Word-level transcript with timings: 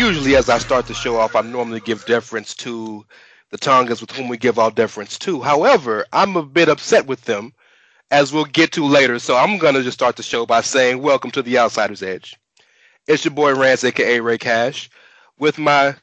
Usually, 0.00 0.34
as 0.34 0.48
I 0.48 0.56
start 0.56 0.86
the 0.86 0.94
show 0.94 1.18
off, 1.18 1.36
I 1.36 1.42
normally 1.42 1.80
give 1.80 2.06
deference 2.06 2.54
to 2.54 3.04
the 3.50 3.58
Tongas 3.58 4.00
with 4.00 4.10
whom 4.12 4.28
we 4.28 4.38
give 4.38 4.58
all 4.58 4.70
deference 4.70 5.18
to. 5.18 5.42
However, 5.42 6.06
I'm 6.10 6.36
a 6.36 6.42
bit 6.42 6.70
upset 6.70 7.06
with 7.06 7.22
them, 7.26 7.52
as 8.10 8.32
we'll 8.32 8.44
get 8.44 8.72
to 8.72 8.84
later. 8.84 9.18
So 9.18 9.36
I'm 9.36 9.58
going 9.58 9.74
to 9.74 9.82
just 9.82 9.98
start 9.98 10.16
the 10.16 10.22
show 10.22 10.46
by 10.46 10.60
saying, 10.60 11.02
Welcome 11.02 11.30
to 11.32 11.42
the 11.42 11.58
Outsider's 11.58 12.02
Edge. 12.02 12.36
It's 13.06 13.24
your 13.24 13.34
boy 13.34 13.54
Rance, 13.54 13.84
aka 13.84 14.20
Ray 14.20 14.38
Cash, 14.38 14.90
with 15.38 15.58
my 15.58 15.94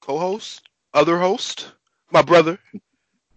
co 0.00 0.18
host, 0.18 0.68
other 0.94 1.18
host, 1.18 1.72
my 2.10 2.22
brother, 2.22 2.58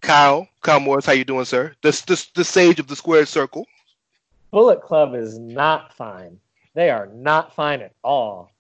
Kyle. 0.02 0.48
Kyle 0.62 0.80
Morris, 0.80 1.06
how 1.06 1.14
you 1.14 1.24
doing, 1.24 1.46
sir? 1.46 1.74
The, 1.82 1.92
the, 2.08 2.28
the 2.36 2.44
sage 2.44 2.80
of 2.80 2.88
the 2.88 2.96
squared 2.96 3.28
circle. 3.28 3.66
Bullet 4.52 4.82
Club 4.82 5.16
is 5.16 5.38
not 5.38 5.94
fine. 5.94 6.40
They 6.74 6.90
are 6.90 7.08
not 7.08 7.56
fine 7.56 7.82
at 7.82 7.94
all. 8.04 8.52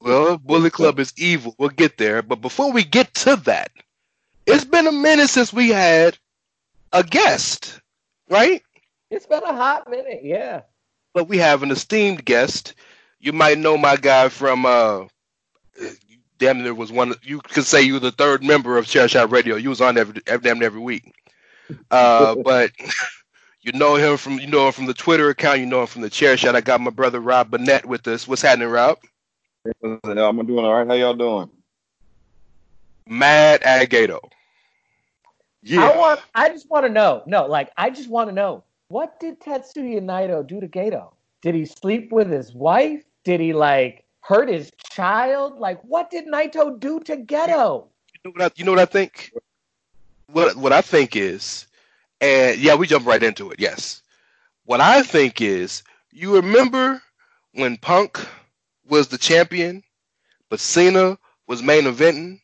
Well, 0.00 0.36
Bullet 0.36 0.72
Club 0.72 0.98
is 0.98 1.12
evil. 1.16 1.54
We'll 1.58 1.68
get 1.68 1.96
there. 1.96 2.22
But 2.22 2.40
before 2.40 2.72
we 2.72 2.82
get 2.82 3.14
to 3.14 3.36
that, 3.36 3.70
it's 4.46 4.64
been 4.64 4.86
a 4.86 4.92
minute 4.92 5.28
since 5.28 5.52
we 5.52 5.68
had 5.68 6.18
a 6.92 7.04
guest, 7.04 7.80
right? 8.28 8.62
It's 9.10 9.26
been 9.26 9.42
a 9.42 9.54
hot 9.54 9.90
minute, 9.90 10.20
yeah. 10.22 10.62
But 11.14 11.28
we 11.28 11.38
have 11.38 11.62
an 11.62 11.70
esteemed 11.70 12.24
guest. 12.24 12.74
You 13.20 13.32
might 13.32 13.58
know 13.58 13.76
my 13.76 13.96
guy 13.96 14.28
from 14.28 14.64
uh 14.66 15.04
damn 16.38 16.62
near 16.62 16.74
was 16.74 16.90
one 16.90 17.14
you 17.22 17.40
could 17.40 17.64
say 17.64 17.82
you 17.82 17.94
were 17.94 18.00
the 18.00 18.10
third 18.10 18.42
member 18.42 18.78
of 18.78 18.86
Chair 18.86 19.08
Shot 19.08 19.30
Radio. 19.30 19.56
You 19.56 19.68
was 19.68 19.80
on 19.80 19.98
every, 19.98 20.20
every 20.26 20.42
damn 20.42 20.62
every 20.62 20.80
week. 20.80 21.12
Uh 21.90 22.34
but 22.44 22.72
you 23.60 23.72
know 23.72 23.96
him 23.96 24.16
from 24.16 24.38
you 24.38 24.46
know 24.46 24.66
him 24.66 24.72
from 24.72 24.86
the 24.86 24.94
Twitter 24.94 25.28
account, 25.28 25.60
you 25.60 25.66
know 25.66 25.82
him 25.82 25.86
from 25.86 26.02
the 26.02 26.10
Chair 26.10 26.36
Shot. 26.36 26.56
I 26.56 26.60
got 26.60 26.80
my 26.80 26.90
brother 26.90 27.20
Rob 27.20 27.50
Burnett 27.50 27.86
with 27.86 28.06
us. 28.08 28.26
What's 28.26 28.42
happening, 28.42 28.68
Rob? 28.68 28.98
I'm 29.84 30.00
doing 30.46 30.64
all 30.64 30.74
right. 30.74 30.86
How 30.86 30.94
y'all 30.94 31.14
doing? 31.14 31.50
Mad 33.06 33.60
Agato. 33.62 34.20
I 35.70 35.96
want 35.96 36.20
I 36.34 36.48
just 36.48 36.68
want 36.68 36.86
to 36.86 36.92
know. 36.92 37.22
No, 37.26 37.46
like 37.46 37.70
I 37.76 37.90
just 37.90 38.08
want 38.08 38.28
to 38.28 38.34
know. 38.34 38.64
What 38.88 39.20
did 39.20 39.40
Tetsuya 39.40 40.00
Naito 40.02 40.46
do 40.46 40.60
to 40.60 40.68
Gedo? 40.68 41.12
Did 41.40 41.54
he 41.54 41.64
sleep 41.64 42.12
with 42.12 42.30
his 42.30 42.52
wife? 42.52 43.02
Did 43.24 43.40
he 43.40 43.52
like 43.52 44.04
hurt 44.20 44.48
his 44.48 44.72
child? 44.90 45.58
Like 45.58 45.80
what 45.82 46.10
did 46.10 46.26
Naito 46.26 46.78
do 46.78 47.00
to 47.00 47.16
Gedo? 47.16 47.86
You 48.24 48.30
know 48.30 48.32
what 48.32 48.42
I, 48.42 48.50
you 48.56 48.64
know 48.64 48.72
what 48.72 48.80
I 48.80 48.86
think? 48.86 49.32
What 50.26 50.56
what 50.56 50.72
I 50.72 50.80
think 50.80 51.14
is, 51.16 51.66
and 52.20 52.58
yeah, 52.58 52.74
we 52.74 52.86
jump 52.86 53.06
right 53.06 53.22
into 53.22 53.50
it. 53.50 53.60
Yes, 53.60 54.02
what 54.64 54.80
I 54.80 55.02
think 55.02 55.40
is, 55.40 55.82
you 56.10 56.34
remember 56.36 57.02
when 57.52 57.76
Punk 57.76 58.24
was 58.88 59.08
the 59.08 59.18
champion, 59.18 59.82
but 60.48 60.60
Cena 60.60 61.18
was 61.46 61.62
main 61.62 61.84
eventing, 61.84 62.40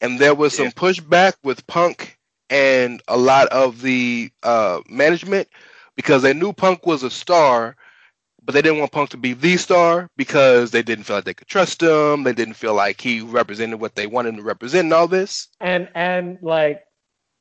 and 0.00 0.18
there 0.18 0.34
was 0.34 0.54
some 0.54 0.70
pushback 0.70 1.34
with 1.42 1.66
Punk 1.66 2.18
and 2.50 3.00
a 3.08 3.16
lot 3.16 3.48
of 3.48 3.80
the 3.80 4.30
uh, 4.42 4.80
management 4.88 5.48
because 5.94 6.22
they 6.22 6.34
knew 6.34 6.52
Punk 6.52 6.84
was 6.84 7.02
a 7.02 7.10
star, 7.10 7.76
but 8.44 8.52
they 8.52 8.62
didn't 8.62 8.80
want 8.80 8.92
Punk 8.92 9.10
to 9.10 9.16
be 9.16 9.32
the 9.32 9.56
star 9.56 10.08
because 10.16 10.72
they 10.72 10.82
didn't 10.82 11.04
feel 11.04 11.16
like 11.16 11.24
they 11.24 11.34
could 11.34 11.46
trust 11.46 11.80
him. 11.80 12.24
They 12.24 12.32
didn't 12.32 12.54
feel 12.54 12.74
like 12.74 13.00
he 13.00 13.20
represented 13.20 13.80
what 13.80 13.94
they 13.94 14.06
wanted 14.06 14.36
to 14.36 14.42
represent 14.42 14.86
and 14.86 14.92
all 14.92 15.08
this. 15.08 15.48
And 15.60 15.88
and 15.94 16.38
like 16.42 16.82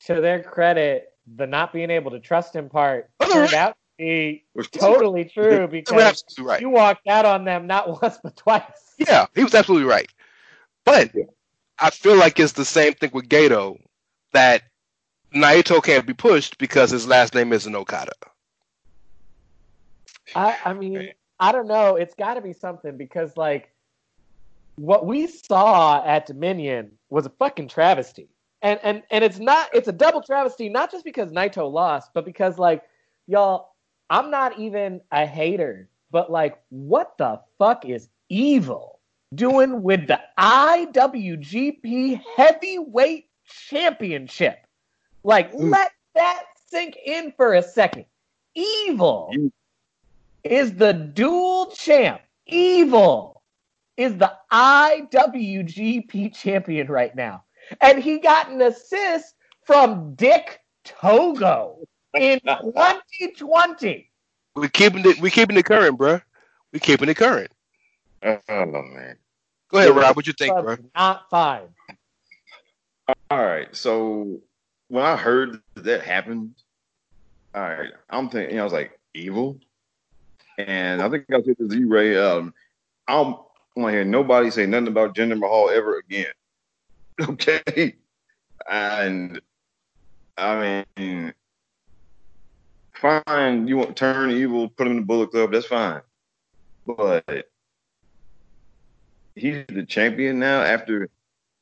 to 0.06 0.22
their 0.22 0.44
credit, 0.44 1.08
the 1.36 1.48
not 1.48 1.74
being 1.74 1.90
able 1.90 2.12
to 2.12 2.20
trust 2.20 2.56
him 2.56 2.70
part 2.70 3.10
turned 3.22 3.54
out 3.54 3.76
to 3.98 4.04
be 4.04 4.46
totally 4.72 5.26
true 5.34 5.68
because 5.68 6.02
absolutely 6.02 6.52
right. 6.52 6.62
you 6.62 6.70
walked 6.70 7.08
out 7.08 7.26
on 7.26 7.46
them 7.46 7.66
not 7.66 8.02
once 8.02 8.20
but 8.24 8.36
twice. 8.36 8.64
Yeah, 8.98 9.26
he 9.34 9.44
was 9.44 9.56
absolutely 9.56 9.88
right. 9.88 10.10
But 10.86 11.12
I 11.80 11.90
feel 11.90 12.16
like 12.16 12.40
it's 12.40 12.54
the 12.54 12.66
same 12.66 12.94
thing 12.94 13.12
with 13.14 13.30
Gedo 13.30 13.78
that 14.34 14.64
Naito 15.34 15.84
can't 15.84 16.06
be 16.06 16.14
pushed 16.14 16.58
because 16.58 16.92
his 16.92 17.08
last 17.08 17.36
name 17.36 17.54
isn't 17.54 17.76
Okada. 17.76 18.14
I, 20.36 20.58
I 20.66 20.74
mean, 20.74 21.12
I 21.40 21.52
don't 21.52 21.68
know. 21.68 21.96
It's 21.96 22.16
got 22.16 22.36
to 22.36 22.42
be 22.42 22.54
something 22.54 22.98
because, 22.98 23.36
like, 23.38 23.72
what 24.76 25.06
we 25.06 25.28
saw 25.28 26.04
at 26.06 26.26
Dominion 26.26 26.92
was 27.10 27.26
a 27.26 27.30
fucking 27.30 27.68
travesty, 27.68 28.30
and 28.62 28.80
and 28.84 29.04
and 29.12 29.24
it's 29.24 29.40
not. 29.40 29.70
It's 29.74 29.88
a 29.88 29.92
double 29.94 30.22
travesty, 30.22 30.70
not 30.70 30.92
just 30.92 31.04
because 31.04 31.32
Naito 31.32 31.72
lost, 31.72 32.12
but 32.14 32.26
because, 32.26 32.60
like, 32.60 32.84
y'all, 33.28 33.74
I'm 34.10 34.30
not 34.30 34.60
even 34.60 35.02
a 35.12 35.26
hater, 35.26 35.90
but 36.12 36.32
like, 36.32 36.60
what 36.70 37.18
the 37.18 37.40
fuck 37.58 37.86
is 37.86 38.10
evil? 38.30 39.00
doing 39.34 39.84
with 39.84 40.08
the 40.08 40.20
IWGP 40.38 42.22
Heavyweight 42.36 43.30
Championship? 43.46 44.66
Like, 45.24 45.54
mm. 45.54 45.72
let 45.72 45.92
that 46.16 46.44
sink 46.68 46.98
in 47.06 47.34
for 47.36 47.54
a 47.54 47.64
second. 47.64 48.06
Evil 48.56 49.32
is 50.44 50.74
the 50.74 50.94
dual 50.94 51.68
champ. 51.68 52.22
Evil 52.48 53.42
is 53.98 54.16
the 54.18 54.32
IWGP 54.52 56.34
champion 56.34 56.88
right 56.88 57.16
now. 57.16 57.44
And 57.82 58.02
he 58.02 58.20
got 58.20 58.50
an 58.50 58.62
assist 58.62 59.36
from 59.66 60.16
Dick 60.16 60.62
Togo 60.84 61.78
in 62.16 62.40
2020. 62.62 64.10
We 64.56 64.70
keeping 64.70 65.06
it. 65.06 65.20
We 65.20 65.30
keeping 65.30 65.58
it 65.58 65.66
current, 65.66 65.98
bro. 65.98 66.20
We 66.74 66.80
keeping 66.80 67.10
it 67.10 67.18
current. 67.18 67.52
Oh 68.24 68.40
man. 68.48 69.16
Go 69.70 69.78
ahead, 69.78 69.96
Rob. 69.96 70.16
What 70.16 70.26
you 70.28 70.34
think, 70.34 70.54
bro? 70.60 70.78
Not 70.96 71.30
fine. 71.30 71.68
All 73.30 73.46
right. 73.46 73.74
So 73.76 74.40
when 74.90 75.06
I 75.06 75.16
heard 75.16 75.62
that, 75.76 76.02
happened, 76.02 76.56
all 77.56 77.62
right, 77.62 77.92
I'm 78.10 78.30
thinking, 78.30 78.60
I 78.60 78.64
was 78.64 78.74
like, 78.74 79.00
evil. 79.14 79.60
And 80.58 81.02
I 81.02 81.10
think 81.10 81.26
I 81.32 81.42
said 81.42 81.58
to 81.58 81.70
Z 81.70 81.84
Ray, 81.86 82.18
um, 82.18 82.54
I 83.08 83.14
don't 83.14 83.40
want 83.76 83.94
to 83.94 83.98
hear 83.98 84.04
nobody 84.04 84.52
say 84.52 84.66
nothing 84.66 84.90
about 84.90 85.16
Jinder 85.16 85.40
Mahal 85.40 85.70
ever 85.70 85.98
again. 85.98 86.28
Okay. 87.22 87.96
And 88.70 89.42
I 90.38 90.86
mean, 90.96 91.34
fine, 92.94 93.68
you 93.68 93.76
want 93.76 93.90
to 93.90 93.94
turn 93.94 94.32
evil, 94.32 94.70
put 94.70 94.88
him 94.88 94.92
in 94.92 95.00
the 95.02 95.06
Bullet 95.06 95.32
Club, 95.32 95.52
that's 95.52 95.66
fine. 95.66 96.00
But 96.88 97.50
he's 99.36 99.66
the 99.68 99.86
champion 99.86 100.40
now 100.40 100.62
after 100.62 101.10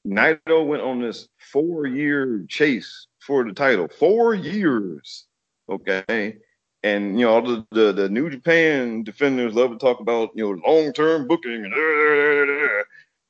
Naito 0.06 0.66
went 0.66 0.84
on 0.84 1.02
this 1.02 1.28
four 1.38 1.88
year 1.88 2.46
chase 2.48 3.08
for 3.28 3.44
the 3.44 3.52
title. 3.52 3.90
Four 3.90 4.34
years. 4.34 5.26
Okay. 5.70 6.38
And 6.82 7.20
you 7.20 7.26
know, 7.26 7.34
all 7.34 7.42
the, 7.42 7.68
the, 7.72 7.92
the 7.92 8.10
New 8.10 8.30
Japan 8.30 9.04
defenders 9.04 9.54
love 9.54 9.72
to 9.72 9.78
talk 9.78 10.00
about, 10.00 10.32
you 10.34 10.46
know, 10.46 10.62
long 10.66 10.94
term 10.94 11.28
booking 11.28 11.66
and, 11.66 12.86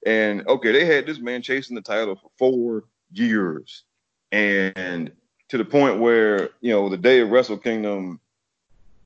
and 0.05 0.47
okay, 0.47 0.71
they 0.71 0.85
had 0.85 1.07
this 1.07 1.19
man 1.19 1.41
chasing 1.41 1.75
the 1.75 1.81
title 1.81 2.15
for 2.15 2.29
four 2.37 2.83
years. 3.11 3.83
And 4.31 5.11
to 5.49 5.57
the 5.57 5.65
point 5.65 5.99
where, 5.99 6.49
you 6.61 6.71
know, 6.71 6.89
the 6.89 6.97
day 6.97 7.21
of 7.21 7.29
Wrestle 7.29 7.57
Kingdom, 7.57 8.19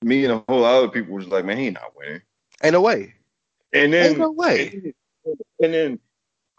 me 0.02 0.26
and 0.26 0.34
a 0.34 0.44
whole 0.50 0.62
lot 0.62 0.84
of 0.84 0.92
people 0.92 1.16
was 1.16 1.28
like, 1.28 1.46
man, 1.46 1.58
he 1.58 1.70
not 1.70 1.96
winning. 1.96 2.22
Ain't 2.64 2.74
no 2.74 2.82
way. 2.82 3.14
And 3.72 3.94
then 3.94 4.10
Ain't 4.10 4.20
no 4.20 4.32
way. 4.32 4.94
and 5.64 5.74
then 5.74 6.00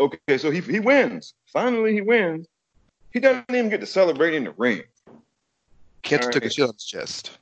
okay, 0.00 0.38
so 0.38 0.50
he 0.50 0.60
he 0.60 0.80
wins. 0.80 1.34
Finally 1.52 1.92
he 1.92 2.00
wins. 2.00 2.46
He 3.12 3.20
doesn't 3.20 3.44
even 3.50 3.68
get 3.68 3.80
to 3.80 3.86
celebrate 3.86 4.34
in 4.34 4.44
the 4.44 4.52
ring. 4.52 4.82
Kent 6.02 6.24
All 6.24 6.30
took 6.30 6.42
a 6.42 6.46
right. 6.46 6.52
shit 6.52 6.68
on 6.68 6.74
his 6.74 6.84
chest. 6.84 7.38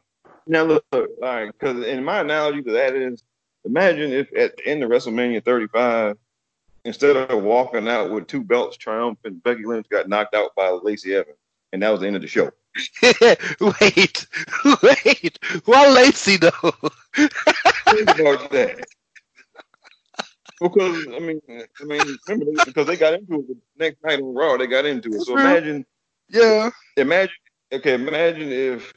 Now 0.47 0.65
look, 0.65 0.85
look 0.93 1.11
all 1.23 1.29
right, 1.29 1.53
because 1.53 1.85
in 1.87 2.05
my 2.05 2.21
analogy 2.21 2.63
to 2.63 2.73
that 2.73 2.95
is 2.95 3.23
imagine 3.65 4.13
if 4.13 4.29
at 4.37 4.57
the 4.57 4.67
end 4.67 4.83
of 4.83 4.91
WrestleMania 4.91 5.45
35, 5.45 6.17
instead 6.85 7.17
of 7.17 7.43
walking 7.43 7.89
out 7.89 8.11
with 8.11 8.27
two 8.27 8.43
belts 8.43 8.77
triumphant, 8.77 9.43
Becky 9.43 9.65
Lynch 9.65 9.89
got 9.89 10.09
knocked 10.09 10.35
out 10.35 10.55
by 10.57 10.71
Lacey 10.71 11.15
Evans. 11.15 11.37
And 11.73 11.83
that 11.83 11.91
was 11.91 12.01
the 12.01 12.09
end 12.09 12.17
of 12.17 12.23
the 12.23 12.29
show. 12.29 12.51
wait, 13.81 14.27
wait. 14.83 15.39
Why 15.67 15.89
Lacey 15.89 16.37
though? 16.37 16.51
Think 17.15 18.11
about 18.11 18.51
that. 18.51 18.87
Because 20.61 21.07
I 21.09 21.19
mean, 21.19 21.41
I 21.49 21.85
mean, 21.85 22.17
remember 22.29 22.65
because 22.67 22.87
they 22.87 22.97
got 22.97 23.15
into 23.15 23.41
it 23.41 23.49
the 23.49 23.57
next 23.79 24.05
night 24.05 24.21
on 24.21 24.35
Raw, 24.35 24.59
they 24.59 24.67
got 24.67 24.85
into 24.85 25.09
it. 25.09 25.23
So 25.23 25.35
mm-hmm. 25.35 25.41
imagine, 25.41 25.87
yeah. 26.29 26.71
imagine, 26.99 27.35
okay, 27.73 27.95
imagine 27.95 28.53
if 28.53 28.93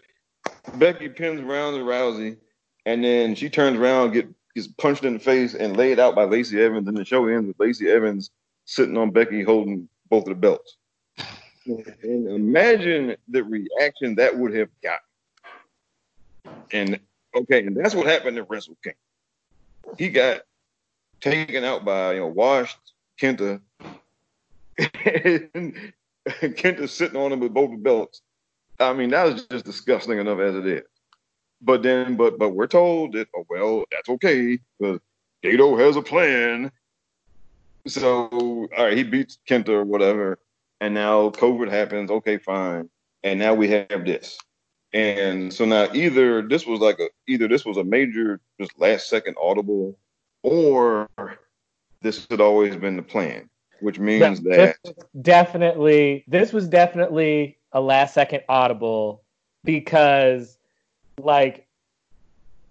Becky 0.75 1.07
pins 1.07 1.41
Ronda 1.41 1.79
Rousey, 1.79 2.37
and 2.85 3.03
then 3.03 3.35
she 3.35 3.49
turns 3.49 3.77
around, 3.77 4.11
get 4.11 4.27
gets 4.55 4.67
punched 4.67 5.05
in 5.05 5.13
the 5.13 5.19
face, 5.19 5.53
and 5.53 5.77
laid 5.77 5.99
out 5.99 6.15
by 6.15 6.25
Lacey 6.25 6.61
Evans, 6.61 6.87
and 6.87 6.97
the 6.97 7.05
show 7.05 7.25
ends 7.27 7.47
with 7.47 7.59
Lacey 7.59 7.89
Evans 7.89 8.29
sitting 8.65 8.97
on 8.97 9.11
Becky 9.11 9.41
holding 9.41 9.87
both 10.09 10.23
of 10.23 10.29
the 10.29 10.35
belts. 10.35 10.77
And 11.65 12.27
imagine 12.27 13.15
the 13.29 13.43
reaction 13.43 14.15
that 14.15 14.37
would 14.37 14.53
have 14.53 14.69
got. 14.81 14.99
And 16.73 16.99
okay, 17.33 17.65
and 17.65 17.77
that's 17.77 17.95
what 17.95 18.05
happened 18.05 18.37
at 18.37 18.49
Wrestle 18.49 18.77
King. 18.83 18.93
He 19.97 20.09
got 20.09 20.41
taken 21.23 21.63
out 21.63 21.85
by 21.85 22.13
you 22.13 22.19
know 22.19 22.27
washed 22.27 22.77
Kenta, 23.19 23.61
and 24.77 25.93
Kenta 26.27 26.89
sitting 26.89 27.19
on 27.19 27.31
him 27.31 27.39
with 27.39 27.53
both 27.53 27.81
belts. 27.81 28.21
I 28.79 28.93
mean, 28.93 29.11
that 29.11 29.23
was 29.23 29.45
just 29.45 29.65
disgusting 29.65 30.19
enough 30.19 30.39
as 30.39 30.55
it 30.55 30.67
is. 30.67 30.83
But 31.61 31.81
then, 31.81 32.17
but 32.17 32.37
but 32.37 32.49
we're 32.49 32.67
told 32.67 33.13
that 33.13 33.29
oh 33.35 33.45
well, 33.49 33.85
that's 33.91 34.09
okay 34.09 34.59
because 34.79 34.99
Gedo 35.43 35.79
has 35.79 35.95
a 35.95 36.01
plan. 36.01 36.71
So 37.87 38.27
all 38.27 38.67
right, 38.77 38.97
he 38.97 39.03
beats 39.03 39.37
Kenta 39.47 39.69
or 39.69 39.85
whatever, 39.85 40.39
and 40.81 40.93
now 40.93 41.29
COVID 41.29 41.69
happens. 41.69 42.11
Okay, 42.11 42.37
fine, 42.37 42.89
and 43.23 43.39
now 43.39 43.53
we 43.53 43.69
have 43.69 44.05
this. 44.05 44.37
And 44.93 45.51
so 45.51 45.65
now 45.65 45.87
either 45.93 46.41
this 46.41 46.67
was 46.67 46.79
like 46.79 46.99
a 46.99 47.07
either 47.27 47.47
this 47.47 47.65
was 47.65 47.77
a 47.77 47.83
major 47.83 48.41
just 48.59 48.77
last 48.77 49.09
second 49.09 49.37
audible, 49.41 49.97
or 50.43 51.09
this 52.01 52.27
had 52.29 52.41
always 52.41 52.75
been 52.75 52.95
the 52.95 53.01
plan, 53.01 53.49
which 53.79 53.97
means 53.97 54.41
that 54.41 54.75
definitely 55.21 56.23
this 56.27 56.53
was 56.53 56.67
definitely 56.67 57.57
a 57.71 57.81
last 57.81 58.13
second 58.13 58.43
audible 58.47 59.23
because 59.63 60.57
like 61.17 61.67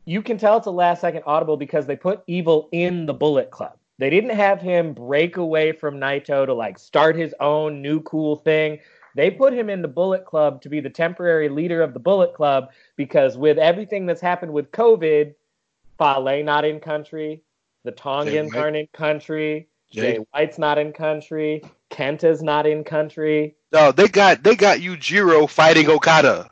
you 0.04 0.22
can 0.22 0.36
tell 0.36 0.58
it's 0.58 0.66
a 0.66 0.70
last 0.70 1.00
second 1.00 1.22
audible 1.26 1.56
because 1.56 1.86
they 1.86 1.96
put 1.96 2.22
evil 2.26 2.68
in 2.72 3.06
the 3.06 3.14
bullet 3.14 3.50
club. 3.50 3.76
They 3.98 4.10
didn't 4.10 4.36
have 4.36 4.60
him 4.60 4.94
break 4.94 5.36
away 5.36 5.72
from 5.72 5.96
naito 5.96 6.44
to 6.44 6.54
like 6.54 6.78
start 6.78 7.16
his 7.16 7.34
own 7.40 7.80
new 7.80 8.00
cool 8.02 8.36
thing. 8.36 8.80
They 9.14 9.30
put 9.30 9.52
him 9.52 9.68
in 9.68 9.82
the 9.82 9.88
bullet 9.88 10.24
club 10.24 10.62
to 10.62 10.68
be 10.68 10.80
the 10.80 10.90
temporary 10.90 11.48
leader 11.48 11.82
of 11.82 11.94
the 11.94 12.00
bullet 12.00 12.34
club 12.34 12.70
because 12.96 13.36
with 13.36 13.58
everything 13.58 14.06
that's 14.06 14.20
happened 14.20 14.52
with 14.52 14.70
covid 14.72 15.34
Fale 15.98 16.42
not 16.42 16.64
in 16.64 16.80
country 16.80 17.42
the 17.84 17.92
tongans 17.92 18.52
White. 18.52 18.60
aren't 18.60 18.76
in 18.76 18.86
country 18.92 19.68
Jay- 19.92 20.14
Jay 20.14 20.24
White's 20.32 20.58
not 20.58 20.78
in 20.78 20.92
country. 20.92 21.62
Kenta's 21.90 22.42
not 22.42 22.66
in 22.66 22.82
country. 22.82 23.54
No, 23.72 23.92
they 23.92 24.08
got 24.08 24.42
they 24.42 24.56
got 24.56 24.78
Yujiro 24.78 25.48
fighting 25.48 25.88
Okada. 25.88 26.50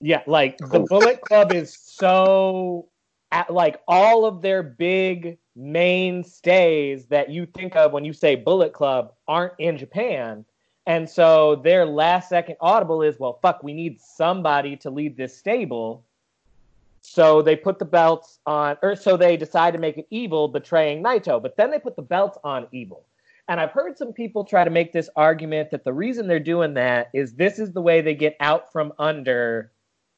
Yeah, 0.00 0.22
like 0.26 0.58
the 0.58 0.80
oh. 0.80 0.86
Bullet 0.86 1.22
Club 1.22 1.52
is 1.52 1.76
so 1.80 2.88
at, 3.32 3.52
like 3.52 3.80
all 3.88 4.26
of 4.26 4.42
their 4.42 4.62
big 4.62 5.38
mainstays 5.54 7.06
that 7.06 7.30
you 7.30 7.46
think 7.46 7.76
of 7.76 7.92
when 7.92 8.04
you 8.04 8.12
say 8.12 8.34
Bullet 8.34 8.74
Club 8.74 9.14
aren't 9.26 9.54
in 9.58 9.78
Japan. 9.78 10.44
And 10.88 11.08
so 11.08 11.56
their 11.56 11.84
last 11.84 12.28
second 12.28 12.56
audible 12.60 13.02
is, 13.02 13.18
well, 13.18 13.40
fuck, 13.42 13.62
we 13.64 13.72
need 13.72 14.00
somebody 14.00 14.76
to 14.76 14.90
lead 14.90 15.16
this 15.16 15.36
stable. 15.36 16.04
So 17.08 17.40
they 17.40 17.54
put 17.54 17.78
the 17.78 17.84
belts 17.84 18.40
on, 18.46 18.78
or 18.82 18.96
so 18.96 19.16
they 19.16 19.36
decide 19.36 19.74
to 19.74 19.78
make 19.78 19.96
it 19.96 20.08
evil, 20.10 20.48
betraying 20.48 21.04
Naito. 21.04 21.40
But 21.40 21.56
then 21.56 21.70
they 21.70 21.78
put 21.78 21.94
the 21.94 22.02
belts 22.02 22.36
on 22.42 22.66
evil. 22.72 23.06
And 23.48 23.60
I've 23.60 23.70
heard 23.70 23.96
some 23.96 24.12
people 24.12 24.44
try 24.44 24.64
to 24.64 24.70
make 24.70 24.92
this 24.92 25.08
argument 25.14 25.70
that 25.70 25.84
the 25.84 25.92
reason 25.92 26.26
they're 26.26 26.40
doing 26.40 26.74
that 26.74 27.10
is 27.14 27.32
this 27.34 27.60
is 27.60 27.72
the 27.72 27.80
way 27.80 28.00
they 28.00 28.16
get 28.16 28.36
out 28.40 28.72
from 28.72 28.92
under 28.98 29.70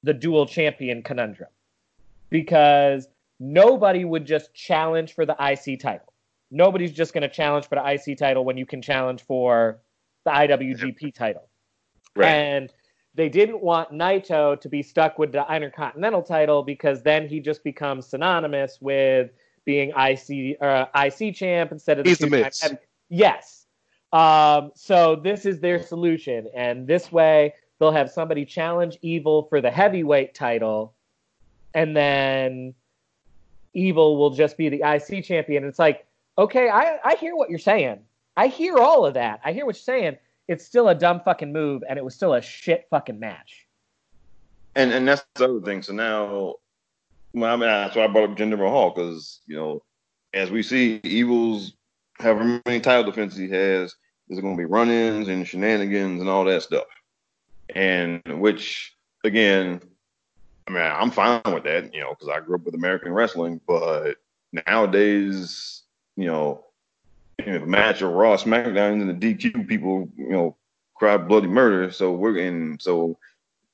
the 0.03 0.15
dual 0.15 0.47
champion 0.47 1.03
conundrum. 1.03 1.51
Because 2.31 3.07
nobody 3.39 4.07
would 4.07 4.25
just 4.25 4.55
challenge 4.55 5.13
for 5.13 5.27
the 5.27 5.37
IC 5.39 5.81
title. 5.81 6.11
Nobody's 6.51 6.93
just 6.93 7.13
going 7.13 7.23
to 7.23 7.29
challenge 7.29 7.69
for 7.69 7.75
the 7.75 7.87
IC 7.87 8.17
title 8.17 8.47
when 8.47 8.57
you 8.57 8.65
can 8.65 8.81
challenge 8.81 9.23
for 9.23 9.79
the 10.25 10.31
IWGP 10.31 11.15
title. 11.15 11.51
right. 12.17 12.29
And 12.29 12.73
they 13.19 13.29
didn't 13.29 13.61
want 13.61 13.91
Naito 13.91 14.59
to 14.61 14.69
be 14.69 14.81
stuck 14.81 15.19
with 15.19 15.33
the 15.33 15.45
Intercontinental 15.53 16.23
title 16.23 16.63
because 16.63 17.03
then 17.03 17.27
he 17.27 17.41
just 17.41 17.65
becomes 17.65 18.07
synonymous 18.07 18.79
with 18.81 19.31
being 19.65 19.91
IC 19.91 20.57
uh, 20.63 20.85
IC 20.95 21.35
champ 21.35 21.73
instead 21.73 21.99
of 21.99 22.05
the 22.05 22.11
He's 22.11 22.19
the 22.19 22.29
Miz. 22.29 22.75
Yes. 23.09 23.67
Um, 24.13 24.71
so 24.77 25.17
this 25.17 25.47
is 25.47 25.59
their 25.59 25.83
solution, 25.83 26.47
and 26.55 26.87
this 26.87 27.11
way 27.11 27.55
they'll 27.81 27.91
have 27.91 28.09
somebody 28.09 28.45
challenge 28.45 28.99
Evil 29.03 29.43
for 29.51 29.61
the 29.61 29.71
heavyweight 29.71 30.33
title, 30.37 30.95
and 31.75 31.97
then 31.97 32.73
Evil 33.75 34.17
will 34.17 34.31
just 34.31 34.57
be 34.57 34.69
the 34.69 34.83
IC 34.85 35.25
champion. 35.25 35.65
It's 35.65 35.81
like, 35.81 36.07
okay, 36.39 36.69
I, 36.69 36.99
I 37.05 37.17
hear 37.17 37.35
what 37.35 37.51
you're 37.51 37.59
saying. 37.59 37.99
I 38.37 38.47
hear 38.47 38.79
all 38.79 39.05
of 39.05 39.15
that. 39.15 39.41
I 39.45 39.53
hear 39.53 39.67
what 39.67 39.75
you're 39.75 39.83
saying. 39.83 40.19
It's 40.49 40.65
still 40.65 40.89
a 40.89 40.95
dumb 40.95 41.21
fucking 41.21 41.53
move, 41.53 41.83
and 41.89 41.99
it 41.99 42.05
was 42.05 42.15
still 42.15 42.35
a 42.35 42.43
shit 42.43 42.87
fucking 42.91 43.21
match. 43.21 43.67
And 44.75 44.93
and 44.93 45.07
that's 45.07 45.25
the 45.35 45.45
other 45.45 45.61
thing. 45.61 45.83
So 45.83 45.93
now, 45.93 46.55
well, 47.35 47.53
I 47.53 47.57
mean, 47.57 47.69
that's 47.69 47.97
why 47.97 48.05
I 48.05 48.07
brought 48.07 48.31
up 48.31 48.37
Jinder 48.37 48.59
Mahal 48.59 48.91
because 48.91 49.41
you 49.47 49.57
know, 49.57 49.83
as 50.35 50.51
we 50.51 50.63
see, 50.63 51.01
Evil's 51.05 51.75
however 52.19 52.61
many 52.67 52.81
title 52.81 53.05
defenses 53.05 53.39
he 53.39 53.49
has, 53.51 53.95
there's 54.29 54.41
going 54.41 54.55
to 54.55 54.59
be 54.59 54.65
run-ins 54.65 55.29
and 55.29 55.47
shenanigans 55.47 56.21
and 56.21 56.29
all 56.29 56.45
that 56.45 56.63
stuff. 56.63 56.87
And 57.75 58.23
which, 58.27 58.97
again, 59.25 59.81
I 60.67 60.71
mean, 60.71 60.83
I'm 60.83 61.11
fine 61.11 61.41
with 61.47 61.65
that, 61.65 61.95
you 61.95 62.01
know, 62.01 62.11
because 62.11 62.29
I 62.29 62.41
grew 62.41 62.57
up 62.57 62.65
with 62.65 62.75
American 62.75 63.13
wrestling. 63.13 63.61
But 63.67 64.17
nowadays, 64.67 65.83
you 66.17 66.27
know, 66.27 66.65
in 67.39 67.57
a 67.57 67.67
match 67.67 68.03
of 68.03 68.13
Raw 68.13 68.37
SmackDown 68.37 69.01
and 69.01 69.21
the 69.21 69.35
DQ, 69.35 69.69
people, 69.69 70.09
you 70.17 70.31
know, 70.31 70.57
cry 70.95 71.17
bloody 71.17 71.49
murder. 71.49 71.91
So 71.91 72.13
we're 72.13 72.39
in, 72.39 72.79
so 72.81 73.17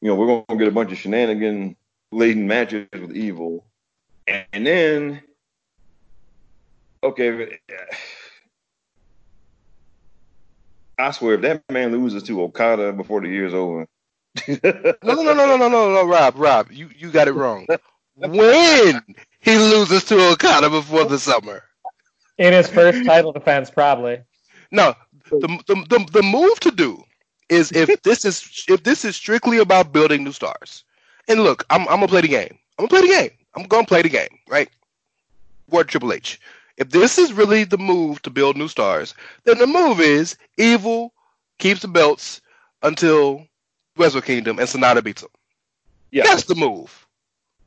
you 0.00 0.08
know, 0.08 0.14
we're 0.14 0.44
gonna 0.46 0.58
get 0.58 0.68
a 0.68 0.72
bunch 0.72 0.92
of 0.92 0.98
shenanigan 0.98 1.76
laden 2.12 2.46
matches 2.46 2.86
with 2.92 3.16
Evil, 3.16 3.64
and 4.26 4.66
then, 4.66 5.22
okay, 7.02 7.58
I 10.98 11.10
swear, 11.10 11.34
if 11.34 11.40
that 11.42 11.62
man 11.70 11.92
loses 11.92 12.22
to 12.24 12.42
Okada 12.42 12.92
before 12.92 13.20
the 13.20 13.28
year's 13.28 13.54
over. 13.54 13.86
no, 14.48 14.58
no, 15.02 15.22
no, 15.22 15.34
no, 15.34 15.46
no, 15.46 15.56
no, 15.56 15.68
no, 15.68 15.94
no, 15.94 16.06
Rob, 16.06 16.34
Rob, 16.36 16.70
you, 16.70 16.90
you 16.96 17.10
got 17.10 17.28
it 17.28 17.32
wrong. 17.32 17.66
when 18.16 19.02
he 19.40 19.56
loses 19.56 20.04
to 20.04 20.30
Okada 20.32 20.70
before 20.70 21.04
the 21.04 21.18
summer. 21.18 21.62
In 22.38 22.52
his 22.52 22.68
first 22.68 23.04
title 23.04 23.32
defense, 23.32 23.70
probably. 23.70 24.20
No, 24.70 24.94
the, 25.30 25.46
the, 25.66 25.74
the, 25.88 26.06
the 26.12 26.22
move 26.22 26.58
to 26.60 26.70
do 26.70 27.02
is 27.48 27.70
if 27.72 28.02
this 28.02 28.24
is 28.24 28.64
if 28.68 28.82
this 28.82 29.04
is 29.04 29.16
strictly 29.16 29.58
about 29.58 29.92
building 29.92 30.24
new 30.24 30.32
stars. 30.32 30.84
And 31.28 31.42
look, 31.42 31.64
I'm, 31.70 31.82
I'm 31.82 31.96
gonna 31.96 32.08
play 32.08 32.20
the 32.20 32.28
game. 32.28 32.58
I'm 32.78 32.86
gonna 32.86 33.00
play 33.00 33.08
the 33.08 33.14
game. 33.14 33.30
I'm 33.54 33.62
gonna 33.64 33.86
play 33.86 34.02
the 34.02 34.08
game, 34.08 34.38
right? 34.48 34.68
Word 35.70 35.88
Triple 35.88 36.12
H. 36.12 36.40
If 36.76 36.90
this 36.90 37.18
is 37.18 37.32
really 37.32 37.64
the 37.64 37.78
move 37.78 38.20
to 38.22 38.30
build 38.30 38.56
new 38.56 38.68
stars, 38.68 39.14
then 39.44 39.58
the 39.58 39.66
move 39.66 40.00
is 40.00 40.36
Evil 40.58 41.12
keeps 41.58 41.82
the 41.82 41.88
belts 41.88 42.40
until 42.82 43.46
Wrestle 43.96 44.20
Kingdom 44.20 44.58
and 44.58 44.68
Sanada 44.68 45.02
beats 45.02 45.22
him. 45.22 45.28
Yeah. 46.10 46.24
That's 46.24 46.44
the 46.44 46.56
move. 46.56 47.06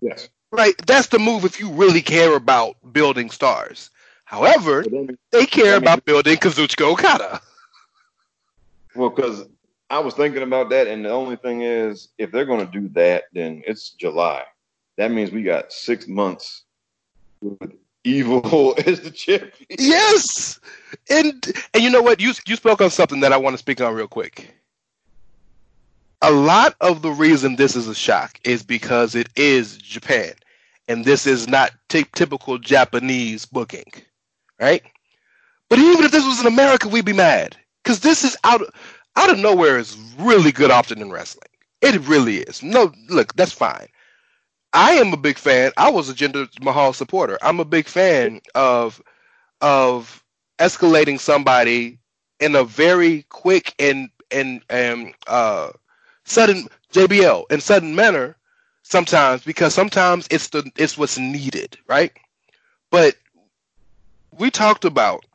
Yes. 0.02 0.30
Right? 0.52 0.76
That's 0.86 1.08
the 1.08 1.20
move 1.20 1.46
if 1.46 1.60
you 1.60 1.70
really 1.72 2.02
care 2.02 2.36
about 2.36 2.76
building 2.94 3.30
stars. 3.30 3.90
However, 4.28 4.84
they 5.32 5.46
care 5.46 5.78
about 5.78 6.04
building 6.04 6.36
Kazuchika 6.36 6.82
Okada. 6.82 7.40
Well, 8.94 9.10
because 9.10 9.46
I 9.90 10.00
was 10.00 10.16
thinking 10.16 10.44
about 10.44 10.70
that, 10.72 10.88
and 10.88 11.06
the 11.06 11.12
only 11.12 11.38
thing 11.38 11.62
is, 11.62 12.10
if 12.18 12.30
they're 12.34 12.44
going 12.44 12.66
to 12.66 12.70
do 12.70 12.90
that, 12.90 13.24
then 13.32 13.64
it's 13.66 13.92
July. 13.92 14.44
That 14.98 15.12
means 15.12 15.32
we 15.32 15.44
got 15.44 15.72
six 15.72 16.10
months 16.10 16.64
with 17.42 17.72
Evil 18.04 18.76
as 18.86 19.00
the 19.00 19.12
champion. 19.12 19.66
Yes, 19.80 20.60
and 21.10 21.34
and 21.74 21.82
you 21.82 21.90
know 21.90 22.02
what? 22.02 22.20
You 22.20 22.34
you 22.46 22.58
spoke 22.58 22.82
on 22.82 22.90
something 22.90 23.22
that 23.22 23.32
I 23.32 23.38
want 23.38 23.54
to 23.54 23.58
speak 23.58 23.80
on 23.80 23.96
real 23.96 24.10
quick. 24.10 24.54
A 26.22 26.32
lot 26.32 26.76
of 26.82 27.02
the 27.02 27.12
reason 27.12 27.56
this 27.56 27.78
is 27.78 27.88
a 27.88 27.96
shock 27.96 28.42
is 28.44 28.62
because 28.62 29.16
it 29.16 29.30
is 29.38 29.78
Japan, 29.78 30.34
and 30.90 31.06
this 31.06 31.26
is 31.26 31.48
not 31.48 31.72
t- 31.88 32.06
typical 32.14 32.58
Japanese 32.58 33.46
booking, 33.46 33.86
right? 34.60 34.84
But 35.70 35.80
even 35.80 36.06
if 36.06 36.12
this 36.12 36.26
was 36.26 36.42
in 36.42 36.48
America, 36.48 36.88
we'd 36.88 37.06
be 37.06 37.14
mad 37.14 37.58
because 37.84 38.00
this 38.00 38.24
is 38.24 38.38
out 38.44 38.62
out 39.16 39.32
of 39.32 39.40
nowhere 39.40 39.78
is 39.80 39.98
really 40.20 40.52
good 40.52 40.72
often 40.72 41.02
in 41.02 41.12
wrestling. 41.12 41.50
It 41.82 42.00
really 42.08 42.38
is. 42.38 42.64
No, 42.64 42.92
look, 43.10 43.36
that's 43.36 43.52
fine. 43.52 43.88
I 44.74 44.94
am 44.94 45.14
a 45.14 45.18
big 45.18 45.38
fan. 45.38 45.72
I 45.78 45.90
was 45.90 46.10
a 46.10 46.14
Jinder 46.14 46.48
Mahal 46.64 46.94
supporter. 46.94 47.38
I'm 47.42 47.60
a 47.60 47.66
big 47.66 47.88
fan 47.88 48.42
of 48.56 49.02
of 49.62 50.24
escalating 50.60 51.20
somebody 51.20 52.00
in 52.40 52.56
a 52.56 52.64
very 52.64 53.24
quick 53.30 53.74
and 53.80 54.10
and 54.32 54.62
and 54.70 55.14
uh, 55.28 55.72
sudden 56.26 56.68
JBL 56.94 57.46
in 57.52 57.62
sudden 57.62 57.96
manner 57.96 58.38
sometimes 58.84 59.44
because 59.44 59.74
sometimes 59.74 60.28
it's 60.32 60.50
the 60.50 60.70
it's 60.78 60.98
what's 60.98 61.18
needed, 61.18 61.78
right? 61.88 62.12
But 62.92 63.16
we 64.40 64.52
talked 64.52 64.86
about 64.86 65.26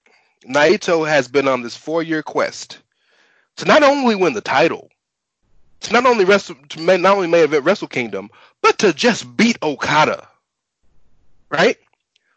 Naito 0.46 1.06
has 1.06 1.28
been 1.28 1.48
on 1.48 1.62
this 1.62 1.76
four 1.76 2.02
year 2.02 2.22
quest 2.22 2.78
to 3.56 3.64
not 3.64 3.82
only 3.82 4.14
win 4.14 4.32
the 4.32 4.40
title, 4.40 4.90
to 5.80 5.92
not 5.92 6.06
only 6.06 6.24
wrestle, 6.24 6.56
to 6.70 6.80
not 6.80 7.04
only 7.04 7.26
main 7.26 7.44
event 7.44 7.64
Wrestle 7.64 7.88
Kingdom, 7.88 8.30
but 8.60 8.78
to 8.78 8.92
just 8.92 9.36
beat 9.36 9.58
Okada. 9.62 10.26
Right? 11.50 11.76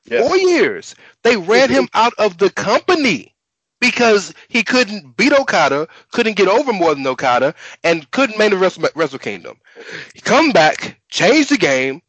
Yes. 0.05 0.27
Four 0.27 0.38
years. 0.38 0.95
They 1.24 1.38
ran 1.38 1.69
him 1.69 1.88
out 1.93 2.13
of 2.17 2.38
the 2.38 2.50
company 2.50 3.34
because 3.79 4.34
he 4.50 4.63
couldn't 4.63 5.17
beat 5.17 5.34
Okada, 5.34 5.88
couldn't 6.12 6.38
get 6.38 6.48
over 6.48 6.74
more 6.74 6.93
than 6.93 7.07
Okada, 7.07 7.55
and 7.84 8.10
couldn't 8.12 8.38
main 8.38 8.48
event 8.48 8.62
Wrestle, 8.62 8.89
Wrestle 8.95 9.19
Kingdom. 9.19 9.57
He 10.13 10.22
come 10.22 10.51
back, 10.51 11.00
change 11.10 11.50
the 11.50 11.57
game. 11.57 12.01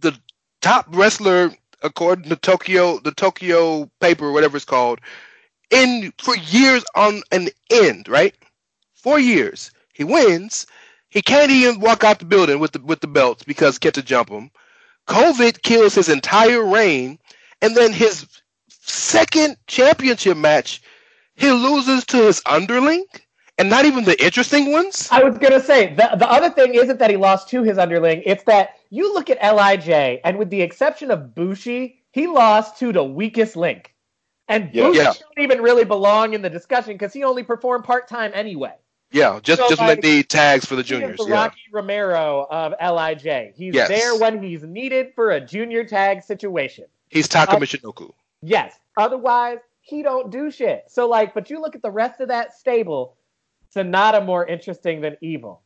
The 0.00 0.18
top 0.60 0.86
wrestler, 0.90 1.52
according 1.82 2.28
to 2.30 2.36
Tokyo, 2.36 2.98
the 2.98 3.12
Tokyo 3.12 3.90
paper, 4.00 4.32
whatever 4.32 4.56
it's 4.56 4.64
called, 4.64 5.00
in 5.70 6.12
for 6.18 6.36
years 6.36 6.84
on 6.94 7.22
an 7.32 7.48
end, 7.70 8.08
right? 8.08 8.34
Four 8.94 9.18
years. 9.18 9.70
He 9.92 10.04
wins. 10.04 10.66
He 11.10 11.22
can't 11.22 11.50
even 11.50 11.80
walk 11.80 12.04
out 12.04 12.18
the 12.18 12.24
building 12.24 12.58
with 12.58 12.72
the 12.72 12.80
with 12.80 13.00
the 13.00 13.06
belts 13.06 13.42
because 13.42 13.78
Kenta 13.78 14.04
jump 14.04 14.28
him. 14.28 14.50
COVID 15.08 15.62
kills 15.62 15.94
his 15.94 16.08
entire 16.08 16.64
reign, 16.64 17.18
and 17.62 17.74
then 17.76 17.92
his 17.92 18.26
second 18.68 19.56
championship 19.66 20.36
match, 20.36 20.82
he 21.34 21.50
loses 21.50 22.04
to 22.06 22.18
his 22.18 22.42
underling, 22.44 23.04
and 23.58 23.68
not 23.68 23.84
even 23.84 24.04
the 24.04 24.24
interesting 24.24 24.72
ones. 24.72 25.08
I 25.10 25.22
was 25.22 25.36
gonna 25.38 25.60
say 25.60 25.94
the 25.94 26.16
the 26.16 26.30
other 26.30 26.50
thing 26.50 26.74
isn't 26.74 26.98
that 26.98 27.10
he 27.10 27.16
lost 27.16 27.48
to 27.50 27.62
his 27.62 27.76
underling; 27.76 28.22
it's 28.24 28.44
that 28.44 28.76
you 28.90 29.12
look 29.12 29.28
at 29.30 29.38
LIJ, 29.42 30.20
and 30.24 30.38
with 30.38 30.50
the 30.50 30.62
exception 30.62 31.10
of 31.10 31.34
Bushi, 31.34 32.02
he 32.12 32.26
lost 32.26 32.78
to 32.78 32.92
the 32.92 33.04
weakest 33.04 33.56
link. 33.56 33.94
And 34.48 34.70
yeah. 34.72 34.84
Bushi 34.84 34.98
yeah. 34.98 35.12
don't 35.12 35.44
even 35.44 35.60
really 35.60 35.84
belong 35.84 36.32
in 36.32 36.40
the 36.40 36.48
discussion 36.50 36.94
because 36.94 37.12
he 37.12 37.22
only 37.24 37.42
performed 37.42 37.84
part 37.84 38.08
time 38.08 38.30
anyway. 38.34 38.74
Yeah, 39.10 39.40
just 39.42 39.60
so 39.60 39.68
just 39.68 39.80
like, 39.80 40.02
need 40.02 40.28
tags 40.28 40.66
for 40.66 40.76
the 40.76 40.82
juniors. 40.82 41.18
the 41.18 41.26
yeah. 41.26 41.34
Rocky 41.34 41.60
Romero 41.72 42.46
of 42.50 42.74
LIJ. 42.80 43.54
He's 43.54 43.74
yes. 43.74 43.88
there 43.88 44.16
when 44.18 44.42
he's 44.42 44.62
needed 44.62 45.12
for 45.14 45.30
a 45.30 45.40
junior 45.40 45.84
tag 45.84 46.22
situation. 46.22 46.84
He's 47.08 47.26
Taka 47.26 47.52
uh, 47.52 47.58
Michinoku. 47.58 48.12
Yes. 48.42 48.78
Otherwise, 48.98 49.58
he 49.80 50.02
don't 50.02 50.30
do 50.30 50.50
shit. 50.50 50.84
So 50.88 51.08
like, 51.08 51.32
but 51.32 51.48
you 51.48 51.60
look 51.60 51.74
at 51.74 51.80
the 51.80 51.90
rest 51.90 52.20
of 52.20 52.28
that 52.28 52.52
stable. 52.52 53.16
Sanada 53.74 54.24
more 54.24 54.46
interesting 54.46 55.00
than 55.00 55.16
Evil. 55.20 55.62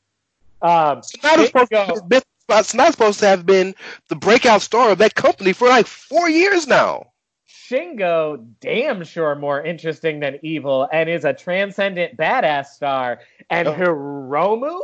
Um, 0.62 1.00
Sanada's 1.00 1.46
supposed, 1.46 1.70
to 1.70 2.02
been, 2.06 2.22
Sanada's 2.48 2.92
supposed 2.92 3.18
to 3.20 3.26
have 3.26 3.44
been 3.44 3.74
the 4.08 4.16
breakout 4.16 4.62
star 4.62 4.90
of 4.90 4.98
that 4.98 5.14
company 5.14 5.52
for 5.52 5.68
like 5.68 5.86
four 5.86 6.28
years 6.28 6.66
now. 6.66 7.08
Shingo 7.48 8.44
damn 8.60 9.02
sure 9.04 9.34
more 9.34 9.62
interesting 9.62 10.20
than 10.20 10.38
evil 10.42 10.88
and 10.92 11.08
is 11.08 11.24
a 11.24 11.32
transcendent 11.32 12.16
badass 12.16 12.66
star. 12.66 13.20
And 13.50 13.68
oh. 13.68 13.74
Hiromu? 13.74 14.80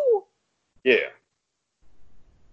Yeah. 0.85 1.09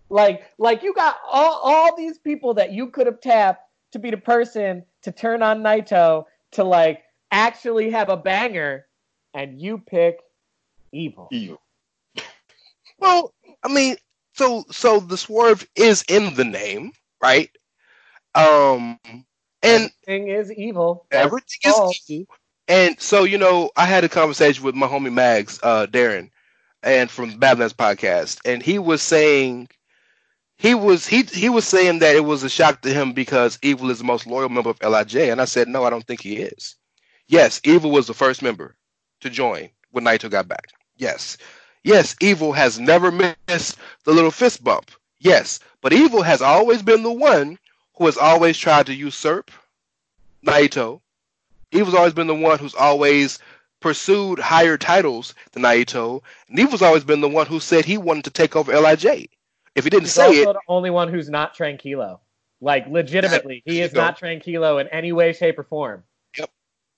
Like 0.10 0.44
like 0.58 0.84
you 0.84 0.94
got 0.94 1.18
all, 1.30 1.62
all 1.64 1.96
these 1.96 2.20
people 2.20 2.54
that 2.56 2.72
you 2.72 2.90
could 2.90 3.08
have 3.08 3.22
tapped 3.22 3.70
to 3.92 4.00
be 4.00 4.12
the 4.12 4.18
person 4.18 4.84
to 5.02 5.12
turn 5.12 5.42
on 5.42 5.64
Naito 5.64 6.26
to 6.52 6.64
like 6.64 7.04
actually 7.32 7.90
have 7.90 8.10
a 8.10 8.18
banger 8.18 8.86
and 9.34 9.60
you 9.60 9.78
pick 9.78 10.20
evil. 10.96 11.28
Evil. 11.32 11.62
well, 13.00 13.34
I 13.64 13.68
mean, 13.74 13.98
so 14.34 14.66
so 14.72 15.00
the 15.00 15.18
swerve 15.18 15.68
is 15.76 16.04
in 16.10 16.36
the 16.36 16.46
name, 16.46 16.92
right? 17.22 17.50
Um 18.36 19.00
and 19.64 19.92
everything 20.08 20.28
is 20.30 20.52
evil. 20.52 21.08
Everything 21.12 21.60
is 21.66 21.84
evil. 22.08 22.36
And 22.68 23.00
so, 23.00 23.24
you 23.24 23.38
know, 23.38 23.72
I 23.78 23.86
had 23.86 24.04
a 24.04 24.10
conversation 24.10 24.64
with 24.64 24.76
my 24.76 24.88
homie 24.88 25.14
Mags, 25.14 25.60
uh, 25.64 25.88
Darren, 25.88 26.32
and 26.84 27.10
from 27.10 27.38
Badlands 27.40 27.74
podcast, 27.74 28.40
and 28.46 28.62
he 28.64 28.80
was 28.80 29.02
saying 29.02 29.70
he 30.58 30.74
was 30.76 31.08
he 31.08 31.24
he 31.24 31.50
was 31.50 31.66
saying 31.66 32.00
that 32.00 32.16
it 32.16 32.26
was 32.26 32.44
a 32.44 32.50
shock 32.50 32.82
to 32.82 32.94
him 32.94 33.14
because 33.14 33.60
Evil 33.62 33.90
is 33.90 34.00
the 34.00 34.06
most 34.06 34.28
loyal 34.28 34.50
member 34.50 34.70
of 34.70 34.82
LIJ, 34.82 35.32
and 35.32 35.42
I 35.42 35.46
said 35.46 35.68
no, 35.68 35.84
I 35.84 35.90
don't 35.90 36.06
think 36.06 36.22
he 36.22 36.38
is. 36.38 36.76
Yes, 37.28 37.62
Evil 37.64 37.92
was 37.92 38.08
the 38.08 38.14
first 38.14 38.42
member 38.42 38.76
to 39.22 39.30
join 39.30 39.70
when 39.92 40.06
Naito 40.06 40.30
got 40.30 40.48
back. 40.48 40.66
Yes, 40.98 41.38
yes, 41.84 42.16
Evil 42.22 42.54
has 42.54 42.80
never 42.80 43.12
missed 43.12 43.78
the 44.04 44.14
little 44.14 44.32
fist 44.32 44.64
bump. 44.64 44.92
Yes, 45.20 45.60
but 45.82 45.94
Evil 45.94 46.22
has 46.22 46.42
always 46.42 46.82
been 46.82 47.04
the 47.04 47.12
one 47.12 47.58
who 47.98 48.06
has 48.06 48.18
always 48.18 48.58
tried 48.58 48.86
to 48.88 48.94
usurp 48.94 49.52
Naito. 50.46 51.02
Was 51.74 51.94
always 51.94 52.14
been 52.14 52.28
the 52.28 52.36
one 52.36 52.58
who's 52.58 52.76
always 52.76 53.40
pursued 53.82 54.40
higher 54.40 54.78
titles 54.78 55.36
than 55.52 55.64
Naito, 55.64 56.22
and 56.48 56.72
was 56.72 56.82
always 56.82 57.04
been 57.04 57.22
the 57.22 57.28
one 57.28 57.48
who 57.48 57.60
said 57.60 57.84
he 57.84 57.98
wanted 57.98 58.24
to 58.24 58.30
take 58.32 58.56
over 58.56 58.72
LIJ. 58.72 59.30
If 59.76 59.84
he 59.84 59.90
didn't 59.90 60.04
He's 60.04 60.14
say 60.14 60.26
also 60.26 60.52
it, 60.52 60.54
the 60.54 60.60
only 60.70 60.90
one 60.90 61.10
who's 61.10 61.30
not 61.30 61.56
tranquilo. 61.56 62.20
Like 62.62 62.88
legitimately, 62.88 63.62
he 63.66 63.82
is 63.82 63.94
not 63.94 64.18
tranquilo 64.18 64.80
in 64.80 64.88
any 64.88 65.12
way, 65.12 65.34
shape, 65.34 65.60
or 65.60 65.64
form. 65.64 66.04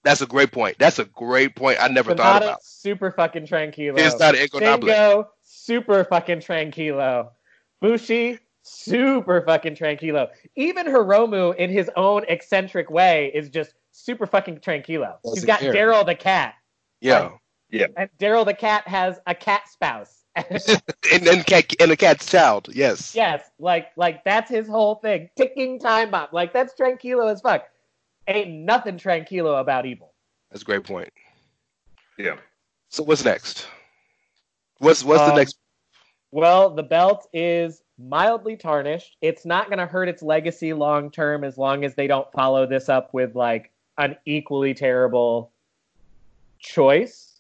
Yep, 0.08 0.12
That's 0.12 0.22
a 0.22 0.26
great 0.26 0.52
point. 0.52 0.78
That's 0.80 1.00
a 1.00 1.06
great 1.06 1.56
point. 1.56 1.78
I 1.82 1.88
never 1.90 2.16
thought 2.16 2.42
about. 2.44 2.64
super 2.64 3.12
fucking 3.12 3.48
tranquilo. 3.48 3.98
It's 3.98 4.20
not 4.20 4.36
Inconable. 4.36 4.84
Shingo, 4.84 5.28
super 5.44 6.04
fucking 6.06 6.40
tranquilo. 6.40 7.30
Bushi, 7.82 8.40
super 8.64 9.42
fucking 9.42 9.76
tranquilo. 9.76 10.30
Even 10.56 10.88
Hiromu, 10.88 11.56
in 11.56 11.70
his 11.70 11.90
own 11.96 12.24
eccentric 12.28 12.90
way, 12.90 13.32
is 13.34 13.50
just 13.50 13.74
super 13.92 14.26
fucking 14.26 14.60
tranquilo. 14.60 15.16
That's 15.24 15.36
He's 15.36 15.44
a 15.44 15.48
got. 15.48 15.60
Daryl 15.60 16.06
the 16.06 16.16
cat, 16.16 16.56
Yeah, 17.02 17.32
Yeah. 17.70 17.88
and 17.98 18.10
Daryl 18.20 18.46
the 18.46 18.54
cat 18.54 18.88
has 18.88 19.20
a 19.28 19.36
cat 19.36 19.68
spouse. 19.70 20.24
and 20.36 21.24
then 21.24 21.44
cat 21.44 21.74
and 21.80 21.92
the 21.92 21.98
cat's 21.98 22.30
child. 22.30 22.70
Yes. 22.72 23.16
yes, 23.16 23.50
like 23.60 23.88
like 23.98 24.24
that's 24.24 24.50
his 24.50 24.68
whole 24.68 24.96
thing. 24.96 25.30
Ticking 25.36 25.80
time 25.80 26.12
bomb. 26.12 26.28
Like 26.32 26.54
that's 26.54 26.74
tranquilo 26.76 27.32
as 27.32 27.42
fuck. 27.42 27.66
Ain't 28.28 28.50
nothing 28.50 28.98
tranquilo 28.98 29.60
about 29.60 29.86
evil. 29.86 30.14
That's 30.52 30.62
a 30.62 30.66
great 30.66 30.84
point. 30.84 31.12
Yeah. 32.18 32.38
So 32.90 33.04
what's 33.04 33.24
next? 33.24 33.68
What's 34.80 35.04
what's 35.04 35.22
the 35.22 35.32
Um, 35.32 35.38
next? 35.38 35.58
Well, 36.32 36.70
the 36.72 36.84
belt 36.84 37.28
is 37.34 37.82
mildly 37.98 38.58
tarnished. 38.58 39.16
It's 39.22 39.46
not 39.46 39.68
going 39.68 39.80
to 39.80 39.86
hurt 39.86 40.10
its 40.10 40.22
legacy 40.22 40.74
long 40.74 41.10
term 41.10 41.44
as 41.44 41.58
long 41.58 41.86
as 41.86 41.96
they 41.96 42.08
don't 42.08 42.30
follow 42.34 42.66
this 42.66 42.90
up 42.90 43.14
with 43.14 43.36
like 43.36 43.72
an 43.98 44.18
equally 44.26 44.74
terrible 44.74 45.52
choice. 46.60 47.40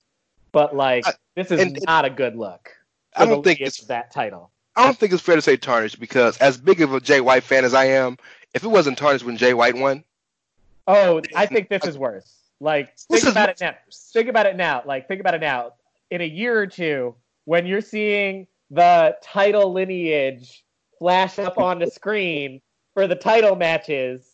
But 0.51 0.75
like, 0.75 1.05
I- 1.05 1.13
this 1.35 1.51
is 1.51 1.59
and- 1.61 1.79
not 1.85 2.05
a 2.05 2.09
good 2.09 2.35
look. 2.35 2.69
I 3.15 3.25
don't 3.25 3.43
think 3.43 3.59
it's- 3.61 3.85
that 3.87 4.11
title. 4.11 4.51
I 4.75 4.83
don't 4.85 4.95
think 4.97 5.11
it's 5.11 5.23
fair 5.23 5.35
to 5.35 5.41
say 5.41 5.57
tarnished 5.57 5.99
because 5.99 6.37
as 6.37 6.55
big 6.57 6.81
of 6.81 6.93
a 6.93 6.99
Jay 7.01 7.19
White 7.19 7.43
fan 7.43 7.65
as 7.65 7.73
I 7.73 7.85
am, 7.85 8.15
if 8.53 8.63
it 8.63 8.67
wasn't 8.67 8.97
tarnished 8.99 9.25
when 9.25 9.35
Jay 9.35 9.55
White 9.55 9.75
won, 9.75 10.03
Oh, 10.87 11.21
I 11.35 11.45
think 11.45 11.69
this 11.69 11.85
is 11.85 11.97
worse. 11.97 12.33
Like, 12.59 12.97
think 12.97 13.23
is 13.23 13.29
about 13.29 13.49
much 13.49 13.61
it 13.61 13.65
now. 13.65 13.75
Think 14.13 14.29
about 14.29 14.45
it 14.47 14.55
now. 14.55 14.81
Like, 14.85 15.07
think 15.07 15.19
about 15.19 15.35
it 15.35 15.41
now. 15.41 15.73
In 16.09 16.21
a 16.21 16.27
year 16.27 16.57
or 16.57 16.67
two, 16.67 17.15
when 17.45 17.65
you're 17.67 17.81
seeing 17.81 18.47
the 18.71 19.15
title 19.21 19.71
lineage 19.71 20.63
flash 20.97 21.37
up 21.37 21.57
on 21.57 21.79
the 21.79 21.87
screen 21.87 22.61
for 22.93 23.07
the 23.07 23.15
title 23.15 23.55
matches, 23.55 24.25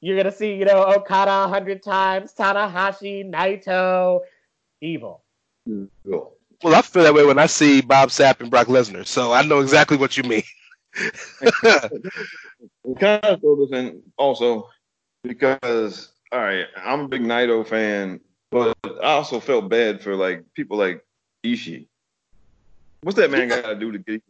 you're 0.00 0.16
gonna 0.16 0.32
see, 0.32 0.54
you 0.54 0.64
know, 0.64 0.84
Okada 0.84 1.44
a 1.44 1.48
hundred 1.48 1.82
times, 1.82 2.32
Tanahashi, 2.32 3.28
Naito, 3.28 4.20
evil. 4.80 5.24
Cool. 5.66 6.32
well, 6.62 6.74
I 6.74 6.82
feel 6.82 7.02
that 7.02 7.12
way 7.12 7.26
when 7.26 7.38
I 7.38 7.46
see 7.46 7.82
Bob 7.82 8.08
Sapp 8.08 8.40
and 8.40 8.50
Brock 8.50 8.68
Lesnar. 8.68 9.06
So 9.06 9.32
I 9.32 9.42
know 9.42 9.58
exactly 9.58 9.96
what 9.96 10.16
you 10.16 10.22
mean. 10.22 10.44
We 12.88 12.94
kind 12.94 13.22
of 13.22 13.40
throw 13.40 13.66
this 13.66 13.78
in 13.78 14.02
also 14.16 14.68
because 15.28 16.10
all 16.32 16.40
right, 16.40 16.66
I'm 16.76 17.00
a 17.00 17.08
big 17.08 17.22
Naito 17.22 17.66
fan, 17.66 18.20
but 18.50 18.76
I 18.84 19.12
also 19.12 19.40
felt 19.40 19.68
bad 19.68 20.00
for 20.00 20.16
like 20.16 20.44
people 20.54 20.76
like 20.76 21.04
Ishii. 21.44 21.86
What's 23.02 23.16
that 23.16 23.30
man 23.30 23.48
got 23.48 23.64
to 23.64 23.74
do 23.76 23.92
to 23.92 23.98
get? 23.98 24.22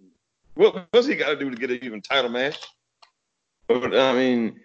What, 0.54 0.86
what's 0.90 1.06
he 1.06 1.14
got 1.14 1.30
to 1.30 1.36
do 1.36 1.50
to 1.50 1.56
get 1.56 1.70
an 1.70 1.78
even 1.82 2.02
title 2.02 2.30
match? 2.30 2.58
But 3.66 3.96
I 3.96 4.12
mean, 4.12 4.60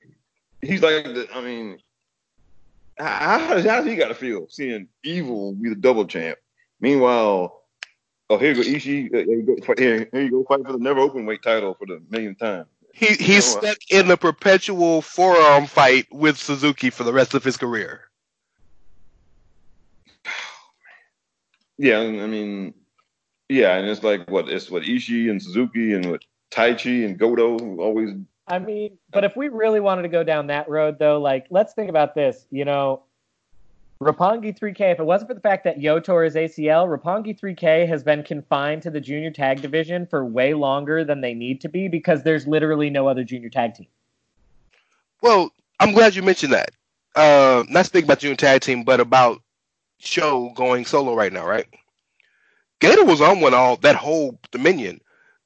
he's 0.61 0.81
like, 0.81 1.05
the, 1.05 1.27
I 1.33 1.41
mean, 1.41 1.77
how, 2.97 3.39
how 3.39 3.55
does 3.55 3.85
he 3.85 3.95
got 3.95 4.09
to 4.09 4.15
feel 4.15 4.47
seeing 4.49 4.87
Evil 5.03 5.53
be 5.53 5.69
the 5.69 5.75
double 5.75 6.05
champ? 6.05 6.37
Meanwhile, 6.79 7.61
oh 8.29 8.37
here 8.37 8.53
you 8.53 8.63
go 8.63 8.69
Ishii, 8.69 9.13
uh, 9.13 9.17
here 9.25 9.37
you 9.37 9.43
go 9.43 9.73
here, 9.77 10.09
here 10.11 10.21
you 10.21 10.31
go 10.31 10.43
fight 10.43 10.65
for 10.65 10.73
the 10.73 10.79
never 10.79 10.99
open 10.99 11.25
weight 11.25 11.43
title 11.43 11.75
for 11.75 11.85
the 11.85 12.01
millionth 12.09 12.39
time. 12.39 12.65
He 12.95 13.07
he's 13.15 13.43
stuck 13.43 13.77
in 13.89 14.09
a 14.11 14.17
perpetual 14.17 15.01
forearm 15.01 15.65
fight 15.65 16.05
with 16.11 16.37
Suzuki 16.37 16.91
for 16.91 17.03
the 17.03 17.11
rest 17.11 17.33
of 17.33 17.43
his 17.43 17.57
career. 17.57 18.01
Yeah, 21.79 21.99
I 21.99 22.27
mean, 22.27 22.75
yeah, 23.49 23.77
and 23.77 23.87
it's 23.87 24.03
like 24.03 24.29
what 24.29 24.47
it's 24.47 24.69
what 24.69 24.83
Ishii 24.83 25.31
and 25.31 25.41
Suzuki 25.41 25.93
and 25.93 26.11
what 26.11 26.23
Taichi 26.51 27.03
and 27.03 27.17
Goto 27.17 27.57
always. 27.77 28.11
I 28.47 28.59
mean, 28.59 28.99
but 29.11 29.23
if 29.23 29.35
we 29.35 29.49
really 29.49 29.79
wanted 29.79 30.03
to 30.03 30.09
go 30.09 30.23
down 30.23 30.47
that 30.47 30.69
road, 30.69 30.99
though, 30.99 31.19
like, 31.19 31.47
let's 31.49 31.73
think 31.73 31.89
about 31.89 32.13
this. 32.13 32.45
You 32.51 32.63
know, 32.63 33.03
Roppongi 34.03 34.57
3K, 34.57 34.91
if 34.91 34.99
it 34.99 35.03
wasn't 35.03 35.29
for 35.29 35.33
the 35.33 35.39
fact 35.39 35.63
that 35.63 35.79
Yo 35.79 35.99
tore 35.99 36.23
his 36.23 36.35
ACL, 36.35 36.87
Roppongi 36.87 37.39
3K 37.39 37.87
has 37.87 38.03
been 38.03 38.23
confined 38.23 38.81
to 38.83 38.89
the 38.89 38.99
junior 38.99 39.31
tag 39.31 39.61
division 39.61 40.05
for 40.05 40.25
way 40.25 40.53
longer 40.53 41.03
than 41.03 41.21
they 41.21 41.33
need 41.33 41.61
to 41.61 41.69
be 41.69 41.87
because 41.87 42.23
there's 42.23 42.47
literally 42.47 42.89
no 42.89 43.07
other 43.07 43.23
junior 43.23 43.49
tag 43.49 43.75
team. 43.75 43.87
Well, 45.21 45.51
I'm 45.79 45.93
glad 45.93 46.15
you 46.15 46.21
mentioned 46.21 46.53
that. 46.53 46.71
Uh, 47.15 47.63
not 47.69 47.85
speaking 47.85 48.05
about 48.05 48.19
junior 48.19 48.35
tag 48.35 48.61
team, 48.61 48.83
but 48.83 48.99
about 48.99 49.41
show 49.99 50.51
going 50.55 50.85
solo 50.85 51.15
right 51.15 51.31
now, 51.31 51.47
right? 51.47 51.67
Gator 52.79 53.05
was 53.05 53.21
on 53.21 53.39
one 53.39 53.53
all 53.53 53.77
that 53.77 53.95
whole 53.95 54.37
Dominion. 54.51 54.99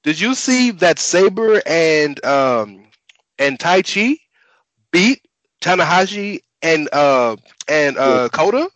Did 0.04 0.20
you 0.20 0.34
see 0.34 0.72
that 0.72 0.98
Sabre 1.00 1.62
and 1.68 2.24
um 2.26 2.86
and 3.38 3.60
Taichi 3.60 4.18
beat 4.92 5.28
Tanahashi 5.62 6.40
and 6.62 6.90
uh 6.92 7.36
and 7.68 7.98
uh 7.98 8.30
Kota? 8.30 8.70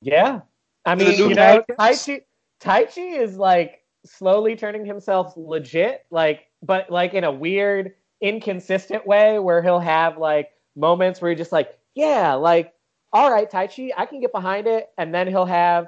Yeah. 0.00 0.40
I 0.84 0.94
mean, 0.94 1.16
you 1.16 1.30
know, 1.30 1.34
tag 1.34 1.64
Taichi, 1.78 2.20
Taichi 2.60 3.18
is 3.18 3.36
like 3.36 3.82
slowly 4.04 4.54
turning 4.56 4.84
himself 4.84 5.32
legit, 5.36 6.04
like, 6.10 6.46
but 6.62 6.90
like 6.90 7.14
in 7.14 7.24
a 7.24 7.32
weird, 7.32 7.94
inconsistent 8.20 9.06
way 9.06 9.38
where 9.38 9.62
he'll 9.62 9.80
have 9.80 10.18
like 10.18 10.50
moments 10.76 11.20
where 11.20 11.30
you're 11.30 11.38
just 11.38 11.52
like, 11.52 11.78
yeah, 11.94 12.34
like, 12.34 12.72
all 13.12 13.30
right, 13.30 13.50
Taichi, 13.50 13.90
I 13.96 14.06
can 14.06 14.20
get 14.20 14.32
behind 14.32 14.66
it. 14.66 14.90
And 14.98 15.14
then 15.14 15.26
he'll 15.28 15.46
have 15.46 15.86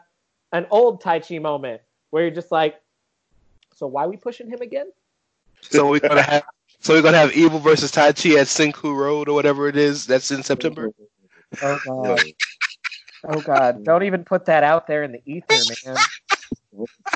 an 0.52 0.66
old 0.70 1.02
Taichi 1.02 1.40
moment 1.40 1.82
where 2.10 2.22
you're 2.22 2.34
just 2.34 2.52
like, 2.52 2.80
so 3.74 3.86
why 3.86 4.04
are 4.04 4.08
we 4.08 4.16
pushing 4.16 4.48
him 4.48 4.60
again? 4.62 4.90
So 5.60 5.90
we're 5.90 6.00
gonna 6.00 6.22
have 6.22 6.44
so 6.80 6.94
we're 6.94 7.02
gonna 7.02 7.18
have 7.18 7.32
Evil 7.34 7.58
versus 7.58 7.92
Taichi 7.92 8.36
at 8.38 8.46
Sengoku 8.46 8.96
Lord 8.96 9.28
or 9.28 9.34
whatever 9.34 9.68
it 9.68 9.76
is. 9.76 10.06
That's 10.06 10.30
in 10.30 10.42
September. 10.42 10.92
Oh, 11.62 11.78
God. 11.84 12.22
Oh, 13.28 13.40
God. 13.40 13.82
Don't 13.82 14.04
even 14.04 14.22
put 14.22 14.44
that 14.44 14.62
out 14.62 14.86
there 14.86 15.02
in 15.02 15.10
the 15.10 15.20
ether, 15.26 15.64
man. 15.82 15.98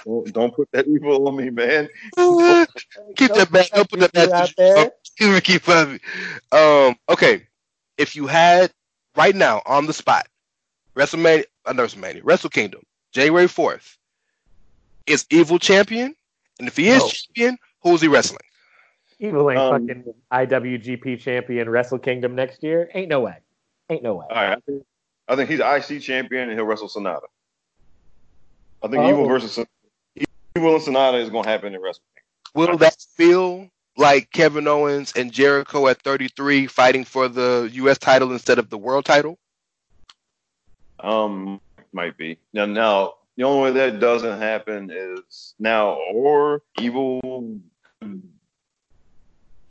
Don't, 0.04 0.32
don't 0.32 0.54
put 0.54 0.68
that 0.72 0.88
evil 0.88 1.28
on 1.28 1.36
me, 1.36 1.50
man. 1.50 1.88
Keep 3.16 3.34
that 3.34 3.52
back. 3.52 3.70
Don't 3.70 3.88
put 3.88 4.00
that 4.00 4.12
back 4.12 4.30
out 4.30 4.50
there. 4.56 4.90
Ricky 5.20 5.58
Bobby. 5.58 6.00
Um, 6.50 6.96
okay. 7.08 7.46
If 7.96 8.16
you 8.16 8.26
had 8.26 8.72
right 9.16 9.36
now 9.36 9.62
on 9.66 9.86
the 9.86 9.92
spot, 9.92 10.26
WrestleMania, 10.96 11.44
uh, 11.66 11.74
not 11.74 11.88
WrestleMania, 11.90 12.22
Wrestle 12.24 12.50
Kingdom, 12.50 12.82
January 13.12 13.46
4th, 13.46 13.96
is 15.06 15.26
Evil 15.30 15.58
champion? 15.58 16.16
And 16.58 16.66
if 16.66 16.76
he 16.76 16.88
is 16.88 17.02
No. 17.02 17.08
champion, 17.08 17.58
who's 17.82 18.00
he 18.00 18.08
wrestling? 18.08 18.40
Evil 19.18 19.50
ain't 19.50 19.60
Um, 19.60 19.86
fucking 19.86 20.14
IWGP 20.32 21.20
champion 21.20 21.68
Wrestle 21.68 21.98
Kingdom 21.98 22.34
next 22.34 22.62
year. 22.62 22.90
Ain't 22.94 23.08
no 23.08 23.20
way. 23.20 23.36
Ain't 23.90 24.02
no 24.02 24.14
way. 24.14 24.26
All 24.30 24.36
right, 24.36 24.56
I 24.56 24.60
think, 24.60 24.84
I 25.28 25.36
think 25.36 25.50
he's 25.50 25.60
IC 25.60 26.00
champion 26.02 26.48
and 26.48 26.52
he'll 26.52 26.64
wrestle 26.64 26.88
Sanada. 26.88 27.24
I 28.82 28.88
think 28.88 29.02
Oh. 29.02 29.08
Evil 29.10 29.26
versus 29.26 29.58
Evil 30.56 30.76
and 30.76 30.82
Sanada 30.84 31.20
is 31.20 31.28
going 31.28 31.44
to 31.44 31.50
happen 31.50 31.74
in 31.74 31.80
Wrestle. 31.82 32.02
Will 32.54 32.76
that 32.78 32.96
feel 33.16 33.68
like 33.96 34.30
Kevin 34.32 34.66
Owens 34.66 35.12
and 35.14 35.30
Jericho 35.32 35.86
at 35.88 36.00
33 36.02 36.66
fighting 36.66 37.04
for 37.04 37.28
the 37.28 37.68
U.S. 37.74 37.98
title 37.98 38.32
instead 38.32 38.58
of 38.58 38.70
the 38.70 38.78
world 38.78 39.04
title? 39.04 39.38
Um, 41.00 41.60
might 41.92 42.16
be 42.16 42.38
now. 42.52 42.66
Now 42.66 43.14
the 43.36 43.44
only 43.44 43.70
way 43.70 43.78
that 43.78 44.00
doesn't 44.00 44.38
happen 44.38 44.90
is 44.92 45.54
now 45.58 45.98
or 46.12 46.62
Evil 46.78 47.20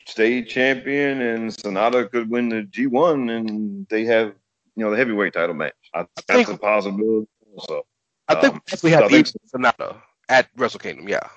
stay 0.09 0.41
champion 0.43 1.21
and 1.21 1.51
Sanada 1.51 2.09
could 2.09 2.29
win 2.29 2.49
the 2.49 2.63
G1 2.63 3.35
and 3.35 3.87
they 3.89 4.05
have 4.05 4.33
you 4.75 4.83
know 4.85 4.91
the 4.91 4.97
heavyweight 4.97 5.33
title 5.33 5.55
match. 5.55 5.73
I, 5.93 6.05
that's 6.27 6.47
think- 6.47 6.49
a 6.49 6.57
possibility. 6.57 7.27
Also, 7.55 7.85
I 8.27 8.35
think 8.35 8.53
Um, 8.55 8.61
we 8.65 8.71
actually 8.73 8.91
have 8.91 8.99
so 8.99 9.05
I 9.05 9.09
think- 9.09 9.27
Sanada 9.53 9.95
at 10.29 10.47
Wrestle 10.55 10.79
Kingdom, 10.79 11.09
yeah. 11.09 11.27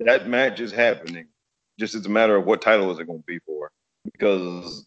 that 0.00 0.28
match 0.28 0.60
is 0.60 0.70
happening. 0.72 1.26
Just 1.78 1.94
it's 1.94 2.06
a 2.06 2.10
matter 2.10 2.36
of 2.36 2.44
what 2.44 2.60
title 2.60 2.90
is 2.90 2.98
it 2.98 3.06
going 3.06 3.20
to 3.20 3.26
be 3.26 3.38
for. 3.40 3.70
Because 4.04 4.86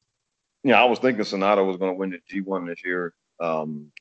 you 0.63 0.71
know, 0.71 0.77
I 0.77 0.85
was 0.85 0.99
thinking 0.99 1.23
Sanada 1.25 1.65
was 1.65 1.77
going 1.77 1.91
to 1.91 1.97
win 1.97 2.11
the 2.11 2.19
G1 2.31 2.67
this 2.67 2.83
year. 2.85 3.13
Um, 3.39 3.91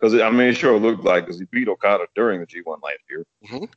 because 0.00 0.14
I 0.20 0.30
mean, 0.30 0.48
it 0.48 0.56
sure 0.56 0.78
looked 0.78 1.02
like 1.04 1.26
because 1.26 1.40
he 1.40 1.46
beat 1.50 1.68
Okada 1.68 2.06
during 2.14 2.40
the 2.40 2.46
G1 2.46 2.80
last 2.82 3.00
year. 3.10 3.26
Mhm. 3.46 3.68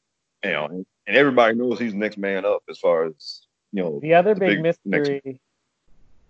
You 0.44 0.52
know, 0.52 0.66
and, 0.66 0.86
and 1.08 1.18
everybody 1.18 1.56
knows 1.56 1.80
he's 1.80 1.92
the 1.94 1.98
next 1.98 2.18
man 2.20 2.46
up 2.46 2.62
as 2.70 2.78
far 2.78 3.06
as 3.06 3.48
you 3.72 3.84
know. 3.84 4.00
The 4.02 4.14
other 4.14 4.34
the 4.34 4.40
big, 4.40 4.50
big 4.50 4.64
next- 4.64 4.80
mystery, 4.86 5.40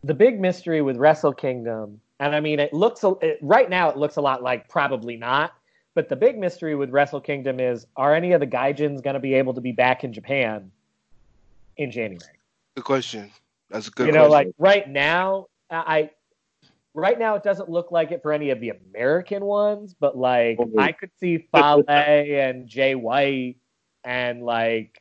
the 0.04 0.14
big 0.14 0.40
mystery 0.40 0.82
with 0.82 0.98
Wrestle 0.98 1.34
Kingdom, 1.34 2.02
and 2.20 2.36
I 2.36 2.40
mean, 2.40 2.60
it 2.60 2.74
looks 2.74 3.04
it, 3.22 3.40
right 3.42 3.70
now 3.70 3.90
it 3.90 3.98
looks 3.98 4.18
a 4.18 4.22
lot 4.22 4.44
like 4.44 4.68
probably 4.70 5.18
not. 5.18 5.54
But 5.94 6.08
the 6.08 6.16
big 6.16 6.38
mystery 6.38 6.76
with 6.76 6.90
Wrestle 6.90 7.22
Kingdom 7.22 7.60
is: 7.60 7.86
Are 7.96 8.16
any 8.16 8.32
of 8.32 8.40
the 8.40 8.48
Gaijins 8.48 9.04
going 9.04 9.16
to 9.16 9.20
be 9.20 9.34
able 9.34 9.54
to 9.54 9.62
be 9.62 9.72
back 9.72 10.04
in 10.04 10.14
Japan 10.14 10.72
in 11.78 11.92
January? 11.92 12.38
Good 12.76 12.86
question. 12.86 13.32
That's 13.70 13.88
a 13.88 13.92
good 13.92 14.08
you 14.08 14.14
know, 14.14 14.28
question. 14.28 14.48
like 14.48 14.56
right 14.58 14.90
now, 14.90 15.48
I 15.70 16.12
right 16.94 17.18
now 17.18 17.36
it 17.36 17.44
doesn't 17.44 17.70
look 17.70 17.92
like 17.92 18.12
it 18.12 18.22
for 18.22 18.32
any 18.32 18.50
of 18.50 18.60
the 18.60 18.70
American 18.70 19.44
ones, 19.46 19.94
but 20.00 20.18
like 20.18 20.58
oh, 20.60 20.72
I 20.78 20.92
could 20.92 21.12
see 21.20 21.48
Fale 21.52 21.84
and 21.88 22.68
Jay 22.68 22.96
White 22.96 23.58
and 24.04 24.44
like 24.44 25.01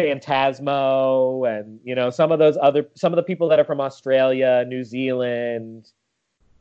Phantasmo 0.00 1.48
and 1.58 1.80
you 1.84 1.94
know 1.94 2.10
some 2.10 2.32
of 2.32 2.38
those 2.38 2.56
other 2.60 2.86
some 2.94 3.12
of 3.12 3.16
the 3.16 3.22
people 3.22 3.48
that 3.48 3.58
are 3.60 3.64
from 3.64 3.80
Australia, 3.80 4.64
New 4.66 4.84
Zealand, 4.84 5.90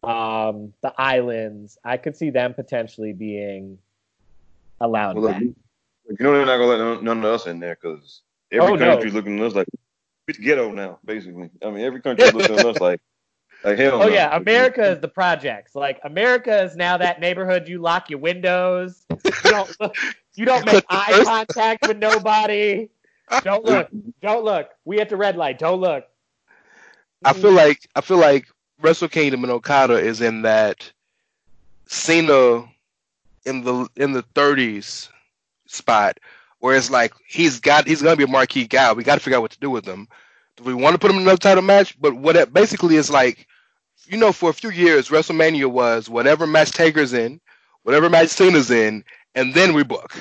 um, 0.04 0.73
the 0.82 0.93
islands. 0.97 1.78
I 1.84 1.97
could 1.97 2.15
see 2.15 2.30
them 2.30 2.54
potentially 2.54 3.13
being 3.13 3.78
allowed 4.82 5.17
Well, 5.17 5.32
back. 5.32 5.41
look, 5.41 5.56
you 6.19 6.25
know 6.25 6.34
they're 6.34 6.45
not 6.45 6.58
gonna 6.58 6.65
let 6.67 6.80
none, 6.80 7.04
none 7.04 7.17
of 7.19 7.25
us 7.25 7.47
in 7.47 7.60
there 7.60 7.78
because 7.82 8.21
every 8.52 8.73
Oh, 8.73 8.75
no. 8.75 8.91
country's 8.93 9.13
looking 9.13 9.39
at 9.39 9.45
us 9.45 9.56
like 9.56 9.67
it's 10.28 10.38
ghetto 10.38 10.71
now, 10.71 10.99
basically. 11.06 11.49
I 11.63 11.71
mean, 11.71 11.84
every 11.84 12.02
country's 12.02 12.34
looking 12.34 12.60
at 12.60 12.65
us 12.65 12.80
like 12.80 13.02
like 13.63 13.78
hell. 13.78 13.95
Oh 14.02 14.08
no. 14.08 14.13
yeah, 14.13 14.36
America 14.36 14.91
is 14.91 14.99
the 14.99 15.08
projects. 15.08 15.75
Like 15.75 15.99
America 16.04 16.63
is 16.63 16.75
now 16.75 16.97
that 16.97 17.19
neighborhood 17.19 17.67
you 17.67 17.80
lock 17.80 18.10
your 18.10 18.19
windows. 18.19 19.06
You 19.10 19.32
don't 19.52 19.75
look, 19.82 19.95
you 20.36 20.45
don't 20.45 20.65
make 20.71 20.86
eye 20.89 21.23
contact 21.25 21.88
with 21.88 21.97
nobody. 21.97 22.89
Don't 23.44 23.65
look. 23.65 23.89
Don't 24.22 24.44
look. 24.44 24.70
We 24.86 25.00
at 25.00 25.10
the 25.10 25.18
red 25.18 25.36
light. 25.36 25.60
Don't 25.60 25.80
look. 25.80 26.06
I 27.24 27.34
feel 27.34 27.52
like 27.52 27.88
I 27.96 28.02
feel 28.02 28.18
like 28.18 28.48
Wrestle 28.82 29.10
Kingdom 29.10 29.44
and 29.44 29.52
Okada 29.52 29.96
is 29.96 30.22
in 30.22 30.44
that 30.44 30.92
Cena 31.88 32.65
in 33.46 33.63
the 33.63 33.88
in 33.96 34.13
the 34.13 34.24
30s 34.36 35.10
spot 35.68 36.20
where 36.60 36.76
it's 36.76 36.89
like 36.89 37.13
he's 37.28 37.60
got 37.60 37.88
he's 37.88 38.02
gonna 38.02 38.15
be 38.15 38.24
a 38.24 38.28
marquee 38.28 38.68
guy. 38.68 38.94
We 38.94 39.04
got 39.04 39.15
to 39.15 39.22
figure 39.22 39.38
out 39.38 39.42
what 39.42 39.52
to 39.52 39.60
do 39.60 39.70
with 39.70 39.86
him. 39.86 40.08
Do 40.56 40.63
we 40.63 40.74
want 40.74 40.94
to 40.94 41.00
put 41.00 41.12
him 41.12 41.18
in 41.18 41.24
another 41.24 41.38
title 41.38 41.63
match? 41.63 42.00
But 42.00 42.15
what 42.15 42.36
it 42.36 42.54
basically 42.54 42.96
is 42.96 43.10
like, 43.10 43.48
you 44.06 44.18
know, 44.18 44.32
for 44.32 44.50
a 44.50 44.54
few 44.54 44.70
years 44.70 45.10
WrestleMania 45.10 45.68
was 45.68 46.10
whatever 46.10 46.46
match 46.46 46.72
Taker's 46.72 47.13
in, 47.13 47.39
whatever 47.84 48.10
match 48.10 48.30
Cena's 48.30 48.72
in, 48.72 49.04
and 49.36 49.54
then 49.54 49.74
we 49.74 49.84
book. 49.84 50.15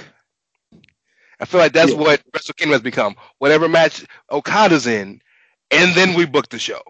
I 1.41 1.45
feel 1.45 1.61
like 1.61 1.73
that's 1.73 1.93
Yeah. 1.93 1.99
what 1.99 2.23
Wrestle 2.35 2.55
Kingdom 2.55 2.73
has 2.73 2.83
become. 2.83 3.17
Whatever 3.39 3.69
match 3.69 4.05
Okada's 4.31 4.87
in, 4.87 5.23
and 5.71 5.95
then 5.95 6.15
we 6.15 6.27
book 6.27 6.49
the 6.49 6.59
show. 6.59 6.81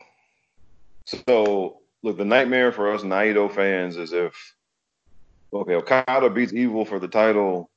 So 1.04 1.80
look, 2.02 2.16
the 2.18 2.24
nightmare 2.24 2.72
for 2.72 2.92
us 2.92 3.02
Naito 3.02 3.52
fans 3.52 3.96
is 3.96 4.12
if 4.12 4.34
okay, 5.52 5.74
Okada 5.74 6.30
beats 6.30 6.52
Evil 6.52 6.84
for 6.84 6.98
the 6.98 7.08
title, 7.08 7.70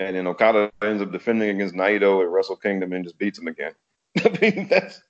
and 0.00 0.16
then 0.16 0.26
Okada 0.26 0.70
ends 0.82 1.02
up 1.02 1.12
defending 1.12 1.50
against 1.50 1.74
Naito 1.74 2.22
at 2.22 2.28
Wrestle 2.28 2.56
Kingdom 2.56 2.92
and 2.92 3.04
just 3.04 3.18
beats 3.18 3.38
him 3.38 3.48
again. 3.48 3.72
I 4.24 4.38
mean, 4.40 4.68
that's 4.68 5.02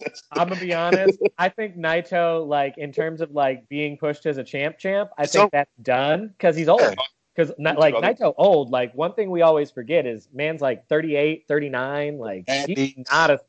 that's 0.00 0.22
I'm 0.32 0.48
gonna 0.48 0.60
be 0.60 0.74
honest. 0.74 1.18
I 1.38 1.48
think 1.48 1.76
Naito, 1.76 2.46
like 2.46 2.76
in 2.78 2.92
terms 2.92 3.20
of 3.22 3.30
like 3.30 3.68
being 3.68 3.96
pushed 3.96 4.26
as 4.26 4.36
a 4.38 4.44
champ, 4.44 4.78
champ, 4.78 5.10
I 5.16 5.26
So- 5.26 5.40
think 5.40 5.52
that's 5.52 5.70
done 5.82 6.28
because 6.28 6.56
he's 6.56 6.68
old. 6.68 6.94
Because 7.36 7.52
like 7.58 7.94
Naito 7.94 8.32
old, 8.38 8.70
like 8.70 8.94
one 8.94 9.12
thing 9.12 9.30
we 9.30 9.42
always 9.42 9.70
forget 9.70 10.06
is 10.06 10.28
man's 10.32 10.62
like 10.62 10.86
38, 10.88 11.44
39. 11.46 12.18
Like 12.18 12.44
And 12.48 12.68
he's 12.68 12.78
he's- 12.94 13.06
not 13.12 13.30
a, 13.30 13.40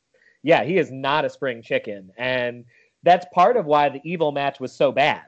yeah, 0.44 0.64
he 0.64 0.78
is 0.78 0.92
not 0.92 1.24
a 1.26 1.30
spring 1.30 1.62
chicken, 1.62 2.12
and 2.18 2.66
that's 3.04 3.26
part 3.34 3.56
of 3.56 3.66
why 3.66 3.90
the 3.90 4.02
evil 4.04 4.32
match 4.32 4.60
was 4.60 4.74
so 4.74 4.92
bad. 4.92 5.24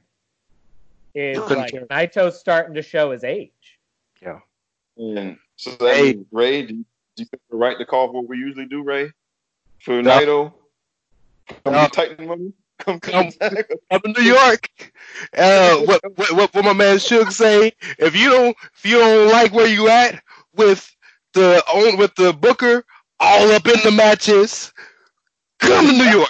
Is 1.15 1.37
like 1.39 1.71
care. 1.71 1.85
Naito's 1.87 2.39
starting 2.39 2.75
to 2.75 2.81
show 2.81 3.11
his 3.11 3.23
age. 3.23 3.51
Yeah. 4.21 4.39
And 4.97 5.37
so 5.55 5.71
that 5.71 5.95
Hey. 5.95 6.13
means, 6.13 6.25
Ray, 6.31 6.61
do 6.65 6.75
you, 6.75 6.85
do 7.15 7.23
you 7.23 7.25
think 7.25 7.41
we're 7.49 7.57
right 7.57 7.77
to 7.77 7.85
call 7.85 8.11
what 8.13 8.27
we 8.27 8.37
usually 8.37 8.65
do, 8.67 8.83
Ray? 8.83 9.11
For 9.81 10.01
No. 10.03 10.11
Naito, 10.11 10.53
come 11.63 11.73
No. 11.73 11.81
get 11.81 11.93
Titan 11.93 12.27
money. 12.27 12.53
Come, 12.79 12.99
Come- 12.99 13.31
come. 13.31 13.55
up 13.91 14.05
in 14.05 14.13
New 14.13 14.23
York. 14.23 14.69
Uh, 15.37 15.77
what, 15.85 16.01
what 16.15 16.31
what 16.31 16.53
what 16.53 16.65
my 16.65 16.73
man 16.73 16.97
Suge 16.97 17.31
say? 17.31 17.73
If 17.97 18.15
you 18.15 18.29
don't 18.29 18.57
if 18.77 18.85
you 18.85 18.97
don't 18.97 19.31
like 19.31 19.53
where 19.53 19.67
you 19.67 19.89
at 19.89 20.21
with 20.55 20.93
the 21.33 21.63
own 21.73 21.97
with 21.97 22.15
the 22.15 22.33
Booker 22.33 22.83
all 23.19 23.51
up 23.51 23.67
in 23.67 23.79
the 23.83 23.91
matches, 23.91 24.73
come 25.59 25.85
to 25.85 25.91
New 25.91 26.25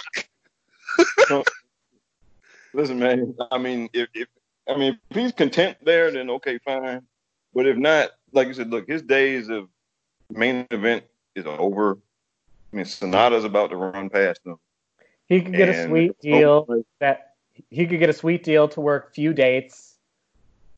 York. 1.30 1.46
Listen, 2.72 2.98
man. 2.98 3.34
I 3.50 3.58
mean, 3.58 3.88
if, 3.92 4.08
if 4.14 4.28
I 4.68 4.76
mean 4.76 4.98
if 5.10 5.16
he's 5.16 5.32
content 5.32 5.78
there, 5.82 6.10
then 6.10 6.30
okay, 6.30 6.58
fine. 6.58 7.02
But 7.54 7.66
if 7.66 7.76
not, 7.76 8.10
like 8.32 8.48
you 8.48 8.54
said, 8.54 8.70
look, 8.70 8.88
his 8.88 9.02
days 9.02 9.48
of 9.48 9.68
main 10.30 10.66
event 10.70 11.04
is 11.34 11.46
over. 11.46 11.98
I 12.72 12.76
mean, 12.76 12.84
Sanada's 12.84 13.44
about 13.44 13.70
to 13.70 13.76
run 13.76 14.10
past 14.10 14.40
him. 14.44 14.56
He 15.30 15.40
could 15.40 15.54
get 15.54 15.68
a 15.68 15.86
sweet 15.86 16.10
oh, 16.10 16.20
deal 16.20 16.84
that 16.98 17.34
he 17.70 17.86
could 17.86 18.00
get 18.00 18.10
a 18.10 18.12
sweet 18.12 18.42
deal 18.42 18.66
to 18.68 18.80
work 18.80 19.14
few 19.14 19.32
dates. 19.32 19.94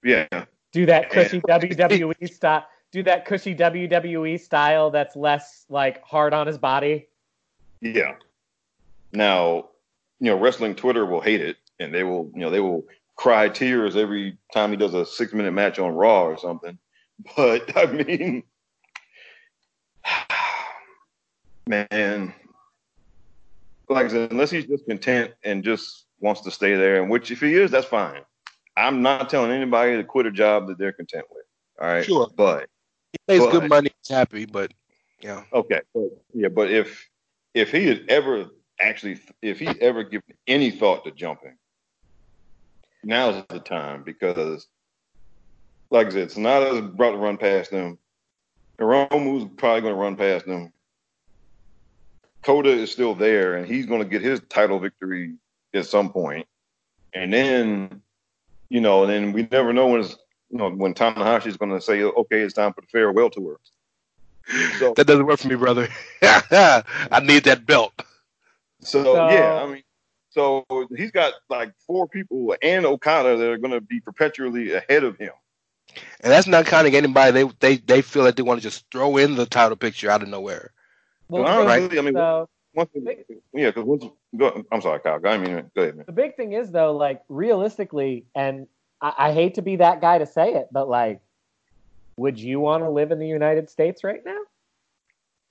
Yeah, 0.05 0.27
do 0.73 0.85
that 0.87 1.09
cushy 1.09 1.41
WWE 1.41 2.31
style. 2.35 2.67
Do 2.91 3.03
that 3.05 3.25
cushy 3.25 3.55
WWE 3.57 4.39
style 4.39 4.91
that's 4.91 5.17
less 5.17 5.65
like 5.71 6.05
hard 6.05 6.35
on 6.35 6.47
his 6.47 6.59
body. 6.59 7.09
yeah. 7.81 8.17
Now, 9.15 9.69
you 10.21 10.31
know, 10.31 10.39
wrestling 10.39 10.75
Twitter 10.75 11.07
will 11.07 11.23
hate 11.23 11.41
it, 11.41 11.57
and 11.81 11.93
they 11.93 12.05
will, 12.05 12.31
you 12.35 12.41
know, 12.41 12.51
they 12.51 12.61
will 12.61 12.85
cry 13.17 13.49
tears 13.49 13.97
every 13.97 14.37
time 14.53 14.71
he 14.71 14.77
does 14.77 14.95
a 14.95 15.05
six-minute 15.05 15.53
match 15.53 15.79
on 15.79 15.95
Raw 15.95 16.25
or 16.25 16.37
something. 16.37 16.79
But 17.37 17.77
I 17.77 17.87
mean, 17.87 18.43
man, 21.67 22.35
like 23.93 24.07
I 24.07 24.09
said, 24.09 24.31
unless 24.33 24.51
he's 24.51 24.67
just 24.67 24.87
content 24.87 25.33
and 25.45 25.63
just 25.65 26.07
wants 26.21 26.41
to 26.43 26.51
stay 26.51 26.75
there, 26.77 27.01
and 27.03 27.11
which 27.11 27.31
if 27.31 27.41
he 27.41 27.55
is, 27.55 27.71
that's 27.71 27.87
fine. 27.87 28.23
I'm 28.77 29.03
not 29.03 29.29
telling 29.29 29.51
anybody 29.51 29.97
to 29.97 30.05
quit 30.05 30.27
a 30.27 30.31
job 30.31 30.67
that 30.69 30.79
they're 30.79 30.93
content 30.93 31.27
with. 31.31 31.45
All 31.81 31.89
right, 31.89 32.05
Sure. 32.05 32.29
but 32.37 32.69
He 33.13 33.19
pays 33.29 33.41
But- 33.41 33.51
good 33.53 33.69
money, 33.69 33.91
he's 34.03 34.15
happy, 34.17 34.47
but 34.47 34.73
yeah. 35.21 35.45
Okay, 35.53 35.81
but, 35.95 36.09
yeah, 36.35 36.49
but 36.49 36.71
if 36.71 37.09
if 37.55 37.71
he 37.71 37.87
had 37.87 38.05
ever 38.09 38.47
actually, 38.81 39.21
if 39.43 39.59
he 39.59 39.69
ever 39.81 40.03
given 40.03 40.35
any 40.47 40.71
thought 40.71 41.05
to 41.05 41.11
jumping, 41.11 41.57
now's 43.05 43.45
the 43.49 43.61
time 43.61 44.03
because, 44.03 44.67
like 45.91 46.07
I 46.07 46.11
said, 46.11 46.29
Sanada's 46.31 46.79
about 46.79 47.11
to 47.13 47.19
run 47.19 47.37
past 47.37 47.71
them. 47.71 47.99
Hiromu's 48.79 49.49
probably 49.57 49.83
going 49.83 49.95
to 49.95 50.01
run 50.01 50.17
past 50.17 50.47
them. 50.47 50.73
Kota 52.43 52.71
is 52.71 52.91
still 52.91 53.15
there, 53.15 53.55
and 53.55 53.67
he's 53.67 53.87
going 53.87 54.03
to 54.03 54.09
get 54.09 54.23
his 54.23 54.41
title 54.49 54.79
victory 54.79 55.35
at 55.75 55.87
some 55.87 56.11
point. 56.13 56.47
And 57.15 57.33
then, 57.33 58.03
you 58.69 58.81
know, 58.81 59.03
and 59.05 59.11
then 59.11 59.33
we 59.33 59.47
never 59.51 59.73
know 59.73 59.89
when 59.89 60.01
it's, 60.01 60.17
you 60.51 60.59
know, 60.59 60.71
when 60.71 60.95
Tanahashi 60.95 61.47
is 61.47 61.57
going 61.57 61.73
to 61.73 61.81
say, 61.81 62.03
okay, 62.03 62.41
it's 62.41 62.55
time 62.55 62.73
for 62.73 62.81
the 62.81 62.87
farewell 62.89 63.31
tour. 63.31 63.59
So, 64.79 64.93
That 64.95 65.07
doesn't 65.07 65.25
work 65.25 65.39
for 65.39 65.49
me, 65.49 65.55
brother. 65.55 65.89
I 66.23 67.23
need 67.23 67.45
that 67.45 67.65
belt. 67.65 67.93
So, 68.81 69.05
So- 69.05 69.31
yeah, 69.31 69.63
I 69.63 69.67
mean, 69.73 69.83
so 70.31 70.65
he's 70.97 71.11
got 71.11 71.35
like 71.51 71.73
four 71.87 72.09
people 72.09 72.57
and 72.63 72.87
Okada 72.87 73.37
that 73.37 73.49
are 73.51 73.59
going 73.59 73.73
to 73.73 73.81
be 73.83 74.01
perpetually 74.01 74.73
ahead 74.73 75.05
of 75.05 75.17
him. 75.19 75.33
And 76.21 76.33
that's 76.33 76.47
not 76.47 76.65
counting 76.67 76.95
anybody 76.97 77.33
they 77.33 77.53
they 77.61 77.77
they 77.77 78.03
feel 78.03 78.25
that 78.25 78.37
they 78.37 78.43
want 78.43 78.59
to 78.61 78.63
just 78.63 78.87
throw 78.91 79.19
in 79.19 79.35
the 79.37 79.45
title 79.45 79.77
picture 79.77 80.11
out 80.11 80.23
of 80.23 80.29
nowhere. 80.29 80.73
Well, 81.33 81.47
All 81.47 81.65
right. 81.65 81.99
I 81.99 82.01
mean, 82.03 82.15
Once, 82.75 82.91
yeah, 83.55 83.69
because 83.69 83.85
once 83.85 84.05
go, 84.37 84.65
I'm 84.71 84.81
sorry, 84.83 85.01
Kyle. 85.01 85.19
I 85.25 85.39
mean, 85.39 85.71
go 85.75 85.83
ahead, 85.83 85.97
man. 85.97 86.05
the 86.07 86.13
big 86.13 86.37
thing 86.37 86.53
is 86.53 86.71
though, 86.71 86.95
like 86.95 87.23
realistically, 87.29 88.27
and 88.35 88.67
I, 89.01 89.15
I 89.19 89.33
hate 89.33 89.55
to 89.55 89.63
be 89.63 89.77
that 89.77 90.01
guy 90.01 90.19
to 90.19 90.27
say 90.27 90.55
it, 90.55 90.69
but 90.71 90.89
like, 90.89 91.21
would 92.19 92.39
you 92.39 92.61
want 92.61 92.83
to 92.85 92.91
live 92.91 93.13
in 93.13 93.19
the 93.19 93.27
United 93.27 93.71
States 93.71 94.05
right 94.05 94.21
now? 94.25 94.39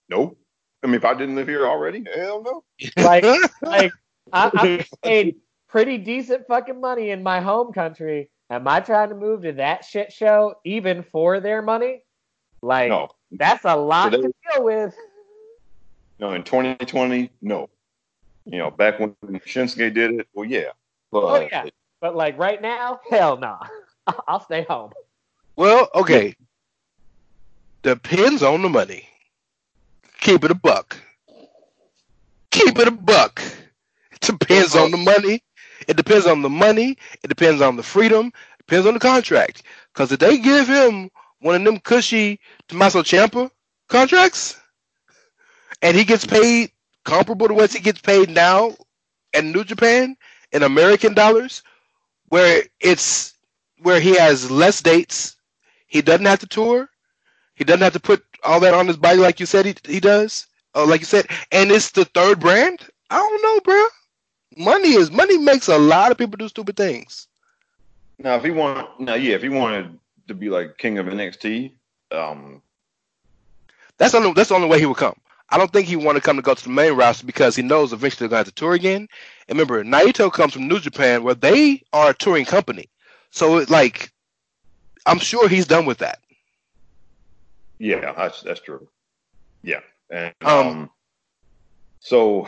Nope. 0.09 0.37
I 0.83 0.87
mean, 0.87 0.95
if 0.95 1.05
I 1.05 1.13
didn't 1.13 1.35
live 1.35 1.47
here 1.47 1.65
already, 1.67 2.03
hell 2.15 2.43
no. 2.43 2.63
Like, 3.03 3.23
like 3.61 3.91
I, 4.33 4.51
I'm 4.53 4.79
paid 5.03 5.35
pretty 5.67 5.97
decent 5.97 6.45
fucking 6.47 6.79
money 6.79 7.09
in 7.09 7.23
my 7.23 7.39
home 7.39 7.71
country. 7.73 8.29
Am 8.51 8.67
I 8.67 8.81
trying 8.81 9.09
to 9.09 9.15
move 9.15 9.43
to 9.43 9.53
that 9.53 9.85
shit 9.85 10.11
show 10.11 10.55
even 10.63 11.03
for 11.03 11.39
their 11.39 11.61
money? 11.61 12.03
Like, 12.61 12.89
No, 12.89 13.09
that's 13.31 13.65
a 13.65 13.75
lot 13.75 14.11
So 14.11 14.17
they- 14.17 14.27
to 14.27 14.33
deal 14.53 14.63
with. 14.63 14.95
No. 16.21 16.33
In 16.33 16.43
2020, 16.43 17.31
no. 17.41 17.69
You 18.45 18.59
know, 18.59 18.71
back 18.71 18.99
when 18.99 19.15
Shinsuke 19.23 19.93
did 19.93 20.19
it, 20.19 20.27
well, 20.33 20.45
yeah. 20.45 20.69
But 21.11 21.23
Oh 21.23 21.47
yeah, 21.51 21.65
but 21.99 22.15
like 22.15 22.37
right 22.37 22.61
now, 22.61 22.99
hell 23.09 23.37
no. 23.37 23.59
I'll 24.27 24.39
stay 24.39 24.63
home. 24.63 24.91
Well, 25.55 25.89
okay. 25.93 26.35
Depends 27.83 28.41
on 28.43 28.61
the 28.61 28.69
money. 28.69 29.07
Keep 30.19 30.43
it 30.43 30.51
a 30.51 30.55
buck. 30.55 30.97
Keep 32.51 32.79
it 32.79 32.87
a 32.87 32.91
buck. 32.91 33.41
It 34.11 34.21
depends 34.21 34.75
on 34.75 34.91
the 34.91 34.97
money. 34.97 35.43
It 35.87 35.97
depends 35.97 36.27
on 36.27 36.43
the 36.43 36.49
money. 36.49 36.97
It 37.23 37.27
depends 37.27 37.61
on 37.61 37.75
the 37.75 37.83
freedom. 37.83 38.27
It 38.27 38.67
depends 38.67 38.85
on 38.85 38.93
the 38.93 38.99
contract. 38.99 39.63
Because 39.93 40.11
if 40.11 40.19
they 40.19 40.37
give 40.37 40.67
him 40.67 41.09
one 41.39 41.55
of 41.55 41.63
them 41.63 41.79
cushy 41.79 42.39
Tommaso 42.67 43.01
Ciampa 43.01 43.49
contracts, 43.89 44.60
and 45.81 45.97
he 45.97 46.05
gets 46.05 46.25
paid 46.25 46.71
comparable 47.05 47.47
to 47.47 47.53
what 47.53 47.73
he 47.73 47.79
gets 47.79 48.01
paid 48.01 48.29
now 48.29 48.75
in 49.33 49.51
New 49.51 49.63
Japan 49.63 50.15
in 50.51 50.63
American 50.63 51.13
dollars 51.13 51.63
where 52.29 52.63
it's 52.79 53.33
where 53.81 53.99
he 53.99 54.15
has 54.17 54.51
less 54.51 54.81
dates. 54.81 55.37
He 55.87 56.01
doesn't 56.01 56.25
have 56.25 56.39
to 56.39 56.47
tour. 56.47 56.89
He 57.55 57.63
doesn't 57.65 57.81
have 57.81 57.93
to 57.93 57.99
put 57.99 58.23
all 58.43 58.59
that 58.61 58.73
on 58.73 58.87
his 58.87 58.97
body 58.97 59.19
like 59.19 59.39
you 59.39 59.45
said 59.45 59.65
he 59.65 59.75
he 59.85 59.99
does. 59.99 60.47
Uh, 60.75 60.85
like 60.85 61.01
you 61.01 61.05
said, 61.05 61.27
and 61.51 61.71
it's 61.71 61.91
the 61.91 62.05
third 62.05 62.39
brand. 62.39 62.79
I 63.09 63.17
don't 63.17 63.43
know, 63.43 63.59
bro. 63.61 63.85
Money 64.57 64.93
is 64.93 65.11
money 65.11 65.37
makes 65.37 65.67
a 65.67 65.77
lot 65.77 66.11
of 66.11 66.17
people 66.17 66.37
do 66.37 66.47
stupid 66.49 66.77
things. 66.77 67.27
Now, 68.19 68.35
if 68.35 68.43
he 68.43 68.51
want, 68.51 68.99
now 68.99 69.15
yeah, 69.15 69.35
if 69.35 69.41
he 69.41 69.49
wanted 69.49 69.99
to 70.27 70.33
be 70.35 70.49
like 70.49 70.77
king 70.77 70.97
of 70.97 71.07
NXT, 71.07 71.73
um, 72.11 72.61
That's 73.97 74.13
the 74.13 74.19
only 74.19 74.33
that's 74.33 74.49
the 74.49 74.55
only 74.55 74.67
way 74.69 74.79
he 74.79 74.85
would 74.85 74.97
come. 74.97 75.15
I 75.51 75.57
don't 75.57 75.71
think 75.71 75.87
he 75.87 75.97
want 75.97 76.15
to 76.15 76.21
come 76.21 76.37
to 76.37 76.41
go 76.41 76.53
to 76.53 76.63
the 76.63 76.69
main 76.69 76.93
roster 76.93 77.25
because 77.25 77.55
he 77.55 77.61
knows 77.61 77.91
eventually 77.91 78.27
they're 78.27 78.29
going 78.37 78.45
to 78.45 78.47
have 78.49 78.55
to 78.55 78.59
tour 78.59 78.73
again. 78.73 79.07
And 79.47 79.59
remember, 79.59 79.83
Naito 79.83 80.31
comes 80.31 80.53
from 80.53 80.67
New 80.67 80.79
Japan 80.79 81.23
where 81.23 81.35
they 81.35 81.83
are 81.93 82.11
a 82.11 82.13
touring 82.13 82.45
company. 82.45 82.89
So 83.31 83.57
it, 83.57 83.69
like, 83.69 84.11
I'm 85.05 85.19
sure 85.19 85.49
he's 85.49 85.67
done 85.67 85.85
with 85.85 85.99
that. 85.99 86.19
yeah, 87.79 88.13
that's 88.15 88.41
that's 88.41 88.61
true. 88.61 88.87
Yeah, 89.63 89.81
and 90.09 90.33
Um, 90.41 90.67
um, 90.67 90.89
so 91.99 92.47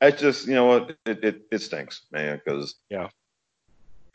it's 0.00 0.20
just 0.20 0.46
you 0.46 0.54
know 0.54 0.66
what 0.66 0.96
it 1.06 1.24
it, 1.24 1.42
it 1.50 1.58
stinks, 1.60 2.02
man, 2.12 2.40
because 2.44 2.76
Yeah. 2.90 3.08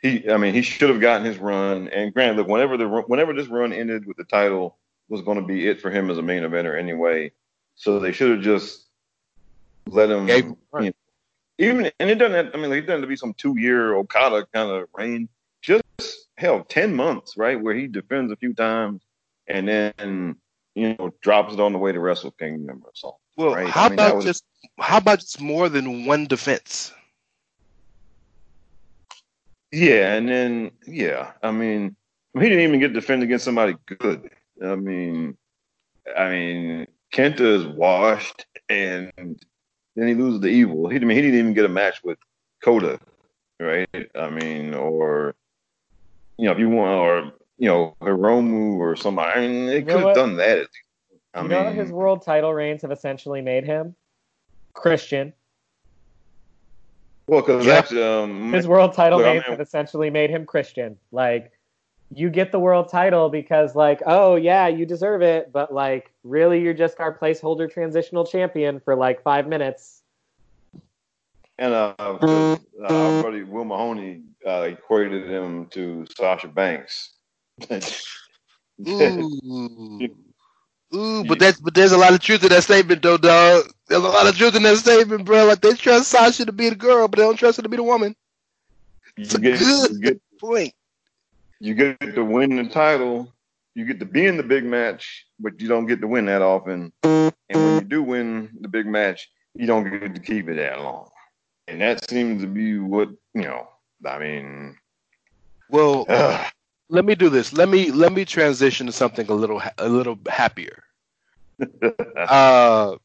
he 0.01 0.29
I 0.29 0.37
mean 0.37 0.53
he 0.53 0.61
should 0.61 0.89
have 0.89 1.01
gotten 1.01 1.25
his 1.25 1.37
run. 1.37 1.87
And 1.89 2.13
granted, 2.13 2.37
look, 2.37 2.47
whenever 2.47 2.77
the 2.77 2.87
whenever 2.87 3.33
this 3.33 3.47
run 3.47 3.73
ended 3.73 4.05
with 4.05 4.17
the 4.17 4.23
title 4.25 4.77
was 5.09 5.21
going 5.21 5.39
to 5.39 5.45
be 5.45 5.67
it 5.67 5.81
for 5.81 5.89
him 5.91 6.09
as 6.09 6.17
a 6.17 6.21
main 6.21 6.43
eventer 6.43 6.77
anyway. 6.77 7.31
So 7.81 7.97
they 7.97 8.11
should 8.11 8.29
have 8.29 8.41
just 8.41 8.85
let 9.87 10.11
him. 10.11 10.27
Gave 10.27 10.45
him 10.45 10.55
you 10.79 10.85
know, 10.85 10.91
even 11.57 11.91
and 11.99 12.11
it 12.11 12.15
doesn't. 12.19 12.45
Have, 12.45 12.53
I 12.53 12.57
mean, 12.59 12.69
like, 12.69 12.77
it 12.77 12.81
doesn't 12.81 12.99
have 12.99 13.01
to 13.01 13.07
be 13.07 13.15
some 13.15 13.33
two 13.33 13.57
year 13.57 13.95
Okada 13.95 14.45
kind 14.53 14.69
of 14.69 14.87
reign. 14.93 15.27
Just 15.63 15.81
hell, 16.37 16.63
ten 16.63 16.93
months, 16.93 17.37
right, 17.37 17.59
where 17.59 17.73
he 17.73 17.87
defends 17.87 18.31
a 18.31 18.35
few 18.35 18.53
times 18.53 19.01
and 19.47 19.67
then 19.67 20.35
you 20.75 20.95
know 20.99 21.11
drops 21.21 21.55
it 21.55 21.59
on 21.59 21.73
the 21.73 21.79
way 21.79 21.91
to 21.91 21.99
Wrestle 21.99 22.29
Kingdom 22.31 22.83
or 22.85 22.91
something. 22.93 23.17
Well, 23.35 23.55
Right. 23.55 23.67
how 23.67 23.85
I 23.85 23.89
mean, 23.89 23.93
about 23.93 24.15
was- 24.17 24.25
just 24.25 24.43
how 24.77 24.97
about 24.97 25.21
just 25.21 25.41
more 25.41 25.67
than 25.67 26.05
one 26.05 26.27
defense? 26.27 26.93
Yeah, 29.71 30.13
and 30.13 30.29
then 30.29 30.71
yeah, 30.85 31.31
I 31.41 31.49
mean, 31.49 31.95
he 32.35 32.41
didn't 32.41 32.59
even 32.59 32.79
get 32.79 32.93
defended 32.93 33.27
against 33.27 33.45
somebody 33.45 33.75
good. 33.87 34.29
I 34.63 34.75
mean, 34.75 35.35
I 36.15 36.29
mean, 36.29 36.87
Kenta 37.13 37.41
is 37.41 37.65
washed, 37.67 38.45
and 38.69 39.11
then 39.17 40.07
he 40.07 40.13
loses 40.13 40.39
the 40.41 40.47
Evil. 40.47 40.89
He, 40.89 40.95
I 40.97 40.99
mean, 40.99 41.15
he 41.17 41.21
didn't 41.21 41.39
even 41.39 41.53
get 41.53 41.65
a 41.65 41.69
match 41.69 42.01
with 42.03 42.17
Kota, 42.63 42.99
right? 43.59 43.87
I 44.15 44.29
mean, 44.29 44.73
or 44.73 45.35
you 46.37 46.45
know, 46.45 46.51
if 46.53 46.59
you 46.59 46.69
want, 46.69 46.91
or 46.99 47.31
you 47.57 47.67
know, 47.67 47.95
Hiromu 48.01 48.77
or 48.79 48.95
somebody. 48.95 49.31
I 49.39 49.47
mean, 49.47 49.65
they 49.67 49.81
could 49.83 50.01
have 50.03 50.15
done 50.15 50.37
that. 50.37 50.67
I 51.33 51.41
you 51.41 51.49
mean, 51.49 51.57
know 51.57 51.63
what 51.65 51.73
his 51.75 51.91
world 51.91 52.23
title 52.23 52.53
reigns 52.53 52.81
have 52.81 52.91
essentially 52.91 53.41
made 53.41 53.63
him? 53.65 53.95
Christian. 54.73 55.33
well, 57.27 57.41
because 57.41 57.65
Yeah. 57.65 57.73
that's 57.81 57.91
um, 57.93 58.51
His 58.53 58.67
world 58.67 58.93
title 58.93 59.19
Look, 59.19 59.27
I 59.27 59.31
reigns 59.33 59.43
mean- 59.43 59.51
have 59.51 59.61
essentially 59.61 60.09
made 60.09 60.29
him 60.29 60.45
Christian. 60.45 60.97
Like, 61.11 61.51
you 62.13 62.29
get 62.29 62.51
the 62.51 62.59
world 62.59 62.89
title 62.89 63.29
because, 63.29 63.75
like, 63.75 64.01
oh 64.05 64.35
yeah, 64.35 64.67
you 64.67 64.85
deserve 64.85 65.21
it, 65.21 65.51
but 65.51 65.73
like, 65.73 66.11
really, 66.23 66.61
you're 66.61 66.73
just 66.73 66.99
our 66.99 67.17
placeholder 67.17 67.71
transitional 67.71 68.25
champion 68.25 68.79
for 68.79 68.95
like 68.95 69.21
five 69.23 69.47
minutes. 69.47 70.01
And 71.57 71.73
uh, 71.73 71.93
uh, 71.97 73.21
buddy 73.21 73.43
Will 73.43 73.65
Mahoney 73.65 74.23
uh, 74.45 74.61
equated 74.61 75.29
him 75.29 75.67
to 75.67 76.05
Sasha 76.17 76.47
Banks. 76.47 77.11
Ooh. 78.87 79.29
Ooh, 80.93 81.23
but 81.23 81.39
that's 81.39 81.59
but 81.59 81.73
there's 81.73 81.93
a 81.93 81.97
lot 81.97 82.13
of 82.13 82.19
truth 82.19 82.43
in 82.43 82.49
that 82.49 82.63
statement 82.63 83.01
though, 83.01 83.17
dog. 83.17 83.63
There's 83.87 84.03
a 84.03 84.07
lot 84.07 84.27
of 84.27 84.35
truth 84.35 84.55
in 84.55 84.63
that 84.63 84.75
statement, 84.77 85.23
bro. 85.23 85.45
Like 85.45 85.61
they 85.61 85.73
trust 85.73 86.09
Sasha 86.09 86.45
to 86.45 86.51
be 86.51 86.69
the 86.69 86.75
girl, 86.75 87.07
but 87.07 87.17
they 87.17 87.23
don't 87.23 87.37
trust 87.37 87.57
her 87.57 87.63
to 87.63 87.69
be 87.69 87.77
the 87.77 87.83
woman. 87.83 88.13
It's 89.15 89.33
you 89.33 89.39
a 89.39 89.41
get, 89.41 89.59
good 89.59 89.91
you 89.91 89.99
get 90.01 90.21
point. 90.39 90.73
You 91.61 91.75
get 91.75 91.99
to 92.15 92.25
win 92.25 92.57
the 92.57 92.65
title. 92.69 93.33
You 93.75 93.85
get 93.85 93.99
to 94.01 94.05
be 94.05 94.25
in 94.27 94.37
the 94.37 94.43
big 94.43 94.65
match, 94.65 95.25
but 95.39 95.61
you 95.61 95.67
don't 95.69 95.87
get 95.87 96.01
to 96.01 96.07
win 96.07 96.25
that 96.27 96.41
often. 96.41 96.93
And 97.49 97.63
when 97.63 97.75
you 97.77 97.85
do 97.85 98.03
win 98.03 98.57
the 98.61 98.69
big 98.69 98.87
match, 98.87 99.29
you 99.55 99.67
don't 99.67 99.89
get 99.89 100.15
to 100.15 100.21
keep 100.21 100.49
it 100.49 100.55
that 100.55 100.79
long. 100.81 101.09
And 101.67 101.81
that 101.81 102.09
seems 102.09 102.41
to 102.43 102.47
be 102.47 102.77
what 102.79 103.09
you 103.33 103.43
know. 103.43 103.67
I 104.05 104.19
mean, 104.19 104.77
Well, 105.69 106.05
ugh. 106.09 106.51
let 106.89 107.05
me 107.05 107.15
do 107.15 107.29
this. 107.29 107.53
Let 107.53 107.69
me 107.69 107.91
let 107.91 108.13
me 108.13 108.25
transition 108.25 108.87
to 108.87 108.93
something 108.93 109.29
a 109.29 109.33
little 109.33 109.61
a 109.77 109.89
little 109.89 110.19
happier. 110.29 110.83
Uh, 112.27 112.97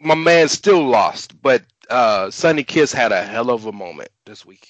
my 0.00 0.14
man 0.14 0.48
still 0.48 0.84
lost, 0.86 1.40
but 1.42 1.64
uh, 1.90 2.30
Sonny 2.30 2.64
Kiss 2.64 2.92
had 2.92 3.12
a 3.12 3.22
hell 3.22 3.50
of 3.50 3.66
a 3.66 3.72
moment 3.72 4.10
this 4.26 4.44
week. 4.44 4.68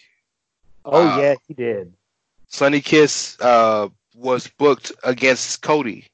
Oh 0.90 1.04
Wow. 1.04 1.06
yeah, 1.06 1.34
he 1.46 1.54
did. 1.54 1.94
Sonny 2.54 2.80
Kiss 2.80 3.36
uh, 3.40 3.88
was 4.14 4.46
booked 4.46 4.92
against 5.02 5.60
Cody 5.60 6.06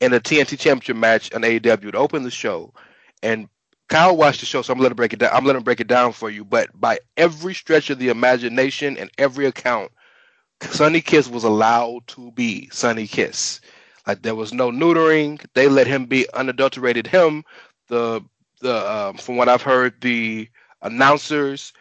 in 0.00 0.12
a 0.12 0.20
TNT 0.20 0.56
Championship 0.56 0.94
match 0.94 1.34
on 1.34 1.42
AEW 1.42 1.90
to 1.90 1.98
open 1.98 2.22
the 2.22 2.30
show. 2.30 2.72
And 3.24 3.48
Kyle 3.88 4.16
watched 4.16 4.38
the 4.38 4.46
show, 4.46 4.62
so 4.62 4.72
I'm 4.72 4.80
gonna 4.80 4.94
break 4.94 5.12
it 5.14 5.18
down. 5.18 5.30
I'm 5.34 5.42
him 5.44 5.60
break 5.60 5.80
it 5.80 5.88
down 5.88 6.12
for 6.12 6.30
you. 6.30 6.44
But 6.44 6.68
by 6.80 7.00
every 7.16 7.54
stretch 7.54 7.90
of 7.90 7.98
the 7.98 8.08
imagination 8.08 8.96
and 8.96 9.10
every 9.18 9.46
account, 9.46 9.90
Sonny 10.62 11.00
Kiss 11.00 11.28
was 11.28 11.42
allowed 11.42 12.06
to 12.06 12.30
be 12.30 12.68
Sonny 12.70 13.08
Kiss. 13.08 13.60
Like 14.06 14.22
there 14.22 14.36
was 14.36 14.52
no 14.52 14.70
neutering. 14.70 15.44
They 15.54 15.68
let 15.68 15.88
him 15.88 16.06
be 16.06 16.24
unadulterated 16.34 17.08
him. 17.08 17.42
The 17.88 18.24
the 18.60 18.76
um, 18.92 19.16
from 19.16 19.38
what 19.38 19.48
I've 19.48 19.62
heard, 19.62 20.00
the 20.00 20.48
announcers 20.82 21.72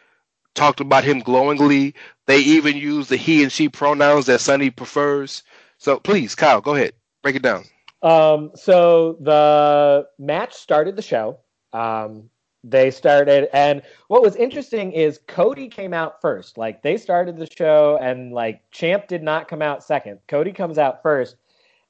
talked 0.55 0.79
about 0.79 1.03
him 1.03 1.19
glowingly. 1.19 1.93
They 2.25 2.39
even 2.39 2.77
use 2.77 3.09
the 3.09 3.17
he 3.17 3.43
and 3.43 3.51
she 3.51 3.69
pronouns 3.69 4.27
that 4.27 4.41
Sonny 4.41 4.69
prefers. 4.69 5.43
So 5.77 5.99
please, 5.99 6.35
Kyle, 6.35 6.61
go 6.61 6.75
ahead. 6.75 6.93
Break 7.21 7.35
it 7.35 7.41
down. 7.41 7.65
Um, 8.01 8.51
so 8.55 9.17
the 9.21 10.07
match 10.19 10.53
started 10.53 10.95
the 10.95 11.01
show. 11.01 11.39
Um, 11.71 12.29
they 12.63 12.91
started, 12.91 13.49
and 13.53 13.81
what 14.07 14.21
was 14.21 14.37
interesting 14.37 14.93
is 14.93 15.19
Cody 15.27 15.67
came 15.67 15.93
out 15.93 16.21
first. 16.21 16.57
Like 16.57 16.81
they 16.81 16.95
started 16.95 17.37
the 17.37 17.47
show, 17.57 17.97
and 18.01 18.31
like 18.31 18.61
Champ 18.71 19.07
did 19.07 19.21
not 19.21 19.49
come 19.49 19.61
out 19.61 19.83
second. 19.83 20.19
Cody 20.27 20.53
comes 20.53 20.77
out 20.77 21.01
first, 21.01 21.35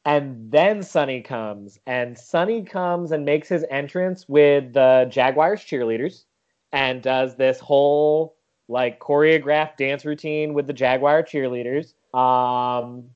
and 0.04 0.52
then 0.52 0.82
Sonny 0.82 1.22
comes, 1.22 1.80
and 1.86 2.18
Sonny 2.18 2.64
comes 2.64 3.12
and 3.12 3.24
makes 3.24 3.48
his 3.48 3.64
entrance 3.70 4.28
with 4.28 4.74
the 4.74 5.08
Jaguars 5.12 5.62
cheerleaders, 5.62 6.26
and 6.72 7.04
does 7.04 7.36
this 7.36 7.60
whole 7.60 8.36
like 8.68 9.00
choreographed 9.00 9.78
dance 9.78 10.06
routine 10.06 10.54
with 10.54 10.68
the 10.68 10.74
Jaguar 10.74 11.24
cheerleaders. 11.24 11.94
Um, 12.18 13.10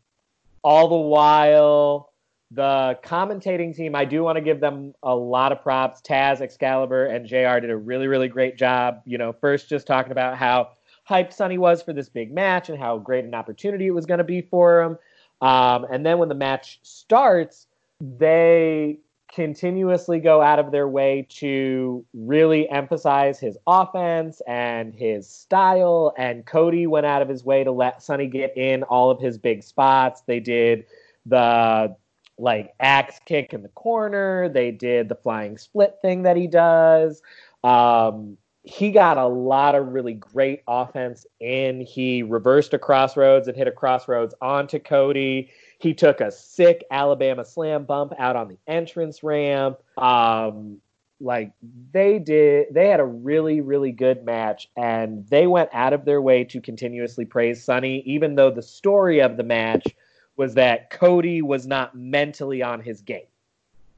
all 0.64 0.88
the 0.88 0.96
while 0.96 2.12
the 2.52 2.98
commentating 3.04 3.76
team, 3.76 3.96
I 3.96 4.06
do 4.06 4.24
want 4.24 4.38
to 4.38 4.42
give 4.42 4.60
them 4.60 4.94
a 5.04 5.16
lot 5.16 5.52
of 5.52 5.62
props. 5.62 6.02
Taz, 6.02 6.42
Excalibur, 6.42 7.06
and 7.06 7.26
JR 7.26 7.60
did 7.60 7.70
a 7.70 7.78
really, 7.78 8.08
really 8.08 8.28
great 8.28 8.58
job. 8.58 9.02
You 9.06 9.18
know, 9.18 9.34
first 9.34 9.70
just 9.70 9.88
talking 9.88 10.12
about 10.12 10.38
how 10.38 10.70
hyped 11.10 11.34
Sonny 11.34 11.58
was 11.58 11.82
for 11.82 11.94
this 11.94 12.10
big 12.10 12.34
match 12.34 12.70
and 12.70 12.78
how 12.78 12.98
great 12.98 13.26
an 13.26 13.34
opportunity 13.34 13.88
it 13.88 13.92
was 13.92 14.06
going 14.06 14.18
to 14.18 14.24
be 14.24 14.42
for 14.42 14.82
him. 14.82 14.98
Um, 15.42 15.86
and 15.90 16.06
then 16.06 16.18
when 16.18 16.30
the 16.30 16.36
match 16.36 16.80
starts, 16.84 17.68
they 18.02 19.00
continuously 19.32 20.20
go 20.20 20.42
out 20.42 20.60
of 20.60 20.72
their 20.72 20.88
way 20.88 21.28
to 21.30 22.06
really 22.14 22.70
emphasize 22.70 23.40
his 23.40 23.58
offense 23.68 24.42
and 24.48 24.94
his 24.94 25.30
style. 25.30 26.14
And 26.18 26.46
Cody 26.46 26.88
went 26.88 27.06
out 27.06 27.22
of 27.22 27.30
his 27.30 27.44
way 27.44 27.64
to 27.64 27.72
let 27.72 28.02
Sonny 28.02 28.28
get 28.28 28.56
in 28.58 28.84
all 28.84 29.12
of 29.12 29.20
his 29.20 29.38
big 29.38 29.64
spots. 29.64 30.22
They 30.26 30.40
did 30.40 30.86
the 31.26 31.96
like 32.40 32.74
axe 32.80 33.20
kick 33.26 33.54
in 33.54 33.64
the 33.64 33.70
corner. 33.70 34.50
They 34.50 34.72
did 34.72 35.10
the 35.10 35.16
flying 35.16 35.58
split 35.58 35.98
thing 36.02 36.24
that 36.24 36.38
he 36.38 36.48
does. 36.48 37.22
Um, 37.64 38.38
he 38.64 38.92
got 38.92 39.18
a 39.18 39.28
lot 39.28 39.76
of 39.76 39.88
really 39.88 40.14
great 40.14 40.62
offense 40.68 41.26
in. 41.40 41.82
He 41.82 42.22
reversed 42.22 42.74
a 42.74 42.80
crossroads 42.80 43.48
and 43.48 43.56
hit 43.56 43.68
a 43.68 43.72
crossroads 43.72 44.36
onto 44.42 44.78
Cody. 44.78 45.50
He 45.80 45.94
took 45.94 46.22
a 46.22 46.32
sick 46.32 46.84
Alabama 46.90 47.46
slam 47.46 47.86
bump 47.86 48.14
out 48.18 48.36
on 48.36 48.48
the 48.48 48.58
entrance 48.68 49.24
ramp. 49.24 49.78
Um, 49.98 50.82
like 51.20 51.52
they 51.92 52.20
did, 52.20 52.68
they 52.72 52.90
had 52.90 53.00
a 53.00 53.06
really, 53.06 53.62
really 53.62 53.92
good 53.92 54.24
match, 54.24 54.70
and 54.76 55.28
they 55.28 55.48
went 55.48 55.70
out 55.74 55.94
of 55.94 56.06
their 56.06 56.22
way 56.22 56.44
to 56.46 56.62
continuously 56.62 57.26
praise 57.26 57.64
Sonny, 57.64 58.02
even 58.06 58.36
though 58.36 58.52
the 58.52 58.62
story 58.62 59.20
of 59.20 59.38
the 59.38 59.44
match 59.44 59.96
was 60.36 60.54
that 60.54 60.92
Cody 60.92 61.42
was 61.42 61.66
not 61.66 61.96
mentally 61.96 62.62
on 62.62 62.82
his 62.82 63.02
game. 63.02 63.26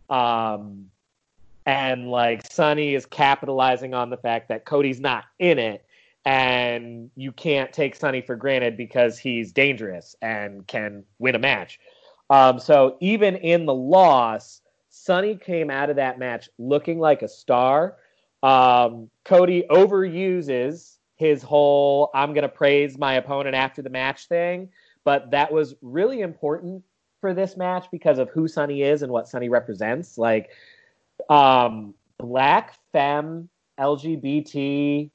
Um, 0.09 0.89
and 1.65 2.09
like 2.09 2.49
Sonny 2.51 2.95
is 2.95 3.05
capitalizing 3.05 3.93
on 3.93 4.09
the 4.09 4.17
fact 4.17 4.47
that 4.49 4.65
Cody's 4.65 4.99
not 4.99 5.25
in 5.37 5.59
it 5.59 5.85
and 6.29 7.09
you 7.15 7.31
can't 7.31 7.73
take 7.73 7.95
Sonny 7.95 8.21
for 8.21 8.35
granted 8.35 8.77
because 8.77 9.17
he's 9.17 9.51
dangerous 9.51 10.15
and 10.21 10.67
can 10.67 11.03
win 11.17 11.33
a 11.33 11.39
match. 11.39 11.79
Um, 12.29 12.59
so 12.59 12.97
even 12.99 13.35
in 13.37 13.65
the 13.65 13.73
loss, 13.73 14.61
Sonny 14.89 15.35
came 15.35 15.71
out 15.71 15.89
of 15.89 15.95
that 15.95 16.19
match 16.19 16.47
looking 16.59 16.99
like 16.99 17.23
a 17.23 17.27
star. 17.27 17.97
Um, 18.43 19.09
Cody 19.25 19.63
overuses 19.71 20.97
his 21.15 21.41
whole 21.41 22.11
"I'm 22.13 22.35
going 22.35 22.43
to 22.43 22.47
praise 22.47 22.95
my 22.99 23.15
opponent 23.15 23.55
after 23.55 23.81
the 23.81 23.89
match" 23.89 24.27
thing, 24.27 24.69
but 25.03 25.31
that 25.31 25.51
was 25.51 25.73
really 25.81 26.21
important 26.21 26.83
for 27.21 27.33
this 27.33 27.57
match 27.57 27.87
because 27.91 28.19
of 28.19 28.29
who 28.29 28.47
Sonny 28.47 28.83
is 28.83 29.01
and 29.01 29.11
what 29.11 29.27
Sonny 29.27 29.49
represents. 29.49 30.15
Like, 30.15 30.51
um, 31.27 31.95
black 32.19 32.77
femme 32.93 33.49
LGBT 33.79 35.09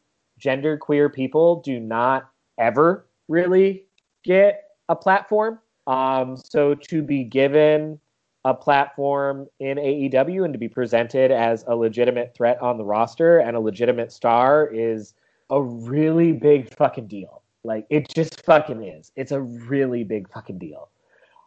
gender 0.44 0.76
queer 0.76 1.09
people 1.09 1.62
do 1.62 1.80
not 1.80 2.28
ever 2.59 3.07
really 3.28 3.87
get 4.24 4.64
a 4.90 4.94
platform. 4.94 5.59
Um, 5.87 6.37
so 6.37 6.74
to 6.74 7.02
be 7.02 7.24
given 7.24 7.98
a 8.44 8.52
platform 8.52 9.46
in 9.59 9.78
AEW 9.78 10.44
and 10.44 10.52
to 10.52 10.59
be 10.59 10.68
presented 10.68 11.30
as 11.30 11.64
a 11.66 11.74
legitimate 11.74 12.35
threat 12.35 12.61
on 12.61 12.76
the 12.76 12.85
roster 12.85 13.38
and 13.38 13.57
a 13.57 13.61
legitimate 13.61 14.12
star 14.12 14.66
is 14.66 15.14
a 15.48 15.62
really 15.62 16.33
big 16.33 16.68
fucking 16.74 17.07
deal. 17.07 17.40
Like 17.64 17.87
it 17.88 18.07
just 18.14 18.44
fucking 18.44 18.83
is. 18.83 19.12
It's 19.16 19.33
a 19.33 19.40
really 19.40 20.04
big 20.04 20.30
fucking 20.30 20.59
deal. 20.59 20.90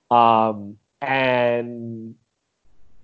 Um, 0.09 0.75
and 1.03 2.15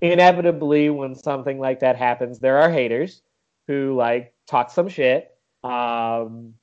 inevitably, 0.02 0.90
when 0.90 1.14
something 1.14 1.60
like 1.60 1.82
that 1.82 1.98
happens, 1.98 2.40
there 2.40 2.58
are 2.58 2.72
haters 2.72 3.22
who 3.68 3.96
like 3.96 4.34
talk 4.48 4.72
some 4.72 4.90
shit. 4.90 5.33
Um, 5.64 6.56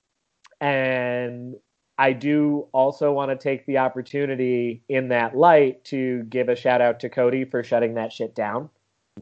and 0.60 1.56
I 1.98 2.12
do 2.12 2.68
also 2.72 3.12
want 3.12 3.30
to 3.30 3.36
take 3.36 3.66
the 3.66 3.78
opportunity 3.78 4.82
in 4.88 5.08
that 5.08 5.36
light 5.36 5.84
to 5.86 6.22
give 6.24 6.48
a 6.48 6.56
shout 6.56 6.80
out 6.80 7.00
to 7.00 7.08
Cody 7.08 7.44
for 7.44 7.62
shutting 7.62 7.94
that 7.94 8.12
shit 8.12 8.34
down 8.34 8.70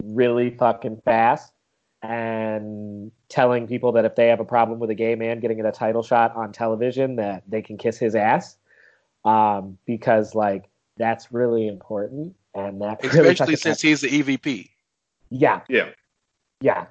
really 0.04 0.50
fucking 0.50 1.00
fast 1.04 1.52
and 2.02 3.10
telling 3.28 3.66
people 3.66 3.92
that 3.92 4.04
if 4.04 4.14
they 4.14 4.28
have 4.28 4.40
a 4.40 4.44
problem 4.44 4.78
with 4.78 4.90
a 4.90 4.94
gay 4.94 5.14
man 5.14 5.40
getting 5.40 5.60
a 5.60 5.72
title 5.72 6.02
shot 6.02 6.34
on 6.36 6.52
television 6.52 7.16
that 7.16 7.42
they 7.48 7.60
can 7.60 7.76
kiss 7.76 7.98
his 7.98 8.14
ass 8.14 8.56
um, 9.24 9.76
because 9.84 10.34
like 10.34 10.68
that's 10.96 11.32
really 11.32 11.66
important 11.66 12.34
and 12.54 12.80
that 12.80 13.02
really 13.02 13.30
especially 13.30 13.56
since 13.56 13.80
he's 13.80 14.00
the 14.02 14.08
EVP. 14.08 14.70
Yeah. 15.30 15.60
Yeah. 15.68 15.90
Yeah. 16.60 16.86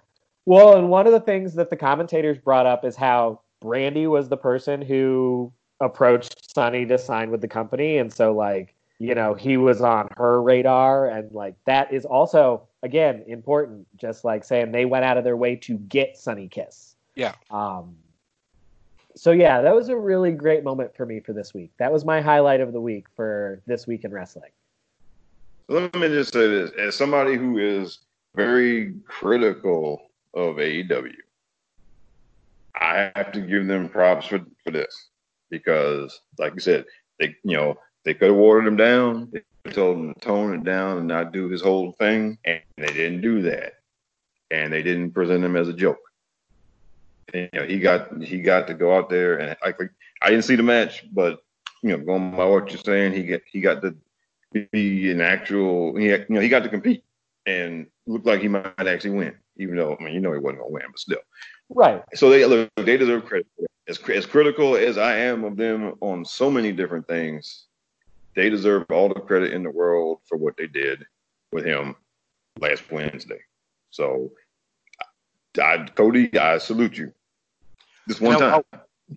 Well, 0.48 0.78
and 0.78 0.90
one 0.90 1.06
of 1.06 1.12
the 1.12 1.20
things 1.20 1.56
that 1.56 1.70
the 1.70 1.76
commentators 1.76 2.38
brought 2.38 2.66
up 2.66 2.86
is 2.86 2.96
how 2.96 3.42
Brandi 3.62 4.10
was 4.10 4.30
the 4.30 4.38
person 4.38 4.82
who 4.82 5.52
approached 5.82 6.56
Sonny 6.56 6.86
to 6.86 6.98
sign 6.98 7.32
with 7.32 7.42
the 7.42 7.50
company, 7.50 7.98
and 7.98 8.14
so 8.14 8.32
like 8.32 8.74
you 8.98 9.14
know 9.14 9.34
he 9.34 9.58
was 9.58 9.82
on 9.82 10.08
her 10.16 10.42
radar, 10.42 11.10
and 11.10 11.30
like 11.34 11.56
that 11.66 11.92
is 11.92 12.06
also 12.06 12.66
again 12.82 13.26
important. 13.28 13.86
Just 13.98 14.24
like 14.24 14.46
saying 14.46 14.72
they 14.72 14.86
went 14.86 15.04
out 15.04 15.18
of 15.18 15.26
their 15.26 15.36
way 15.36 15.58
to 15.58 15.78
get 15.80 16.16
Sonny 16.16 16.48
Kiss. 16.48 16.96
Yeah. 17.14 17.34
Um. 17.52 17.98
So 19.18 19.32
yeah, 19.32 19.62
that 19.62 19.76
was 19.76 19.90
a 19.90 19.98
really 19.98 20.32
great 20.32 20.64
moment 20.64 20.96
for 20.96 21.06
me 21.06 21.20
for 21.20 21.34
this 21.34 21.54
week. 21.54 21.72
That 21.78 21.92
was 21.92 22.06
my 22.06 22.22
highlight 22.22 22.62
of 22.62 22.72
the 22.72 22.80
week 22.80 23.08
for 23.18 23.62
this 23.66 23.86
week 23.86 24.06
in 24.06 24.14
wrestling. 24.14 24.52
Let 25.68 25.94
me 25.94 26.08
just 26.08 26.32
say 26.32 26.48
this: 26.48 26.72
as 26.80 26.96
somebody 26.96 27.36
who 27.36 27.58
is 27.58 28.00
very 28.34 28.94
critical 29.10 30.07
of 30.38 30.58
AEW. 30.58 31.14
I 32.80 33.12
have 33.16 33.32
to 33.32 33.42
give 33.42 33.66
them 33.68 33.90
props 33.90 34.28
for, 34.28 34.40
for 34.64 34.72
this 34.72 35.08
because, 35.50 36.22
like 36.38 36.54
I 36.54 36.60
said, 36.60 36.86
they 37.20 37.36
you 37.44 37.58
know 37.58 37.80
they 38.06 38.14
could 38.14 38.30
have 38.30 38.38
watered 38.38 38.68
him 38.68 38.78
down. 38.78 39.32
They 39.32 39.72
told 39.72 39.98
him 39.98 40.14
to 40.14 40.20
tone 40.20 40.54
it 40.54 40.64
down 40.64 41.00
and 41.00 41.08
not 41.08 41.34
do 41.34 41.50
his 41.50 41.62
whole 41.62 41.92
thing, 41.94 42.38
and 42.46 42.62
they 42.78 42.88
didn't 42.88 43.22
do 43.22 43.42
that. 43.44 43.74
And 44.52 44.72
they 44.72 44.84
didn't 44.84 45.12
present 45.12 45.44
him 45.44 45.58
as 45.58 45.68
a 45.68 45.74
joke. 45.74 46.00
And, 47.34 47.50
you 47.52 47.60
know, 47.60 47.66
he 47.66 47.80
got 47.80 48.22
he 48.22 48.40
got 48.40 48.68
to 48.68 48.74
go 48.74 48.96
out 48.96 49.10
there 49.10 49.40
and 49.40 49.58
like 49.66 49.80
I 50.22 50.30
didn't 50.30 50.46
see 50.46 50.56
the 50.56 50.64
match, 50.64 51.04
but 51.12 51.40
you 51.82 51.90
know, 51.90 51.98
going 51.98 52.32
by 52.32 52.46
what 52.46 52.70
you're 52.70 52.80
saying, 52.80 53.14
he 53.14 53.24
get 53.24 53.42
he 53.48 53.60
got 53.60 53.82
to 53.82 53.96
be 54.72 55.12
an 55.12 55.20
actual. 55.20 55.96
He 55.98 56.06
you 56.10 56.26
know 56.30 56.42
he 56.42 56.48
got 56.48 56.64
to 56.64 56.70
compete 56.70 57.04
and 57.46 57.88
looked 58.06 58.26
like 58.26 58.42
he 58.42 58.48
might 58.48 58.88
actually 58.88 59.12
win 59.12 59.36
even 59.60 59.76
though 59.76 59.96
I 60.00 60.04
mean 60.04 60.14
you 60.14 60.20
know 60.20 60.34
he 60.34 60.40
wasn't 60.40 60.60
gonna 60.60 60.72
win, 60.72 60.84
but 60.92 61.00
still. 61.00 61.20
Right. 61.70 62.04
So 62.14 62.30
they 62.30 62.46
look, 62.46 62.70
they 62.78 62.98
deserve 62.98 63.26
credit. 63.26 63.48
As 63.88 64.00
as 64.10 64.26
critical 64.26 64.76
as 64.76 64.98
I 64.98 65.18
am 65.18 65.44
of 65.44 65.58
them 65.58 65.96
on 66.02 66.26
so 66.26 66.50
many 66.50 66.72
different 66.72 67.08
things, 67.08 67.66
they 68.36 68.50
deserve 68.50 68.86
all 68.92 69.10
the 69.10 69.20
credit 69.20 69.54
in 69.54 69.64
the 69.64 69.72
world 69.72 70.20
for 70.28 70.38
what 70.38 70.56
they 70.58 70.68
did 70.68 71.06
with 71.52 71.66
him 71.66 71.96
last 72.60 72.92
Wednesday. 72.92 73.40
So, 73.90 74.32
I, 75.60 75.88
Cody, 75.96 76.38
I 76.38 76.58
salute 76.58 76.98
you. 76.98 77.14
This 78.06 78.22
one 78.22 78.38
time. 78.38 78.62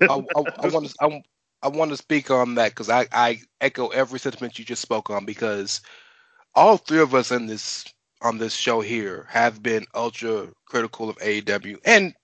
I, 0.02 0.06
I, 0.08 0.16
I, 0.36 0.44
I 0.62 0.68
want 0.68 0.86
to 0.86 0.94
I, 1.00 1.22
I 1.62 1.68
want 1.68 1.90
to 1.90 1.96
speak 1.96 2.30
on 2.30 2.54
that 2.54 2.70
because 2.70 2.88
I, 2.88 3.06
I 3.12 3.40
echo 3.60 3.88
every 3.88 4.18
sentiment 4.18 4.58
you 4.58 4.64
just 4.64 4.82
spoke 4.82 5.10
on 5.10 5.24
because 5.24 5.80
all 6.54 6.78
three 6.78 7.00
of 7.00 7.14
us 7.14 7.30
in 7.30 7.46
this 7.46 7.84
on 8.22 8.38
this 8.38 8.54
show 8.54 8.80
here 8.80 9.26
have 9.28 9.62
been 9.62 9.86
ultra 9.94 10.48
critical 10.66 11.08
of 11.08 11.16
AEW, 11.18 11.78
and 11.84 12.14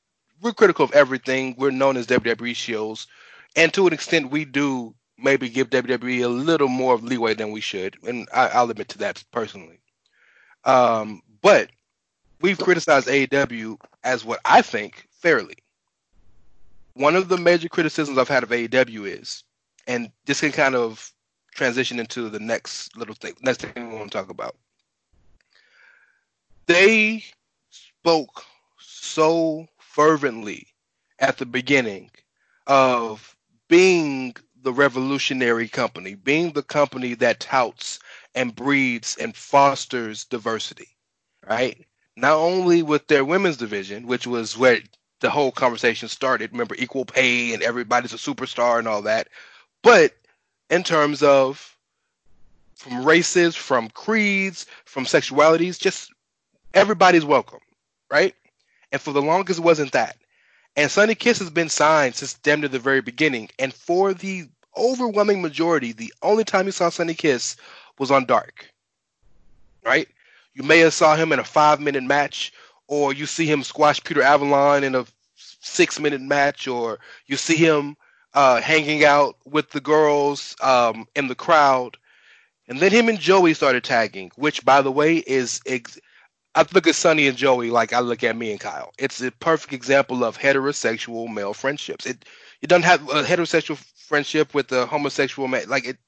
we're 0.41 0.53
critical 0.53 0.85
of 0.85 0.93
everything. 0.93 1.55
We're 1.59 1.71
known 1.71 1.97
as 1.97 2.07
WWE 2.07 2.55
shows, 2.55 3.07
and 3.55 3.73
to 3.75 3.87
an 3.87 3.93
extent, 3.93 4.31
we 4.31 4.45
do 4.45 4.95
maybe 5.19 5.49
give 5.49 5.71
WWE 5.71 6.25
a 6.25 6.29
little 6.29 6.69
more 6.69 6.95
of 6.95 7.03
leeway 7.03 7.35
than 7.35 7.51
we 7.51 7.61
should, 7.61 7.97
and 8.07 8.29
I, 8.35 8.63
will 8.63 8.71
admit 8.71 8.89
to 8.91 8.99
that 8.99 9.23
personally. 9.33 9.81
Um, 10.65 11.23
but 11.41 11.71
we've 12.41 12.59
criticized 12.59 13.09
AEW 13.09 13.79
as 14.05 14.25
what 14.25 14.41
I 14.45 14.63
think 14.63 15.07
fairly. 15.11 15.55
One 16.95 17.17
of 17.17 17.29
the 17.29 17.39
major 17.39 17.69
criticisms 17.69 18.19
I've 18.19 18.29
had 18.29 18.43
of 18.43 18.51
AEW 18.51 19.21
is, 19.21 19.45
and 19.87 20.11
this 20.27 20.41
can 20.41 20.53
kind 20.53 20.75
of 20.75 21.13
transition 21.55 21.99
into 21.99 22.29
the 22.29 22.41
next 22.41 22.97
little 22.97 23.15
thing, 23.15 23.35
next 23.41 23.63
thing 23.63 23.91
we 23.91 23.97
want 23.97 24.11
to 24.11 24.19
talk 24.19 24.29
about 24.29 24.57
they 26.67 27.25
spoke 27.71 28.45
so 28.79 29.67
fervently 29.79 30.67
at 31.19 31.39
the 31.39 31.47
beginning 31.47 32.11
of 32.67 33.37
being 33.69 34.35
the 34.63 34.73
revolutionary 34.73 35.69
company, 35.69 36.15
being 36.15 36.53
the 36.53 36.63
company 36.63 37.15
that 37.15 37.41
touts 37.41 37.99
and 38.35 38.55
breeds 38.55 39.17
and 39.19 39.37
fosters 39.37 40.25
diversity, 40.25 40.89
right? 41.49 41.87
Not 42.17 42.35
only 42.35 42.83
with 42.83 43.07
their 43.07 43.25
women's 43.25 43.57
division, 43.57 44.07
which 44.07 44.27
was 44.27 44.57
where 44.57 44.81
the 45.21 45.31
whole 45.31 45.53
conversation 45.53 46.09
started, 46.09 46.53
remember 46.53 46.75
equal 46.79 47.05
pay 47.05 47.55
and 47.55 47.63
everybody's 47.63 48.13
a 48.13 48.17
superstar 48.17 48.79
and 48.79 48.89
all 48.89 49.03
that, 49.03 49.29
but 49.83 50.15
in 50.71 50.83
terms 50.83 51.23
of 51.23 51.77
from 52.75 53.05
races, 53.05 53.57
from 53.57 53.89
creeds, 53.91 54.67
from 54.85 55.05
sexualities, 55.05 55.79
just 55.79 56.13
everybody's 56.77 57.25
welcome, 57.25 57.61
right? 58.11 58.35
And 58.93 59.01
for 59.01 59.13
the 59.13 59.23
longest, 59.23 59.59
it 59.59 59.65
wasn't 59.65 59.93
that. 59.93 60.17
And 60.77 60.91
Sonny 60.91 61.15
Kiss 61.15 61.39
has 61.39 61.51
been 61.51 61.71
signed 61.71 62.15
since 62.15 62.35
damn 62.35 62.61
near 62.61 62.69
the 62.69 62.79
very 62.79 63.01
beginning. 63.01 63.49
And 63.59 63.73
for 63.73 64.13
the 64.13 64.45
overwhelming 64.77 65.41
majority, 65.41 65.93
the 65.93 66.13
only 66.23 66.45
time 66.45 66.67
you 66.67 66.73
saw 66.73 66.91
Sonny 66.91 67.15
Kiss 67.15 67.57
was 67.99 68.11
on 68.11 68.27
Dark, 68.27 68.71
right? 69.85 70.07
You 70.55 70.63
may 70.63 70.81
have 70.81 70.93
saw 70.93 71.17
him 71.17 71.33
in 71.33 71.39
a 71.39 71.45
five 71.45 71.81
minute 71.81 72.05
match, 72.05 72.53
or 72.89 73.13
you 73.13 73.27
see 73.27 73.47
him 73.47 73.63
squash 73.63 74.03
Peter 74.05 74.23
Avalon 74.23 74.85
in 74.85 74.95
a 74.95 75.07
six 75.35 75.99
minute 75.99 76.21
match, 76.21 76.69
or 76.69 76.99
you 77.27 77.37
see 77.37 77.57
him 77.57 77.97
uh, 78.35 78.61
hanging 78.61 79.03
out 79.03 79.37
with 79.47 79.71
the 79.71 79.81
girls 79.81 80.55
um, 80.63 81.07
in 81.17 81.29
the 81.29 81.35
crowd. 81.35 81.97
And 82.69 82.81
then 82.81 82.91
him 82.91 83.09
and 83.09 83.19
Joey 83.19 83.55
started 83.55 83.85
tagging, 83.85 84.31
which, 84.37 84.65
by 84.65 84.83
the 84.83 84.91
way, 84.91 85.17
is 85.17 85.61
ex- 85.67 85.99
I 86.57 86.65
look 86.73 86.87
at 86.87 86.95
Sonny 86.95 87.29
and 87.29 87.37
Joey 87.37 87.71
like 87.71 87.93
I 87.93 88.01
look 88.01 88.25
at 88.25 88.35
me 88.35 88.51
and 88.51 88.59
Kyle. 88.59 88.91
It's 88.99 89.21
a 89.21 89.31
perfect 89.31 89.75
example 89.75 90.25
of 90.25 90.39
heterosexual 90.39 91.33
male 91.33 91.53
friendships. 91.53 92.07
It 92.07 92.25
it 92.63 92.69
doesn't 92.69 92.85
have 92.85 93.03
a 93.11 93.23
heterosexual 93.23 93.77
friendship 93.77 94.55
with 94.55 94.73
a 94.73 94.87
homosexual 94.87 95.49
man. 95.49 95.69
Like 95.69 95.87
it, 95.87 95.99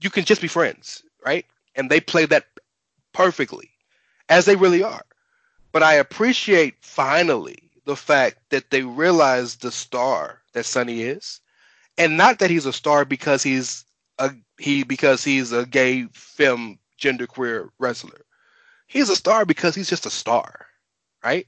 you 0.00 0.10
can 0.10 0.24
just 0.24 0.42
be 0.42 0.48
friends, 0.48 1.04
right? 1.24 1.46
And 1.76 1.88
they 1.88 2.00
play 2.00 2.26
that 2.26 2.46
perfectly, 3.12 3.70
as 4.28 4.44
they 4.44 4.56
really 4.56 4.82
are. 4.82 5.04
But 5.70 5.84
I 5.84 5.94
appreciate 5.94 6.74
finally 6.80 7.70
the 7.84 7.96
fact 7.96 8.38
that 8.50 8.70
they 8.70 8.82
realize 8.82 9.54
the 9.54 9.70
star 9.70 10.42
that 10.52 10.66
Sonny 10.66 11.02
is, 11.02 11.40
and 11.96 12.16
not 12.16 12.40
that 12.40 12.50
he's 12.50 12.66
a 12.66 12.72
star 12.72 13.04
because 13.04 13.44
he's 13.44 13.84
a 14.18 14.32
he 14.58 14.82
because 14.82 15.22
he's 15.22 15.52
a 15.52 15.64
gay, 15.64 16.08
femme, 16.12 16.80
genderqueer 17.00 17.68
wrestler 17.78 18.25
He's 18.86 19.10
a 19.10 19.16
star 19.16 19.44
because 19.44 19.74
he's 19.74 19.90
just 19.90 20.06
a 20.06 20.10
star, 20.10 20.66
right? 21.24 21.46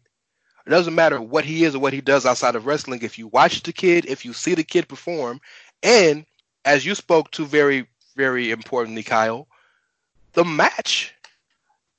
It 0.66 0.70
doesn't 0.70 0.94
matter 0.94 1.20
what 1.20 1.44
he 1.44 1.64
is 1.64 1.74
or 1.74 1.78
what 1.78 1.92
he 1.92 2.00
does 2.00 2.26
outside 2.26 2.54
of 2.54 2.66
wrestling. 2.66 3.00
If 3.02 3.18
you 3.18 3.28
watch 3.28 3.62
the 3.62 3.72
kid, 3.72 4.04
if 4.06 4.24
you 4.24 4.32
see 4.32 4.54
the 4.54 4.64
kid 4.64 4.88
perform, 4.88 5.40
and 5.82 6.26
as 6.64 6.84
you 6.84 6.94
spoke 6.94 7.30
to 7.32 7.46
very, 7.46 7.86
very 8.16 8.50
importantly, 8.50 9.02
Kyle, 9.02 9.48
the 10.34 10.44
match 10.44 11.14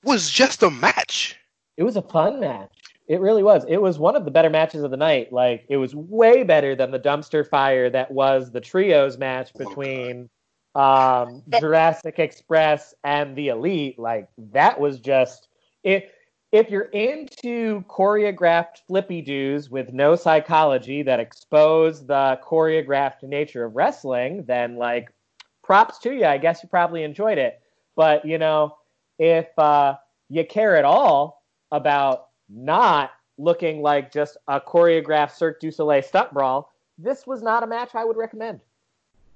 was 0.04 0.30
just 0.30 0.62
a 0.64 0.70
match. 0.70 1.38
It 1.78 1.84
was 1.84 1.96
a 1.96 2.02
fun 2.02 2.40
match. 2.40 2.72
It 3.08 3.20
really 3.20 3.42
was. 3.42 3.66
It 3.68 3.82
was 3.82 3.98
one 3.98 4.16
of 4.16 4.24
the 4.24 4.32
better 4.32 4.52
matches 4.52 4.84
of 4.84 4.92
the 4.92 4.98
night. 4.98 5.34
Like 5.34 5.66
it 5.68 5.78
was 5.78 5.96
way 5.96 6.44
better 6.44 6.76
than 6.76 6.92
the 6.92 7.00
dumpster 7.00 7.48
fire 7.48 7.90
that 7.90 8.12
was 8.12 8.52
the 8.52 8.62
trios 8.62 9.18
match 9.18 9.52
oh, 9.56 9.66
between 9.66 10.30
um, 10.76 11.44
Jurassic 11.60 12.20
Express 12.20 12.94
and 13.04 13.36
the 13.36 13.50
Elite. 13.50 13.98
Like 14.00 14.30
that 14.38 14.80
was 14.80 15.00
just 15.00 15.48
if 15.84 16.04
If 16.52 16.72
you're 16.72 16.90
into 16.94 17.84
choreographed 17.88 18.80
flippy 18.88 19.22
doos 19.22 19.70
with 19.70 19.94
no 19.94 20.16
psychology 20.16 21.04
that 21.04 21.20
expose 21.20 22.08
the 22.08 22.40
choreographed 22.44 23.22
nature 23.22 23.66
of 23.66 23.76
wrestling, 23.76 24.46
then 24.48 24.76
like 24.76 25.14
props 25.62 26.00
to 26.00 26.12
you. 26.12 26.26
I 26.26 26.40
guess 26.40 26.64
you 26.64 26.70
probably 26.70 27.04
enjoyed 27.04 27.38
it. 27.38 27.62
But 27.96 28.26
you 28.26 28.40
know, 28.40 28.78
if 29.20 29.48
uh, 29.60 29.98
you 30.30 30.44
care 30.44 30.76
at 30.76 30.86
all 30.86 31.44
about 31.72 32.30
not 32.50 33.12
looking 33.38 33.84
like 33.84 34.12
just 34.12 34.36
a 34.48 34.60
choreographed 34.60 35.34
Cirque 35.38 35.60
du 35.60 35.70
Soleil 35.70 36.02
stunt 36.02 36.34
brawl, 36.34 36.72
this 36.98 37.28
was 37.28 37.44
not 37.44 37.62
a 37.62 37.68
match 37.68 37.94
I 37.94 38.06
would 38.06 38.18
recommend. 38.18 38.60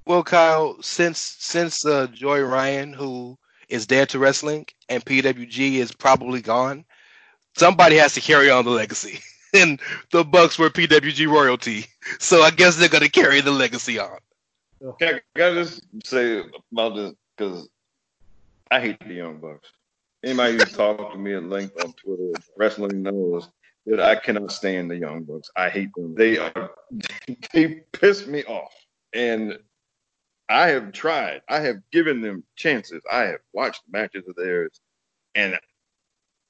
Well, 0.06 0.24
Kyle, 0.24 0.82
since 0.82 1.20
since 1.40 1.86
uh, 1.86 2.08
Joey 2.08 2.42
Ryan, 2.42 2.94
who 2.94 3.38
is 3.70 3.88
dead 3.88 4.10
to 4.10 4.20
wrestling, 4.20 4.66
and 4.90 5.04
PWG 5.04 5.76
is 5.76 5.92
probably 5.94 6.42
gone, 6.42 6.86
somebody 7.56 7.96
has 7.98 8.14
to 8.16 8.22
carry 8.22 8.50
on 8.50 8.66
the 8.66 8.72
legacy. 8.72 9.20
and 9.54 9.80
the 10.12 10.24
Bucks 10.24 10.60
were 10.60 10.70
PWG 10.70 11.28
royalty, 11.28 11.86
so 12.20 12.42
I 12.42 12.52
guess 12.52 12.76
they're 12.76 12.90
gonna 12.90 13.10
carry 13.10 13.42
the 13.42 13.52
legacy 13.52 14.00
on. 14.00 14.18
Can 15.00 15.16
I, 15.16 15.22
can 15.36 15.52
I 15.52 15.64
just 15.64 15.82
say 16.04 16.44
about 16.72 16.96
this 16.96 17.14
because 17.38 17.70
I 18.70 18.82
hate 18.82 19.00
the 19.00 19.14
Young 19.14 19.38
Bucks. 19.38 19.70
Anybody 20.24 20.54
who's 20.54 20.72
talked 20.72 21.14
to 21.14 21.18
me 21.18 21.34
at 21.34 21.44
length 21.44 21.76
on 21.84 21.94
Twitter, 21.94 22.34
wrestling 22.58 23.02
knows 23.02 23.50
that 23.86 24.00
I 24.00 24.16
cannot 24.16 24.52
stand 24.52 24.90
the 24.90 24.98
Young 24.98 25.24
Bucks. 25.24 25.50
I 25.56 25.70
hate 25.70 25.90
them. 25.96 26.16
They 26.16 26.38
are 26.38 26.72
they 27.54 27.84
piss 27.92 28.26
me 28.28 28.44
off. 28.46 28.74
And 29.14 29.58
I 30.50 30.70
have 30.70 30.92
tried. 30.92 31.42
I 31.50 31.60
have 31.60 31.78
given 31.92 32.22
them 32.22 32.44
chances. 32.56 33.02
I 33.12 33.24
have 33.24 33.40
watched 33.54 33.82
matches 33.90 34.28
of 34.28 34.36
theirs, 34.36 34.80
and 35.36 35.58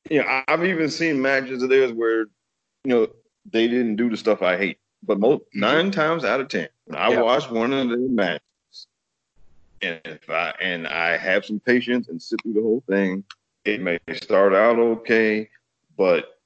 you 0.09 0.21
know 0.21 0.41
I've 0.47 0.65
even 0.65 0.89
seen 0.89 1.21
matches 1.21 1.61
of 1.63 1.69
theirs 1.69 1.91
where 1.91 2.21
you 2.21 2.27
know 2.85 3.07
they 3.51 3.67
didn't 3.67 3.97
do 3.97 4.09
the 4.09 4.17
stuff 4.17 4.41
I 4.41 4.57
hate. 4.57 4.79
But 5.05 5.19
most 5.19 5.41
mm-hmm. 5.41 5.59
nine 5.59 5.91
times 5.91 6.23
out 6.23 6.41
of 6.41 6.47
ten, 6.47 6.69
when 6.85 6.97
I 6.97 7.09
Yeah. 7.11 7.21
watch 7.21 7.49
one 7.49 7.73
of 7.73 7.89
their 7.89 7.97
matches, 7.97 8.87
and 9.81 10.01
if 10.05 10.29
I 10.29 10.53
and 10.59 10.87
I 10.87 11.17
have 11.17 11.45
some 11.45 11.59
patience 11.59 12.07
and 12.07 12.21
sit 12.21 12.41
through 12.41 12.53
the 12.53 12.61
whole 12.61 12.83
thing, 12.87 13.23
it 13.65 13.81
may 13.81 13.99
start 14.13 14.53
out 14.53 14.79
okay, 14.79 15.49
but 15.97 16.39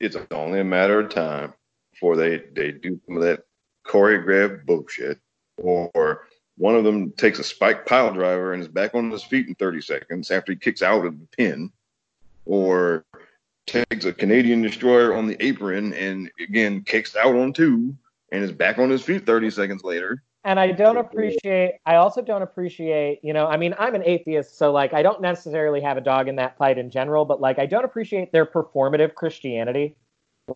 it's 0.00 0.16
only 0.30 0.60
a 0.60 0.64
matter 0.64 1.00
of 1.00 1.10
time 1.10 1.54
before 1.92 2.16
they 2.16 2.38
they 2.52 2.72
do 2.72 3.00
some 3.06 3.16
of 3.16 3.22
that 3.22 3.44
choreographed 3.86 4.66
bullshit, 4.66 5.18
or 5.58 6.28
one 6.58 6.74
of 6.74 6.84
them 6.84 7.12
takes 7.12 7.38
a 7.38 7.44
spike 7.44 7.86
pile 7.86 8.12
driver 8.12 8.52
and 8.52 8.62
is 8.62 8.68
back 8.68 8.94
on 8.94 9.10
his 9.10 9.22
feet 9.22 9.48
in 9.48 9.54
30 9.54 9.80
seconds 9.80 10.30
after 10.30 10.52
he 10.52 10.58
kicks 10.58 10.82
out 10.82 11.06
of 11.06 11.18
the 11.18 11.26
pin, 11.36 11.72
or 12.44 13.04
takes 13.66 14.04
a 14.04 14.12
Canadian 14.12 14.62
destroyer 14.62 15.14
on 15.14 15.26
the 15.26 15.36
apron 15.44 15.92
and 15.94 16.30
again 16.40 16.82
kicks 16.82 17.14
out 17.16 17.34
on 17.36 17.52
two 17.52 17.94
and 18.32 18.42
is 18.42 18.52
back 18.52 18.78
on 18.78 18.90
his 18.90 19.02
feet 19.02 19.24
30 19.24 19.50
seconds 19.50 19.84
later. 19.84 20.22
and 20.44 20.58
I 20.58 20.72
don't 20.72 20.96
appreciate. 20.96 21.74
I 21.84 21.96
also 21.96 22.22
don't 22.22 22.42
appreciate. 22.42 23.20
You 23.22 23.32
know, 23.32 23.46
I 23.46 23.56
mean, 23.56 23.74
I'm 23.78 23.94
an 23.94 24.02
atheist, 24.04 24.56
so 24.56 24.72
like, 24.72 24.94
I 24.94 25.02
don't 25.02 25.20
necessarily 25.20 25.80
have 25.82 25.96
a 25.96 26.00
dog 26.00 26.28
in 26.28 26.36
that 26.36 26.56
fight 26.56 26.78
in 26.78 26.90
general, 26.90 27.24
but 27.24 27.40
like, 27.40 27.58
I 27.58 27.66
don't 27.66 27.84
appreciate 27.84 28.32
their 28.32 28.46
performative 28.46 29.14
Christianity, 29.14 29.96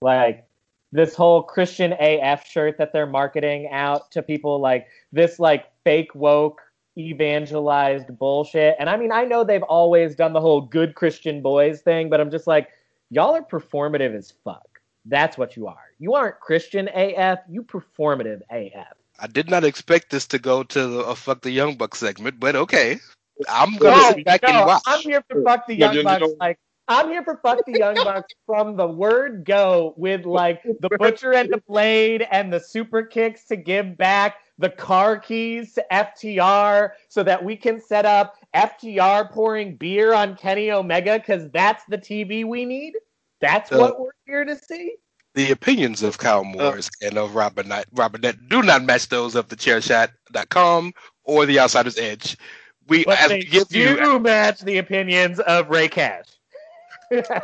like 0.00 0.46
this 0.92 1.14
whole 1.14 1.42
Christian 1.42 1.94
AF 1.98 2.46
shirt 2.46 2.76
that 2.78 2.92
they're 2.92 3.06
marketing 3.06 3.68
out 3.70 4.10
to 4.12 4.22
people, 4.22 4.60
like 4.60 4.86
this 5.12 5.38
like 5.38 5.66
fake 5.84 6.14
woke 6.14 6.60
evangelized 6.98 8.16
bullshit. 8.18 8.76
And 8.78 8.90
I 8.90 8.96
mean, 8.96 9.12
I 9.12 9.24
know 9.24 9.44
they've 9.44 9.62
always 9.62 10.14
done 10.14 10.32
the 10.32 10.40
whole 10.40 10.60
good 10.60 10.94
Christian 10.94 11.40
boys 11.40 11.80
thing, 11.80 12.10
but 12.10 12.20
I'm 12.20 12.30
just 12.30 12.46
like, 12.46 12.68
y'all 13.10 13.34
are 13.34 13.42
performative 13.42 14.14
as 14.14 14.32
fuck. 14.44 14.80
That's 15.06 15.36
what 15.38 15.56
you 15.56 15.66
are. 15.66 15.90
You 15.98 16.14
aren't 16.14 16.38
Christian 16.40 16.88
AF. 16.94 17.38
You 17.48 17.62
performative 17.62 18.42
AF. 18.50 18.92
I 19.18 19.26
did 19.26 19.48
not 19.50 19.64
expect 19.64 20.10
this 20.10 20.26
to 20.28 20.38
go 20.38 20.62
to 20.64 20.86
the 20.86 20.98
a 21.00 21.14
fuck 21.14 21.42
the 21.42 21.50
young 21.50 21.76
buck 21.76 21.94
segment, 21.94 22.38
but 22.40 22.56
okay. 22.56 22.98
I'm 23.48 23.76
gonna 23.78 24.14
sit 24.14 24.24
back 24.24 24.42
and 24.44 24.66
watch. 24.66 24.82
I'm 24.86 25.00
here 25.00 25.22
for 25.28 25.42
fuck 25.42 25.66
the 25.66 25.74
Yeah, 25.74 25.86
young 25.86 25.94
you 25.96 26.02
bucks. 26.04 26.20
know- 26.20 26.36
Like 26.38 26.58
I'm 26.88 27.08
here 27.08 27.22
for 27.22 27.38
fuck 27.42 27.64
the 27.64 27.78
young 27.78 27.94
bucks 27.94 28.34
from 28.44 28.76
the 28.76 28.86
word 28.86 29.44
go 29.44 29.94
with 29.96 30.24
like 30.24 30.62
the 30.62 30.90
butcher 30.98 31.32
and 31.32 31.50
the 31.50 31.62
blade 31.68 32.26
and 32.30 32.52
the 32.52 32.60
super 32.60 33.02
kicks 33.02 33.44
to 33.46 33.56
give 33.56 33.96
back 33.96 34.36
the 34.58 34.70
car 34.70 35.16
keys 35.18 35.74
to 35.74 35.84
FTR 35.92 36.90
so 37.08 37.22
that 37.22 37.42
we 37.42 37.56
can 37.56 37.80
set 37.80 38.04
up 38.04 38.36
FTR 38.54 39.30
pouring 39.30 39.76
beer 39.76 40.12
on 40.12 40.36
Kenny 40.36 40.70
Omega 40.70 41.18
because 41.18 41.50
that's 41.50 41.84
the 41.88 41.98
TV 41.98 42.44
we 42.44 42.64
need. 42.64 42.94
That's 43.40 43.70
Uh, 43.72 43.78
what 43.78 44.00
we're 44.00 44.10
here 44.26 44.44
to 44.44 44.56
see. 44.56 44.94
The 45.34 45.50
opinions 45.50 46.02
of 46.02 46.18
Kyle 46.18 46.44
Morris 46.44 46.90
and 47.00 47.16
of 47.16 47.34
Robert 47.34 47.66
Knight, 47.66 47.86
Robert 47.92 48.20
do 48.48 48.62
not 48.62 48.84
match 48.84 49.08
those 49.08 49.34
of 49.34 49.48
the 49.48 49.56
chairshot.com 49.56 50.92
or 51.24 51.46
the 51.46 51.58
Outsider's 51.58 51.96
Edge. 51.96 52.36
We 52.88 53.04
But 53.04 53.18
as 53.18 53.28
they 53.28 53.40
give 53.40 53.68
do 53.68 53.78
you 53.78 54.18
match 54.18 54.60
the 54.60 54.78
opinions 54.78 55.40
of 55.40 55.70
Ray 55.70 55.88
Cash. 55.88 56.26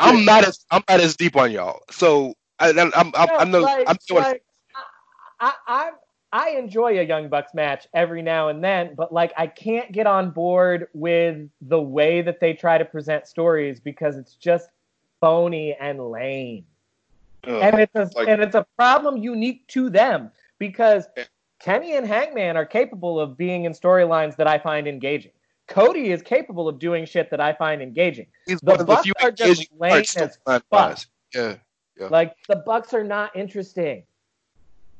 I'm 0.00 0.24
not 0.24 0.44
as 0.44 0.64
I'm 0.70 0.82
not 0.88 1.00
as 1.00 1.16
deep 1.16 1.36
on 1.36 1.50
y'all. 1.50 1.80
So 1.90 2.34
I, 2.58 2.70
I'm, 2.70 2.92
I'm, 2.94 3.12
I'm, 3.14 3.54
I 3.54 3.58
like, 3.58 3.88
I'm 3.88 3.96
doing 4.08 4.22
like, 4.22 4.42
I, 5.40 5.52
I 5.66 5.90
I 6.32 6.50
enjoy 6.50 6.98
a 6.98 7.02
Young 7.02 7.28
Bucks 7.28 7.54
match 7.54 7.86
every 7.94 8.20
now 8.22 8.48
and 8.48 8.62
then, 8.62 8.94
but 8.94 9.12
like 9.12 9.32
I 9.36 9.46
can't 9.46 9.92
get 9.92 10.06
on 10.06 10.30
board 10.30 10.88
with 10.92 11.48
the 11.62 11.80
way 11.80 12.20
that 12.22 12.40
they 12.40 12.52
try 12.52 12.76
to 12.78 12.84
present 12.84 13.26
stories 13.26 13.80
because 13.80 14.16
it's 14.16 14.34
just 14.34 14.68
phony 15.20 15.74
and 15.74 16.10
lame. 16.10 16.66
Ugh. 17.44 17.62
And 17.62 17.80
it's 17.80 17.94
a, 17.94 18.10
like- 18.14 18.28
and 18.28 18.42
it's 18.42 18.54
a 18.54 18.66
problem 18.76 19.16
unique 19.16 19.66
to 19.68 19.88
them 19.88 20.30
because 20.58 21.06
Kenny 21.60 21.96
and 21.96 22.06
Hangman 22.06 22.56
are 22.56 22.66
capable 22.66 23.18
of 23.18 23.36
being 23.38 23.64
in 23.64 23.72
storylines 23.72 24.36
that 24.36 24.46
I 24.46 24.58
find 24.58 24.86
engaging. 24.86 25.32
Cody 25.68 26.10
is 26.10 26.22
capable 26.22 26.66
of 26.68 26.78
doing 26.78 27.04
shit 27.04 27.30
that 27.30 27.40
I 27.40 27.52
find 27.52 27.80
engaging. 27.82 28.26
he's 28.46 28.60
The 28.60 28.70
one 28.72 28.80
of 28.80 28.86
the 28.86 28.92
Bucks 28.94 29.10
are 29.22 29.30
just 29.30 29.70
engaging 29.70 29.78
lame 29.78 30.04
as 30.16 30.38
fuck. 30.44 30.64
wise. 30.72 31.06
Yeah. 31.34 31.56
Like 32.10 32.34
the 32.48 32.56
Bucks 32.56 32.94
are 32.94 33.04
not 33.04 33.36
interesting. 33.36 34.02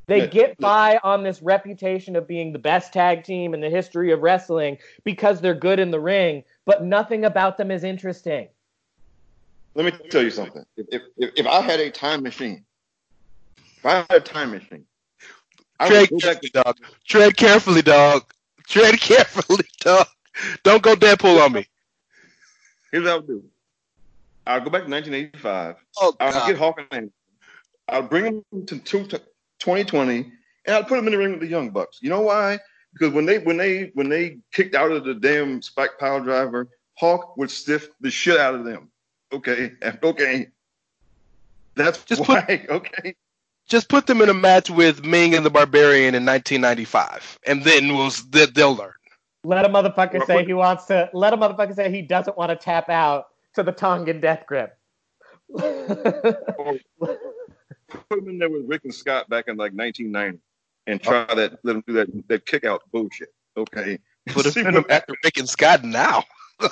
They 0.07 0.21
Yeah. 0.21 0.27
get 0.27 0.59
by 0.59 0.99
on 1.03 1.23
this 1.23 1.43
reputation 1.43 2.17
of 2.17 2.27
being 2.27 2.53
the 2.53 2.59
best 2.59 2.93
tag 2.93 3.25
team 3.25 3.55
in 3.55 3.61
the 3.61 3.69
history 3.71 4.11
of 4.11 4.21
wrestling 4.21 4.79
because 5.05 5.41
they're 5.41 5.55
good 5.55 5.79
in 5.79 5.91
the 5.91 6.01
ring, 6.01 6.45
but 6.65 6.83
nothing 6.85 7.25
about 7.25 7.57
them 7.57 7.71
is 7.71 7.85
interesting. 7.85 8.49
Let 9.75 9.85
me 9.85 10.09
tell 10.11 10.23
you 10.23 10.31
something. 10.31 10.65
If, 10.77 10.87
if, 10.91 11.03
if, 11.17 11.31
if 11.37 11.47
I 11.47 11.61
had 11.61 11.79
a 11.81 11.91
time 11.91 12.23
machine, 12.23 12.65
if 13.77 13.87
I 13.87 13.97
had 13.97 14.07
a 14.11 14.21
time 14.21 14.51
machine, 14.51 14.85
I 15.79 15.89
Tread 15.89 16.11
would 16.11 16.23
go 16.23 16.29
back 16.33 16.41
carefully, 16.43 16.51
to 16.51 16.63
dog. 16.63 16.77
Tread 17.07 17.37
carefully, 17.37 17.83
dog. 17.83 18.33
Tread 18.67 19.01
carefully, 19.01 19.65
dog. 19.81 20.07
Don't 20.63 20.83
go 20.83 20.95
Deadpool 20.95 21.45
on 21.45 21.53
me. 21.53 21.67
Here's 22.93 23.05
what 23.05 23.13
I 23.13 23.17
would 23.17 23.27
do. 23.27 23.45
I'll 24.47 24.61
go 24.61 24.71
back 24.71 24.85
to 24.85 24.91
1985. 24.91 25.77
Oh 25.99 26.15
I'll 26.21 26.33
God. 26.33 26.47
get 26.49 26.57
Hawk 26.59 26.81
and 26.91 27.11
I'll 27.89 28.03
bring 28.03 28.27
him 28.27 28.67
to 28.67 28.79
2020, 28.79 30.33
and 30.67 30.75
I'll 30.75 30.85
put 30.85 30.99
him 30.99 31.07
in 31.07 31.13
the 31.13 31.19
ring 31.19 31.33
with 31.33 31.41
the 31.41 31.47
Young 31.47 31.71
Bucks. 31.71 31.99
You 32.01 32.09
know 32.11 32.21
why? 32.23 32.59
Because 32.93 33.13
when 33.13 33.27
they 33.27 33.39
when 33.39 33.57
they 33.57 33.91
when 33.95 34.09
they 34.09 34.39
kicked 34.53 34.75
out 34.75 34.91
of 34.91 35.05
the 35.05 35.15
damn 35.15 35.61
spike 35.63 35.99
pile 35.99 36.23
driver, 36.23 36.69
Hawk 36.95 37.37
would 37.37 37.51
stiff 37.51 37.89
the 38.01 38.11
shit 38.11 38.39
out 38.39 38.55
of 38.55 38.65
them. 38.65 38.91
Okay, 39.33 39.73
okay. 40.03 40.49
That's 41.75 42.03
Just 42.05 42.27
why. 42.27 42.41
put- 42.41 42.71
okay. 42.71 43.15
Just 43.69 43.91
put 43.91 44.07
them 44.07 44.23
in 44.23 44.31
a 44.31 44.35
match 44.35 44.71
with 44.71 45.05
Meng 45.05 45.35
and 45.35 45.45
the 45.45 45.51
Barbarian 45.51 46.15
in 46.15 46.25
1995, 46.25 47.39
and 47.47 47.63
then 47.65 47.95
we'll 47.95 48.11
they- 48.31 48.47
they'll 48.47 48.75
learn. 48.75 48.93
Let 49.45 49.65
a 49.65 49.69
motherfucker 49.69 50.27
say 50.27 50.45
he 50.45 50.55
wants 50.55 50.87
to. 50.87 51.09
Let 51.13 51.33
a 51.33 51.37
motherfucker 51.37 51.75
say 51.75 51.91
he 51.91 52.03
doesn't 52.03 52.37
want 52.37 52.51
to 52.51 52.57
tap 52.57 52.89
out 52.89 53.29
to 53.55 53.63
the 53.63 53.73
Tongan 53.73 54.21
death 54.21 54.45
grip. 54.47 54.77
Put 55.57 56.03
him 58.11 58.29
in 58.29 58.39
there 58.39 58.51
with 58.51 58.67
Rick 58.67 58.85
and 58.85 58.95
Scott 58.95 59.29
back 59.29 59.49
in 59.49 59.57
like 59.57 59.73
1990, 59.73 60.39
and 60.87 61.03
try 61.03 61.25
that. 61.35 61.59
Let 61.63 61.77
him 61.77 61.85
do 61.87 61.93
that 61.95 62.29
that 62.29 62.47
kick 62.47 62.65
out 62.65 62.83
bullshit. 62.93 63.33
Okay. 63.57 63.99
Put 64.29 64.47
See 64.53 64.63
them 64.63 64.69
in 64.69 64.75
them 64.75 64.85
after 64.91 65.15
Rick 65.25 65.39
and 65.39 65.49
Scott 65.49 65.85
now. 65.85 66.25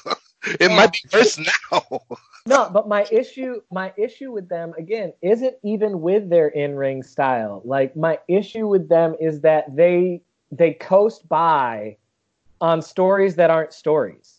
It 0.61 0.71
might 0.71 0.93
be 0.93 1.01
worse 1.13 1.39
now. 1.39 2.01
No, 2.47 2.71
but 2.73 2.87
my 2.87 3.05
issue, 3.11 3.63
my 3.73 3.93
issue 3.97 4.31
with 4.31 4.49
them 4.49 4.75
again 4.79 5.13
isn't 5.21 5.57
even 5.65 6.01
with 6.01 6.31
their 6.31 6.49
in-ring 6.49 7.03
style. 7.03 7.63
Like 7.65 7.97
my 7.97 8.21
issue 8.29 8.69
with 8.69 8.89
them 8.89 9.17
is 9.21 9.41
that 9.41 9.75
they 9.75 10.23
they 10.53 10.75
coast 10.75 11.29
by 11.29 11.97
on 12.61 12.83
stories 12.83 13.35
that 13.37 13.51
aren't 13.51 13.73
stories. 13.73 14.37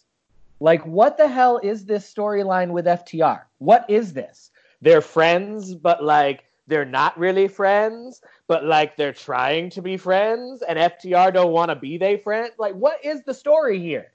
Like 0.59 0.85
what 0.85 1.17
the 1.17 1.27
hell 1.27 1.59
is 1.61 1.85
this 1.85 2.11
storyline 2.11 2.71
with 2.71 2.85
FTR? 2.85 3.41
What 3.59 3.85
is 3.89 4.13
this? 4.13 4.51
They're 4.81 5.01
friends, 5.01 5.75
but 5.75 6.03
like 6.03 6.45
they're 6.67 6.85
not 6.85 7.17
really 7.17 7.47
friends, 7.47 8.21
but 8.47 8.65
like 8.65 8.97
they're 8.97 9.13
trying 9.13 9.69
to 9.71 9.81
be 9.81 9.97
friends, 9.97 10.61
and 10.61 10.77
FTR 10.77 11.33
don't 11.33 11.51
want 11.51 11.69
to 11.69 11.75
be 11.75 11.97
they 11.97 12.17
friend. 12.17 12.51
Like, 12.57 12.75
what 12.75 13.03
is 13.03 13.23
the 13.23 13.33
story 13.33 13.79
here? 13.79 14.11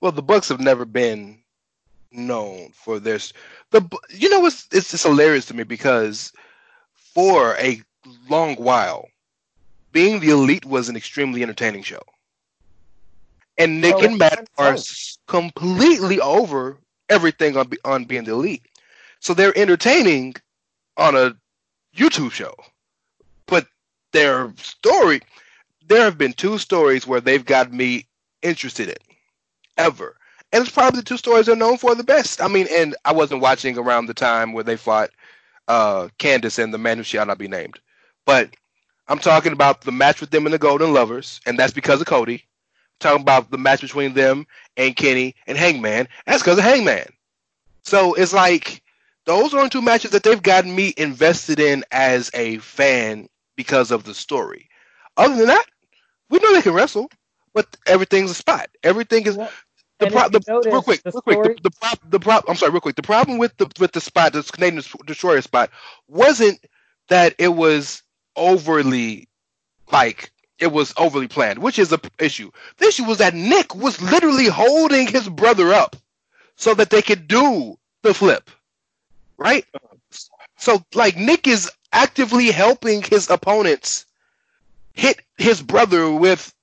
Well, 0.00 0.12
the 0.12 0.22
Bucks 0.22 0.48
have 0.48 0.60
never 0.60 0.84
been 0.84 1.42
known 2.10 2.70
for 2.72 2.98
this. 2.98 3.32
The 3.70 3.86
you 4.10 4.30
know 4.30 4.46
it's 4.46 4.66
it's 4.72 4.90
just 4.90 5.04
hilarious 5.04 5.46
to 5.46 5.54
me 5.54 5.64
because 5.64 6.32
for 6.94 7.56
a 7.58 7.82
long 8.28 8.56
while, 8.56 9.08
being 9.92 10.20
the 10.20 10.30
elite 10.30 10.64
was 10.64 10.88
an 10.88 10.96
extremely 10.96 11.42
entertaining 11.42 11.82
show, 11.82 12.02
and 13.62 13.80
Nick 13.80 13.96
Well, 13.96 14.06
and 14.06 14.18
Matt 14.18 14.48
are 14.58 14.76
completely 15.26 16.20
over 16.20 16.78
everything 17.08 17.56
on 17.56 17.70
on 17.84 18.04
being 18.04 18.24
the 18.24 18.32
elite. 18.32 18.62
So 19.20 19.34
they're 19.34 19.56
entertaining 19.56 20.34
on 20.96 21.14
a 21.16 21.36
YouTube 21.96 22.32
show, 22.32 22.54
but 23.46 23.66
their 24.12 24.52
story. 24.56 25.20
There 25.88 26.04
have 26.04 26.16
been 26.16 26.32
two 26.32 26.58
stories 26.58 27.06
where 27.06 27.20
they've 27.20 27.44
got 27.44 27.72
me 27.72 28.06
interested 28.42 28.88
in 28.88 28.96
ever. 29.76 30.16
And 30.52 30.62
it's 30.62 30.70
probably 30.70 31.00
the 31.00 31.04
two 31.04 31.16
stories 31.16 31.46
they're 31.46 31.56
known 31.56 31.78
for 31.78 31.94
the 31.94 32.04
best. 32.04 32.42
I 32.42 32.48
mean, 32.48 32.66
and 32.70 32.94
I 33.04 33.12
wasn't 33.12 33.40
watching 33.40 33.78
around 33.78 34.06
the 34.06 34.14
time 34.14 34.52
where 34.52 34.64
they 34.64 34.76
fought 34.76 35.10
uh, 35.68 36.08
Candice 36.18 36.62
and 36.62 36.74
the 36.74 36.78
man 36.78 36.98
who 36.98 37.02
shall 37.02 37.24
not 37.26 37.38
be 37.38 37.48
named. 37.48 37.78
But 38.26 38.50
I'm 39.08 39.18
talking 39.18 39.52
about 39.52 39.80
the 39.82 39.92
match 39.92 40.20
with 40.20 40.30
them 40.30 40.46
and 40.46 40.52
the 40.52 40.58
Golden 40.58 40.92
Lovers, 40.92 41.40
and 41.46 41.58
that's 41.58 41.72
because 41.72 42.00
of 42.00 42.06
Cody. 42.06 42.44
Talking 43.02 43.20
about 43.22 43.50
the 43.50 43.58
match 43.58 43.80
between 43.82 44.14
them 44.14 44.46
and 44.76 44.96
Kenny 44.96 45.34
and 45.46 45.58
Hangman, 45.58 46.08
that's 46.26 46.42
because 46.42 46.58
of 46.58 46.64
Hangman. 46.64 47.06
So 47.84 48.14
it's 48.14 48.32
like 48.32 48.82
those 49.26 49.52
are 49.54 49.62
the 49.64 49.68
two 49.70 49.82
matches 49.82 50.12
that 50.12 50.22
they've 50.22 50.42
gotten 50.42 50.74
me 50.74 50.94
invested 50.96 51.60
in 51.60 51.84
as 51.92 52.30
a 52.34 52.58
fan 52.58 53.28
because 53.56 53.90
of 53.90 54.04
the 54.04 54.14
story. 54.14 54.68
Other 55.16 55.36
than 55.36 55.46
that, 55.48 55.64
we 56.30 56.38
know 56.38 56.52
they 56.54 56.62
can 56.62 56.72
wrestle, 56.74 57.08
but 57.54 57.66
everything's 57.86 58.30
a 58.30 58.34
spot. 58.34 58.68
Everything 58.82 59.26
is 59.26 59.36
the 59.98 60.06
pro- 60.10 60.28
the, 60.28 60.42
notice, 60.48 60.72
real 60.72 60.82
quick, 60.82 61.02
the 61.02 61.10
real 61.12 61.22
quick. 61.22 61.34
story- 61.34 61.54
The, 61.56 61.62
the, 61.62 61.70
prop, 61.70 61.98
the 62.10 62.20
prop. 62.20 62.44
I'm 62.48 62.56
sorry, 62.56 62.72
real 62.72 62.80
quick. 62.80 62.96
The 62.96 63.02
problem 63.02 63.38
with 63.38 63.56
the 63.58 63.70
with 63.78 63.92
the 63.92 64.00
spot, 64.00 64.32
this 64.32 64.50
Canadian 64.50 64.82
Destroyer 65.06 65.40
spot, 65.42 65.70
wasn't 66.08 66.58
that 67.08 67.34
it 67.38 67.48
was 67.48 68.02
overly 68.36 69.28
like 69.90 70.30
it 70.62 70.72
was 70.72 70.94
overly 70.96 71.28
planned, 71.28 71.58
which 71.58 71.78
is 71.78 71.92
a 71.92 71.98
p- 71.98 72.08
issue. 72.18 72.50
The 72.78 72.86
issue 72.86 73.04
was 73.04 73.18
that 73.18 73.34
Nick 73.34 73.74
was 73.74 74.00
literally 74.00 74.46
holding 74.46 75.08
his 75.08 75.28
brother 75.28 75.72
up 75.74 75.96
so 76.56 76.72
that 76.74 76.90
they 76.90 77.02
could 77.02 77.26
do 77.26 77.76
the 78.02 78.14
flip, 78.14 78.48
right? 79.36 79.66
So 80.56 80.84
like 80.94 81.16
Nick 81.16 81.48
is 81.48 81.70
actively 81.92 82.50
helping 82.50 83.02
his 83.02 83.28
opponents 83.28 84.06
hit 84.92 85.20
his 85.36 85.60
brother 85.60 86.10
with 86.10 86.54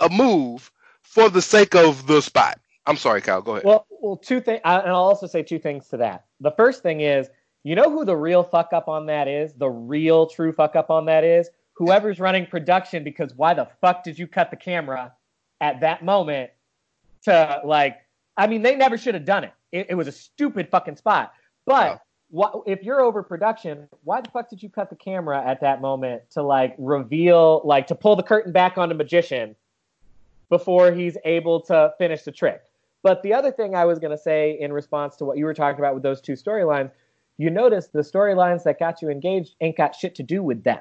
a 0.00 0.10
move 0.10 0.70
for 1.02 1.30
the 1.30 1.42
sake 1.42 1.74
of 1.74 2.06
the 2.06 2.20
spot. 2.20 2.60
I'm 2.86 2.96
sorry, 2.96 3.22
Kyle. 3.22 3.40
Go 3.40 3.52
ahead. 3.52 3.64
Well, 3.64 3.86
well, 3.88 4.16
two 4.16 4.40
things, 4.40 4.60
and 4.64 4.88
I'll 4.88 4.96
also 4.96 5.26
say 5.26 5.42
two 5.42 5.58
things 5.58 5.88
to 5.88 5.96
that. 5.96 6.26
The 6.40 6.50
first 6.52 6.82
thing 6.82 7.00
is, 7.00 7.28
you 7.64 7.74
know 7.74 7.90
who 7.90 8.04
the 8.04 8.16
real 8.16 8.44
fuck 8.44 8.72
up 8.72 8.86
on 8.86 9.06
that 9.06 9.26
is? 9.26 9.54
The 9.54 9.68
real 9.68 10.26
true 10.26 10.52
fuck 10.52 10.76
up 10.76 10.90
on 10.90 11.06
that 11.06 11.24
is 11.24 11.48
whoever's 11.76 12.18
running 12.20 12.46
production. 12.46 13.04
Because 13.04 13.34
why 13.34 13.54
the 13.54 13.68
fuck 13.80 14.04
did 14.04 14.18
you 14.18 14.26
cut 14.26 14.50
the 14.50 14.56
camera 14.56 15.12
at 15.60 15.80
that 15.80 16.04
moment 16.04 16.50
to 17.22 17.60
like? 17.64 17.98
I 18.36 18.46
mean, 18.46 18.62
they 18.62 18.76
never 18.76 18.98
should 18.98 19.14
have 19.14 19.24
done 19.24 19.44
it. 19.44 19.52
It, 19.72 19.86
it 19.90 19.94
was 19.94 20.08
a 20.08 20.12
stupid 20.12 20.68
fucking 20.68 20.96
spot. 20.96 21.32
But 21.64 22.02
what 22.30 22.62
if 22.66 22.82
you're 22.82 23.00
over 23.00 23.22
production? 23.22 23.88
Why 24.04 24.20
the 24.20 24.30
fuck 24.30 24.50
did 24.50 24.62
you 24.62 24.68
cut 24.68 24.90
the 24.90 24.96
camera 24.96 25.42
at 25.44 25.60
that 25.60 25.80
moment 25.80 26.22
to 26.30 26.42
like 26.42 26.74
reveal, 26.78 27.62
like 27.64 27.86
to 27.88 27.94
pull 27.94 28.16
the 28.16 28.22
curtain 28.22 28.52
back 28.52 28.78
on 28.78 28.88
the 28.88 28.94
magician 28.94 29.56
before 30.48 30.92
he's 30.92 31.16
able 31.24 31.60
to 31.62 31.92
finish 31.98 32.22
the 32.22 32.32
trick? 32.32 32.62
But 33.02 33.22
the 33.22 33.34
other 33.34 33.52
thing 33.52 33.74
I 33.76 33.84
was 33.84 33.98
going 33.98 34.10
to 34.10 34.18
say 34.18 34.58
in 34.58 34.72
response 34.72 35.16
to 35.16 35.24
what 35.24 35.38
you 35.38 35.44
were 35.44 35.54
talking 35.54 35.78
about 35.78 35.94
with 35.94 36.02
those 36.02 36.20
two 36.20 36.32
storylines, 36.32 36.90
you 37.38 37.50
notice 37.50 37.86
the 37.88 38.00
storylines 38.00 38.64
that 38.64 38.78
got 38.78 39.00
you 39.00 39.10
engaged 39.10 39.54
ain't 39.60 39.76
got 39.76 39.94
shit 39.94 40.14
to 40.16 40.22
do 40.22 40.42
with 40.42 40.64
them. 40.64 40.80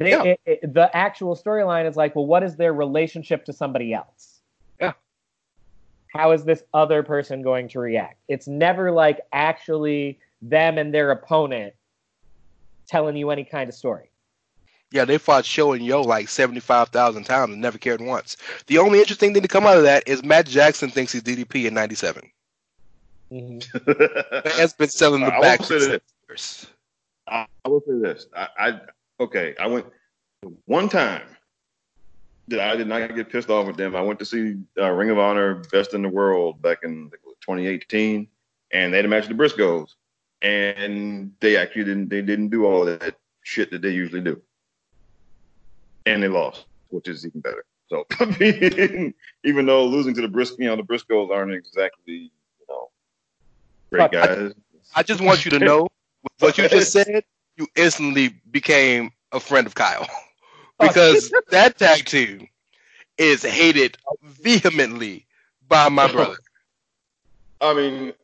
They, 0.00 0.10
Yeah. 0.12 0.22
it- 0.24 0.40
it- 0.46 0.74
the 0.74 0.94
actual 0.96 1.36
storyline 1.36 1.86
is 1.86 1.94
like, 1.94 2.16
well, 2.16 2.24
what 2.26 2.42
is 2.42 2.56
their 2.56 2.72
relationship 2.72 3.44
to 3.44 3.52
somebody 3.52 3.92
else? 3.92 4.40
Yeah. 4.80 4.94
How 6.14 6.32
is 6.32 6.42
this 6.42 6.64
other 6.72 7.02
person 7.02 7.42
going 7.42 7.68
to 7.68 7.80
react? 7.80 8.16
It's 8.26 8.48
never 8.48 8.90
like 8.90 9.20
actually 9.32 10.18
them 10.40 10.78
and 10.78 10.92
their 10.92 11.10
opponent 11.10 11.74
telling 12.88 13.14
you 13.14 13.30
any 13.30 13.44
kind 13.44 13.68
of 13.68 13.74
story. 13.74 14.10
Yeah, 14.90 15.04
they 15.04 15.18
fought 15.18 15.44
Sho 15.44 15.72
and 15.74 15.84
Yoh 15.84 16.00
like 16.00 16.28
75,000 16.28 17.22
times 17.24 17.52
and 17.52 17.60
never 17.62 17.76
cared 17.78 18.00
once. 18.00 18.38
The 18.68 18.78
only 18.78 18.98
interesting 19.00 19.34
thing 19.34 19.42
to 19.42 19.48
come 19.48 19.66
out 19.66 19.76
of 19.76 19.82
that 19.84 20.02
is 20.08 20.24
Matt 20.24 20.46
Jackson 20.46 20.90
thinks 20.90 21.12
he's 21.12 21.22
DDP 21.22 21.66
in 21.66 21.74
97. 21.74 22.28
Mm-hmm. 23.30 24.48
That's 24.58 24.72
been 24.72 24.88
selling 24.88 25.20
the 25.20 25.26
I 25.26 25.36
will 25.36 25.42
back 25.42 25.62
say 25.62 25.78
this. 26.28 26.66
I, 27.28 27.46
I 27.64 27.68
will 27.68 27.82
say 27.82 27.98
this. 28.00 28.26
I, 28.34 28.48
I 28.58 28.80
okay. 29.20 29.54
I 29.60 29.66
went 29.66 29.86
one 30.66 30.88
time 30.88 31.22
that 32.48 32.60
I 32.60 32.76
did 32.76 32.88
not 32.88 33.14
get 33.14 33.30
pissed 33.30 33.50
off 33.50 33.66
with 33.66 33.76
them. 33.76 33.94
I 33.94 34.00
went 34.00 34.18
to 34.18 34.24
see 34.24 34.56
uh, 34.78 34.90
Ring 34.90 35.10
of 35.10 35.18
Honor 35.18 35.56
Best 35.70 35.94
in 35.94 36.02
the 36.02 36.08
World 36.08 36.60
back 36.60 36.78
in 36.82 37.10
2018, 37.42 38.26
and 38.72 38.92
they 38.92 38.96
had 38.96 39.04
a 39.04 39.08
match 39.08 39.28
with 39.28 39.36
the 39.36 39.42
Briscoes, 39.42 39.94
and 40.42 41.32
they 41.40 41.56
actually 41.56 41.84
didn't. 41.84 42.08
They 42.08 42.22
didn't 42.22 42.48
do 42.48 42.66
all 42.66 42.84
that 42.84 43.16
shit 43.42 43.70
that 43.70 43.82
they 43.82 43.90
usually 43.90 44.20
do, 44.20 44.40
and 46.06 46.22
they 46.22 46.28
lost, 46.28 46.66
which 46.88 47.08
is 47.08 47.24
even 47.26 47.40
better. 47.40 47.64
So 47.88 48.06
I 48.20 48.24
mean, 48.38 49.14
even 49.44 49.66
though 49.66 49.84
losing 49.86 50.14
to 50.14 50.22
the 50.22 50.28
Bris, 50.28 50.54
you 50.58 50.66
know, 50.66 50.76
the 50.76 50.82
Briscoes 50.82 51.30
aren't 51.30 51.52
exactly, 51.52 52.14
you 52.14 52.66
know, 52.68 52.90
great 53.90 54.10
guys. 54.10 54.52
I 54.94 55.02
just 55.02 55.20
want 55.20 55.44
you 55.44 55.50
to 55.52 55.58
know 55.58 55.88
what 56.38 56.58
you 56.58 56.68
just 56.68 56.92
said, 56.92 57.24
you 57.60 57.68
instantly 57.76 58.34
became 58.50 59.12
a 59.32 59.38
friend 59.38 59.66
of 59.66 59.74
Kyle. 59.74 60.08
Because 60.80 61.30
that 61.50 61.76
tag 61.76 62.06
team 62.06 62.48
is 63.18 63.42
hated 63.42 63.98
vehemently 64.22 65.26
by 65.68 65.90
my 65.90 66.10
brother. 66.12 66.38
I 67.60 67.74
mean, 67.74 68.14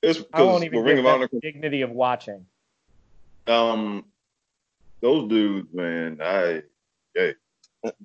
it's 0.00 0.20
I 0.32 0.42
won't 0.42 0.60
because 0.60 0.74
even 0.74 0.84
Ring 0.84 0.98
of 1.00 1.06
Honor 1.06 1.28
the 1.32 1.40
dignity 1.40 1.82
of 1.82 1.90
watching. 1.90 2.46
Um, 3.48 4.04
those 5.00 5.28
dudes, 5.28 5.74
man, 5.74 6.20
I, 6.22 6.62
hey, 7.16 7.34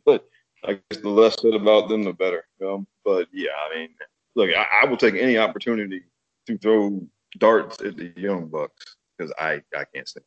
but 0.03 0.27
I 0.65 0.79
guess 0.89 1.01
the 1.01 1.09
less 1.09 1.39
said 1.39 1.53
about 1.53 1.87
them, 1.87 2.03
the 2.03 2.13
better. 2.13 2.45
Um, 2.67 2.87
but 3.05 3.27
yeah, 3.31 3.51
I 3.63 3.77
mean, 3.77 3.89
look, 4.33 4.49
I, 4.57 4.65
I 4.81 4.85
will 4.87 4.97
take 4.97 5.13
any 5.13 5.37
opportunity 5.37 6.01
to 6.47 6.57
throw 6.57 7.05
darts 7.37 7.79
at 7.83 7.95
the 7.95 8.11
Young 8.15 8.47
Bucks 8.47 8.95
because 9.15 9.31
I, 9.37 9.61
I 9.75 9.85
can't 9.93 10.07
stand. 10.07 10.25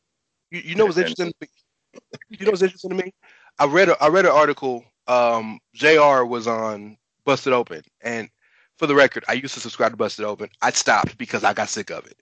You, 0.50 0.60
you 0.60 0.74
know 0.74 0.86
what's 0.86 0.98
interesting? 0.98 1.28
to 1.28 1.34
me? 1.40 1.48
You 2.28 2.46
know 2.46 2.52
what's 2.52 2.62
interesting 2.62 2.90
to 2.90 2.96
me? 2.96 3.12
I 3.58 3.66
read 3.66 3.88
a, 3.88 4.02
I 4.02 4.08
read 4.08 4.24
an 4.24 4.32
article. 4.32 4.84
Um, 5.06 5.58
Jr. 5.74 6.24
was 6.24 6.46
on 6.46 6.96
Busted 7.24 7.52
Open, 7.52 7.82
and 8.00 8.28
for 8.76 8.86
the 8.86 8.94
record, 8.94 9.24
I 9.28 9.34
used 9.34 9.54
to 9.54 9.60
subscribe 9.60 9.92
to 9.92 9.96
Busted 9.96 10.24
Open. 10.24 10.48
I 10.62 10.70
stopped 10.70 11.18
because 11.18 11.44
I 11.44 11.52
got 11.52 11.68
sick 11.68 11.90
of 11.90 12.06
it. 12.06 12.16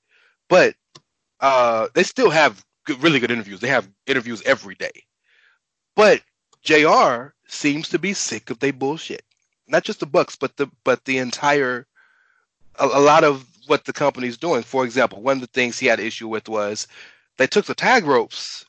But 0.49 0.75
uh, 1.41 1.89
they 1.95 2.03
still 2.03 2.31
have 2.31 2.65
good, 2.85 3.03
really 3.03 3.21
good 3.21 3.31
interviews. 3.31 3.61
They 3.61 3.69
have 3.69 3.89
interviews 4.07 4.43
every 4.45 4.75
day. 4.75 5.05
But 5.95 6.23
Jr. 6.63 7.29
seems 7.47 7.89
to 7.91 7.99
be 7.99 8.15
sick 8.15 8.51
of 8.51 8.59
their 8.59 8.73
bullshit. 8.73 9.23
Not 9.69 9.85
just 9.85 10.01
the 10.01 10.07
Bucks, 10.07 10.37
but 10.37 10.57
the 10.57 10.69
but 10.85 11.05
the 11.05 11.19
entire 11.19 11.87
a, 12.79 12.87
a 12.87 13.01
lot 13.01 13.25
of 13.25 13.47
what 13.67 13.85
the 13.85 13.93
company's 13.93 14.37
doing. 14.37 14.63
For 14.63 14.85
example, 14.85 15.21
one 15.21 15.37
of 15.37 15.41
the 15.43 15.47
things 15.49 15.79
he 15.79 15.87
had 15.87 16.01
issue 16.01 16.29
with 16.29 16.49
was 16.49 16.89
they 17.39 17.47
took 17.47 17.65
the 17.65 17.75
tag 17.75 18.05
ropes 18.05 18.67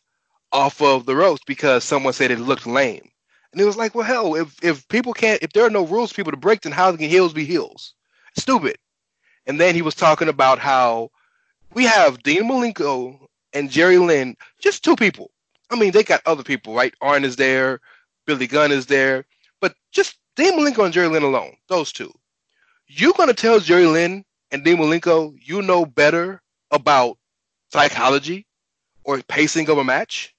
off 0.51 0.82
of 0.82 1.05
the 1.05 1.15
ropes 1.15 1.41
because 1.45 1.84
someone 1.84 2.13
said 2.13 2.32
it 2.32 2.39
looked 2.39 2.65
lame. 2.65 3.09
And 3.51 3.59
it 3.59 3.65
was 3.65 3.78
like, 3.78 3.95
well, 3.95 4.05
hell, 4.05 4.36
if 4.36 4.63
if 4.63 4.88
people 4.88 5.13
can't, 5.13 5.41
if 5.41 5.53
there 5.53 5.65
are 5.65 5.72
no 5.72 5.86
rules 5.86 6.11
for 6.11 6.15
people 6.15 6.32
to 6.32 6.38
break, 6.38 6.61
then 6.61 6.72
how 6.72 6.95
can 6.95 7.09
heels 7.09 7.34
be 7.34 7.45
heels? 7.45 7.95
Stupid. 8.38 8.78
And 9.47 9.59
then 9.59 9.74
he 9.74 9.82
was 9.82 9.95
talking 9.95 10.30
about 10.30 10.59
how 10.59 11.09
we 11.74 11.84
have 11.86 12.22
Dean 12.22 12.43
Malenko 12.43 13.20
and 13.53 13.72
Jerry 13.72 13.97
Lynn, 13.97 14.36
just 14.61 14.84
two 14.84 14.95
people. 14.95 15.32
I 15.72 15.76
mean, 15.76 15.91
they 15.91 16.03
got 16.03 16.22
other 16.26 16.43
people, 16.43 16.76
right? 16.76 16.93
Arn 17.01 17.26
is 17.26 17.36
there, 17.36 17.80
Billy 18.26 18.47
Gunn 18.47 18.72
is 18.72 18.86
there, 18.86 19.26
but 19.59 19.74
just 19.91 20.17
Dean 20.36 20.53
Malenko 20.53 20.86
and 20.86 20.93
Jerry 20.93 21.07
Lynn 21.07 21.24
alone, 21.24 21.55
those 21.67 21.91
two. 21.91 22.11
You're 22.88 23.13
gonna 23.13 23.34
tell 23.34 23.59
Jerry 23.59 23.88
Lynn 23.88 24.24
and 24.51 24.63
Dean 24.63 24.78
Malenko 24.78 25.36
you 25.41 25.63
know 25.63 25.86
better 25.86 26.41
about 26.72 27.17
psychology 27.72 28.45
or 29.10 29.24
pacing 29.24 29.68
of 29.70 29.80
a 29.80 29.84
match? 29.84 30.36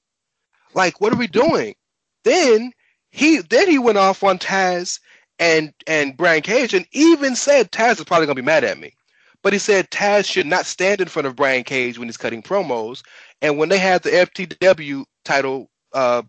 Like, 0.75 1.01
what 1.01 1.13
are 1.13 1.17
we 1.17 1.27
doing? 1.27 1.75
Then 2.23 2.73
he 3.11 3.39
then 3.39 3.69
he 3.69 3.81
went 3.81 3.99
off 3.99 4.23
on 4.23 4.39
Taz 4.39 5.01
and 5.41 5.75
and 5.89 6.17
Brian 6.17 6.43
Cage 6.43 6.73
and 6.73 6.87
even 6.93 7.35
said 7.35 7.73
Taz 7.73 7.99
is 7.99 8.05
probably 8.05 8.27
gonna 8.27 8.37
be 8.37 8.43
mad 8.43 8.63
at 8.63 8.79
me. 8.79 8.95
But 9.43 9.53
he 9.53 9.59
said 9.59 9.91
Taz 9.91 10.25
should 10.27 10.47
not 10.47 10.67
stand 10.67 11.01
in 11.01 11.09
front 11.09 11.27
of 11.27 11.35
Brian 11.35 11.65
Cage 11.65 11.99
when 11.99 12.07
he's 12.07 12.17
cutting 12.17 12.43
promos. 12.43 13.03
And 13.43 13.59
when 13.59 13.71
they 13.71 13.79
had 13.79 14.05
the 14.05 14.11
FTW 14.11 15.05
title 15.25 15.69
uh, 15.93 16.23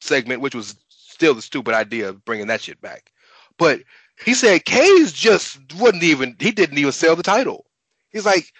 segment, 0.00 0.40
which 0.40 0.54
was 0.54 0.76
still 0.88 1.34
the 1.34 1.42
stupid 1.42 1.74
idea 1.74 2.10
of 2.10 2.24
bringing 2.24 2.46
that 2.46 2.60
shit 2.60 2.80
back, 2.80 3.10
but 3.58 3.80
he 4.24 4.34
said 4.34 4.64
Cage 4.64 5.14
just 5.14 5.58
wouldn't 5.80 6.04
even 6.04 6.36
he 6.38 6.52
didn't 6.52 6.78
even 6.78 6.92
sell 6.92 7.16
the 7.16 7.24
title. 7.24 7.64
He's 8.10 8.26
like, 8.26 8.52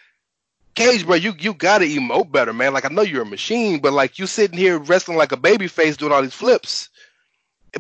Cage, 0.75 1.07
bro, 1.07 1.17
you 1.17 1.35
you 1.39 1.55
gotta 1.55 1.85
emote 1.85 2.31
better, 2.31 2.53
man. 2.53 2.73
Like 2.73 2.85
I 2.85 2.89
know 2.89 3.03
you're 3.03 3.23
a 3.23 3.27
machine, 3.27 3.81
but 3.81 3.93
like 3.93 4.19
you 4.19 4.27
sitting 4.27 4.59
here 4.59 4.79
wrestling 4.79 5.19
like 5.19 5.33
a 5.33 5.37
baby 5.37 5.67
face 5.69 5.97
doing 5.97 6.13
all 6.13 6.23
these 6.23 6.35
flips. 6.35 6.89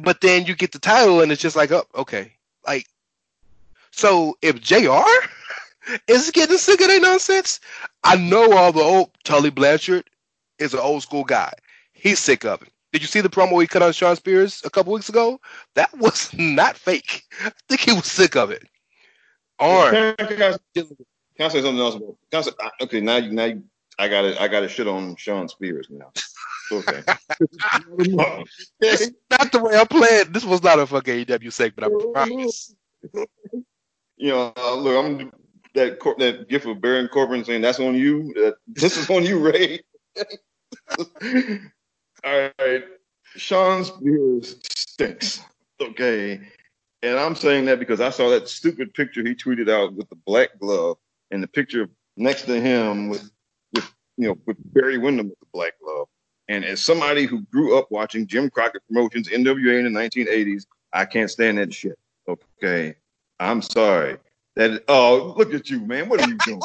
But 0.00 0.20
then 0.20 0.46
you 0.46 0.54
get 0.54 0.72
the 0.72 0.78
title 0.78 1.22
and 1.22 1.32
it's 1.32 1.40
just 1.40 1.56
like, 1.56 1.70
oh, 1.70 1.86
okay. 1.94 2.32
Like 2.66 2.86
so 3.90 4.36
if 4.42 4.60
JR 4.60 5.02
is 6.06 6.30
getting 6.30 6.58
sick 6.58 6.80
of 6.80 6.88
that 6.88 7.02
nonsense, 7.02 7.60
I 8.04 8.16
know 8.16 8.56
all 8.56 8.72
the 8.72 8.80
old 8.80 9.10
Tully 9.24 9.50
Blanchard 9.50 10.08
is 10.58 10.74
an 10.74 10.80
old 10.80 11.02
school 11.02 11.24
guy. 11.24 11.52
He's 11.92 12.18
sick 12.18 12.44
of 12.44 12.62
it. 12.62 12.68
Did 12.92 13.02
you 13.02 13.08
see 13.08 13.20
the 13.20 13.28
promo 13.28 13.60
he 13.60 13.66
cut 13.66 13.82
on 13.82 13.92
Shawn 13.92 14.16
Spears 14.16 14.62
a 14.64 14.70
couple 14.70 14.92
weeks 14.92 15.08
ago? 15.08 15.40
That 15.74 15.96
was 15.98 16.32
not 16.34 16.76
fake. 16.76 17.24
I 17.44 17.52
think 17.68 17.80
he 17.80 17.92
was 17.92 18.06
sick 18.06 18.36
of 18.36 18.50
it. 18.50 18.66
Or 19.58 20.14
can, 21.38 21.46
I, 21.46 21.48
say 21.48 21.62
something 21.62 21.80
else 21.80 21.94
about? 21.94 22.16
Can 22.30 22.38
I 22.38 22.42
say, 22.42 22.50
okay, 22.82 23.00
now 23.00 23.16
you 23.16 23.32
now 23.32 23.44
you, 23.46 23.64
I 23.98 24.08
got 24.08 24.24
it. 24.24 24.40
I 24.40 24.48
got 24.48 24.60
to 24.60 24.68
shit 24.68 24.86
on 24.86 25.16
Shawn 25.16 25.48
Spears 25.48 25.88
now. 25.90 26.12
Okay. 26.70 27.02
That's 28.80 29.10
not 29.30 29.52
the 29.52 29.60
way 29.62 29.76
I'm 29.76 29.86
playing. 29.86 30.32
This 30.32 30.44
was 30.44 30.62
not 30.62 30.78
a 30.78 30.86
fucking 30.86 31.24
AEW 31.24 31.52
segment. 31.52 31.92
I 31.92 32.12
promise. 32.12 32.74
You 34.20 34.30
know, 34.30 34.52
uh, 34.56 34.74
look, 34.74 35.04
I'm 35.04 35.32
that 35.74 36.00
that 36.18 36.48
gift 36.48 36.66
of 36.66 36.80
Baron 36.80 37.06
Corbin 37.06 37.44
saying 37.44 37.60
that's 37.60 37.78
on 37.78 37.94
you. 37.94 38.32
That 38.34 38.56
this 38.66 38.96
is 38.96 39.08
on 39.08 39.24
you, 39.24 39.38
Ray. 39.38 39.80
All 42.24 42.50
right, 42.58 42.84
Shawn 43.36 43.84
Spears 43.84 44.56
stinks. 44.74 45.40
Okay, 45.80 46.40
and 47.02 47.18
I'm 47.18 47.36
saying 47.36 47.66
that 47.66 47.78
because 47.78 48.00
I 48.00 48.10
saw 48.10 48.28
that 48.30 48.48
stupid 48.48 48.92
picture 48.92 49.22
he 49.22 49.36
tweeted 49.36 49.70
out 49.70 49.94
with 49.94 50.08
the 50.08 50.16
black 50.16 50.58
glove, 50.58 50.98
and 51.30 51.42
the 51.42 51.48
picture 51.48 51.88
next 52.16 52.42
to 52.42 52.60
him 52.60 53.08
with 53.08 53.30
with 53.74 53.90
you 54.16 54.28
know 54.28 54.38
with 54.46 54.56
Barry 54.72 54.98
Windham 54.98 55.28
with 55.28 55.38
the 55.40 55.46
black 55.52 55.74
glove. 55.82 56.08
And 56.48 56.64
as 56.64 56.82
somebody 56.82 57.26
who 57.26 57.42
grew 57.42 57.78
up 57.78 57.88
watching 57.90 58.26
Jim 58.26 58.48
Crockett 58.48 58.82
Promotions, 58.88 59.28
NWA 59.28 59.84
in 59.84 59.92
the 59.92 60.00
1980s, 60.00 60.64
I 60.94 61.04
can't 61.04 61.30
stand 61.30 61.58
that 61.58 61.74
shit. 61.74 61.98
Okay, 62.26 62.94
I'm 63.38 63.60
sorry. 63.60 64.16
That 64.56 64.82
oh, 64.88 65.34
look 65.36 65.54
at 65.54 65.70
you, 65.70 65.80
man. 65.80 66.08
What 66.08 66.20
are 66.20 66.28
you 66.28 66.36
doing? 66.44 66.62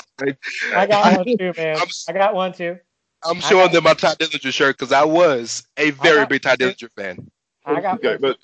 I 0.76 0.88
got 0.88 1.18
one 1.18 1.38
too, 1.38 1.54
man. 1.58 1.78
I'm, 1.78 1.88
I 2.08 2.14
got 2.14 2.34
one 2.34 2.54
too. 2.54 2.78
I'm 3.26 3.40
showing 3.40 3.72
them 3.72 3.84
my 3.84 3.94
Tye 3.94 4.16
Dillinger 4.16 4.52
shirt 4.52 4.78
because 4.78 4.92
I 4.92 5.04
was 5.04 5.66
a 5.78 5.92
very 5.92 6.26
big 6.26 6.42
Tye 6.42 6.56
Dillinger 6.56 6.90
fan. 6.98 7.30
I 7.66 7.82
got 7.82 8.04
okay, 8.04 8.18
but 8.20 8.38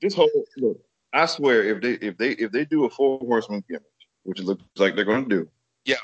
this 0.00 0.14
whole 0.14 0.30
look. 0.56 0.78
I 1.12 1.26
swear, 1.26 1.64
if 1.64 1.82
they 1.82 1.92
if 1.94 2.16
they 2.16 2.30
if 2.32 2.52
they 2.52 2.64
do 2.64 2.84
a 2.84 2.90
four 2.90 3.18
horseman 3.18 3.64
gimmick, 3.68 3.82
which 4.28 4.40
it 4.40 4.44
looks 4.44 4.62
like 4.76 4.94
they're 4.94 5.06
going 5.06 5.26
to 5.26 5.36
do, 5.36 5.48
yeah. 5.86 5.96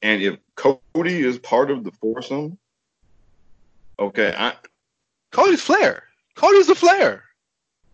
And 0.00 0.22
if 0.22 0.38
Cody 0.56 1.20
is 1.20 1.38
part 1.38 1.70
of 1.70 1.84
the 1.84 1.92
foursome, 1.92 2.56
okay, 3.98 4.34
I 4.36 4.54
Cody's 5.30 5.60
Flair. 5.60 6.04
Cody's 6.34 6.68
the 6.68 6.74
Flair. 6.74 7.24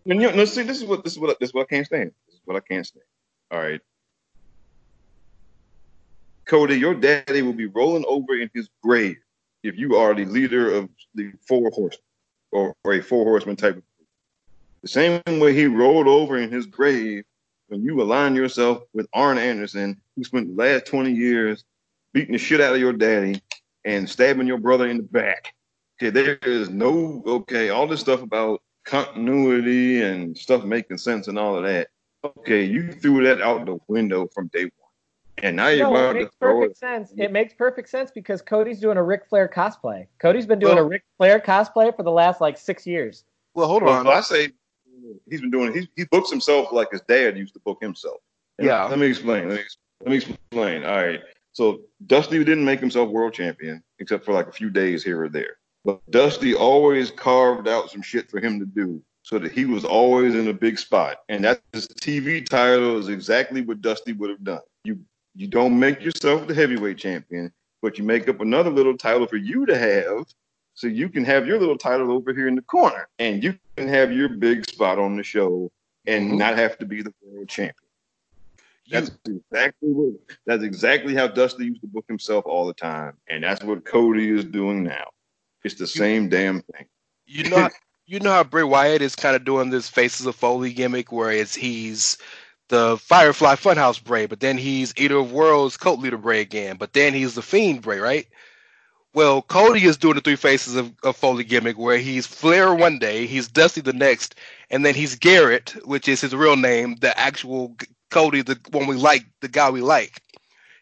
And 0.05 0.21
you 0.21 0.31
know, 0.31 0.45
see, 0.45 0.63
this 0.63 0.77
is 0.77 0.85
what 0.85 1.03
this 1.03 1.13
is 1.13 1.19
what 1.19 1.37
this 1.37 1.49
is 1.49 1.53
what 1.53 1.63
I 1.63 1.65
can't 1.65 1.85
stand. 1.85 2.13
This 2.27 2.35
is 2.35 2.41
what 2.45 2.55
I 2.55 2.61
can't 2.61 2.87
stand. 2.87 3.03
All 3.51 3.59
right. 3.59 3.81
Cody, 6.45 6.75
your 6.79 6.95
daddy 6.95 7.41
will 7.41 7.53
be 7.53 7.67
rolling 7.67 8.05
over 8.07 8.35
in 8.35 8.49
his 8.53 8.69
grave 8.81 9.17
if 9.63 9.77
you 9.77 9.97
are 9.97 10.15
the 10.15 10.25
leader 10.25 10.73
of 10.73 10.89
the 11.13 11.33
four 11.45 11.69
horsemen 11.71 12.05
or, 12.51 12.73
or 12.85 12.93
a 12.93 13.01
four 13.01 13.25
horseman 13.25 13.57
type 13.57 13.75
of 13.75 13.83
group. 13.83 14.07
The 14.81 14.87
same 14.87 15.39
way 15.39 15.53
he 15.53 15.65
rolled 15.65 16.07
over 16.07 16.37
in 16.37 16.49
his 16.49 16.65
grave 16.65 17.25
when 17.69 17.83
you 17.83 18.01
align 18.01 18.35
yourself 18.35 18.83
with 18.93 19.07
Arn 19.13 19.37
Anderson, 19.37 19.99
who 20.15 20.23
spent 20.23 20.55
the 20.55 20.61
last 20.61 20.85
20 20.87 21.11
years 21.11 21.63
beating 22.13 22.33
the 22.33 22.37
shit 22.37 22.59
out 22.59 22.73
of 22.73 22.79
your 22.79 22.93
daddy 22.93 23.41
and 23.85 24.09
stabbing 24.09 24.47
your 24.47 24.57
brother 24.57 24.87
in 24.87 24.97
the 24.97 25.03
back. 25.03 25.53
Okay, 26.01 26.09
there 26.09 26.37
is 26.43 26.69
no, 26.69 27.23
okay, 27.25 27.69
all 27.69 27.87
this 27.87 27.99
stuff 27.99 28.21
about 28.21 28.61
continuity 28.85 30.01
and 30.01 30.37
stuff 30.37 30.63
making 30.63 30.97
sense 30.97 31.27
and 31.27 31.37
all 31.37 31.57
of 31.57 31.63
that. 31.63 31.89
Okay, 32.23 32.63
you 32.63 32.91
threw 32.91 33.23
that 33.23 33.41
out 33.41 33.65
the 33.65 33.77
window 33.87 34.27
from 34.33 34.47
day 34.47 34.63
one. 34.63 34.71
And 35.41 35.55
now 35.55 35.67
you're 35.67 35.87
no, 35.87 35.95
about 35.95 36.15
it 36.15 36.19
makes 36.19 36.31
to 36.31 36.37
throw 36.39 36.53
perfect 36.59 36.71
it. 36.71 36.77
sense. 36.77 37.13
It 37.17 37.31
makes 37.31 37.53
perfect 37.53 37.87
sense 37.89 38.11
because 38.11 38.41
Cody's 38.41 38.79
doing 38.79 38.97
a 38.97 39.03
Ric 39.03 39.25
Flair 39.29 39.47
cosplay. 39.47 40.07
Cody's 40.19 40.45
been 40.45 40.59
doing 40.59 40.75
Well- 40.75 40.85
a 40.85 40.87
Ric 40.87 41.03
Flair 41.17 41.39
cosplay 41.39 41.95
for 41.95 42.03
the 42.03 42.11
last 42.11 42.41
like 42.41 42.57
six 42.57 42.85
years. 42.85 43.23
Well, 43.53 43.67
hold 43.67 43.83
on. 43.83 44.05
Well, 44.05 44.13
on. 44.13 44.17
I 44.17 44.21
say 44.21 44.49
he's 45.29 45.41
been 45.41 45.51
doing. 45.51 45.73
He, 45.73 45.89
he 45.95 46.05
books 46.05 46.29
himself 46.29 46.71
like 46.71 46.91
his 46.91 47.01
dad 47.01 47.37
used 47.37 47.53
to 47.53 47.59
book 47.59 47.79
himself. 47.81 48.17
And 48.57 48.67
Yeah. 48.67 48.85
Let 48.85 48.99
me 48.99 49.07
explain. 49.07 49.49
Let 49.49 49.57
me, 49.57 49.63
let 50.01 50.09
me 50.09 50.17
explain. 50.17 50.83
All 50.83 50.95
right. 50.95 51.21
So 51.53 51.81
Dusty 52.07 52.37
didn't 52.43 52.65
make 52.65 52.79
himself 52.79 53.09
world 53.09 53.33
champion 53.33 53.83
except 53.99 54.25
for 54.25 54.33
like 54.33 54.47
a 54.47 54.51
few 54.51 54.69
days 54.69 55.03
here 55.03 55.21
or 55.23 55.29
there. 55.29 55.57
But 55.85 56.01
Dusty 56.11 56.53
always 56.53 57.11
carved 57.11 57.67
out 57.67 57.89
some 57.89 58.01
shit 58.01 58.29
for 58.29 58.39
him 58.39 58.59
to 58.59 58.65
do 58.65 59.01
so 59.23 59.39
that 59.39 59.51
he 59.51 59.65
was 59.65 59.85
always 59.85 60.35
in 60.35 60.47
a 60.47 60.53
big 60.53 60.79
spot. 60.79 61.17
And 61.29 61.43
that 61.43 61.61
his 61.73 61.87
TV 61.87 62.45
title 62.45 62.97
is 62.97 63.09
exactly 63.09 63.61
what 63.61 63.81
Dusty 63.81 64.13
would 64.13 64.29
have 64.29 64.43
done. 64.43 64.61
You 64.83 64.99
you 65.35 65.47
don't 65.47 65.79
make 65.79 66.01
yourself 66.01 66.47
the 66.47 66.55
heavyweight 66.55 66.97
champion, 66.97 67.51
but 67.81 67.97
you 67.97 68.03
make 68.03 68.27
up 68.27 68.41
another 68.41 68.69
little 68.69 68.97
title 68.97 69.27
for 69.27 69.37
you 69.37 69.65
to 69.67 69.77
have 69.77 70.25
so 70.79 70.87
you 70.87 71.09
can 71.09 71.25
have 71.25 71.45
your 71.45 71.59
little 71.59 71.77
title 71.77 72.09
over 72.09 72.33
here 72.33 72.47
in 72.47 72.55
the 72.55 72.61
corner 72.61 73.09
and 73.19 73.43
you 73.43 73.53
can 73.75 73.89
have 73.89 74.13
your 74.13 74.29
big 74.29 74.65
spot 74.65 74.97
on 74.97 75.17
the 75.17 75.23
show 75.23 75.69
and 76.07 76.31
Mhm. 76.31 76.37
not 76.37 76.57
have 76.57 76.77
to 76.77 76.85
be 76.85 77.01
the 77.01 77.13
world 77.21 77.49
champion. 77.49 77.75
You- 78.85 79.01
That's 79.01 79.11
exactly 79.27 79.89
what 79.91 80.13
that's 80.45 80.63
exactly 80.63 81.13
how 81.13 81.27
Dusty 81.27 81.65
used 81.65 81.81
to 81.81 81.87
book 81.87 82.05
himself 82.07 82.45
all 82.45 82.65
the 82.65 82.73
time. 82.73 83.17
And 83.27 83.43
that's 83.43 83.61
what 83.61 83.83
Cody 83.83 84.29
is 84.29 84.45
doing 84.45 84.83
now. 84.85 85.09
It's 85.65 85.75
the 85.75 85.85
same 85.85 86.29
damn 86.29 86.61
thing. 86.61 86.85
you 87.27 87.47
know, 87.49 87.57
how- 87.57 87.69
you 88.07 88.19
know 88.21 88.31
how 88.31 88.43
Bray 88.45 88.63
Wyatt 88.63 89.01
is 89.01 89.15
kind 89.15 89.35
of 89.35 89.43
doing 89.43 89.69
this 89.69 89.89
Faces 89.89 90.25
of 90.25 90.35
Foley 90.35 90.71
gimmick, 90.73 91.11
where 91.11 91.29
it's 91.29 91.53
he's 91.53 92.17
the 92.69 92.97
Firefly 92.97 93.55
Funhouse 93.55 94.01
Bray, 94.01 94.25
but 94.27 94.39
then 94.39 94.57
he's 94.57 94.93
Eater 94.97 95.17
of 95.17 95.31
Worlds 95.33 95.75
Cult 95.75 95.99
Leader 95.99 96.17
Bray 96.17 96.39
again, 96.39 96.77
but 96.77 96.93
then 96.93 97.13
he's 97.13 97.35
the 97.35 97.41
Fiend 97.43 97.81
Bray, 97.81 97.99
right? 97.99 98.25
Well, 99.13 99.41
Cody 99.41 99.85
is 99.85 99.97
doing 99.97 100.15
the 100.15 100.21
Three 100.21 100.35
Faces 100.35 100.75
of, 100.75 100.93
of 101.03 101.15
Foley 101.15 101.43
gimmick, 101.43 101.77
where 101.77 101.97
he's 101.97 102.27
Flair 102.27 102.75
one 102.75 102.99
day, 102.99 103.25
he's 103.25 103.47
Dusty 103.47 103.81
the 103.81 103.93
next, 103.93 104.35
and 104.69 104.85
then 104.85 104.93
he's 104.93 105.15
Garrett, 105.15 105.75
which 105.83 106.07
is 106.07 106.21
his 106.21 106.35
real 106.35 106.55
name, 106.55 106.95
the 106.97 107.17
actual 107.19 107.75
Cody, 108.11 108.43
the 108.43 108.59
one 108.71 108.87
we 108.87 108.95
like, 108.95 109.25
the 109.41 109.47
guy 109.47 109.69
we 109.69 109.81
like. 109.81 110.21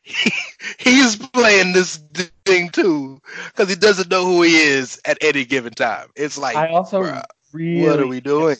he's 0.79 1.15
playing 1.17 1.73
this 1.73 1.97
thing 2.45 2.69
too 2.69 3.19
because 3.47 3.67
he 3.67 3.75
doesn't 3.75 4.09
know 4.09 4.25
who 4.25 4.41
he 4.41 4.55
is 4.55 5.01
at 5.03 5.17
any 5.21 5.43
given 5.43 5.73
time. 5.73 6.07
It's 6.15 6.37
like, 6.37 6.55
I 6.55 6.69
also 6.69 7.01
bruh, 7.01 7.23
really 7.51 7.81
what 7.81 7.99
are 7.99 8.07
we 8.07 8.21
doing? 8.21 8.55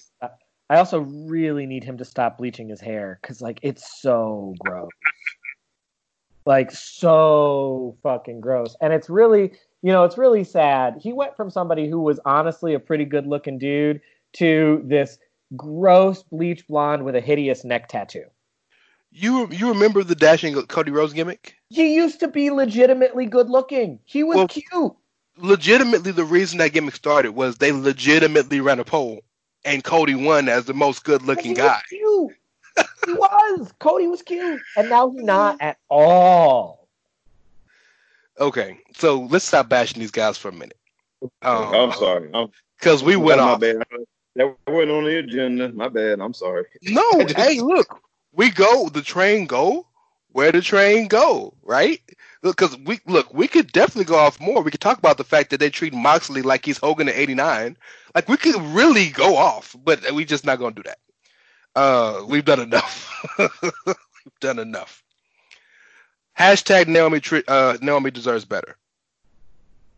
I 0.69 0.77
also 0.77 0.99
really 0.99 1.65
need 1.65 1.83
him 1.83 1.97
to 1.99 2.05
stop 2.05 2.37
bleaching 2.37 2.67
his 2.67 2.81
hair 2.81 3.19
because 3.21 3.41
like 3.41 3.59
it's 3.61 4.01
so 4.01 4.53
gross. 4.59 4.89
Like 6.47 6.71
so 6.71 7.97
fucking 8.01 8.39
gross. 8.39 8.75
And 8.79 8.93
it's 8.93 9.09
really, 9.09 9.51
you 9.81 9.91
know, 9.91 10.05
it's 10.05 10.17
really 10.17 10.45
sad. 10.45 10.97
He 11.01 11.11
went 11.11 11.35
from 11.35 11.49
somebody 11.49 11.89
who 11.89 11.99
was 11.99 12.21
honestly 12.25 12.73
a 12.73 12.79
pretty 12.79 13.03
good 13.05 13.27
looking 13.27 13.57
dude 13.57 13.99
to 14.33 14.81
this 14.85 15.19
gross 15.57 16.23
bleach 16.23 16.65
blonde 16.67 17.03
with 17.03 17.15
a 17.15 17.21
hideous 17.21 17.65
neck 17.65 17.89
tattoo. 17.89 18.23
You 19.11 19.47
you 19.51 19.69
remember 19.69 20.03
the 20.03 20.15
dashing 20.15 20.53
Cody 20.67 20.91
Rhodes 20.91 21.13
gimmick? 21.13 21.55
He 21.69 21.95
used 21.95 22.19
to 22.21 22.27
be 22.27 22.49
legitimately 22.49 23.25
good 23.25 23.49
looking. 23.49 23.99
He 24.05 24.23
was 24.23 24.37
Well- 24.37 24.47
cute. 24.47 24.93
Legitimately, 25.39 26.11
the 26.13 26.23
reason 26.25 26.57
that 26.57 26.71
gimmick 26.73 26.95
started 26.95 27.33
was 27.33 27.57
they 27.57 27.71
legitimately 27.71 28.59
ran 28.59 28.79
a 28.79 28.83
poll, 28.83 29.19
and 29.63 29.83
Cody 29.83 30.15
won 30.15 30.49
as 30.49 30.65
the 30.65 30.73
most 30.73 31.03
good-looking 31.03 31.53
guy. 31.53 31.79
Cute. 31.89 32.31
He 33.07 33.13
was. 33.13 33.73
Cody 33.79 34.07
was 34.07 34.21
cute. 34.21 34.61
And 34.75 34.89
now 34.89 35.09
he's 35.09 35.23
not 35.23 35.57
at 35.61 35.77
all. 35.89 36.87
Okay, 38.39 38.79
so 38.95 39.21
let's 39.31 39.45
stop 39.45 39.67
bashing 39.67 39.99
these 39.99 40.11
guys 40.11 40.37
for 40.37 40.49
a 40.49 40.53
minute. 40.53 40.77
I'm 41.41 41.73
Um, 41.73 41.93
sorry. 41.93 42.29
Because 42.77 43.03
we 43.03 43.15
went 43.15 43.39
my 43.39 43.53
off. 43.53 43.59
bad. 43.59 43.83
That 44.35 44.55
wasn't 44.67 44.91
on 44.91 45.05
the 45.05 45.17
agenda. 45.17 45.69
My 45.69 45.89
bad. 45.89 46.19
I'm 46.19 46.33
sorry. 46.33 46.65
No, 46.83 47.25
hey, 47.35 47.59
look, 47.59 47.99
we 48.33 48.51
go 48.51 48.89
the 48.89 49.01
train 49.01 49.47
go 49.47 49.87
where 50.31 50.51
the 50.51 50.61
train 50.61 51.07
go, 51.07 51.53
right? 51.63 51.99
Because 52.43 52.77
we 52.85 52.99
look, 53.07 53.33
we 53.33 53.47
could 53.47 53.71
definitely 53.71 54.05
go 54.05 54.17
off 54.17 54.39
more. 54.39 54.61
We 54.61 54.69
could 54.69 54.81
talk 54.81 54.99
about 54.99 55.17
the 55.17 55.23
fact 55.23 55.49
that 55.49 55.59
they 55.59 55.71
treat 55.71 55.93
Moxley 55.93 56.43
like 56.43 56.63
he's 56.63 56.77
Hogan 56.77 57.09
in 57.09 57.15
'89. 57.15 57.75
Like 58.13 58.29
we 58.29 58.37
could 58.37 58.55
really 58.61 59.09
go 59.09 59.35
off, 59.35 59.75
but 59.83 60.11
we 60.11 60.23
just 60.25 60.45
not 60.45 60.59
gonna 60.59 60.75
do 60.75 60.83
that. 60.83 60.99
Uh, 61.77 62.25
we've 62.27 62.43
done 62.43 62.59
enough. 62.59 63.23
we've 63.37 64.39
done 64.39 64.57
enough. 64.57 65.03
Hashtag 66.35 66.87
Naomi 66.87 67.21
uh, 67.47 67.77
Naomi 67.79 68.09
deserves 68.09 68.45
better. 68.45 68.77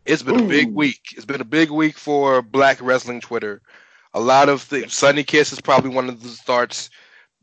It's 0.04 0.22
been 0.22 0.42
Ooh. 0.42 0.44
a 0.44 0.48
big 0.48 0.74
week. 0.74 1.00
It's 1.16 1.24
been 1.24 1.40
a 1.40 1.44
big 1.44 1.70
week 1.70 1.96
for 1.96 2.42
Black 2.42 2.82
Wrestling 2.82 3.22
Twitter. 3.22 3.62
A 4.12 4.20
lot 4.20 4.50
of 4.50 4.60
things. 4.60 4.92
Sonny 4.92 5.24
Kiss 5.24 5.54
is 5.54 5.60
probably 5.62 5.88
one 5.88 6.10
of 6.10 6.22
the 6.22 6.28
starts. 6.28 6.90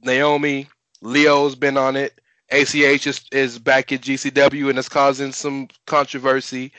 Naomi, 0.04 0.68
Leo's 1.02 1.56
been 1.56 1.76
on 1.76 1.96
it. 1.96 2.22
ACH 2.52 3.08
is, 3.08 3.22
is 3.32 3.58
back 3.58 3.92
at 3.92 4.02
GCW 4.02 4.70
and 4.70 4.78
it's 4.78 4.88
causing 4.88 5.32
some 5.32 5.68
controversy. 5.88 6.72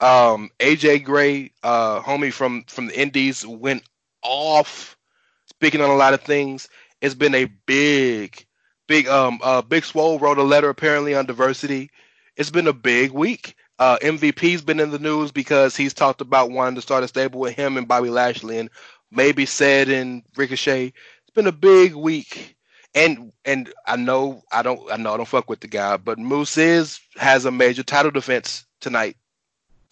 Um, 0.00 0.50
AJ 0.60 1.04
Gray, 1.04 1.52
uh, 1.62 2.02
homie 2.02 2.30
from 2.30 2.64
from 2.64 2.88
the 2.88 3.00
Indies, 3.00 3.46
went 3.46 3.84
off, 4.22 4.98
speaking 5.46 5.80
on 5.80 5.88
a 5.88 5.96
lot 5.96 6.12
of 6.12 6.20
things. 6.20 6.68
It's 7.06 7.14
been 7.14 7.36
a 7.36 7.44
big, 7.66 8.44
big, 8.88 9.06
um, 9.06 9.38
uh, 9.42 9.62
Big 9.62 9.84
Swole 9.84 10.18
wrote 10.18 10.38
a 10.38 10.42
letter 10.42 10.68
apparently 10.68 11.14
on 11.14 11.24
diversity. 11.24 11.88
It's 12.36 12.50
been 12.50 12.66
a 12.66 12.72
big 12.72 13.12
week. 13.12 13.54
Uh, 13.78 13.96
MVP's 14.02 14.62
been 14.62 14.80
in 14.80 14.90
the 14.90 14.98
news 14.98 15.30
because 15.30 15.76
he's 15.76 15.94
talked 15.94 16.20
about 16.20 16.50
wanting 16.50 16.74
to 16.74 16.82
start 16.82 17.04
a 17.04 17.08
stable 17.08 17.38
with 17.38 17.54
him 17.54 17.76
and 17.76 17.86
Bobby 17.86 18.10
Lashley, 18.10 18.58
and 18.58 18.70
maybe 19.12 19.46
said 19.46 19.88
in 19.88 20.24
Ricochet. 20.36 20.86
It's 20.86 21.34
been 21.34 21.46
a 21.46 21.52
big 21.52 21.94
week 21.94 22.56
and 22.96 23.32
and 23.44 23.72
I 23.86 23.94
know 23.94 24.42
I 24.50 24.62
don't 24.62 24.90
I 24.90 24.96
know 24.96 25.14
I 25.14 25.16
don't 25.18 25.28
fuck 25.28 25.48
with 25.48 25.60
the 25.60 25.68
guy, 25.68 25.96
but 25.98 26.18
Moose 26.18 26.58
is 26.58 26.98
has 27.16 27.44
a 27.44 27.52
major 27.52 27.84
title 27.84 28.10
defense 28.10 28.64
tonight. 28.80 29.16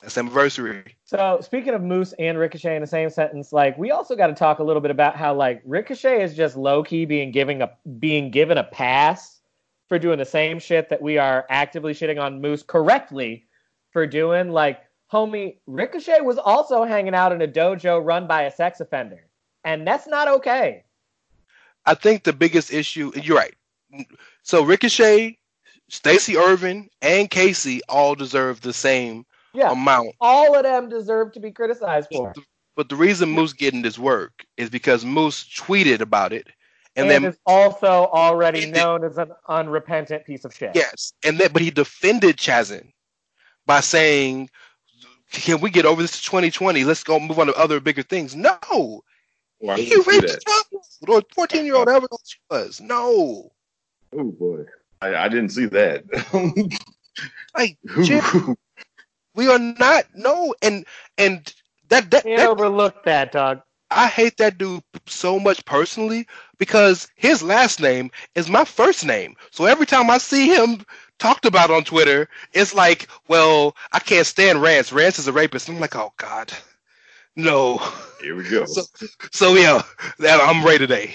That's 0.03 0.19
anniversary. 0.19 0.97
So 1.15 1.39
speaking 1.43 1.75
of 1.75 1.83
Moose 1.83 2.13
and 2.19 2.37
Ricochet 2.37 2.75
in 2.75 2.81
the 2.81 2.89
same 2.89 3.09
sentence, 3.09 3.53
like 3.53 3.79
we 3.79 3.93
also 3.93 4.17
got 4.17 4.27
to 4.27 4.35
talk 4.35 4.59
a 4.59 4.65
little 4.65 4.83
bit 4.83 4.91
about 4.91 5.15
how 5.15 5.33
like 5.33 5.63
Ricochet 5.65 6.21
is 6.21 6.35
just 6.35 6.57
low 6.57 6.83
key 6.83 7.05
being 7.05 7.31
giving 7.31 7.63
a 7.63 7.71
being 8.01 8.33
given 8.33 8.59
a 8.59 8.65
pass 8.65 9.41
for 9.89 9.97
doing 9.97 10.19
the 10.19 10.25
same 10.25 10.59
shit 10.59 10.89
that 10.89 11.01
we 11.01 11.17
are 11.17 11.47
actively 11.51 11.93
shitting 11.93 12.21
on 12.21 12.41
Moose 12.41 12.65
correctly 12.65 13.47
for 13.93 14.09
doing. 14.09 14.51
Like, 14.51 14.81
homie, 15.13 15.59
Ricochet 15.69 16.21
was 16.21 16.37
also 16.37 16.83
hanging 16.83 17.15
out 17.15 17.31
in 17.31 17.43
a 17.43 17.47
dojo 17.47 18.05
run 18.05 18.27
by 18.27 18.43
a 18.43 18.51
sex 18.51 18.81
offender, 18.81 19.29
and 19.63 19.87
that's 19.87 20.09
not 20.09 20.27
okay. 20.27 20.83
I 21.87 21.95
think 21.95 22.25
the 22.25 22.33
biggest 22.33 22.73
issue, 22.73 23.13
you're 23.15 23.37
right. 23.37 23.55
So 24.43 24.65
Ricochet, 24.65 25.39
Stacy 25.89 26.37
Irvin, 26.37 26.91
and 27.03 27.31
Casey 27.31 27.83
all 27.89 28.17
deserve 28.17 28.63
the 28.63 28.73
same 28.73 29.25
yeah, 29.55 29.73
amount. 29.73 30.15
All 30.21 30.57
of 30.57 30.65
them 30.65 30.89
deserve 30.89 31.33
to 31.33 31.41
be 31.41 31.51
criticized 31.51 32.09
for. 32.13 32.27
But 32.27 32.35
the, 32.35 32.43
but 32.77 32.89
the 32.89 32.97
reason 32.97 33.31
Moose 33.31 33.53
getting 33.53 33.83
this 33.83 33.99
work 33.99 34.45
is 34.57 34.69
because 34.69 35.05
Moose 35.05 35.45
tweeted 35.45 36.01
about 36.01 36.33
it. 36.33 36.49
And, 36.97 37.11
and 37.11 37.25
then 37.25 37.33
is 37.33 37.39
also 37.47 38.09
already 38.13 38.67
known 38.67 39.05
as 39.05 39.19
an 39.19 39.33
unrepentant 39.49 40.25
piece 40.25 40.45
of 40.45 40.55
shit. 40.55 40.73
Yes. 40.75 41.13
And 41.25 41.39
then 41.39 41.51
but 41.53 41.63
he 41.63 41.71
defended 41.71 42.37
Chasyn 42.37 42.93
by 43.67 43.81
saying, 43.81 44.49
Can 45.33 45.61
we 45.61 45.71
get 45.71 45.87
over 45.87 46.03
this 46.03 46.13
to 46.13 46.23
2020? 46.23 46.85
Let's 46.85 47.03
go 47.03 47.19
move 47.19 47.39
on 47.39 47.47
to 47.47 47.55
other 47.55 47.81
bigger 47.81 48.03
things. 48.03 48.37
No. 48.37 49.03
Well, 49.61 49.77
he 49.77 49.97
raped 50.07 50.25
a 50.25 50.39
child 50.39 50.85
or 51.09 51.23
14 51.35 51.65
year 51.65 51.77
old, 51.77 51.89
however 51.89 52.07
old 52.11 52.21
she 52.25 52.39
was. 52.51 52.81
No. 52.81 53.51
Oh 54.17 54.25
boy, 54.25 54.65
I, 55.01 55.15
I 55.17 55.29
didn't 55.29 55.51
see 55.51 55.67
that. 55.67 56.05
like, 57.57 57.79
Jim, 58.03 58.57
we 59.35 59.49
are 59.49 59.59
not 59.59 60.05
no, 60.15 60.55
and 60.63 60.85
and 61.19 61.53
that 61.89 62.11
that, 62.11 62.25
Can't 62.25 62.39
that 62.39 62.49
overlook 62.49 63.05
that, 63.05 63.33
dog. 63.33 63.63
I 63.91 64.09
hate 64.09 64.39
that 64.39 64.59
dude 64.59 64.83
so 65.07 65.39
much 65.39 65.65
personally 65.65 66.27
because 66.59 67.09
his 67.15 67.43
last 67.43 67.81
name 67.81 68.11
is 68.35 68.49
my 68.49 68.65
first 68.65 69.05
name. 69.05 69.37
So 69.51 69.67
every 69.67 69.87
time 69.87 70.11
I 70.11 70.19
see 70.19 70.49
him 70.49 70.85
talked 71.19 71.47
about 71.47 71.71
on 71.71 71.85
Twitter, 71.85 72.29
it's 72.53 72.75
like, 72.75 73.09
well, 73.29 73.77
I 73.93 74.01
can't 74.01 74.27
stand 74.27 74.63
Rance. 74.63 74.93
Rance 74.93 75.19
is 75.19 75.29
a 75.29 75.33
rapist. 75.33 75.69
I'm 75.69 75.81
like, 75.81 75.95
oh 75.95 76.13
God. 76.17 76.53
No. 77.37 77.79
Here 78.21 78.37
we 78.37 78.49
go. 78.49 78.65
So, 78.65 78.83
so 79.33 79.55
yeah, 79.55 79.83
that 80.19 80.41
I'm 80.41 80.65
ready 80.65 80.79
today. 80.79 81.15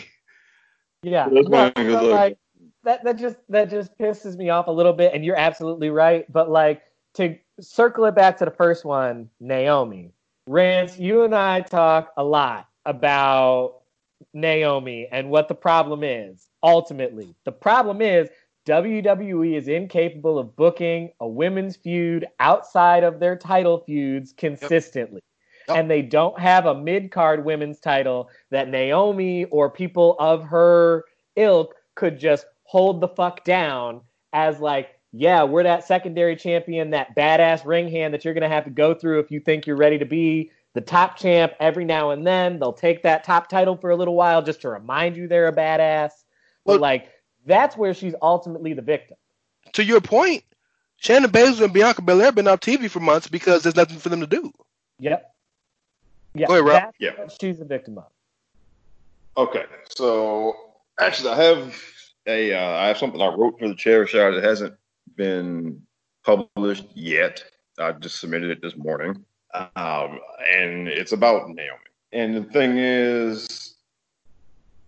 Yeah. 1.02 1.28
Well, 1.28 1.72
so 1.76 2.06
like 2.06 2.38
that 2.84 3.04
that 3.04 3.18
just 3.18 3.38
that 3.50 3.70
just 3.70 3.98
pisses 3.98 4.38
me 4.38 4.50
off 4.50 4.68
a 4.68 4.72
little 4.72 4.94
bit, 4.94 5.14
and 5.14 5.24
you're 5.24 5.38
absolutely 5.38 5.90
right. 5.90 6.32
But 6.32 6.50
like 6.50 6.82
to 7.16 7.38
circle 7.62 8.06
it 8.06 8.16
back 8.16 8.38
to 8.38 8.46
the 8.46 8.52
first 8.52 8.86
one, 8.86 9.30
Naomi. 9.40 10.12
Rance, 10.48 10.98
you 10.98 11.24
and 11.24 11.36
I 11.36 11.62
talk 11.62 12.12
a 12.18 12.24
lot 12.24 12.68
about 12.86 13.82
Naomi 14.34 15.08
and 15.12 15.30
what 15.30 15.48
the 15.48 15.56
problem 15.56 16.04
is. 16.04 16.50
Ultimately, 16.64 17.36
the 17.46 17.52
problem 17.52 18.02
is 18.02 18.30
WWE 18.66 19.56
is 19.56 19.68
incapable 19.68 20.38
of 20.38 20.56
booking 20.56 21.12
a 21.20 21.28
women's 21.28 21.76
feud 21.76 22.28
outside 22.40 23.04
of 23.04 23.20
their 23.20 23.36
title 23.36 23.80
feuds 23.80 24.34
consistently 24.34 25.22
and 25.70 25.90
they 25.90 26.02
don't 26.02 26.38
have 26.40 26.66
a 26.66 26.76
mid 26.76 27.12
card 27.12 27.46
women's 27.46 27.80
title 27.80 28.30
that 28.50 28.70
Naomi 28.70 29.46
or 29.46 29.70
people 29.70 30.16
of 30.20 30.44
her 30.44 31.06
ilk 31.36 31.76
could 31.96 32.20
just 32.20 32.46
hold 32.64 33.02
the 33.02 33.08
fuck 33.08 33.44
down 33.44 34.02
as 34.34 34.60
like, 34.60 34.99
yeah, 35.12 35.44
we're 35.44 35.64
that 35.64 35.86
secondary 35.86 36.36
champion, 36.36 36.92
that 36.92 37.16
badass 37.16 37.66
ring 37.66 37.90
hand 37.90 38.14
that 38.14 38.24
you're 38.24 38.34
gonna 38.34 38.50
have 38.50 38.66
to 38.66 38.70
go 38.70 38.94
through 38.94 39.20
if 39.20 39.32
you 39.32 39.40
think 39.40 39.66
you're 39.66 39.76
ready 39.76 39.98
to 39.98 40.06
be 40.06 40.52
the 40.74 40.82
top 40.82 41.18
champ 41.18 41.54
every 41.60 41.86
now 41.86 42.12
and 42.12 42.26
then. 42.26 42.60
They'll 42.60 42.74
take 42.74 43.04
that 43.04 43.24
top 43.24 43.50
title 43.50 43.76
for 43.76 43.90
a 43.90 43.96
little 43.96 44.16
while 44.16 44.42
just 44.42 44.62
to 44.62 44.70
remind 44.70 45.18
you 45.18 45.28
they're 45.28 45.48
a 45.48 45.56
badass. 45.56 46.12
Well, 46.66 46.78
but 46.78 46.82
like 46.82 47.10
that's 47.46 47.76
where 47.76 47.94
she's 47.94 48.14
ultimately 48.22 48.74
the 48.74 48.82
victim. 48.82 49.18
To 49.74 49.84
your 49.84 50.02
point, 50.02 50.44
Shayna 51.02 51.26
Baszler 51.26 51.66
and 51.66 51.74
Bianca 51.74 52.02
Belair 52.02 52.32
been 52.32 52.48
off 52.48 52.60
TV 52.60 52.90
for 52.90 53.00
months 53.00 53.28
because 53.28 53.64
there's 53.64 53.76
nothing 53.76 53.98
for 53.98 54.10
them 54.10 54.20
to 54.20 54.28
do. 54.28 54.52
Yep. 55.00 55.34
Yeah, 56.36 56.48
Go 56.48 56.54
ahead, 56.54 56.66
Rob. 56.66 56.94
yeah. 57.00 57.12
she's 57.42 57.60
a 57.60 57.66
victim 57.66 57.98
of. 57.98 58.06
Okay, 59.38 59.66
so 59.90 60.56
actually, 61.00 61.30
I 61.32 61.44
have 61.44 61.82
a 62.28 62.54
uh, 62.54 62.78
I 62.78 62.88
have 62.88 62.98
something 62.98 63.22
I 63.22 63.34
wrote 63.34 63.58
for 63.58 63.68
the 63.68 63.76
chair 63.76 64.06
shot 64.06 64.32
that 64.32 64.44
hasn't 64.44 64.76
been 65.20 65.82
published 66.26 66.88
yet. 66.96 67.44
I 67.78 67.92
just 67.92 68.20
submitted 68.22 68.50
it 68.50 68.62
this 68.62 68.78
morning, 68.78 69.24
um, 69.54 70.20
and 70.52 70.88
it's 70.88 71.12
about 71.12 71.50
Naomi. 71.50 71.90
And 72.14 72.36
the 72.36 72.44
thing 72.44 72.78
is, 72.78 73.76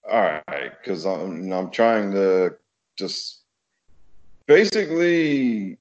all 0.09 0.21
right, 0.21 0.71
because 0.79 1.05
I'm 1.05 1.51
I'm 1.51 1.69
trying 1.69 2.11
to 2.13 2.55
just 2.97 3.41
basically 4.47 5.77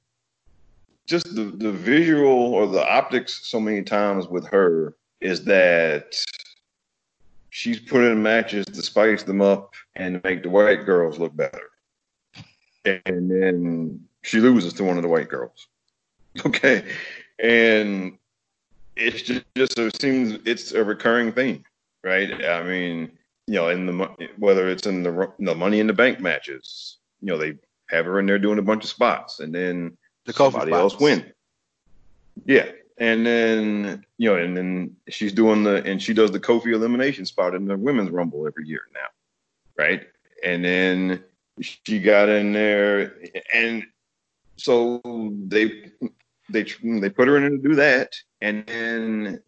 just 1.07 1.34
the 1.34 1.44
the 1.44 1.72
visual 1.72 2.55
or 2.55 2.66
the 2.66 2.86
optics 2.86 3.48
so 3.48 3.61
many 3.61 3.82
times 3.82 4.26
with 4.26 4.46
her 4.48 4.96
is 5.20 5.44
that 5.44 6.16
she's 7.51 7.78
put 7.78 8.03
in 8.03 8.22
matches 8.22 8.66
to 8.66 8.82
spice 8.82 9.22
them 9.22 9.40
up 9.40 9.74
and 9.94 10.20
make 10.24 10.42
the 10.42 10.51
white 10.51 10.84
girls 10.84 11.18
look 11.20 11.36
better. 11.36 11.70
And 12.84 13.30
then 13.30 14.01
she 14.22 14.40
loses 14.40 14.72
to 14.74 14.84
one 14.84 14.96
of 14.96 15.02
the 15.02 15.08
white 15.08 15.28
girls. 15.28 15.66
Okay. 16.46 16.84
And 17.42 18.16
it's 18.94 19.22
just, 19.22 19.44
just 19.56 19.76
so 19.76 19.86
it 19.86 20.00
seems 20.00 20.38
it's 20.44 20.72
a 20.72 20.84
recurring 20.84 21.32
theme, 21.32 21.64
right? 22.04 22.32
I 22.44 22.62
mean, 22.62 23.10
you 23.46 23.54
know, 23.54 23.68
in 23.68 23.86
the 23.86 23.92
whether 24.38 24.68
it's 24.68 24.86
in 24.86 25.02
the 25.02 25.32
the 25.40 25.54
money 25.54 25.80
in 25.80 25.86
the 25.86 25.92
bank 25.92 26.20
matches, 26.20 26.98
you 27.20 27.28
know, 27.28 27.38
they 27.38 27.56
have 27.88 28.04
her 28.04 28.20
in 28.20 28.26
there 28.26 28.38
doing 28.38 28.58
a 28.58 28.62
bunch 28.62 28.84
of 28.84 28.90
spots, 28.90 29.40
and 29.40 29.54
then 29.54 29.96
the 30.24 30.32
somebody 30.32 30.72
else 30.72 31.00
win. 31.00 31.32
Yeah, 32.44 32.70
and 32.98 33.26
then 33.26 34.04
you 34.18 34.30
know, 34.30 34.36
and 34.36 34.56
then 34.56 34.96
she's 35.08 35.32
doing 35.32 35.64
the 35.64 35.82
and 35.84 36.00
she 36.00 36.14
does 36.14 36.30
the 36.30 36.40
Kofi 36.40 36.72
elimination 36.72 37.26
spot 37.26 37.54
in 37.54 37.66
the 37.66 37.76
women's 37.76 38.10
rumble 38.10 38.46
every 38.46 38.68
year 38.68 38.82
now, 38.94 39.08
right? 39.76 40.06
And 40.44 40.64
then 40.64 41.24
she 41.60 41.98
got 41.98 42.28
in 42.28 42.52
there, 42.52 43.14
and 43.52 43.84
so 44.61 45.00
they 45.46 45.90
they 46.50 46.64
they 46.82 47.11
put 47.11 47.28
her 47.28 47.36
in 47.36 47.50
to 47.50 47.68
do 47.68 47.74
that, 47.76 48.14
and 48.40 48.66
then 48.66 49.42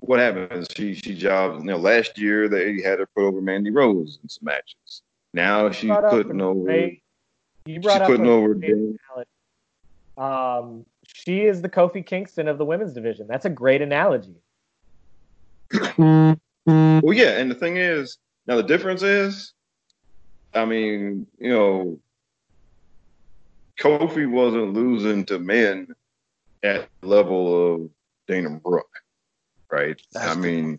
what 0.00 0.18
happens? 0.18 0.68
She 0.74 0.94
she 0.94 1.14
jobs. 1.14 1.60
You 1.60 1.70
know, 1.70 1.76
last 1.76 2.18
year 2.18 2.48
they 2.48 2.80
had 2.80 3.00
her 3.00 3.06
put 3.06 3.24
over 3.24 3.40
Mandy 3.40 3.70
Rose 3.70 4.18
in 4.22 4.28
some 4.28 4.44
matches. 4.44 5.02
Now 5.34 5.70
she's 5.70 5.90
putting 5.90 6.40
over. 6.40 6.64
Great, 6.64 7.02
you 7.66 7.80
brought 7.80 7.94
she's 7.94 8.00
up 8.02 8.06
putting 8.06 8.26
over. 8.26 8.56
Um, 10.16 10.86
she 11.06 11.42
is 11.42 11.60
the 11.60 11.68
Kofi 11.68 12.04
Kingston 12.04 12.48
of 12.48 12.58
the 12.58 12.64
women's 12.64 12.92
division. 12.92 13.26
That's 13.26 13.44
a 13.44 13.50
great 13.50 13.82
analogy. 13.82 14.36
well, 15.98 16.36
yeah, 16.66 17.38
and 17.38 17.50
the 17.50 17.56
thing 17.58 17.76
is, 17.76 18.18
now 18.46 18.56
the 18.56 18.62
difference 18.62 19.02
is, 19.02 19.52
I 20.54 20.64
mean, 20.64 21.26
you 21.38 21.50
know, 21.50 21.98
Kofi 23.80 24.28
wasn't 24.30 24.72
losing 24.72 25.24
to 25.26 25.38
men 25.38 25.88
at 26.62 26.88
the 27.00 27.06
level 27.06 27.74
of 27.74 27.90
Dana 28.26 28.50
Brooke, 28.50 28.88
right? 29.70 30.00
That's 30.12 30.36
I 30.36 30.40
mean, 30.40 30.78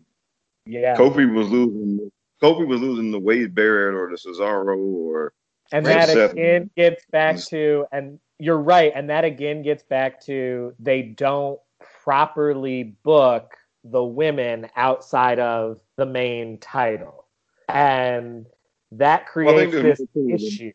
yeah. 0.65 0.95
Kofi 0.97 1.31
was 1.31 1.49
losing. 1.49 2.11
Kofi 2.41 2.67
was 2.67 2.81
losing 2.81 3.11
the 3.11 3.19
Wade 3.19 3.55
Barrett 3.55 3.95
or 3.95 4.09
the 4.09 4.17
Cesaro 4.17 4.77
or 4.77 5.33
and 5.71 5.85
Right, 5.85 5.95
that 5.95 6.09
Seth. 6.09 6.31
again 6.33 6.69
gets 6.75 7.03
back 7.11 7.37
to 7.45 7.85
and 7.91 8.19
you're 8.39 8.59
right 8.59 8.91
and 8.95 9.09
that 9.09 9.25
again 9.25 9.63
gets 9.63 9.83
back 9.83 10.21
to 10.21 10.73
they 10.79 11.01
don't 11.01 11.59
properly 12.03 12.83
book 13.03 13.55
the 13.83 14.03
women 14.03 14.67
outside 14.75 15.39
of 15.39 15.79
the 15.95 16.05
main 16.05 16.57
title 16.59 17.25
and 17.69 18.45
that 18.91 19.21
Well, 19.35 19.55
creates 19.55 19.71
there's 19.73 19.97
this 19.97 20.07
more 20.15 20.27
to 20.27 20.33
it. 20.33 20.41
issue 20.41 20.71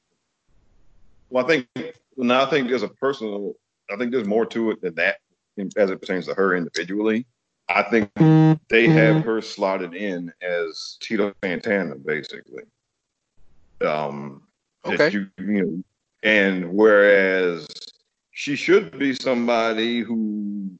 Well, 1.31 1.45
I 1.45 1.49
think 1.49 1.69
now 2.17 2.45
I 2.45 2.51
think 2.51 2.69
there's 2.69 2.83
a 2.83 2.89
personal. 2.89 3.55
I 3.91 3.97
think 3.97 4.13
there's 4.13 4.27
more 4.27 4.47
to 4.47 4.71
it 4.71 4.81
than 4.81 4.95
that 4.97 5.19
as 5.77 5.91
it 5.91 6.01
pertains 6.01 6.27
to 6.27 6.35
her 6.35 6.57
individually. 6.57 7.27
I 7.69 7.83
think 7.83 8.11
they 8.69 8.87
have 8.89 9.25
her 9.25 9.41
slotted 9.41 9.95
in 9.95 10.33
as 10.43 10.99
Tito 11.01 11.33
Santana, 11.43 11.97
basically. 11.97 12.65
Um, 13.81 14.43
Okay. 14.85 15.11
You, 15.11 15.29
you 15.39 15.47
know, 15.47 15.83
and 16.23 16.73
whereas 16.73 17.67
she 18.33 18.57
should 18.57 18.99
be 18.99 19.15
somebody 19.15 20.01
who 20.01 20.71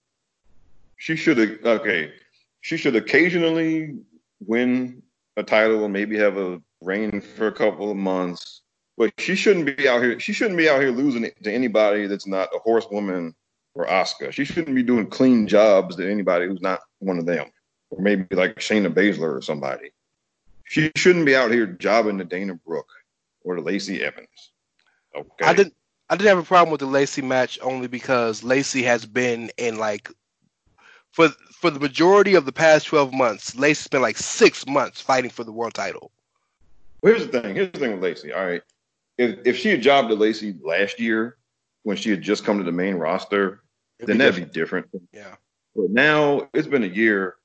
she 0.97 1.17
should 1.17 1.65
okay, 1.65 2.13
she 2.61 2.77
should 2.77 2.97
occasionally 2.97 3.97
win 4.45 5.03
a 5.37 5.43
title 5.43 5.85
and 5.85 5.93
maybe 5.93 6.17
have 6.19 6.37
a 6.37 6.61
reign 6.81 7.21
for 7.21 7.47
a 7.47 7.53
couple 7.53 7.91
of 7.91 7.97
months. 7.97 8.63
But 8.99 9.13
she 9.19 9.35
shouldn't 9.35 9.77
be 9.77 9.89
out 9.89 10.03
here. 10.03 10.21
She 10.21 10.33
shouldn't 10.33 10.59
be 10.59 10.69
out 10.69 10.81
here 10.81 10.91
losing 10.91 11.25
it 11.25 11.43
to 11.45 11.53
anybody 11.53 12.07
that's 12.07 12.27
not 12.27 12.51
a 12.55 12.59
horsewoman 12.59 13.35
or 13.75 13.87
Asuka. 13.87 14.33
She 14.33 14.45
shouldn't 14.45 14.77
be 14.77 14.83
doing 14.83 15.07
clean 15.09 15.47
jobs 15.47 15.97
to 15.97 16.11
anybody 16.11 16.47
who's 16.47 16.61
not 16.61 16.81
one 16.99 17.19
of 17.19 17.27
them, 17.27 17.51
or 17.91 18.03
maybe 18.03 18.35
like 18.37 18.57
Shayna 18.57 18.93
Baszler 18.93 19.37
or 19.37 19.43
somebody. 19.43 19.93
She 20.65 20.93
shouldn't 20.97 21.27
be 21.27 21.37
out 21.37 21.51
here 21.51 21.67
jobbing 21.67 22.19
to 22.19 22.25
Dana 22.25 22.55
Brooke 22.55 22.93
or 23.45 23.57
to 23.57 23.63
Lacey 23.63 24.03
Evans. 24.03 24.53
Okay. 25.15 25.45
I 25.45 25.55
didn't. 25.55 25.75
I 26.11 26.17
didn't 26.17 26.29
have 26.29 26.39
a 26.39 26.43
problem 26.43 26.71
with 26.71 26.81
the 26.81 26.87
Lacey 26.87 27.23
match 27.23 27.59
only 27.63 27.87
because 27.87 28.43
Lacey 28.43 28.83
has 28.83 29.07
been 29.07 29.51
in 29.57 29.79
like 29.79 30.11
for 31.11 31.29
for 31.55 31.71
the 31.71 31.81
majority 31.81 32.35
of 32.35 32.45
the 32.45 32.53
past 32.53 32.87
twelve 32.87 33.15
months. 33.15 33.55
Lacey's 33.57 33.89
been 33.89 34.03
like 34.03 34.19
six 34.19 34.67
months 34.67 35.01
fighting 35.01 35.31
for 35.31 35.45
the 35.45 35.53
world 35.53 35.73
title. 35.73 36.11
Well, 37.01 37.15
here's 37.15 37.27
the 37.27 37.41
thing. 37.41 37.55
Here's 37.55 37.73
the 37.73 37.79
thing 37.79 37.93
with 37.93 38.03
Lacey. 38.03 38.33
All 38.33 38.45
right, 38.45 38.63
if 39.23 39.39
if 39.47 39.57
she 39.57 39.71
had 39.71 39.83
jobbed 39.83 40.09
to 40.09 40.15
Lacey 40.15 40.55
last 40.63 41.01
year 41.01 41.37
when 41.85 41.97
she 41.97 42.11
had 42.11 42.23
just 42.23 42.45
come 42.45 42.59
to 42.59 42.65
the 42.65 42.73
main 42.73 42.97
roster, 42.97 43.63
It'd 43.99 44.09
then 44.09 44.19
be 44.19 44.25
that'd 44.25 44.53
be 44.53 44.61
different. 44.61 44.89
Yeah. 45.13 45.35
But 45.75 45.91
now 45.91 46.49
it's 46.53 46.69
been 46.69 46.85
a 46.85 46.89
year. 46.89 47.37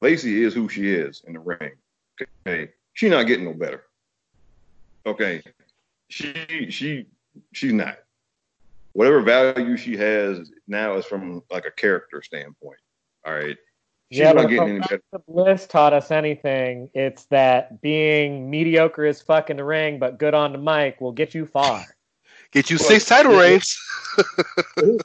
Lacey 0.00 0.42
is 0.42 0.54
who 0.54 0.68
she 0.68 0.92
is 0.92 1.22
in 1.26 1.34
the 1.34 1.40
ring. 1.40 1.72
Okay, 2.46 2.70
she's 2.94 3.10
not 3.10 3.26
getting 3.26 3.44
no 3.44 3.52
better. 3.52 3.84
Okay, 5.04 5.42
she 6.08 6.70
she 6.70 7.06
she's 7.52 7.72
not. 7.72 7.98
Whatever 8.94 9.20
value 9.20 9.76
she 9.76 9.96
has 9.96 10.50
now 10.66 10.96
is 10.96 11.04
from 11.04 11.42
like 11.50 11.66
a 11.66 11.70
character 11.70 12.22
standpoint. 12.22 12.78
All 13.26 13.34
right, 13.34 13.56
she's 14.10 14.20
yeah, 14.20 14.32
not 14.32 14.42
but 14.42 14.48
getting 14.48 14.62
if 14.62 14.70
any 14.70 14.78
better. 14.80 15.02
the 15.12 15.18
Bliss 15.28 15.66
taught 15.66 15.92
us 15.92 16.10
anything, 16.10 16.90
it's 16.94 17.24
that 17.26 17.80
being 17.80 18.50
mediocre 18.50 19.06
as 19.06 19.20
fuck 19.20 19.50
in 19.50 19.56
the 19.56 19.64
ring 19.64 19.98
but 19.98 20.18
good 20.18 20.34
on 20.34 20.52
the 20.52 20.58
mic 20.58 21.00
will 21.00 21.12
get 21.12 21.34
you 21.34 21.46
far. 21.46 21.84
Get 22.52 22.70
you 22.70 22.76
Well, 22.78 22.88
six 22.88 23.04
title 23.04 23.32
yeah, 23.32 23.38
yeah. 23.38 23.44
reigns. 23.44 23.78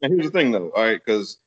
Now, 0.00 0.08
here's 0.08 0.26
the 0.26 0.30
thing, 0.30 0.50
though. 0.50 0.70
All 0.70 0.82
right, 0.82 1.00
because 1.04 1.38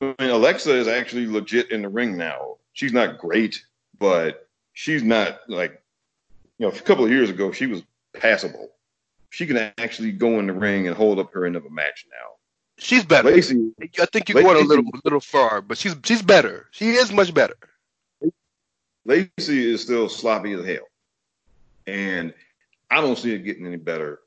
I 0.00 0.14
mean, 0.18 0.30
Alexa 0.30 0.74
is 0.74 0.88
actually 0.88 1.26
legit 1.26 1.70
in 1.70 1.82
the 1.82 1.88
ring 1.88 2.16
now. 2.16 2.56
She's 2.72 2.92
not 2.92 3.18
great, 3.18 3.62
but 3.98 4.48
she's 4.74 5.02
not 5.02 5.38
like 5.48 5.80
you 6.58 6.66
know. 6.66 6.72
A 6.72 6.80
couple 6.80 7.04
of 7.04 7.10
years 7.10 7.30
ago, 7.30 7.52
she 7.52 7.66
was 7.66 7.82
passable. 8.14 8.70
She 9.30 9.46
can 9.46 9.56
actually 9.78 10.12
go 10.12 10.38
in 10.38 10.46
the 10.46 10.52
ring 10.52 10.86
and 10.86 10.96
hold 10.96 11.18
up 11.18 11.32
her 11.32 11.46
end 11.46 11.56
of 11.56 11.64
a 11.64 11.70
match 11.70 12.06
now. 12.10 12.34
She's 12.78 13.04
better. 13.04 13.30
Lacey, 13.30 13.72
I 13.80 14.06
think 14.06 14.28
you're 14.28 14.42
going 14.42 14.56
a 14.56 14.58
Lacey- 14.60 14.68
little 14.68 14.90
little 15.04 15.20
far, 15.20 15.62
but 15.62 15.78
she's 15.78 15.96
she's 16.04 16.22
better. 16.22 16.68
She 16.72 16.90
is 16.90 17.12
much 17.12 17.32
better. 17.32 17.56
Lacey 19.04 19.72
is 19.72 19.82
still 19.82 20.08
sloppy 20.08 20.52
as 20.52 20.64
hell, 20.64 20.86
and 21.86 22.34
I 22.90 23.00
don't 23.00 23.16
see 23.16 23.32
it 23.32 23.44
getting 23.44 23.66
any 23.66 23.76
better. 23.76 24.20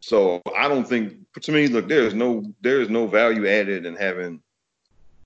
So 0.00 0.42
I 0.56 0.68
don't 0.68 0.86
think 0.86 1.14
to 1.42 1.52
me, 1.52 1.66
look, 1.66 1.88
there 1.88 2.06
is 2.06 2.14
no 2.14 2.44
there 2.60 2.80
is 2.80 2.88
no 2.88 3.06
value 3.06 3.46
added 3.46 3.84
in 3.84 3.96
having 3.96 4.40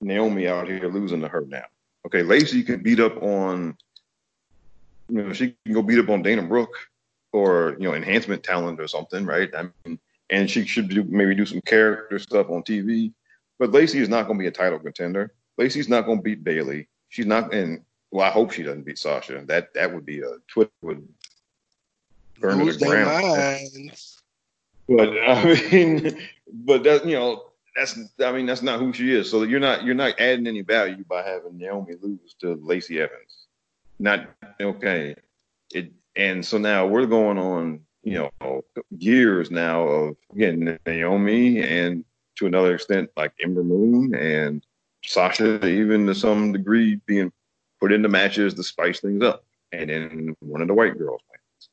Naomi 0.01 0.49
out 0.49 0.69
here 0.69 0.89
losing 0.89 1.21
to 1.21 1.29
her 1.29 1.43
now. 1.43 1.65
Okay, 2.07 2.23
Lacey 2.23 2.63
could 2.63 2.83
beat 2.83 3.01
up 3.01 3.23
on 3.23 3.77
you 5.09 5.23
know, 5.23 5.33
she 5.33 5.57
can 5.65 5.75
go 5.75 5.83
beat 5.83 5.99
up 5.99 6.09
on 6.09 6.23
Dana 6.23 6.43
Brooke 6.43 6.77
or 7.33 7.77
you 7.79 7.89
know, 7.89 7.95
enhancement 7.95 8.43
talent 8.43 8.81
or 8.81 8.89
something, 8.89 9.27
right? 9.27 9.51
I 9.55 9.69
mean, 9.85 9.99
and 10.31 10.51
she 10.51 10.67
should 10.67 10.89
do 10.89 11.05
maybe 11.05 11.35
do 11.35 11.47
some 11.47 11.61
character 11.63 12.19
stuff 12.19 12.51
on 12.51 12.63
TV. 12.63 13.13
But 13.59 13.73
Lacey 13.73 13.99
is 13.99 14.09
not 14.09 14.27
going 14.27 14.39
to 14.39 14.43
be 14.43 14.49
a 14.49 14.53
title 14.53 14.79
contender. 14.79 15.33
Lacey's 15.57 15.89
not 15.89 16.07
going 16.07 16.19
to 16.19 16.23
beat 16.23 16.45
Bayley. 16.45 16.89
She's 17.09 17.27
not, 17.27 17.53
and 17.53 17.83
well, 18.11 18.27
I 18.27 18.31
hope 18.31 18.53
she 18.53 18.63
doesn't 18.63 18.85
beat 18.85 18.99
Sasha. 18.99 19.43
That 19.47 19.75
that 19.75 19.93
would 19.93 20.07
be 20.07 20.21
a 20.21 20.37
Twitter 20.47 20.71
would 20.83 21.07
burn 22.41 22.65
to 22.65 22.73
the 22.73 22.87
ground. 22.87 23.23
minds. 23.23 24.23
But 24.89 25.09
I 25.29 25.61
mean, 25.71 26.19
but 26.47 26.85
that 26.85 27.07
you 27.07 27.17
know, 27.17 27.45
that's 27.77 27.99
I 28.25 28.33
mean, 28.33 28.47
that's 28.47 28.63
not 28.63 28.79
who 28.79 28.93
she 28.93 29.13
is. 29.13 29.31
So 29.31 29.43
you're 29.43 29.61
not 29.61 29.85
you're 29.85 29.95
not 29.95 30.19
adding 30.21 30.47
any 30.47 30.63
value 30.63 31.05
by 31.09 31.23
having 31.23 31.59
Naomi 31.59 31.95
lose 32.01 32.35
to 32.41 32.55
Lacey 32.63 33.01
Evans. 33.01 33.47
Not 33.99 34.29
okay. 34.61 35.17
It 35.75 35.93
and 36.17 36.45
so 36.45 36.59
now 36.59 36.87
we're 36.87 37.07
going 37.07 37.39
on, 37.39 37.81
you 38.11 38.31
know, 38.41 38.65
years 38.91 39.51
now 39.51 39.83
of 39.83 40.17
again 40.35 40.79
Naomi 40.87 41.61
and 41.61 42.05
to 42.37 42.47
another 42.47 42.75
extent 42.75 43.11
like 43.17 43.33
Ember 43.43 43.63
Moon 43.63 44.15
and 44.15 44.65
Sasha 45.05 45.67
even 45.67 46.07
to 46.07 46.15
some 46.15 46.53
degree 46.53 46.97
being 47.07 47.33
put 47.81 47.93
into 47.93 48.09
matches 48.09 48.55
to 48.55 48.63
spice 48.63 49.01
things 49.01 49.23
up. 49.23 49.45
And 49.73 49.91
then 49.91 50.37
one 50.41 50.63
of 50.63 50.69
the 50.69 50.75
white 50.75 50.97
girls 50.97 51.21
wins. 51.31 51.69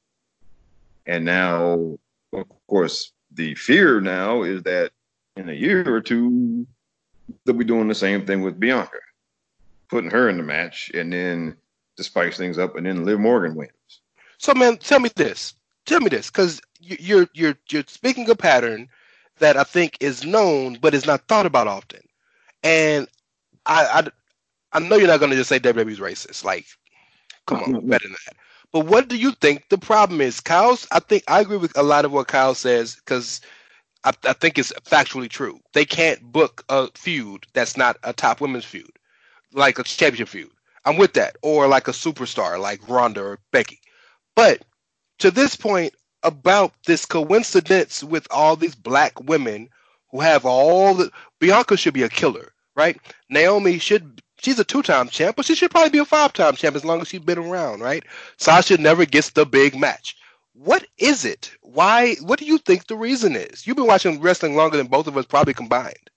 And 1.05 1.23
now 1.23 1.97
of 2.33 2.45
course, 2.67 3.13
the 3.31 3.55
fear 3.55 4.01
now 4.01 4.43
is 4.43 4.63
that 4.63 4.91
in 5.37 5.49
a 5.49 5.53
year 5.53 5.93
or 5.93 6.01
two, 6.01 6.67
they'll 7.45 7.55
be 7.55 7.63
doing 7.63 7.87
the 7.87 7.95
same 7.95 8.25
thing 8.25 8.41
with 8.41 8.59
Bianca, 8.59 8.99
putting 9.89 10.11
her 10.11 10.29
in 10.29 10.37
the 10.37 10.43
match, 10.43 10.91
and 10.93 11.13
then 11.13 11.55
to 11.95 12.03
spice 12.03 12.37
things 12.37 12.57
up, 12.57 12.75
and 12.75 12.85
then 12.85 13.05
Liv 13.05 13.19
Morgan 13.19 13.55
wins. 13.55 13.71
So, 14.37 14.53
man, 14.53 14.77
tell 14.77 14.99
me 14.99 15.09
this. 15.15 15.53
Tell 15.85 15.99
me 15.99 16.09
this, 16.09 16.29
because 16.29 16.61
you're 16.81 17.27
you're 17.33 17.57
you're 17.69 17.83
speaking 17.87 18.29
a 18.29 18.35
pattern 18.35 18.89
that 19.39 19.57
I 19.57 19.63
think 19.63 19.97
is 19.99 20.23
known 20.25 20.77
but 20.81 20.93
is 20.93 21.05
not 21.05 21.27
thought 21.27 21.45
about 21.45 21.67
often. 21.67 22.01
And 22.63 23.07
I 23.65 24.09
I, 24.73 24.77
I 24.77 24.79
know 24.79 24.95
you're 24.95 25.07
not 25.07 25.19
going 25.19 25.31
to 25.31 25.37
just 25.37 25.49
say 25.49 25.59
WWE's 25.59 25.99
racist. 25.99 26.43
Like, 26.43 26.65
come 27.47 27.59
on, 27.59 27.73
mm-hmm. 27.73 27.89
better 27.89 28.07
than 28.07 28.17
that. 28.25 28.35
But 28.71 28.87
what 28.87 29.07
do 29.07 29.17
you 29.17 29.31
think 29.31 29.69
the 29.69 29.77
problem 29.77 30.19
is? 30.19 30.41
Kyle's, 30.41 30.85
I 30.91 30.99
think 30.99 31.23
I 31.27 31.39
agree 31.39 31.57
with 31.57 31.77
a 31.77 31.83
lot 31.83 32.03
of 32.03 32.11
what 32.11 32.27
Kyle 32.27 32.55
says 32.55 32.95
because 32.95 33.39
I, 34.03 34.11
I 34.25 34.33
think 34.33 34.57
it's 34.57 34.73
factually 34.85 35.29
true. 35.29 35.59
They 35.73 35.85
can't 35.85 36.21
book 36.21 36.65
a 36.69 36.89
feud 36.95 37.45
that's 37.53 37.77
not 37.77 37.97
a 38.03 38.11
top 38.11 38.41
women's 38.41 38.65
feud, 38.65 38.91
like 39.53 39.79
a 39.79 39.83
championship 39.83 40.27
feud. 40.27 40.51
I'm 40.83 40.97
with 40.97 41.13
that. 41.13 41.37
Or 41.41 41.67
like 41.67 41.87
a 41.87 41.91
superstar 41.91 42.59
like 42.59 42.87
Ronda 42.89 43.21
or 43.21 43.39
Becky. 43.51 43.79
But 44.35 44.63
to 45.19 45.31
this 45.31 45.55
point, 45.55 45.93
about 46.25 46.73
this 46.85 47.05
coincidence 47.05 48.03
with 48.03 48.27
all 48.31 48.55
these 48.55 48.75
black 48.75 49.21
women 49.21 49.69
who 50.11 50.19
have 50.19 50.45
all 50.45 50.95
the 50.95 51.11
Bianca 51.39 51.77
should 51.77 51.93
be 51.93 52.03
a 52.03 52.09
killer, 52.09 52.51
right? 52.75 52.99
Naomi 53.29 53.77
should 53.77 54.21
she's 54.41 54.59
a 54.59 54.63
two-time 54.63 55.07
champ, 55.07 55.35
but 55.35 55.45
she 55.45 55.55
should 55.55 55.71
probably 55.71 55.91
be 55.91 55.99
a 55.99 56.05
five-time 56.05 56.55
champ 56.55 56.75
as 56.75 56.83
long 56.83 56.99
as 56.99 57.07
she's 57.07 57.21
been 57.21 57.37
around, 57.37 57.81
right? 57.81 58.03
Sasha 58.37 58.77
never 58.77 59.05
gets 59.05 59.29
the 59.31 59.45
big 59.45 59.77
match. 59.77 60.17
What 60.53 60.85
is 60.97 61.25
it? 61.25 61.51
Why? 61.61 62.15
What 62.21 62.39
do 62.39 62.45
you 62.45 62.57
think 62.57 62.87
the 62.87 62.95
reason 62.95 63.35
is? 63.35 63.67
You've 63.67 63.77
been 63.77 63.87
watching 63.87 64.21
wrestling 64.21 64.55
longer 64.55 64.77
than 64.77 64.87
both 64.87 65.07
of 65.07 65.17
us 65.17 65.25
probably 65.25 65.53
combined. 65.53 66.09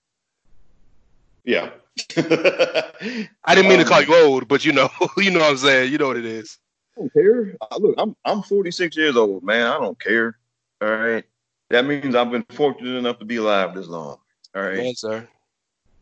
Yeah. 1.43 1.69
I 2.17 3.55
didn't 3.55 3.69
mean 3.69 3.79
to 3.79 3.85
call 3.85 3.99
um, 3.99 4.05
you 4.07 4.15
old, 4.15 4.47
but 4.47 4.63
you 4.63 4.71
know, 4.71 4.89
you 5.17 5.29
know 5.29 5.39
what 5.39 5.51
I'm 5.51 5.57
saying. 5.57 5.91
You 5.91 5.97
know 5.97 6.07
what 6.07 6.17
it 6.17 6.25
is. 6.25 6.57
I 6.99 7.03
don't 7.03 7.13
care. 7.13 7.55
Look, 7.79 7.95
I'm 7.97 8.15
I'm 8.25 8.41
46 8.41 8.97
years 8.97 9.15
old, 9.15 9.43
man. 9.43 9.67
I 9.67 9.79
don't 9.79 9.99
care. 9.99 10.37
All 10.81 10.89
right. 10.89 11.23
That 11.69 11.85
means 11.85 12.15
I've 12.15 12.31
been 12.31 12.45
fortunate 12.49 12.97
enough 12.97 13.19
to 13.19 13.25
be 13.25 13.37
alive 13.37 13.73
this 13.73 13.87
long. 13.87 14.17
All 14.55 14.61
right. 14.61 14.77
Man, 14.77 14.95
sir. 14.95 15.27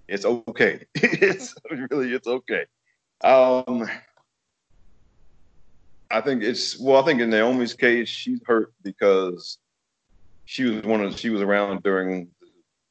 It's 0.08 0.26
okay. 0.26 0.86
it's 0.96 1.56
really 1.90 2.14
it's 2.14 2.28
okay. 2.28 2.66
Um 3.24 3.88
I 6.10 6.22
think 6.22 6.42
it's 6.42 6.80
well. 6.80 7.02
I 7.02 7.06
think 7.06 7.20
in 7.20 7.30
Naomi's 7.30 7.74
case, 7.74 8.08
she's 8.08 8.40
hurt 8.46 8.74
because 8.82 9.58
she 10.46 10.64
was 10.64 10.84
one 10.84 11.02
of 11.02 11.20
she 11.20 11.30
was 11.30 11.42
around 11.42 11.84
during 11.84 12.30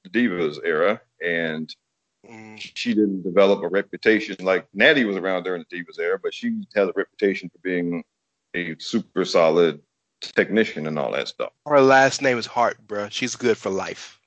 the 0.04 0.11
Divas 0.11 0.59
era, 0.62 1.00
and 1.24 1.74
Mm, 2.31 2.59
she 2.74 2.95
didn't 2.95 3.22
develop 3.22 3.62
a 3.62 3.68
reputation 3.68 4.37
like 4.41 4.66
Natty 4.74 5.05
was 5.05 5.16
around 5.16 5.45
during 5.45 5.64
the 5.68 5.77
Divas 5.77 5.99
era, 5.99 6.18
but 6.22 6.35
she 6.35 6.61
has 6.74 6.89
a 6.89 6.93
reputation 6.97 7.49
for 7.49 7.59
being 7.59 8.03
a 8.55 8.74
super 8.79 9.24
solid 9.24 9.81
technician 10.20 10.87
and 10.87 10.99
all 10.99 11.12
that 11.12 11.29
stuff. 11.29 11.53
Her 11.66 11.81
last 11.81 12.22
name 12.22 12.39
is 12.39 12.47
Hart, 12.47 12.79
bro. 12.87 13.09
She's 13.11 13.37
good 13.37 13.57
for 13.57 13.70
life. 13.70 14.20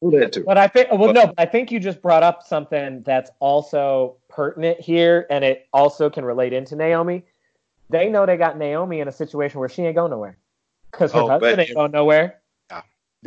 Well, 0.00 0.18
that 0.20 0.32
too. 0.32 0.44
But 0.44 0.58
I 0.58 0.66
think, 0.68 0.90
well, 0.90 1.12
no, 1.12 1.26
but 1.26 1.34
I 1.38 1.46
think 1.46 1.70
you 1.70 1.78
just 1.78 2.02
brought 2.02 2.22
up 2.22 2.42
something 2.42 3.02
that's 3.02 3.30
also 3.38 4.16
pertinent 4.28 4.80
here, 4.80 5.26
and 5.30 5.44
it 5.44 5.68
also 5.72 6.10
can 6.10 6.24
relate 6.24 6.52
into 6.52 6.74
Naomi. 6.74 7.24
They 7.90 8.08
know 8.08 8.24
they 8.26 8.36
got 8.36 8.56
Naomi 8.58 9.00
in 9.00 9.08
a 9.08 9.12
situation 9.12 9.60
where 9.60 9.68
she 9.68 9.82
ain't 9.82 9.94
going 9.94 10.10
nowhere 10.10 10.38
because 10.90 11.12
her 11.12 11.20
Oh, 11.20 11.28
husband 11.28 11.56
but- 11.56 11.66
ain't 11.68 11.74
going 11.76 11.92
nowhere. 11.92 12.40
Yeah. 12.70 12.82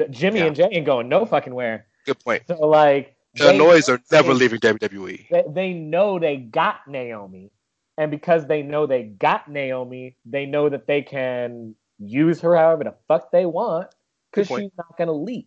Jimmy 0.10 0.40
Yeah. 0.40 0.46
and 0.48 0.56
Jey 0.56 0.68
ain't 0.72 0.86
going 0.86 1.08
no 1.08 1.26
fucking 1.26 1.54
where. 1.54 1.86
Good 2.06 2.20
point. 2.20 2.44
So 2.48 2.60
like, 2.68 3.15
The 3.36 3.54
Noise 3.54 3.90
are 3.90 4.00
never 4.12 4.34
they- 4.34 4.40
leaving. 4.40 4.60
WWE. 4.60 5.30
They, 5.30 5.44
they 5.48 5.74
know 5.74 6.20
they 6.20 6.38
got 6.38 6.88
Naomi, 6.88 7.52
and 7.98 8.10
because 8.12 8.48
they 8.48 8.62
know 8.62 8.86
they 8.86 9.04
got 9.04 9.48
Naomi, 9.50 10.16
they 10.26 10.46
know 10.46 10.70
that 10.70 10.88
they 10.88 11.02
can 11.02 11.76
use 12.00 12.42
her 12.42 12.56
however 12.56 12.84
the 12.84 12.96
fuck 13.08 13.32
they 13.32 13.46
want 13.46 13.88
because 14.32 14.48
she's 14.48 14.72
not 14.78 14.98
gonna 14.98 15.14
leave. 15.14 15.46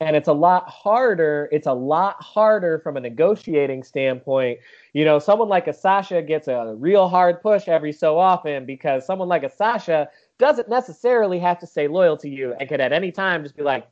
And 0.00 0.14
it's 0.14 0.28
a 0.28 0.32
lot 0.32 0.68
harder. 0.68 1.48
It's 1.50 1.66
a 1.66 1.72
lot 1.72 2.22
harder 2.22 2.78
from 2.78 2.96
a 2.96 3.00
negotiating 3.00 3.82
standpoint. 3.82 4.60
You 4.92 5.04
know, 5.04 5.18
someone 5.18 5.48
like 5.48 5.66
a 5.66 5.72
Sasha 5.72 6.22
gets 6.22 6.46
a 6.46 6.76
real 6.78 7.08
hard 7.08 7.42
push 7.42 7.66
every 7.66 7.92
so 7.92 8.16
often 8.16 8.64
because 8.64 9.04
someone 9.04 9.26
like 9.26 9.42
a 9.42 9.50
Sasha 9.50 10.08
doesn't 10.38 10.68
necessarily 10.68 11.40
have 11.40 11.58
to 11.58 11.66
stay 11.66 11.88
loyal 11.88 12.16
to 12.18 12.28
you 12.28 12.54
and 12.60 12.68
could 12.68 12.80
at 12.80 12.92
any 12.92 13.10
time 13.10 13.42
just 13.42 13.56
be 13.56 13.64
like, 13.64 13.88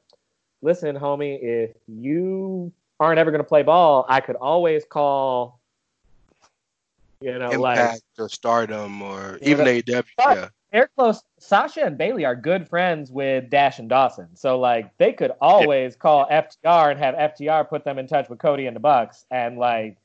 listen, 0.62 0.96
homie, 0.96 1.38
if 1.42 1.70
you 1.86 2.72
aren't 3.00 3.18
ever 3.18 3.30
going 3.30 3.42
to 3.42 3.48
play 3.48 3.62
ball, 3.62 4.06
I 4.08 4.20
could 4.20 4.36
always 4.36 4.84
call, 4.84 5.60
you 7.20 7.38
know, 7.38 7.50
like 7.52 7.78
Impact 7.78 8.02
or 8.18 8.28
Stardom 8.28 9.02
or 9.02 9.38
even 9.42 9.64
but- 9.64 9.74
AEW. 9.86 10.04
but- 10.16 10.36
Yeah. 10.36 10.48
they're 10.72 10.90
close. 10.96 11.22
Sasha 11.38 11.84
and 11.84 11.96
Bayley 11.98 12.24
are 12.24 12.34
good 12.34 12.68
friends 12.68 13.10
with 13.10 13.48
Dash 13.50 13.78
and 13.78 13.88
Dawson, 13.88 14.28
so 14.34 14.58
like 14.58 14.96
they 14.98 15.12
could 15.12 15.32
always 15.40 15.96
call 15.96 16.26
FTR 16.30 16.90
and 16.90 16.98
have 16.98 17.14
FTR 17.14 17.64
put 17.68 17.84
them 17.84 17.98
in 17.98 18.06
touch 18.06 18.28
with 18.28 18.38
Cody 18.38 18.66
and 18.66 18.74
the 18.76 18.80
Bucks, 18.80 19.24
and 19.30 19.58
like 19.58 19.96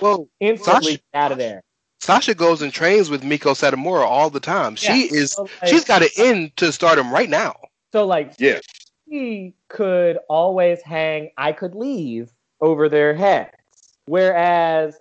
Well, 0.00 0.28
instantly 0.40 0.92
Sasha- 0.92 1.02
get 1.12 1.18
out 1.20 1.32
of 1.32 1.38
there. 1.38 1.62
Sasha 2.00 2.34
goes 2.34 2.62
and 2.62 2.72
trains 2.72 3.10
with 3.10 3.22
Meiko 3.22 3.52
Satomura 3.54 4.04
all 4.04 4.30
the 4.30 4.38
time. 4.40 4.76
She 4.76 5.02
is. 5.12 5.32
so, 5.32 5.42
like- 5.42 5.68
she's 5.68 5.84
got 5.84 6.02
an 6.02 6.08
in 6.16 6.52
to 6.56 6.72
Stardom 6.72 7.12
right 7.12 7.28
now. 7.28 7.56
So 7.92 8.06
like 8.06 8.34
Yeah. 8.38 8.60
She 9.08 9.54
could 9.68 10.18
always 10.28 10.82
hang 10.82 11.30
I 11.36 11.52
could 11.52 11.74
leave 11.74 12.30
over 12.60 12.88
their 12.88 13.14
heads. 13.14 13.52
Whereas 14.06 14.98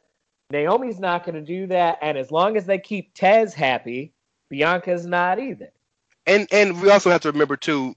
Naomi's 0.50 1.00
not 1.00 1.26
going 1.26 1.36
to 1.36 1.42
do 1.42 1.68
that. 1.68 1.98
And 2.02 2.18
as 2.18 2.32
long 2.32 2.58
as 2.58 2.66
they 2.66 2.78
keep 2.78 3.14
Tez 3.14 3.54
happy, 3.54 4.12
Bianca's 4.50 5.06
not 5.06 5.40
either. 5.40 5.72
And 6.26 6.48
and 6.52 6.82
we 6.82 6.90
also 6.90 7.10
have 7.10 7.22
to 7.22 7.32
remember 7.32 7.56
too, 7.56 7.96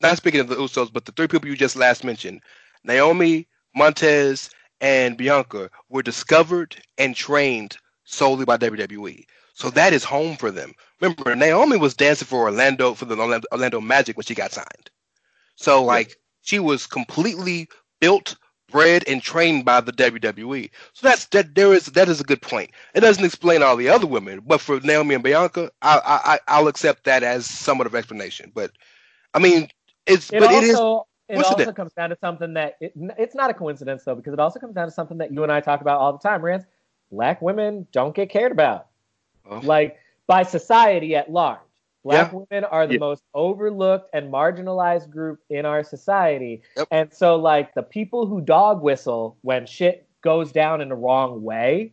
not 0.00 0.16
speaking 0.16 0.40
of 0.40 0.48
the 0.48 0.56
Usos, 0.56 0.92
but 0.92 1.06
the 1.06 1.12
three 1.12 1.28
people 1.28 1.48
you 1.48 1.56
just 1.56 1.76
last 1.76 2.04
mentioned, 2.04 2.42
Naomi, 2.84 3.46
Montez, 3.74 4.50
and 4.80 5.16
Bianca 5.16 5.70
were 5.88 6.02
discovered 6.02 6.76
and 6.98 7.16
trained 7.16 7.78
solely 8.04 8.44
by 8.44 8.58
WWE. 8.58 9.24
So 9.54 9.70
that 9.70 9.92
is 9.92 10.04
home 10.04 10.36
for 10.36 10.50
them. 10.50 10.72
Remember, 11.00 11.34
Naomi 11.34 11.76
was 11.76 11.94
dancing 11.94 12.26
for 12.26 12.42
Orlando 12.42 12.94
for 12.94 13.04
the 13.04 13.16
Orlando 13.52 13.80
Magic 13.80 14.16
when 14.16 14.24
she 14.24 14.34
got 14.34 14.52
signed. 14.52 14.90
So 15.62 15.82
like 15.82 16.16
she 16.42 16.58
was 16.58 16.86
completely 16.86 17.68
built, 18.00 18.36
bred, 18.70 19.04
and 19.06 19.22
trained 19.22 19.64
by 19.64 19.80
the 19.80 19.92
WWE. 19.92 20.70
So 20.92 21.08
that's 21.08 21.26
that. 21.26 21.54
There 21.54 21.72
is 21.72 21.86
that 21.86 22.08
is 22.08 22.20
a 22.20 22.24
good 22.24 22.42
point. 22.42 22.70
It 22.94 23.00
doesn't 23.00 23.24
explain 23.24 23.62
all 23.62 23.76
the 23.76 23.88
other 23.88 24.06
women, 24.06 24.40
but 24.46 24.60
for 24.60 24.80
Naomi 24.80 25.14
and 25.14 25.24
Bianca, 25.24 25.70
I 25.82 26.00
I 26.04 26.38
I'll 26.48 26.68
accept 26.68 27.04
that 27.04 27.22
as 27.22 27.46
somewhat 27.46 27.86
of 27.86 27.94
explanation. 27.94 28.52
But 28.54 28.72
I 29.34 29.38
mean, 29.38 29.68
it's 30.06 30.32
It 30.32 30.40
but 30.40 30.52
also 30.52 31.06
it 31.28 31.34
is 31.34 31.40
it 31.40 31.46
also 31.46 31.72
comes 31.72 31.92
down 31.92 32.10
to 32.10 32.16
something 32.20 32.54
that 32.54 32.76
it, 32.80 32.92
it's 33.18 33.34
not 33.34 33.50
a 33.50 33.54
coincidence 33.54 34.04
though, 34.04 34.14
because 34.14 34.32
it 34.32 34.40
also 34.40 34.58
comes 34.58 34.74
down 34.74 34.86
to 34.86 34.92
something 34.92 35.18
that 35.18 35.32
you 35.32 35.42
and 35.42 35.52
I 35.52 35.60
talk 35.60 35.80
about 35.80 36.00
all 36.00 36.12
the 36.12 36.18
time, 36.18 36.42
Rance. 36.44 36.64
Black 37.10 37.40
women 37.40 37.86
don't 37.92 38.14
get 38.14 38.30
cared 38.30 38.52
about. 38.52 38.86
Oh. 39.48 39.60
like 39.62 39.98
by 40.26 40.42
society 40.42 41.16
at 41.16 41.30
large. 41.30 41.58
Black 42.04 42.32
Yeah. 42.32 42.38
women 42.50 42.64
are 42.64 42.86
the 42.86 42.94
Yeah. 42.94 42.98
most 43.00 43.22
overlooked 43.34 44.10
and 44.12 44.32
marginalized 44.32 45.08
group 45.10 45.40
in 45.50 45.64
our 45.64 45.84
society. 45.84 46.62
Yep. 46.76 46.88
And 46.90 47.12
so 47.12 47.36
like 47.36 47.74
the 47.74 47.82
people 47.82 48.26
who 48.26 48.40
dog 48.40 48.82
whistle 48.82 49.36
when 49.42 49.66
shit 49.66 50.06
goes 50.20 50.50
down 50.52 50.80
in 50.80 50.88
the 50.88 50.94
wrong 50.96 51.42
way, 51.42 51.92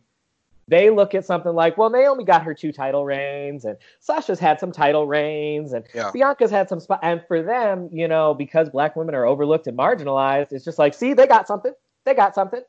they 0.66 0.90
look 0.90 1.14
at 1.14 1.24
something 1.24 1.52
like, 1.52 1.76
well, 1.76 1.90
Naomi 1.90 2.22
got 2.24 2.42
her 2.42 2.54
two 2.54 2.72
title 2.72 3.04
reigns 3.04 3.64
and 3.64 3.76
Sasha's 4.00 4.38
had 4.38 4.58
some 4.60 4.72
title 4.72 5.06
reigns 5.06 5.72
and 5.72 5.84
Yeah. 5.94 6.10
Bianca's 6.12 6.50
had 6.50 6.68
some 6.68 6.80
spot 6.80 7.00
and 7.02 7.24
for 7.26 7.42
them, 7.42 7.88
you 7.92 8.06
know, 8.08 8.34
because 8.34 8.68
black 8.68 8.96
women 8.96 9.14
are 9.14 9.26
overlooked 9.26 9.66
and 9.68 9.76
marginalized, 9.78 10.52
it's 10.52 10.64
just 10.64 10.78
like, 10.78 10.94
see, 10.94 11.12
they 11.12 11.26
got 11.26 11.46
something. 11.46 11.72
They 12.04 12.14
got 12.14 12.34
something. 12.34 12.62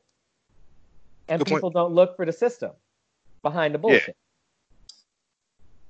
And 1.28 1.38
Good 1.40 1.48
point. 1.48 1.58
people 1.58 1.70
don't 1.70 1.92
look 1.92 2.16
for 2.16 2.24
the 2.26 2.32
system 2.32 2.72
behind 3.42 3.74
the 3.74 3.78
bullshit. 3.78 4.16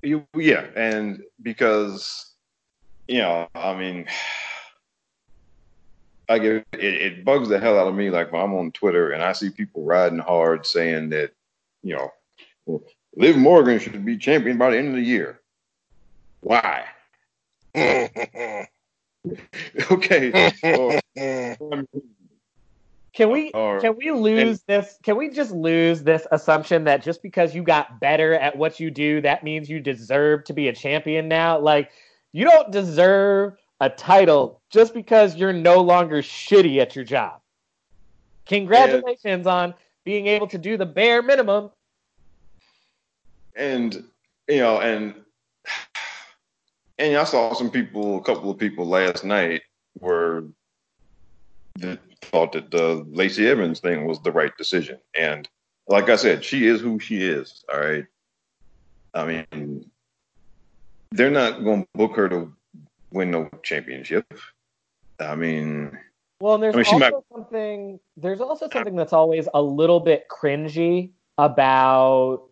You, 0.03 0.27
yeah, 0.37 0.67
and 0.75 1.23
because 1.41 2.33
you 3.09 3.19
know, 3.19 3.49
I 3.55 3.75
mean, 3.77 4.07
I 6.29 6.39
get 6.39 6.67
it, 6.73 6.81
it 6.81 7.25
bugs 7.25 7.49
the 7.49 7.59
hell 7.59 7.79
out 7.79 7.89
of 7.89 7.95
me. 7.95 8.11
Like 8.11 8.33
when 8.33 8.43
I'm 8.43 8.55
on 8.55 8.73
Twitter 8.73 9.11
and 9.11 9.23
I 9.23 9.33
see 9.33 9.51
people 9.51 9.85
riding 9.85 10.19
hard 10.19 10.67
saying 10.67 11.11
that, 11.11 11.33
you 11.83 11.95
know, 11.95 12.11
well, 12.67 12.83
Liv 13.17 13.37
Morgan 13.37 13.79
should 13.79 14.05
be 14.05 14.17
champion 14.17 14.59
by 14.59 14.71
the 14.71 14.79
end 14.79 14.89
of 14.89 14.95
the 14.95 15.03
year. 15.03 15.41
Why? 16.41 16.85
okay. 17.77 18.67
Or- 20.65 21.01
Can 23.13 23.31
we 23.31 23.51
Or- 23.53 23.79
can 23.81 23.97
we 23.97 24.11
lose 24.11 24.63
this? 24.63 24.99
Can 25.03 25.17
we 25.17 25.29
just 25.29 25.53
lose 25.53 26.03
this 26.03 26.27
assumption 26.33 26.85
that 26.85 27.03
just 27.03 27.23
because 27.23 27.55
you 27.55 27.63
got 27.63 28.01
better 28.01 28.35
at 28.35 28.57
what 28.57 28.81
you 28.81 28.91
do, 28.91 29.21
that 29.21 29.45
means 29.45 29.69
you 29.69 29.81
deserve 29.81 30.45
to 30.45 30.53
be 30.55 30.69
a 30.69 30.73
champion 30.73 31.29
now? 31.29 31.59
Like 31.59 31.91
you 32.33 32.45
don't 32.45 32.71
deserve 32.71 33.59
a 33.81 33.91
title 33.91 34.63
just 34.71 34.95
because 34.95 35.37
you're 35.37 35.53
no 35.53 35.83
longer 35.83 36.23
shitty 36.23 36.79
at 36.79 36.97
your 36.97 37.05
job. 37.05 37.41
Congratulations 38.47 39.47
on 39.47 39.75
being 40.05 40.27
able 40.27 40.47
to 40.49 40.59
do 40.59 40.77
the 40.77 40.87
bare 40.87 41.23
minimum. 41.23 41.71
and 43.55 44.05
you 44.49 44.59
know, 44.59 44.81
and 44.81 45.15
and 46.99 47.17
I 47.17 47.25
saw 47.25 47.53
some 47.53 47.71
people, 47.71 48.17
a 48.17 48.23
couple 48.23 48.51
of 48.51 48.59
people 48.59 48.87
last 48.87 49.25
night 49.25 49.63
were 50.01 50.45
that 51.77 51.99
thought 52.23 52.53
that 52.53 52.71
the 52.71 53.05
Lacey 53.11 53.47
Evans 53.49 53.81
thing 53.81 54.07
was 54.07 54.21
the 54.23 54.33
right 54.33 54.57
decision, 54.57 54.99
and 55.15 55.49
like 55.89 56.09
I 56.09 56.17
said, 56.17 56.45
she 56.45 56.67
is 56.67 56.81
who 56.81 56.99
she 56.99 57.23
is. 57.23 57.65
All 57.73 57.81
right, 57.81 58.07
I 59.15 59.25
mean, 59.53 59.91
they're 61.11 61.31
not 61.31 61.65
going 61.65 61.83
to 61.83 61.89
book 61.95 62.17
her 62.17 62.29
to 62.29 62.53
win 63.11 63.31
no 63.31 63.51
championship. 63.63 64.27
I 65.21 65.35
mean, 65.35 65.97
Well, 66.41 66.55
and 66.55 66.63
there's 66.63 66.75
I 66.75 66.79
mean, 66.79 66.87
also 66.87 66.99
might- 66.99 67.15
something. 67.37 68.01
There's 68.17 68.41
also 68.41 68.69
something 68.73 68.97
that's 68.97 69.13
always 69.13 69.49
a 69.55 69.63
little 69.63 70.01
bit 70.01 70.27
cringy 70.29 71.11
about 71.39 72.43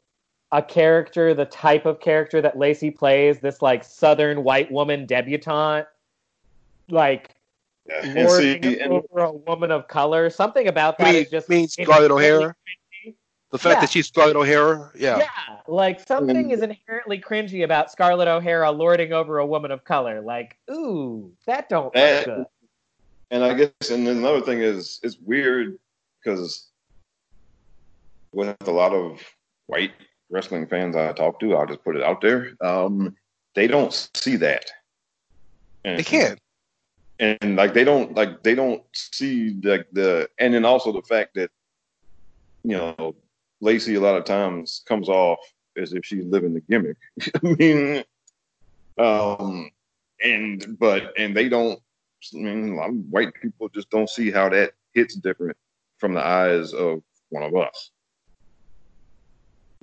a 0.53 0.63
character, 0.63 1.33
the 1.33 1.45
type 1.47 1.87
of 1.87 2.01
character 2.01 2.41
that 2.43 2.59
Lacey 2.59 2.91
plays. 2.91 3.39
This 3.41 3.63
like 3.63 3.85
Southern 3.85 4.43
white 4.43 4.71
woman 4.71 5.07
debutante, 5.07 5.87
like 6.89 7.35
and 7.89 8.13
see, 8.15 8.25
lording 8.25 8.81
and, 8.81 8.93
over 8.93 9.21
a 9.21 9.33
woman 9.33 9.71
of 9.71 9.89
color. 9.89 10.31
Something 10.31 10.69
about 10.69 10.99
that 10.99 11.13
mean, 11.13 11.23
is 11.23 11.31
just 11.31 11.49
mean 11.49 11.69
Scarlett 11.69 12.11
O'Hara. 12.11 12.55
The 13.51 13.59
fact 13.59 13.77
Yeah. 13.77 13.81
that 13.81 13.91
she's 13.91 14.07
Scarlett 14.07 14.37
O'Hara, 14.37 14.93
yeah. 14.95 15.19
Yeah, 15.19 15.29
like 15.67 15.99
something 16.07 16.51
is 16.51 16.63
inherently 16.63 17.21
cringy 17.21 17.65
about 17.65 17.91
Scarlett 17.91 18.29
O'Hara 18.29 18.71
lording 18.71 19.13
over 19.13 19.39
a 19.39 19.47
woman 19.47 19.73
of 19.73 19.83
color. 19.85 20.21
Like, 20.21 20.57
ooh, 20.71 21.33
that 21.47 21.69
don't 21.69 21.87
look 21.87 21.97
And- 21.97 22.25
good. 22.27 22.45
And 23.33 23.45
I 23.45 23.55
guess, 23.55 23.91
and 23.91 24.07
then 24.07 24.19
another 24.19 24.41
thing 24.41 24.61
is, 24.61 24.99
it's 25.05 25.17
weird 25.19 25.79
because 26.23 26.69
with 28.33 28.57
a 28.67 28.71
lot 28.71 28.93
of 28.93 29.21
white 29.67 29.93
wrestling 30.31 30.67
fans 30.67 30.97
I 30.97 31.13
talk 31.13 31.39
to, 31.41 31.57
I'll 31.57 31.67
just 31.67 31.83
put 31.85 31.97
it 31.97 32.03
out 32.03 32.21
there, 32.21 32.53
um, 32.61 33.17
they 33.55 33.67
don't 33.67 33.93
see 34.15 34.37
that. 34.37 34.71
And, 35.85 35.99
They 35.99 36.03
can. 36.05 36.39
And 37.21 37.57
like 37.57 37.75
they 37.75 37.85
don't 37.85 38.15
like 38.17 38.43
they 38.43 38.55
don't 38.55 38.83
see 38.93 39.61
like 39.63 39.87
the 39.93 40.29
and 40.39 40.55
then 40.55 40.65
also 40.65 40.91
the 40.91 41.03
fact 41.03 41.35
that 41.35 41.51
you 42.65 42.77
know 42.77 43.15
Lacey 43.61 43.95
a 43.95 44.01
lot 44.01 44.17
of 44.17 44.25
times 44.25 44.83
comes 44.89 45.09
off 45.09 45.39
as 45.77 45.93
if 45.93 46.05
she's 46.05 46.25
living 46.25 46.55
the 46.55 46.61
gimmick. 46.61 46.97
I 47.45 47.55
mean, 47.59 48.05
um, 48.99 49.71
and 50.25 50.79
but 50.79 51.13
and 51.19 51.37
they 51.37 51.49
don't. 51.49 51.79
I 52.35 52.39
mean, 52.39 52.73
a 52.73 52.77
lot 52.77 52.91
of 52.91 52.97
white 53.11 53.35
people 53.41 53.69
just 53.69 53.91
don't 53.91 54.09
see 54.09 54.31
how 54.31 54.49
that 54.49 54.73
hits 54.95 55.15
different 55.15 55.57
from 55.99 56.15
the 56.15 56.25
eyes 56.25 56.73
of 56.73 57.03
one 57.29 57.43
of 57.43 57.55
us. 57.55 57.91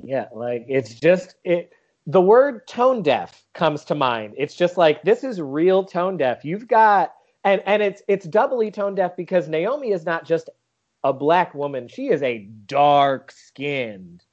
Yeah, 0.04 0.28
like 0.34 0.66
it's 0.68 0.96
just 0.96 1.36
it. 1.44 1.72
The 2.08 2.22
word 2.22 2.66
tone 2.68 3.04
deaf 3.04 3.44
comes 3.54 3.84
to 3.86 3.96
mind. 3.96 4.34
It's 4.38 4.56
just 4.56 4.78
like 4.78 5.04
this 5.04 5.24
is 5.24 5.40
real 5.40 5.84
tone 5.84 6.18
deaf. 6.18 6.44
You've 6.44 6.68
got 6.68 7.14
and 7.44 7.62
and 7.66 7.82
it's 7.82 8.02
it's 8.08 8.26
doubly 8.28 8.72
tone 8.72 8.96
deaf 8.96 9.16
because 9.16 9.48
Naomi 9.48 9.92
is 9.92 10.06
not 10.06 10.26
just 10.26 10.50
a 11.04 11.14
black 11.14 11.54
woman. 11.54 11.88
She 11.88 12.08
is 12.10 12.22
a 12.24 12.40
dark 12.68 13.32
skinned, 13.32 14.24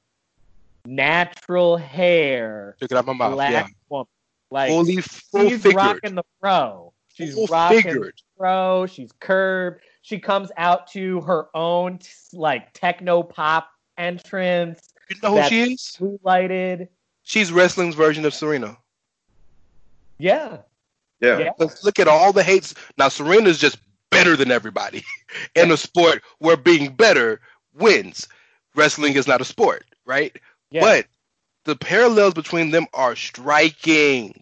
natural 0.85 1.77
hair, 1.77 2.75
Took 2.79 2.91
it 2.91 2.97
out 2.97 3.05
my 3.05 3.13
mouth. 3.13 3.33
black 3.33 3.51
Yeah. 3.51 3.67
woman. 3.89 4.07
Like 4.51 4.69
Fully 4.69 4.97
full 5.01 5.49
she's 5.49 5.61
figured. 5.63 5.75
rocking 5.75 6.15
the 6.15 6.23
pro. 6.41 6.93
She's 7.13 7.33
Full 7.33 7.47
rocking 7.47 7.81
figured. 7.81 8.13
the 8.17 8.23
fro. 8.37 8.85
She's 8.85 9.09
curved. 9.19 9.81
She 10.01 10.19
comes 10.19 10.51
out 10.57 10.87
to 10.91 11.21
her 11.21 11.47
own 11.55 11.99
like 12.33 12.71
techno 12.73 13.23
pop 13.23 13.69
entrance. 13.97 14.93
You 15.09 15.15
know 15.23 15.41
who 15.41 15.47
she 15.49 15.73
is? 15.73 15.97
Lighted. 16.23 16.89
She's 17.23 17.51
wrestling's 17.51 17.95
version 17.95 18.23
of 18.25 18.33
Serena. 18.33 18.77
Yeah. 20.17 20.57
Yeah. 21.21 21.39
Yeah. 21.39 21.51
Let's 21.57 21.83
look 21.83 21.99
at 21.99 22.07
all 22.07 22.33
the 22.33 22.43
hates. 22.43 22.73
Now 22.97 23.09
Serena's 23.09 23.57
just 23.57 23.77
better 24.11 24.35
than 24.35 24.51
everybody 24.51 25.03
in 25.55 25.71
a 25.71 25.77
sport 25.77 26.23
where 26.39 26.57
being 26.57 26.93
better 26.93 27.41
wins. 27.73 28.27
Wrestling 28.75 29.13
is 29.13 29.27
not 29.27 29.41
a 29.41 29.45
sport, 29.45 29.85
right? 30.05 30.37
Yeah. 30.71 30.81
But 30.81 31.07
the 31.65 31.75
parallels 31.75 32.33
between 32.33 32.71
them 32.71 32.87
are 32.93 33.15
striking. 33.15 34.41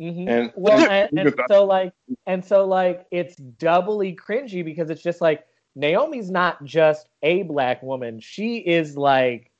Mhm. 0.00 0.28
And 0.28 0.52
well, 0.56 0.78
and, 0.90 1.18
and 1.18 1.34
so 1.48 1.64
like, 1.64 1.92
and 2.26 2.44
so 2.44 2.66
like, 2.66 3.06
it's 3.10 3.36
doubly 3.36 4.16
cringy 4.16 4.64
because 4.64 4.90
it's 4.90 5.02
just 5.02 5.20
like 5.20 5.44
Naomi's 5.74 6.30
not 6.30 6.64
just 6.64 7.08
a 7.22 7.42
black 7.42 7.82
woman; 7.82 8.20
she 8.20 8.56
is 8.56 8.96
like 8.96 9.50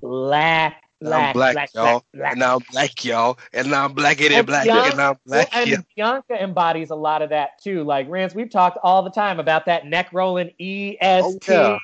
black, 0.00 0.82
Now 0.91 0.91
I'm 0.91 0.91
black, 1.04 1.34
black, 1.34 1.54
black, 1.54 1.74
y'all. 1.74 1.84
black, 1.84 2.04
black. 2.14 2.30
And 2.32 2.40
now 2.40 2.54
I'm 2.56 2.62
black, 2.72 3.04
y'all. 3.04 3.38
And 3.52 3.70
now 3.70 3.84
I'm 3.84 3.92
black 3.92 4.20
and 4.20 4.32
And 4.34 4.46
black. 4.46 4.64
Bianca- 4.64 4.88
And 4.88 4.96
now 4.96 5.10
I'm 5.10 5.16
Well, 5.26 5.44
black. 5.44 5.56
and 5.56 5.70
yeah. 5.70 5.76
Bianca 5.96 6.42
embodies 6.42 6.90
a 6.90 6.94
lot 6.94 7.22
of 7.22 7.30
that 7.30 7.60
too. 7.62 7.84
Like 7.84 8.08
Rance, 8.08 8.34
we've 8.34 8.50
talked 8.50 8.78
all 8.82 9.02
the 9.02 9.10
time 9.10 9.40
about 9.40 9.66
that 9.66 9.86
neck 9.86 10.08
rolling 10.12 10.50
EST. 10.58 11.00
Oh, 11.02 11.38
yeah. 11.48 11.78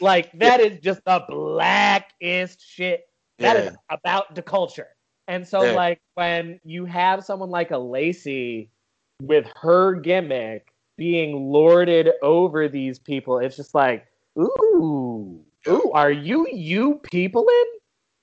Like 0.00 0.30
that 0.38 0.60
is 0.60 0.78
just 0.80 1.04
the 1.04 1.24
blackest 1.28 2.60
shit. 2.66 3.08
That 3.38 3.56
is 3.56 3.64
Yeah. 3.66 3.76
about 3.90 4.34
the 4.34 4.42
culture. 4.42 4.88
And 5.26 5.46
so 5.46 5.62
Yeah. 5.62 5.72
like 5.72 6.00
when 6.14 6.60
you 6.64 6.84
have 6.86 7.24
someone 7.24 7.50
like 7.50 7.70
a 7.70 7.78
Lacey 7.78 8.70
with 9.20 9.46
her 9.56 9.94
gimmick 9.94 10.72
being 10.96 11.50
lorded 11.52 12.10
over 12.22 12.68
these 12.68 12.98
people, 12.98 13.38
it's 13.38 13.56
just 13.56 13.74
like, 13.74 14.06
ooh, 14.38 15.40
ooh, 15.68 15.90
are 15.92 16.10
you 16.10 16.46
you 16.52 17.00
people 17.10 17.46
in? 17.48 17.64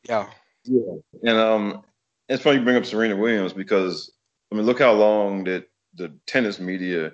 Yeah. 0.08 0.30
Yeah. 0.64 0.96
And 1.24 1.38
um, 1.38 1.84
it's 2.30 2.44
funny 2.44 2.60
you 2.60 2.64
bring 2.64 2.78
up 2.78 2.86
Serena 2.86 3.16
Williams 3.16 3.54
because 3.54 4.12
I 4.52 4.56
mean, 4.56 4.66
look 4.66 4.80
how 4.80 4.94
long 4.94 5.44
that 5.46 5.68
the 5.96 6.14
tennis 6.28 6.60
media 6.60 7.12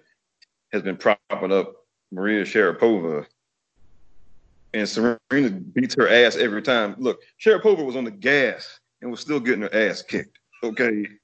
has 0.72 0.82
been 0.82 0.98
propping 0.98 1.52
up 1.52 1.74
Maria 2.12 2.44
Sharapova, 2.44 3.26
and 4.74 4.88
Serena 4.88 5.50
beats 5.50 5.96
her 5.96 6.08
ass 6.10 6.36
every 6.36 6.62
time. 6.62 6.96
Look, 6.98 7.22
Sharapova 7.44 7.86
was 7.86 7.96
on 7.96 8.04
the 8.04 8.12
gas 8.12 8.80
and 9.02 9.12
was 9.12 9.20
still 9.20 9.39
getting 9.39 9.62
her 9.62 9.74
ass 9.74 10.02
kicked. 10.02 10.39
Okay. 10.64 11.08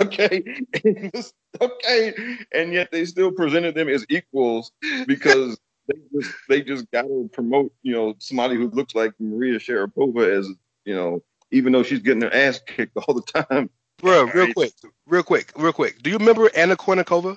Okay. 0.00 0.42
okay. 1.60 2.14
And 2.52 2.72
yet 2.72 2.90
they 2.90 3.04
still 3.04 3.30
presented 3.30 3.76
them 3.76 3.88
as 3.88 4.04
equals 4.08 4.72
because 5.06 5.56
they 5.86 5.94
just 6.12 6.34
they 6.48 6.62
just 6.62 6.90
got 6.90 7.02
to 7.02 7.30
promote, 7.32 7.72
you 7.82 7.92
know, 7.92 8.16
somebody 8.18 8.56
who 8.56 8.70
looks 8.70 8.96
like 8.96 9.12
Maria 9.20 9.60
Sharapova 9.60 10.36
as, 10.36 10.48
you 10.88 10.94
know, 10.94 11.22
even 11.50 11.70
though 11.72 11.82
she's 11.82 11.98
getting 11.98 12.22
her 12.22 12.32
ass 12.34 12.60
kicked 12.66 12.96
all 12.96 13.14
the 13.14 13.44
time. 13.44 13.68
Bro, 13.98 14.30
real 14.32 14.46
Right. 14.46 14.54
quick, 14.54 14.72
real 15.06 15.22
quick, 15.22 15.52
real 15.54 15.72
quick. 15.72 16.02
Do 16.02 16.08
you 16.08 16.16
remember 16.16 16.50
Anna 16.56 16.76
Kournikova? 16.76 17.36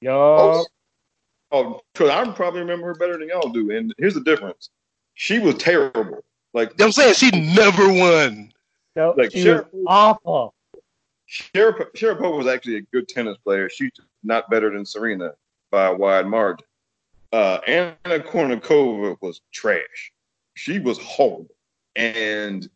Yo, 0.00 0.12
Oh, 0.12 0.66
oh, 1.52 1.80
'cause 1.94 2.08
I 2.08 2.24
probably 2.32 2.60
remember 2.60 2.86
her 2.86 2.94
better 2.94 3.18
than 3.18 3.28
y'all 3.28 3.50
do. 3.50 3.70
And 3.70 3.92
here's 3.98 4.14
the 4.14 4.22
difference: 4.22 4.70
she 5.14 5.38
was 5.38 5.56
terrible. 5.56 6.24
Like 6.54 6.80
I'm 6.80 6.90
saying 6.92 7.14
she 7.14 7.30
never 7.32 7.86
won. 7.92 8.52
no, 8.94 9.12
like, 9.16 9.32
she 9.32 9.42
sure. 9.42 9.68
was 9.72 9.84
awful. 9.86 10.54
Sharap- 11.28 11.92
Sharapova 11.94 12.38
was 12.38 12.46
actually 12.46 12.76
a 12.76 12.82
good 12.82 13.08
tennis 13.08 13.36
player. 13.38 13.68
She's 13.68 13.90
not 14.22 14.48
better 14.48 14.70
than 14.70 14.86
Serena 14.86 15.34
by 15.70 15.86
a 15.86 15.94
wide 15.94 16.26
margin. 16.26 16.64
Uh, 17.32 17.58
Anna 17.66 17.96
Kournikova 18.06 19.20
was 19.20 19.42
trash. 19.52 20.12
She 20.54 20.78
was 20.78 20.98
horrible, 20.98 21.54
and 21.96 22.70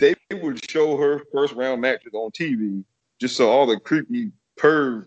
they 0.00 0.16
would 0.32 0.68
show 0.68 0.96
her 0.96 1.22
first 1.32 1.54
round 1.54 1.80
matches 1.80 2.12
on 2.14 2.30
TV 2.30 2.82
just 3.20 3.36
so 3.36 3.50
all 3.50 3.66
the 3.66 3.78
creepy 3.78 4.32
perv 4.58 5.06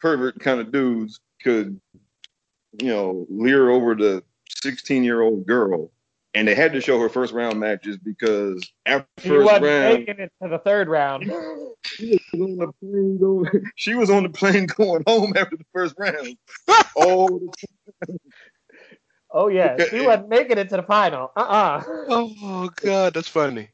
pervert 0.00 0.38
kind 0.38 0.60
of 0.60 0.70
dudes 0.70 1.20
could, 1.42 1.80
you 2.80 2.88
know, 2.88 3.26
leer 3.30 3.70
over 3.70 3.94
the 3.94 4.22
16 4.62 5.02
year 5.02 5.22
old 5.22 5.46
girl. 5.46 5.90
And 6.36 6.48
they 6.48 6.54
had 6.56 6.72
to 6.72 6.80
show 6.80 6.98
her 6.98 7.08
first 7.08 7.32
round 7.32 7.60
matches 7.60 7.96
because 7.96 8.68
after 8.86 9.06
She 9.20 9.28
first 9.28 9.46
wasn't 9.46 9.64
round, 9.64 9.98
making 9.98 10.18
it 10.18 10.32
to 10.42 10.48
the 10.48 10.58
third 10.58 10.88
round. 10.88 11.24
she 11.84 12.18
was 12.32 12.40
on 12.40 12.56
the 12.56 12.72
plane 12.80 13.18
going. 13.18 13.70
She 13.76 13.94
was 13.94 14.10
on 14.10 14.24
the 14.24 14.28
plane 14.30 14.66
going 14.66 15.04
home 15.06 15.32
after 15.36 15.56
the 15.56 15.64
first 15.72 15.94
round. 15.96 16.36
oh, 16.96 17.40
Oh 19.30 19.48
yeah, 19.48 19.76
she 19.90 20.00
wasn't 20.06 20.28
making 20.28 20.58
it 20.58 20.68
to 20.70 20.76
the 20.76 20.82
final. 20.82 21.32
Uh-uh. 21.36 21.82
Oh 21.86 22.70
god, 22.82 23.14
that's 23.14 23.28
funny. 23.28 23.68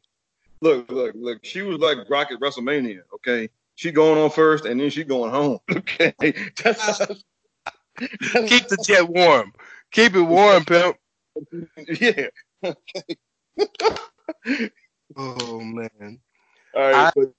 Look, 0.61 0.91
look, 0.91 1.15
look. 1.15 1.45
She 1.45 1.63
was 1.63 1.79
like 1.79 1.99
Rocket 2.09 2.41
WrestleMania. 2.41 3.01
Okay, 3.15 3.49
she 3.75 3.93
going 3.93 4.19
on 4.19 4.31
first, 4.31 4.65
and 4.65 4.81
then 4.81 4.91
she 4.91 5.05
going 5.05 5.31
home. 5.31 5.59
Okay, 5.71 6.15
that's 6.63 6.99
Keep 7.99 8.69
the 8.69 8.83
jet 8.87 9.09
warm. 9.09 9.53
Keep 9.91 10.15
it 10.15 10.23
warm, 10.23 10.65
pimp. 10.65 10.97
yeah. 12.01 12.29
Oh 15.17 15.61
man. 15.61 16.19
All 16.75 16.93
right, 16.93 17.13
but 17.15 17.33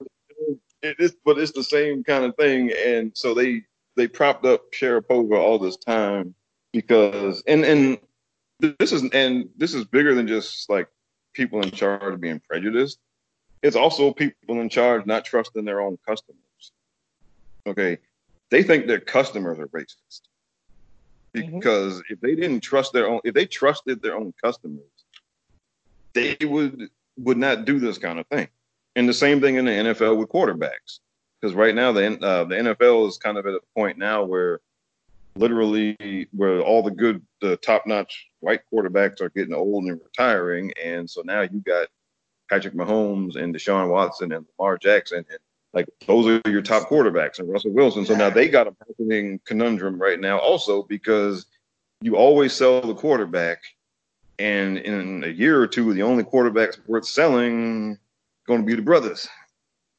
it 0.82 0.96
is, 0.98 1.16
but 1.24 1.38
it's 1.38 1.52
the 1.52 1.64
same 1.64 2.04
kind 2.04 2.24
of 2.24 2.36
thing, 2.36 2.72
and 2.76 3.12
so 3.14 3.34
they 3.34 3.62
they 3.96 4.08
propped 4.08 4.44
up 4.44 4.72
Sharapova 4.72 5.38
all 5.38 5.58
this 5.58 5.76
time 5.76 6.34
because, 6.72 7.42
and 7.46 7.64
and 7.64 7.98
this 8.60 8.92
is 8.92 9.08
and 9.12 9.48
this 9.56 9.74
is 9.74 9.84
bigger 9.84 10.14
than 10.14 10.28
just 10.28 10.68
like 10.68 10.88
people 11.32 11.62
in 11.62 11.70
charge 11.70 12.20
being 12.20 12.40
prejudiced. 12.48 12.98
It's 13.62 13.76
also 13.76 14.12
people 14.12 14.60
in 14.60 14.68
charge 14.68 15.06
not 15.06 15.24
trusting 15.24 15.64
their 15.64 15.80
own 15.80 15.98
customers. 16.06 16.72
Okay, 17.66 17.98
they 18.50 18.62
think 18.62 18.86
their 18.86 19.00
customers 19.00 19.58
are 19.58 19.68
racist. 19.68 20.22
Because 21.32 22.02
if 22.10 22.20
they 22.20 22.34
didn't 22.34 22.60
trust 22.60 22.92
their 22.92 23.08
own, 23.08 23.20
if 23.24 23.32
they 23.32 23.46
trusted 23.46 24.02
their 24.02 24.14
own 24.14 24.34
customers, 24.42 24.82
they 26.12 26.36
would 26.42 26.90
would 27.16 27.38
not 27.38 27.64
do 27.64 27.78
this 27.78 27.98
kind 27.98 28.18
of 28.18 28.26
thing. 28.26 28.48
And 28.96 29.08
the 29.08 29.14
same 29.14 29.40
thing 29.40 29.56
in 29.56 29.64
the 29.64 29.70
NFL 29.70 30.18
with 30.18 30.28
quarterbacks, 30.28 30.98
because 31.40 31.54
right 31.54 31.74
now 31.74 31.92
the 31.92 32.18
uh, 32.22 32.44
the 32.44 32.56
NFL 32.56 33.08
is 33.08 33.16
kind 33.16 33.38
of 33.38 33.46
at 33.46 33.54
a 33.54 33.60
point 33.74 33.96
now 33.96 34.24
where 34.24 34.60
literally 35.34 36.28
where 36.32 36.60
all 36.60 36.82
the 36.82 36.90
good, 36.90 37.24
the 37.40 37.56
top 37.56 37.86
notch 37.86 38.26
white 38.40 38.60
quarterbacks 38.70 39.22
are 39.22 39.30
getting 39.30 39.54
old 39.54 39.84
and 39.84 40.00
retiring, 40.02 40.72
and 40.82 41.08
so 41.08 41.22
now 41.24 41.40
you 41.40 41.60
got 41.60 41.88
Patrick 42.50 42.74
Mahomes 42.74 43.36
and 43.36 43.54
Deshaun 43.54 43.88
Watson 43.88 44.32
and 44.32 44.46
Lamar 44.58 44.78
Jackson, 44.78 45.24
and 45.28 45.38
like 45.72 45.88
those 46.06 46.26
are 46.26 46.50
your 46.50 46.62
top 46.62 46.88
quarterbacks, 46.88 47.38
and 47.38 47.50
Russell 47.50 47.72
Wilson. 47.72 48.04
So 48.04 48.14
now 48.14 48.30
they 48.30 48.48
got 48.48 48.66
a 48.66 48.74
marketing 48.86 49.40
conundrum 49.46 50.00
right 50.00 50.20
now, 50.20 50.38
also 50.38 50.82
because 50.82 51.46
you 52.00 52.16
always 52.16 52.52
sell 52.52 52.80
the 52.80 52.94
quarterback, 52.94 53.62
and 54.38 54.78
in 54.78 55.24
a 55.24 55.28
year 55.28 55.60
or 55.60 55.66
two, 55.66 55.94
the 55.94 56.02
only 56.02 56.24
quarterbacks 56.24 56.78
worth 56.86 57.06
selling 57.06 57.98
going 58.46 58.60
to 58.60 58.66
be 58.66 58.74
the 58.74 58.82
brothers. 58.82 59.28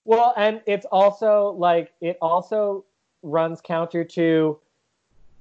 Well, 0.06 0.34
and 0.36 0.62
it's 0.68 0.86
also 0.92 1.56
like 1.58 1.94
it 2.02 2.18
also 2.22 2.86
runs 3.22 3.62
counter 3.62 4.04
to 4.04 4.60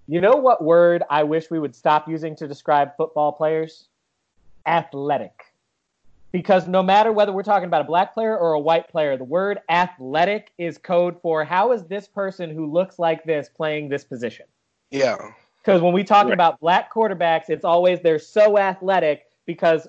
you 0.08 0.20
know 0.20 0.36
what 0.36 0.62
word 0.62 1.02
I 1.10 1.24
wish 1.24 1.50
we 1.50 1.58
would 1.58 1.74
stop 1.74 2.08
using 2.08 2.34
to 2.36 2.48
describe 2.48 2.96
football 2.96 3.32
players? 3.32 3.88
Athletic. 4.66 5.51
Because 6.32 6.66
no 6.66 6.82
matter 6.82 7.12
whether 7.12 7.30
we're 7.30 7.42
talking 7.42 7.66
about 7.66 7.82
a 7.82 7.84
black 7.84 8.14
player 8.14 8.36
or 8.36 8.54
a 8.54 8.58
white 8.58 8.88
player, 8.88 9.16
the 9.18 9.24
word 9.24 9.60
athletic 9.68 10.50
is 10.56 10.78
code 10.78 11.20
for 11.20 11.44
how 11.44 11.72
is 11.72 11.84
this 11.84 12.08
person 12.08 12.50
who 12.50 12.66
looks 12.66 12.98
like 12.98 13.22
this 13.24 13.50
playing 13.50 13.90
this 13.90 14.02
position? 14.02 14.46
Yeah. 14.90 15.16
Because 15.58 15.82
when 15.82 15.92
we 15.92 16.02
talk 16.02 16.24
Right. 16.24 16.32
about 16.32 16.58
black 16.58 16.92
quarterbacks, 16.92 17.48
it's 17.50 17.64
always 17.64 18.00
they're 18.00 18.18
so 18.18 18.58
athletic 18.58 19.26
because 19.46 19.86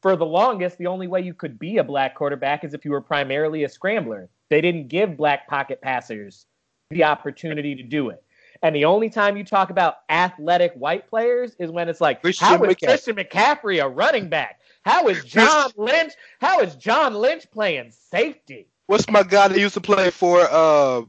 for 0.00 0.16
the 0.16 0.24
longest, 0.24 0.78
the 0.78 0.86
only 0.86 1.08
way 1.08 1.20
you 1.20 1.34
could 1.34 1.58
be 1.58 1.76
a 1.76 1.84
black 1.84 2.14
quarterback 2.14 2.64
is 2.64 2.72
if 2.72 2.84
you 2.84 2.90
were 2.90 3.00
primarily 3.00 3.64
a 3.64 3.68
scrambler. 3.68 4.28
They 4.48 4.60
didn't 4.60 4.88
give 4.88 5.16
black 5.16 5.46
pocket 5.46 5.80
passers 5.82 6.46
the 6.90 7.04
opportunity 7.04 7.74
to 7.74 7.82
do 7.82 8.08
it. 8.08 8.22
And 8.62 8.74
the 8.76 8.84
only 8.84 9.10
time 9.10 9.36
you 9.36 9.44
talk 9.44 9.70
about 9.70 9.98
athletic 10.08 10.72
white 10.74 11.08
players 11.08 11.56
is 11.58 11.70
when 11.70 11.88
it's 11.88 12.00
like, 12.00 12.22
Christian 12.22 12.46
how 12.46 12.54
is 12.54 12.60
McCaffrey. 12.60 12.86
Christian 12.86 13.16
McCaffrey 13.16 13.84
a 13.84 13.88
running 13.88 14.28
back? 14.28 14.60
How 14.84 15.08
is 15.08 15.24
John 15.24 15.70
Lynch? 15.76 16.12
How 16.40 16.60
is 16.60 16.74
John 16.74 17.14
Lynch 17.14 17.50
playing 17.50 17.92
safety? 17.92 18.66
What's 18.86 19.08
my 19.08 19.22
guy 19.22 19.48
that 19.48 19.58
used 19.58 19.74
to 19.74 19.80
play 19.80 20.10
for 20.10 20.40
uh 20.50 21.02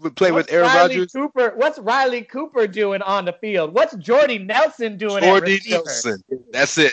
would 0.00 0.16
play 0.16 0.30
with 0.30 0.50
Aaron 0.52 0.66
Riley 0.66 0.96
Rodgers? 0.96 1.12
Cooper? 1.12 1.52
What's 1.56 1.78
Riley 1.78 2.22
Cooper 2.22 2.66
doing 2.66 3.02
on 3.02 3.24
the 3.24 3.32
field? 3.32 3.74
What's 3.74 3.96
Jordy 3.96 4.38
Nelson 4.38 4.96
doing 4.96 5.18
at 5.18 5.22
Jordy 5.22 5.54
receiver? 5.54 5.76
Nelson. 5.76 6.24
That's 6.52 6.78
it. 6.78 6.92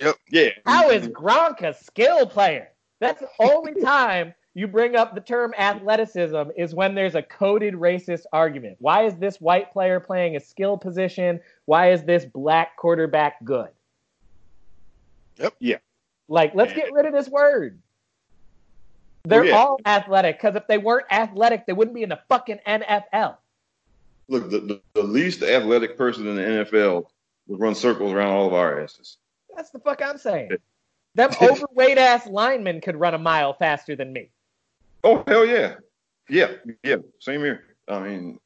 Yep. 0.00 0.16
Yeah. 0.30 0.50
How 0.66 0.90
is 0.90 1.08
Gronk 1.08 1.62
a 1.62 1.74
skill 1.74 2.26
player? 2.26 2.68
That's 3.00 3.20
the 3.20 3.28
only 3.40 3.80
time 3.82 4.34
you 4.54 4.66
bring 4.66 4.96
up 4.96 5.14
the 5.14 5.20
term 5.20 5.54
athleticism 5.56 6.50
is 6.56 6.74
when 6.74 6.94
there's 6.94 7.14
a 7.14 7.22
coded 7.22 7.74
racist 7.74 8.24
argument. 8.32 8.76
Why 8.80 9.04
is 9.04 9.14
this 9.16 9.40
white 9.40 9.72
player 9.72 10.00
playing 10.00 10.36
a 10.36 10.40
skill 10.40 10.76
position? 10.76 11.40
Why 11.66 11.92
is 11.92 12.02
this 12.02 12.24
black 12.24 12.76
quarterback 12.76 13.44
good? 13.44 13.68
Yep. 15.40 15.54
Yeah. 15.58 15.76
Like, 16.28 16.54
let's 16.54 16.72
get 16.72 16.92
rid 16.92 17.06
of 17.06 17.12
this 17.12 17.28
word. 17.28 17.78
They're 19.24 19.44
yeah. 19.44 19.56
all 19.56 19.80
athletic 19.84 20.40
because 20.40 20.56
if 20.56 20.66
they 20.66 20.78
weren't 20.78 21.06
athletic, 21.10 21.66
they 21.66 21.72
wouldn't 21.72 21.94
be 21.94 22.02
in 22.02 22.08
the 22.08 22.20
fucking 22.28 22.60
NFL. 22.66 23.36
Look, 24.28 24.50
the, 24.50 24.60
the, 24.60 24.80
the 24.94 25.02
least 25.02 25.42
athletic 25.42 25.98
person 25.98 26.26
in 26.26 26.36
the 26.36 26.42
NFL 26.42 27.06
would 27.48 27.60
run 27.60 27.74
circles 27.74 28.12
around 28.12 28.30
all 28.30 28.46
of 28.46 28.54
our 28.54 28.80
asses. 28.80 29.18
That's 29.54 29.70
the 29.70 29.80
fuck 29.80 30.00
I'm 30.02 30.18
saying. 30.18 30.52
Them 31.14 31.30
overweight 31.42 31.98
ass 31.98 32.26
linemen 32.26 32.80
could 32.80 32.96
run 32.96 33.14
a 33.14 33.18
mile 33.18 33.52
faster 33.52 33.96
than 33.96 34.12
me. 34.12 34.30
Oh 35.02 35.24
hell 35.26 35.44
yeah, 35.44 35.74
yeah, 36.28 36.52
yeah. 36.84 36.96
Same 37.18 37.40
here. 37.40 37.64
I 37.88 37.98
mean, 38.00 38.38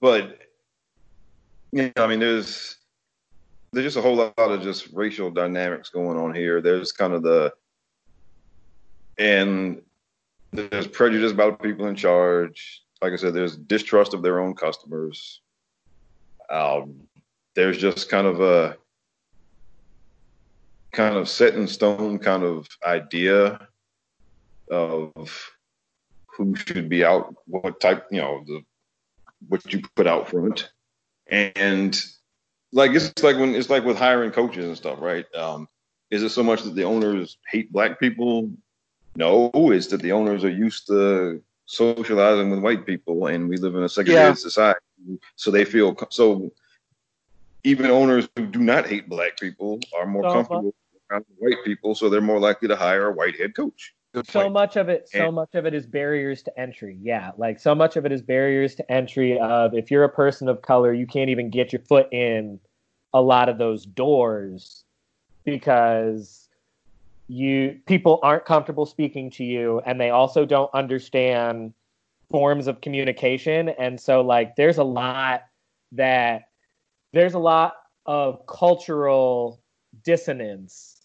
but 0.00 0.38
you 1.72 1.92
know, 1.96 2.04
I 2.04 2.06
mean, 2.08 2.20
there's 2.20 2.76
there's 3.72 3.86
just 3.86 3.96
a 3.96 4.02
whole 4.02 4.16
lot 4.16 4.34
of 4.36 4.62
just 4.62 4.88
racial 4.92 5.30
dynamics 5.30 5.90
going 5.90 6.18
on 6.18 6.34
here. 6.34 6.60
There's 6.60 6.92
kind 6.92 7.12
of 7.12 7.22
the 7.22 7.52
and 9.18 9.80
there's 10.52 10.88
prejudice 10.88 11.32
about 11.32 11.62
people 11.62 11.86
in 11.86 11.94
charge. 11.94 12.82
Like 13.02 13.12
I 13.12 13.16
said, 13.16 13.34
there's 13.34 13.56
distrust 13.56 14.14
of 14.14 14.22
their 14.22 14.40
own 14.40 14.54
customers. 14.54 15.40
Um, 16.50 17.08
there's 17.54 17.78
just 17.78 18.08
kind 18.08 18.26
of 18.26 18.40
a 18.40 18.76
kind 20.92 21.16
of 21.16 21.28
set 21.28 21.54
in 21.54 21.68
stone 21.68 22.18
kind 22.18 22.42
of 22.42 22.66
idea 22.84 23.68
of 24.70 25.50
who 26.26 26.56
should 26.56 26.88
be 26.88 27.04
out, 27.04 27.34
what 27.46 27.80
type, 27.80 28.06
you 28.10 28.20
know, 28.20 28.42
the 28.46 28.62
what 29.48 29.72
you 29.72 29.80
put 29.94 30.06
out 30.06 30.28
front, 30.28 30.70
and 31.28 32.02
like 32.72 32.92
it's 32.92 33.22
like 33.22 33.36
when 33.36 33.54
it's 33.54 33.70
like 33.70 33.84
with 33.84 33.96
hiring 33.98 34.30
coaches 34.30 34.66
and 34.66 34.76
stuff, 34.76 35.00
right? 35.00 35.26
Um, 35.34 35.68
is 36.10 36.22
it 36.22 36.30
so 36.30 36.42
much 36.42 36.62
that 36.62 36.74
the 36.74 36.84
owners 36.84 37.38
hate 37.48 37.72
black 37.72 37.98
people? 38.00 38.50
No, 39.16 39.50
it's 39.54 39.88
that 39.88 40.02
the 40.02 40.12
owners 40.12 40.44
are 40.44 40.50
used 40.50 40.86
to 40.86 41.42
socializing 41.66 42.50
with 42.50 42.60
white 42.60 42.86
people, 42.86 43.26
and 43.26 43.48
we 43.48 43.56
live 43.56 43.74
in 43.74 43.82
a 43.82 43.88
segregated 43.88 44.24
Yeah. 44.26 44.34
society, 44.34 44.80
so 45.36 45.50
they 45.50 45.64
feel 45.64 45.96
so. 46.10 46.52
Even 47.62 47.90
owners 47.90 48.26
who 48.36 48.46
do 48.46 48.60
not 48.60 48.86
hate 48.86 49.08
black 49.08 49.38
people 49.38 49.80
are 49.94 50.06
more 50.06 50.22
So, 50.24 50.32
comfortable 50.32 50.74
around 51.10 51.26
white 51.36 51.62
people, 51.64 51.94
so 51.94 52.08
they're 52.08 52.20
more 52.22 52.38
likely 52.40 52.68
to 52.68 52.76
hire 52.76 53.08
a 53.08 53.12
white 53.12 53.38
head 53.38 53.54
coach. 53.54 53.94
Good 54.12 54.26
so 54.26 54.40
point. 54.42 54.52
much 54.52 54.76
of 54.76 54.88
it 54.88 55.08
so 55.08 55.26
And- 55.26 55.34
much 55.36 55.54
of 55.54 55.66
it 55.66 55.74
is 55.74 55.86
barriers 55.86 56.42
to 56.42 56.60
entry 56.60 56.98
yeah 57.00 57.30
like 57.36 57.60
so 57.60 57.74
much 57.74 57.96
of 57.96 58.04
it 58.04 58.10
is 58.12 58.22
barriers 58.22 58.74
to 58.76 58.92
entry 58.92 59.38
of 59.38 59.72
if 59.74 59.90
you're 59.90 60.02
a 60.04 60.08
person 60.08 60.48
of 60.48 60.62
color 60.62 60.92
you 60.92 61.06
can't 61.06 61.30
even 61.30 61.48
get 61.48 61.72
your 61.72 61.80
foot 61.82 62.08
in 62.12 62.58
a 63.14 63.20
lot 63.22 63.48
of 63.48 63.56
those 63.58 63.86
doors 63.86 64.84
because 65.44 66.48
you 67.28 67.78
people 67.86 68.18
aren't 68.24 68.44
comfortable 68.44 68.84
speaking 68.84 69.30
to 69.30 69.44
you 69.44 69.80
and 69.86 70.00
they 70.00 70.10
also 70.10 70.44
don't 70.44 70.72
understand 70.74 71.72
forms 72.30 72.66
of 72.66 72.80
communication 72.80 73.68
and 73.70 74.00
so 74.00 74.20
like 74.22 74.56
there's 74.56 74.78
a 74.78 74.84
lot 74.84 75.42
that 75.92 76.48
there's 77.12 77.34
a 77.34 77.38
lot 77.38 77.74
of 78.06 78.44
cultural 78.46 79.60
dissonance 80.04 80.99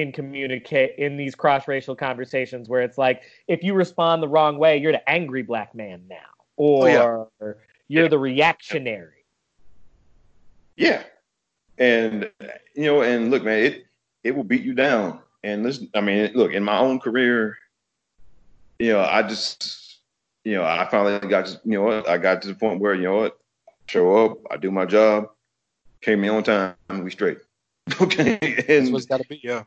in 0.00 0.12
communicate 0.12 0.92
in 0.98 1.16
these 1.16 1.34
cross-racial 1.34 1.94
conversations 1.94 2.68
where 2.68 2.82
it's 2.82 2.98
like 2.98 3.22
if 3.48 3.62
you 3.62 3.74
respond 3.74 4.22
the 4.22 4.28
wrong 4.28 4.58
way 4.58 4.76
you're 4.76 4.92
the 4.92 5.08
angry 5.08 5.42
black 5.42 5.74
man 5.74 6.02
now 6.08 6.16
or 6.56 6.88
Oh, 6.88 7.28
yeah. 7.40 7.52
you're 7.88 8.08
the 8.08 8.18
reactionary 8.18 9.24
Yeah. 10.76 11.02
And 11.78 12.30
you 12.76 12.86
know, 12.86 13.02
and 13.02 13.30
look, 13.30 13.42
man, 13.44 13.58
it 13.64 13.86
it 14.22 14.34
will 14.36 14.44
beat 14.44 14.62
you 14.62 14.74
down. 14.74 15.20
And 15.42 15.64
this, 15.64 15.82
I 15.94 16.00
mean, 16.00 16.30
look, 16.34 16.52
in 16.52 16.62
my 16.64 16.78
own 16.78 16.98
career, 17.00 17.56
you 18.78 18.92
know, 18.92 19.00
I 19.00 19.22
just, 19.22 19.98
you 20.44 20.54
know, 20.54 20.64
I 20.64 20.86
finally 20.90 21.18
got 21.28 21.46
to, 21.46 21.60
you 21.64 21.72
know 21.72 21.82
what, 21.82 22.08
I 22.08 22.16
got 22.18 22.42
to 22.42 22.48
the 22.48 22.54
point 22.54 22.80
where, 22.80 22.94
you 22.94 23.02
know 23.04 23.16
what, 23.16 23.38
show 23.88 24.24
up, 24.24 24.38
I 24.50 24.56
do 24.56 24.70
my 24.70 24.86
job, 24.86 25.28
came 26.00 26.20
me 26.22 26.28
on 26.28 26.42
time, 26.42 26.74
we 27.02 27.10
straight. 27.10 27.38
Okay. 28.00 28.38
That's 28.66 28.68
And 28.86 28.92
what's 28.92 29.04
got 29.06 29.20
to 29.20 29.28
be. 29.28 29.40
Yeah. 29.44 29.64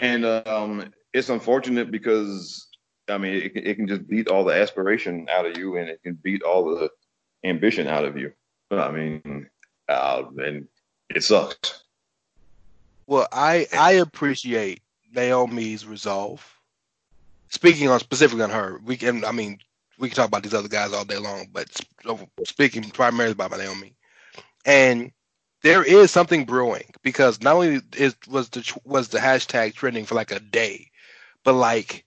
And 0.00 0.24
um, 0.24 0.92
it's 1.12 1.28
unfortunate 1.28 1.90
because 1.90 2.66
I 3.08 3.18
mean, 3.18 3.34
it, 3.34 3.54
can- 3.54 3.66
it 3.66 3.74
can 3.76 3.88
just 3.88 4.06
beat 4.08 4.28
all 4.28 4.44
the 4.44 4.54
aspiration 4.54 5.28
out 5.30 5.46
of 5.46 5.56
you, 5.58 5.76
and 5.76 5.88
it 5.88 6.02
can 6.02 6.14
beat 6.14 6.42
all 6.42 6.64
the 6.64 6.90
ambition 7.44 7.86
out 7.86 8.04
of 8.04 8.16
you. 8.16 8.32
I 8.70 8.90
mean, 8.90 9.48
uh, 9.88 10.22
and 10.38 10.66
it 11.14 11.24
sucks. 11.24 11.82
Well, 13.06 13.26
I 13.32 13.66
I 13.72 13.92
appreciate 13.92 14.82
Naomi's 15.12 15.84
resolve. 15.86 16.46
Speaking 17.48 17.88
on 17.88 17.98
specifically 17.98 18.44
on 18.44 18.50
her, 18.50 18.80
we 18.84 18.96
can. 18.96 19.24
I 19.24 19.32
mean, 19.32 19.58
we 19.98 20.08
can 20.08 20.14
talk 20.16 20.28
about 20.28 20.44
these 20.44 20.54
other 20.54 20.68
guys 20.68 20.92
all 20.92 21.04
day 21.04 21.18
long, 21.18 21.48
but 21.52 21.68
speaking 22.44 22.84
primarily 22.90 23.32
about 23.32 23.50
Naomi, 23.50 23.96
and 24.64 25.10
there 25.62 25.82
is 25.82 26.10
something 26.10 26.44
brewing 26.44 26.90
because 27.02 27.42
not 27.42 27.56
only 27.56 27.80
is 27.96 28.16
was 28.28 28.48
the 28.50 28.78
was 28.84 29.08
the 29.08 29.18
hashtag 29.18 29.74
trending 29.74 30.04
for 30.04 30.14
like 30.14 30.30
a 30.30 30.40
day, 30.40 30.90
but 31.44 31.54
like 31.54 32.04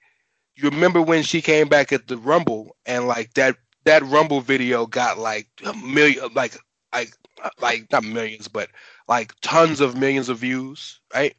you 0.55 0.69
remember 0.69 1.01
when 1.01 1.23
she 1.23 1.41
came 1.41 1.67
back 1.67 1.91
at 1.91 2.07
the 2.07 2.17
Rumble 2.17 2.75
and 2.85 3.07
like 3.07 3.33
that 3.35 3.55
that 3.85 4.03
Rumble 4.03 4.41
video 4.41 4.85
got 4.85 5.17
like 5.17 5.47
a 5.65 5.73
million 5.73 6.33
like 6.33 6.57
like 6.93 7.11
like 7.59 7.91
not 7.91 8.03
millions 8.03 8.47
but 8.47 8.69
like 9.07 9.33
tons 9.41 9.81
of 9.81 9.97
millions 9.97 10.29
of 10.29 10.39
views, 10.39 10.99
right? 11.13 11.35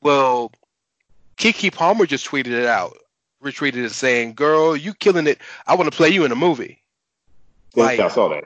Well, 0.00 0.52
Keke 1.36 1.72
Palmer 1.72 2.06
just 2.06 2.26
tweeted 2.26 2.52
it 2.52 2.66
out, 2.66 2.96
retweeted 3.42 3.84
it 3.84 3.90
saying, 3.90 4.34
"Girl, 4.34 4.76
you 4.76 4.94
killing 4.94 5.26
it. 5.26 5.38
I 5.66 5.74
want 5.74 5.90
to 5.90 5.96
play 5.96 6.08
you 6.08 6.24
in 6.24 6.32
a 6.32 6.36
movie." 6.36 6.82
Like 7.76 8.00
I 8.00 8.08
saw 8.08 8.28
that. 8.28 8.44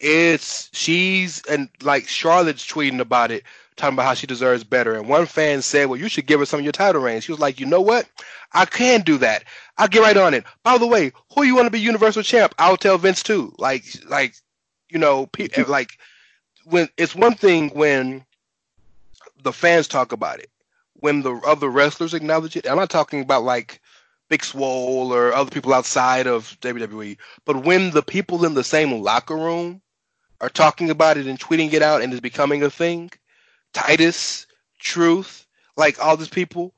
It's 0.00 0.70
she's 0.72 1.42
and 1.46 1.68
like 1.82 2.08
Charlotte's 2.08 2.66
tweeting 2.66 3.00
about 3.00 3.30
it, 3.30 3.44
talking 3.76 3.94
about 3.94 4.06
how 4.06 4.14
she 4.14 4.26
deserves 4.26 4.64
better. 4.64 4.94
And 4.94 5.08
one 5.08 5.26
fan 5.26 5.62
said, 5.62 5.86
"Well, 5.86 5.98
you 5.98 6.08
should 6.08 6.26
give 6.26 6.40
her 6.40 6.46
some 6.46 6.60
of 6.60 6.64
your 6.64 6.72
title 6.72 7.00
reigns." 7.00 7.24
She 7.24 7.32
was 7.32 7.40
like, 7.40 7.58
"You 7.60 7.66
know 7.66 7.80
what? 7.80 8.08
I 8.52 8.64
can 8.64 9.02
do 9.02 9.18
that. 9.18 9.44
I'll 9.76 9.88
get 9.88 10.02
right 10.02 10.16
on 10.16 10.34
it." 10.34 10.44
By 10.62 10.78
the 10.78 10.86
way, 10.86 11.12
who 11.34 11.42
you 11.42 11.54
want 11.54 11.66
to 11.66 11.70
be 11.70 11.80
Universal 11.80 12.22
Champ? 12.22 12.54
I'll 12.58 12.76
tell 12.76 12.98
Vince 12.98 13.22
too. 13.22 13.52
Like, 13.58 13.84
like, 14.08 14.34
you 14.88 14.98
know, 14.98 15.26
pe- 15.26 15.48
like 15.66 15.98
when 16.64 16.88
it's 16.96 17.14
one 17.14 17.34
thing 17.34 17.70
when 17.70 18.24
the 19.42 19.52
fans 19.52 19.88
talk 19.88 20.12
about 20.12 20.38
it, 20.38 20.50
when 20.94 21.22
the 21.22 21.34
other 21.46 21.68
wrestlers 21.68 22.14
acknowledge 22.14 22.56
it. 22.56 22.68
I'm 22.68 22.76
not 22.76 22.90
talking 22.90 23.20
about 23.20 23.42
like 23.44 23.80
Big 24.28 24.44
Swole 24.44 25.12
or 25.12 25.32
other 25.32 25.50
people 25.50 25.72
outside 25.72 26.26
of 26.26 26.56
WWE, 26.60 27.16
but 27.44 27.64
when 27.64 27.90
the 27.90 28.02
people 28.02 28.44
in 28.44 28.54
the 28.54 28.64
same 28.64 29.00
locker 29.00 29.36
room 29.36 29.80
are 30.40 30.48
talking 30.48 30.90
about 30.90 31.16
it 31.16 31.26
and 31.26 31.38
tweeting 31.38 31.72
it 31.72 31.82
out 31.82 32.02
and 32.02 32.12
it's 32.12 32.20
becoming 32.20 32.62
a 32.62 32.70
thing, 32.70 33.10
Titus, 33.72 34.46
Truth, 34.78 35.46
like 35.76 36.02
all 36.02 36.16
these 36.16 36.28
people, 36.28 36.72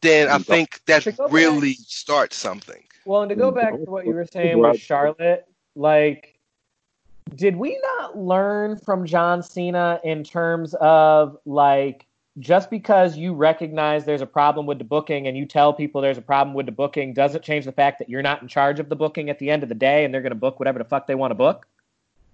then 0.00 0.28
I 0.28 0.38
think 0.38 0.80
that 0.86 1.02
To 1.02 1.12
go 1.12 1.24
back- 1.24 1.32
really 1.32 1.74
starts 1.74 2.36
something. 2.36 2.82
Well, 3.04 3.22
and 3.22 3.28
to 3.30 3.36
go 3.36 3.50
mm-hmm. 3.50 3.60
back 3.60 3.72
to 3.72 3.90
what 3.90 4.06
you 4.06 4.12
were 4.12 4.26
saying 4.26 4.58
with 4.58 4.80
Charlotte, 4.80 5.46
like, 5.74 6.38
did 7.34 7.56
we 7.56 7.80
not 7.96 8.18
learn 8.18 8.76
from 8.76 9.06
John 9.06 9.42
Cena 9.42 10.00
in 10.04 10.24
terms 10.24 10.74
of 10.80 11.38
like 11.44 12.06
just 12.38 12.70
because 12.70 13.16
you 13.16 13.34
recognize 13.34 14.04
there's 14.04 14.20
a 14.20 14.26
problem 14.26 14.66
with 14.66 14.78
the 14.78 14.84
booking 14.84 15.26
and 15.26 15.36
you 15.36 15.44
tell 15.44 15.72
people 15.72 16.00
there's 16.00 16.18
a 16.18 16.22
problem 16.22 16.54
with 16.54 16.66
the 16.66 16.72
booking 16.72 17.12
doesn't 17.12 17.42
change 17.42 17.64
the 17.64 17.72
fact 17.72 17.98
that 17.98 18.08
you're 18.08 18.22
not 18.22 18.42
in 18.42 18.48
charge 18.48 18.78
of 18.78 18.88
the 18.88 18.96
booking 18.96 19.28
at 19.28 19.38
the 19.38 19.50
end 19.50 19.62
of 19.62 19.68
the 19.68 19.74
day 19.74 20.04
and 20.04 20.14
they're 20.14 20.22
going 20.22 20.30
to 20.30 20.38
book 20.38 20.58
whatever 20.58 20.78
the 20.78 20.84
fuck 20.84 21.06
they 21.06 21.14
want 21.14 21.30
to 21.30 21.34
book? 21.34 21.66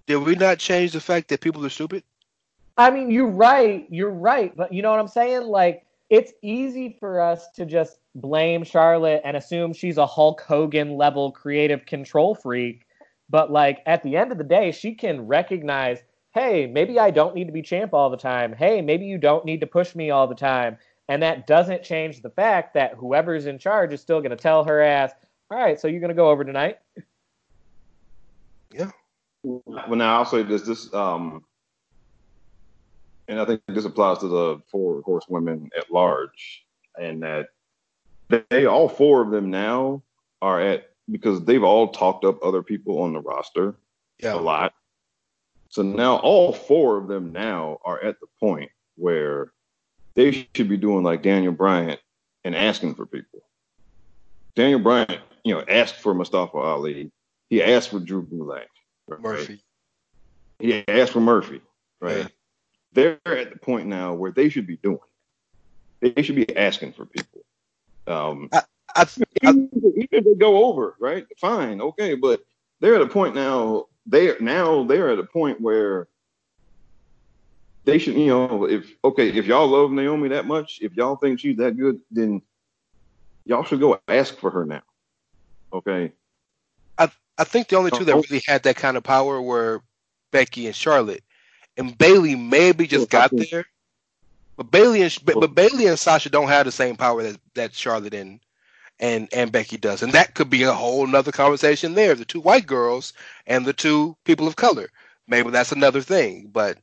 Did 0.07 0.17
we 0.17 0.35
not 0.35 0.59
change 0.59 0.93
the 0.93 1.01
fact 1.01 1.29
that 1.29 1.41
people 1.41 1.65
are 1.65 1.71
stupid? 1.71 2.03
I 2.77 2.91
mean, 2.91 3.11
you're 3.11 3.29
right. 3.29 3.87
You're 3.89 4.11
right. 4.11 4.55
But 4.57 4.73
you 4.73 4.83
know 4.83 4.91
what 4.91 5.01
I'm 5.01 5.09
saying? 5.09 5.43
Like, 5.43 5.87
it's 6.11 6.33
easy 6.43 6.97
for 7.01 7.21
us 7.21 7.49
to 7.53 7.65
just 7.65 7.99
blame 8.15 8.65
Charlotte 8.65 9.23
and 9.25 9.37
assume 9.37 9.73
she's 9.73 9.97
a 9.97 10.07
Hulk 10.07 10.41
Hogan 10.41 10.97
level 10.97 11.33
creative 11.33 11.87
control 11.87 12.35
freak. 12.35 12.87
But, 13.31 13.51
like, 13.51 13.83
at 13.87 14.03
the 14.03 14.17
end 14.17 14.33
of 14.33 14.39
the 14.39 14.45
day, 14.45 14.71
she 14.73 14.95
can 14.95 15.27
recognize 15.27 16.03
hey, 16.35 16.67
maybe 16.67 16.99
I 16.99 17.11
don't 17.13 17.35
need 17.35 17.47
to 17.47 17.53
be 17.53 17.63
champ 17.63 17.95
all 17.95 18.11
the 18.11 18.17
time. 18.17 18.53
Hey, 18.53 18.83
maybe 18.83 19.07
you 19.07 19.19
don't 19.19 19.45
need 19.45 19.61
to 19.61 19.67
push 19.69 19.95
me 19.95 20.11
all 20.11 20.27
the 20.27 20.35
time. 20.35 20.77
And 21.09 21.23
that 21.23 21.47
doesn't 21.47 21.85
change 21.85 22.23
the 22.23 22.31
fact 22.31 22.75
that 22.75 22.95
whoever's 22.95 23.47
in 23.47 23.59
charge 23.59 23.93
is 23.93 24.01
still 24.01 24.21
going 24.21 24.31
to 24.31 24.37
tell 24.37 24.65
her 24.65 24.81
ass, 24.81 25.13
all 25.51 25.59
right, 25.59 25.79
so 25.79 25.87
you're 25.87 26.01
going 26.01 26.09
to 26.09 26.15
go 26.15 26.31
over 26.31 26.45
tonight. 26.45 26.79
Yeah. 28.73 28.91
Well, 29.45 29.97
now 29.97 30.19
I'll 30.19 30.25
say 30.25 30.43
this: 30.43 30.62
this, 30.62 30.93
um, 30.95 31.45
and 33.29 33.39
I 33.39 33.45
think 33.45 33.62
this 33.69 33.85
applies 33.85 34.19
to 34.19 34.29
the 34.29 34.62
four 34.71 35.03
horsewomen 35.03 35.69
at 35.77 35.91
large, 35.93 36.65
and 36.99 37.23
that 37.23 37.49
they 38.51 38.65
all 38.65 38.89
four 38.89 39.23
of 39.23 39.31
them 39.31 39.51
now 39.51 40.03
are 40.41 40.61
at 40.61 40.91
because 41.11 41.45
they've 41.45 41.62
all 41.62 41.89
talked 41.89 42.25
up 42.25 42.43
other 42.43 42.62
people 42.62 43.03
on 43.03 43.12
the 43.12 43.21
roster 43.21 43.77
Yeah. 44.19 44.35
a 44.35 44.41
lot. 44.41 44.73
So 45.69 45.83
now 45.83 46.16
all 46.16 46.53
four 46.53 46.97
of 46.97 47.09
them 47.09 47.33
now 47.33 47.79
are 47.85 48.03
at 48.03 48.19
the 48.21 48.27
point 48.41 48.71
where 48.97 49.53
they 50.15 50.49
should 50.55 50.69
be 50.69 50.77
doing 50.77 51.05
like 51.05 51.23
Daniel 51.23 51.53
Bryan 51.53 51.99
and 52.45 52.55
asking 52.55 52.95
for 52.95 53.05
people. 53.05 53.43
Daniel 54.57 54.81
Bryan, 54.81 55.19
you 55.43 55.55
know, 55.55 55.65
asked 55.69 55.97
for 55.97 56.15
Mustafa 56.15 56.57
Ali. 56.57 57.11
He 57.51 57.62
asked 57.62 57.91
for 57.91 57.99
Drew 57.99 58.25
Gulak. 58.25 58.66
Right? 59.09 59.21
Murphy. 59.21 59.63
He 60.59 60.85
asked 60.89 61.13
for 61.13 61.21
Murphy, 61.21 61.61
right? 62.01 62.19
Yeah. 62.19 62.29
They're 62.93 63.19
at 63.39 63.53
the 63.53 63.59
point 63.59 63.89
now 63.89 64.15
where 64.15 64.31
they 64.31 64.49
should 64.49 64.67
be 64.67 64.77
doing. 64.77 64.99
They 66.01 66.23
should 66.23 66.37
be 66.37 66.57
asking 66.57 66.93
for 66.93 67.07
people. 67.07 67.45
Um, 68.07 68.49
I, 68.53 68.63
I, 68.95 69.07
even, 69.43 69.71
if- 69.73 69.97
even 69.97 70.09
if 70.13 70.25
they 70.25 70.35
go 70.35 70.65
over, 70.67 70.95
right? 71.01 71.27
Fine, 71.39 71.81
okay, 71.81 72.15
but 72.15 72.45
they're 72.81 72.95
at 72.95 73.01
a 73.03 73.07
point 73.07 73.35
now. 73.35 73.87
They're 74.07 74.39
now 74.39 74.85
they're 74.85 75.09
at 75.09 75.19
a 75.19 75.25
point 75.25 75.61
where 75.63 76.09
they 77.85 77.99
should, 77.99 78.15
you 78.15 78.27
know, 78.27 78.65
if 78.65 78.95
okay, 79.03 79.29
if 79.31 79.47
y'all 79.47 79.67
love 79.67 79.91
Naomi 79.91 80.29
that 80.29 80.47
much, 80.47 80.81
if 80.83 80.95
y'all 80.95 81.17
think 81.17 81.41
she's 81.41 81.57
that 81.57 81.77
good, 81.79 82.01
then 82.11 82.43
y'all 83.47 83.65
should 83.65 83.81
go 83.81 83.99
ask 84.09 84.37
for 84.37 84.51
her 84.51 84.67
now. 84.67 84.83
Okay, 85.73 86.13
I 86.99 87.11
I 87.39 87.45
think 87.45 87.69
the 87.69 87.77
only 87.77 87.91
two 87.91 88.05
that 88.05 88.15
really 88.15 88.43
had 88.47 88.62
that 88.65 88.77
kind 88.77 88.97
of 88.97 89.03
power 89.03 89.41
were 89.41 89.83
Becky 90.31 90.66
and 90.66 90.75
Charlotte, 90.75 91.23
and 91.77 91.97
Bayley 91.97 92.35
maybe 92.35 92.87
just 92.87 93.11
got 93.11 93.31
there. 93.33 93.66
But 94.57 94.71
Bayley 94.71 95.03
and 95.03 95.16
but, 95.25 95.41
but 95.41 95.55
Bayley 95.55 95.87
and 95.87 95.99
Sasha 95.99 96.31
don't 96.31 96.49
have 96.49 96.66
the 96.66 96.73
same 96.73 96.97
power 96.97 97.23
that 97.23 97.41
that 97.55 97.75
Charlotte 97.75 98.15
and 98.15 98.41
and 99.01 99.29
and 99.33 99.51
Becky 99.51 99.77
does, 99.77 100.03
and 100.03 100.12
that 100.12 100.35
could 100.35 100.51
be 100.51 100.62
a 100.62 100.73
whole 100.73 101.07
nother 101.07 101.33
conversation 101.33 101.95
there. 101.95 102.15
The 102.15 102.25
two 102.25 102.41
white 102.41 102.66
girls 102.66 103.12
and 103.47 103.66
the 103.66 103.73
two 103.73 104.16
people 104.25 104.47
of 104.47 104.57
color. 104.57 104.91
Maybe 105.27 105.51
that's 105.51 105.73
another 105.73 106.03
thing, 106.03 106.51
but 106.53 106.79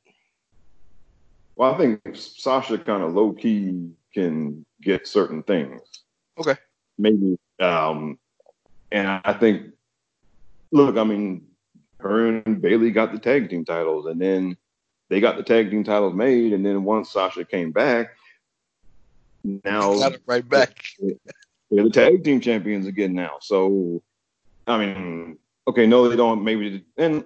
well, 1.56 1.74
I 1.74 1.78
think 1.78 2.02
Sasha 2.16 2.78
kind 2.80 3.04
of 3.04 3.14
low 3.14 3.34
key 3.34 3.92
can 4.14 4.66
get 4.82 5.08
certain 5.08 5.44
things. 5.44 5.82
okay. 6.40 6.56
maybe. 6.98 7.38
Um, 7.60 8.18
and 8.92 9.22
I 9.24 9.34
think, 9.34 9.68
look, 10.72 10.98
I 10.98 11.04
mean, 11.04 11.48
her 12.00 12.28
and 12.28 12.62
Bayley 12.62 12.92
got 12.92 13.12
the 13.12 13.20
tag 13.20 13.50
team 13.50 13.66
titles, 13.66 14.06
and 14.06 14.20
then 14.20 14.58
they 15.10 15.20
got 15.20 15.38
the 15.38 15.44
tag 15.44 15.70
team 15.70 15.84
titles 15.84 16.14
made, 16.14 16.54
and 16.54 16.66
then 16.66 16.84
once 16.84 17.12
Sasha 17.12 17.46
came 17.46 17.72
back, 17.72 18.12
now 19.44 19.98
Got 19.98 20.14
it 20.14 20.22
right 20.26 20.48
back. 20.48 20.84
they're 21.70 21.84
the 21.84 21.90
tag 21.90 22.24
team 22.24 22.40
champions 22.42 22.86
again 22.86 23.14
now. 23.14 23.38
So, 23.42 24.02
I 24.68 24.78
mean, 24.78 25.38
okay, 25.68 25.88
no, 25.88 26.08
they 26.08 26.16
don't. 26.16 26.44
Maybe, 26.44 26.86
and 26.98 27.24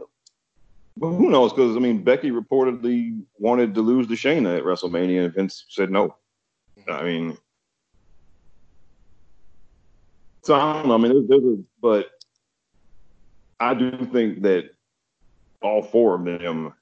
but 0.98 1.10
who 1.10 1.30
knows? 1.30 1.52
Because 1.52 1.76
I 1.76 1.80
mean, 1.80 2.04
Becky 2.04 2.32
reportedly 2.32 3.22
wanted 3.38 3.76
to 3.76 3.82
lose 3.82 4.08
to 4.08 4.14
Shayna 4.14 4.58
at 4.58 4.64
WrestleMania, 4.64 5.26
and 5.26 5.34
Vince 5.34 5.66
said 5.70 5.92
no. 5.92 6.16
I 6.88 7.04
mean, 7.04 7.38
so 10.44 10.56
I 10.56 10.74
don't 10.74 10.88
know. 10.88 10.94
I 10.94 10.98
mean, 10.98 11.12
there's, 11.12 11.28
there's 11.28 11.60
a, 11.60 11.64
but 11.82 12.12
I 13.60 13.74
do 13.74 13.92
think 14.12 14.42
that 14.44 14.70
all 15.62 15.82
four 15.82 16.16
of 16.16 16.26
them 16.26 16.74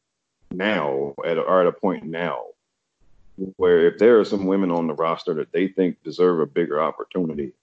now 0.52 1.14
at, 1.26 1.38
are 1.38 1.62
at 1.62 1.68
a 1.68 1.72
point 1.72 2.06
now 2.06 2.46
where 3.58 3.88
if 3.88 3.98
there 3.98 4.20
are 4.20 4.26
some 4.26 4.46
women 4.46 4.72
on 4.72 4.88
the 4.88 4.94
roster 4.94 5.34
that 5.36 5.52
they 5.52 5.68
think 5.68 6.02
deserve 6.04 6.40
a 6.40 6.46
bigger 6.46 6.82
opportunity, 6.82 7.54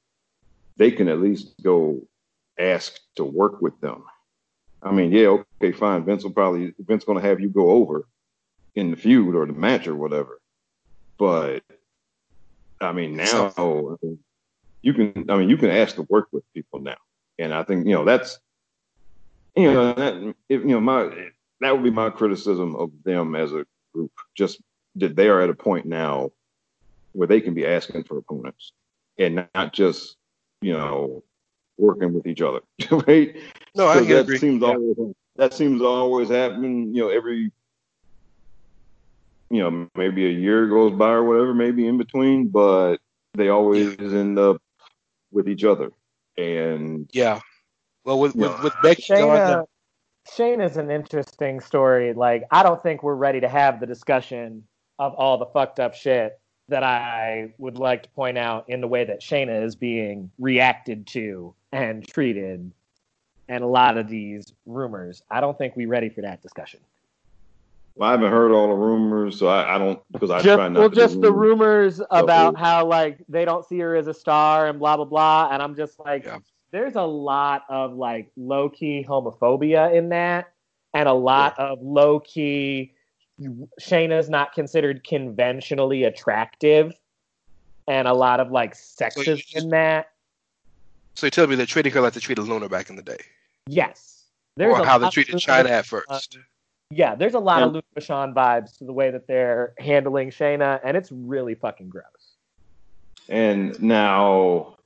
they 0.76 0.90
can 0.90 1.08
at 1.08 1.20
least 1.20 1.52
go 1.62 2.00
ask 2.58 2.98
to 3.16 3.24
work 3.24 3.60
with 3.60 3.78
them. 3.80 4.04
I 4.82 4.90
mean, 4.92 5.12
yeah, 5.12 5.36
okay, 5.60 5.72
fine. 5.72 6.04
Vince 6.04 6.24
will 6.24 6.32
probably 6.32 6.72
Vince 6.78 7.04
going 7.04 7.20
to 7.20 7.28
have 7.28 7.40
you 7.40 7.48
go 7.48 7.70
over 7.70 8.06
in 8.74 8.90
the 8.90 8.96
feud 8.96 9.34
or 9.34 9.46
the 9.46 9.52
match 9.52 9.86
or 9.86 9.94
whatever. 9.94 10.40
But 11.18 11.62
I 12.80 12.92
mean, 12.92 13.16
now 13.16 13.52
you 14.82 14.94
can. 14.94 15.26
I 15.28 15.36
mean, 15.36 15.50
you 15.50 15.58
can 15.58 15.70
ask 15.70 15.96
to 15.96 16.02
work 16.02 16.28
with 16.32 16.50
people 16.54 16.80
now, 16.80 16.96
and 17.38 17.52
I 17.52 17.62
think 17.62 17.86
you 17.86 17.92
know 17.92 18.06
that's 18.06 18.38
you 19.56 19.72
know 19.72 19.94
that 19.94 20.14
if 20.48 20.60
you 20.62 20.68
know 20.68 20.80
my 20.80 21.10
that 21.60 21.72
would 21.72 21.84
be 21.84 21.90
my 21.90 22.10
criticism 22.10 22.74
of 22.76 22.90
them 23.04 23.34
as 23.34 23.52
a 23.52 23.66
group. 23.92 24.12
Just 24.36 24.60
that 24.96 25.16
they 25.16 25.28
are 25.28 25.40
at 25.40 25.50
a 25.50 25.54
point 25.54 25.86
now 25.86 26.30
where 27.12 27.28
they 27.28 27.40
can 27.40 27.54
be 27.54 27.66
asking 27.66 28.04
for 28.04 28.18
opponents 28.18 28.72
and 29.18 29.46
not 29.54 29.72
just 29.72 30.16
you 30.62 30.72
know 30.72 31.22
working 31.78 32.12
with 32.12 32.26
each 32.26 32.42
other, 32.42 32.60
right? 33.06 33.36
No, 33.74 33.86
I 33.86 34.00
that 34.02 34.22
agree. 34.24 34.38
Seems 34.38 34.62
Yeah. 34.62 34.68
always, 34.68 34.96
that 35.36 35.54
seems 35.54 35.82
always 35.82 36.28
happen. 36.28 36.94
You 36.94 37.02
know, 37.02 37.08
every 37.08 37.52
you 39.50 39.58
know 39.58 39.88
maybe 39.96 40.26
a 40.26 40.30
year 40.30 40.66
goes 40.68 40.92
by 40.96 41.10
or 41.10 41.24
whatever, 41.24 41.54
maybe 41.54 41.86
in 41.86 41.98
between, 41.98 42.48
but 42.48 42.98
they 43.34 43.48
always 43.48 43.96
end 43.98 44.38
up 44.38 44.60
with 45.32 45.48
each 45.48 45.64
other. 45.64 45.90
And 46.36 47.08
Yeah. 47.12 47.40
Well, 48.04 48.18
with 48.20 48.34
with, 48.34 48.50
Yeah. 48.50 48.62
with 48.62 48.74
Becky 48.82 49.04
gone, 49.08 49.18
Shayna, 49.18 49.66
Shayna's 50.30 50.76
an 50.76 50.90
interesting 50.90 51.60
story. 51.60 52.12
Like, 52.12 52.44
I 52.50 52.62
don't 52.62 52.82
think 52.82 53.02
we're 53.02 53.14
ready 53.14 53.40
to 53.40 53.48
have 53.48 53.80
the 53.80 53.86
discussion 53.86 54.64
of 54.98 55.14
all 55.14 55.38
the 55.38 55.46
fucked 55.46 55.80
up 55.80 55.94
shit 55.94 56.38
that 56.68 56.82
I 56.84 57.52
would 57.58 57.78
like 57.78 58.04
to 58.04 58.08
point 58.10 58.38
out 58.38 58.64
in 58.68 58.80
the 58.80 58.86
way 58.86 59.04
that 59.04 59.20
Shayna 59.20 59.64
is 59.64 59.74
being 59.74 60.30
reacted 60.38 61.06
to 61.08 61.54
and 61.72 62.06
treated, 62.06 62.70
and 63.48 63.64
a 63.64 63.66
lot 63.66 63.96
of 63.98 64.08
these 64.08 64.52
rumors. 64.66 65.22
I 65.30 65.40
don't 65.40 65.56
think 65.58 65.74
we're 65.76 65.88
ready 65.88 66.08
for 66.10 66.20
that 66.22 66.42
discussion. 66.42 66.80
well, 67.96 68.08
I 68.08 68.12
haven't 68.12 68.30
heard 68.30 68.52
all 68.52 68.68
the 68.68 68.74
rumors, 68.74 69.38
so 69.38 69.48
I, 69.48 69.74
I 69.74 69.78
don't 69.78 70.00
because 70.12 70.30
I 70.30 70.40
just, 70.40 70.56
try 70.56 70.68
not 70.68 70.78
well, 70.78 70.88
to 70.90 70.94
do 70.94 71.00
just 71.00 71.20
the 71.20 71.32
rumors. 71.32 71.98
rumors 71.98 72.08
about 72.10 72.54
it- 72.54 72.60
how 72.60 72.86
like 72.86 73.18
they 73.28 73.44
don't 73.44 73.64
see 73.66 73.78
her 73.80 73.96
as 73.96 74.06
a 74.06 74.14
star 74.14 74.68
and 74.68 74.78
blah 74.78 74.96
blah 74.96 75.04
blah, 75.06 75.48
and 75.52 75.60
I'm 75.62 75.74
just 75.74 75.98
like, 75.98 76.24
Yeah. 76.24 76.38
There's 76.72 76.94
a 76.96 77.02
lot 77.02 77.64
of 77.68 77.94
like 77.94 78.30
low 78.36 78.68
key 78.68 79.04
homophobia 79.08 79.94
in 79.94 80.10
that, 80.10 80.52
and 80.94 81.08
a 81.08 81.12
lot 81.12 81.58
of 81.58 81.80
low 81.82 82.20
key. 82.20 82.94
Shayna's 83.80 84.28
not 84.28 84.52
considered 84.52 85.02
conventionally 85.02 86.04
attractive, 86.04 86.92
and 87.88 88.06
a 88.06 88.12
lot 88.12 88.38
of 88.40 88.50
like 88.50 88.74
sexism 88.74 89.56
in 89.56 89.68
that. 89.70 90.10
so 91.14 91.26
you 91.26 91.30
tell 91.30 91.46
me 91.46 91.56
they 91.56 91.66
treated 91.66 91.92
her 91.92 92.00
like 92.00 92.12
they 92.12 92.20
treated 92.20 92.42
Luna 92.46 92.68
back 92.68 92.90
in 92.90 92.96
the 92.96 93.02
day, 93.02 93.18
Yes, 93.66 94.24
there's 94.56 94.78
or 94.78 94.84
how 94.84 94.98
they 94.98 95.08
treated 95.10 95.36
Chyna 95.36 95.70
at 95.70 95.86
first. 95.86 96.38
Yeah, 96.90 97.14
there's 97.14 97.34
a 97.34 97.38
lot 97.38 97.62
of 97.62 97.68
Yeah. 97.68 97.72
Luna 97.72 97.84
Vachon 97.96 98.34
vibes 98.34 98.76
to 98.78 98.84
the 98.84 98.92
way 98.92 99.10
that 99.10 99.26
they're 99.26 99.74
handling 99.78 100.30
Shayna, 100.30 100.80
and 100.84 100.96
it's 100.96 101.10
really 101.10 101.54
fucking 101.54 101.88
gross. 101.88 102.36
And 103.28 103.80
now, 103.80 104.76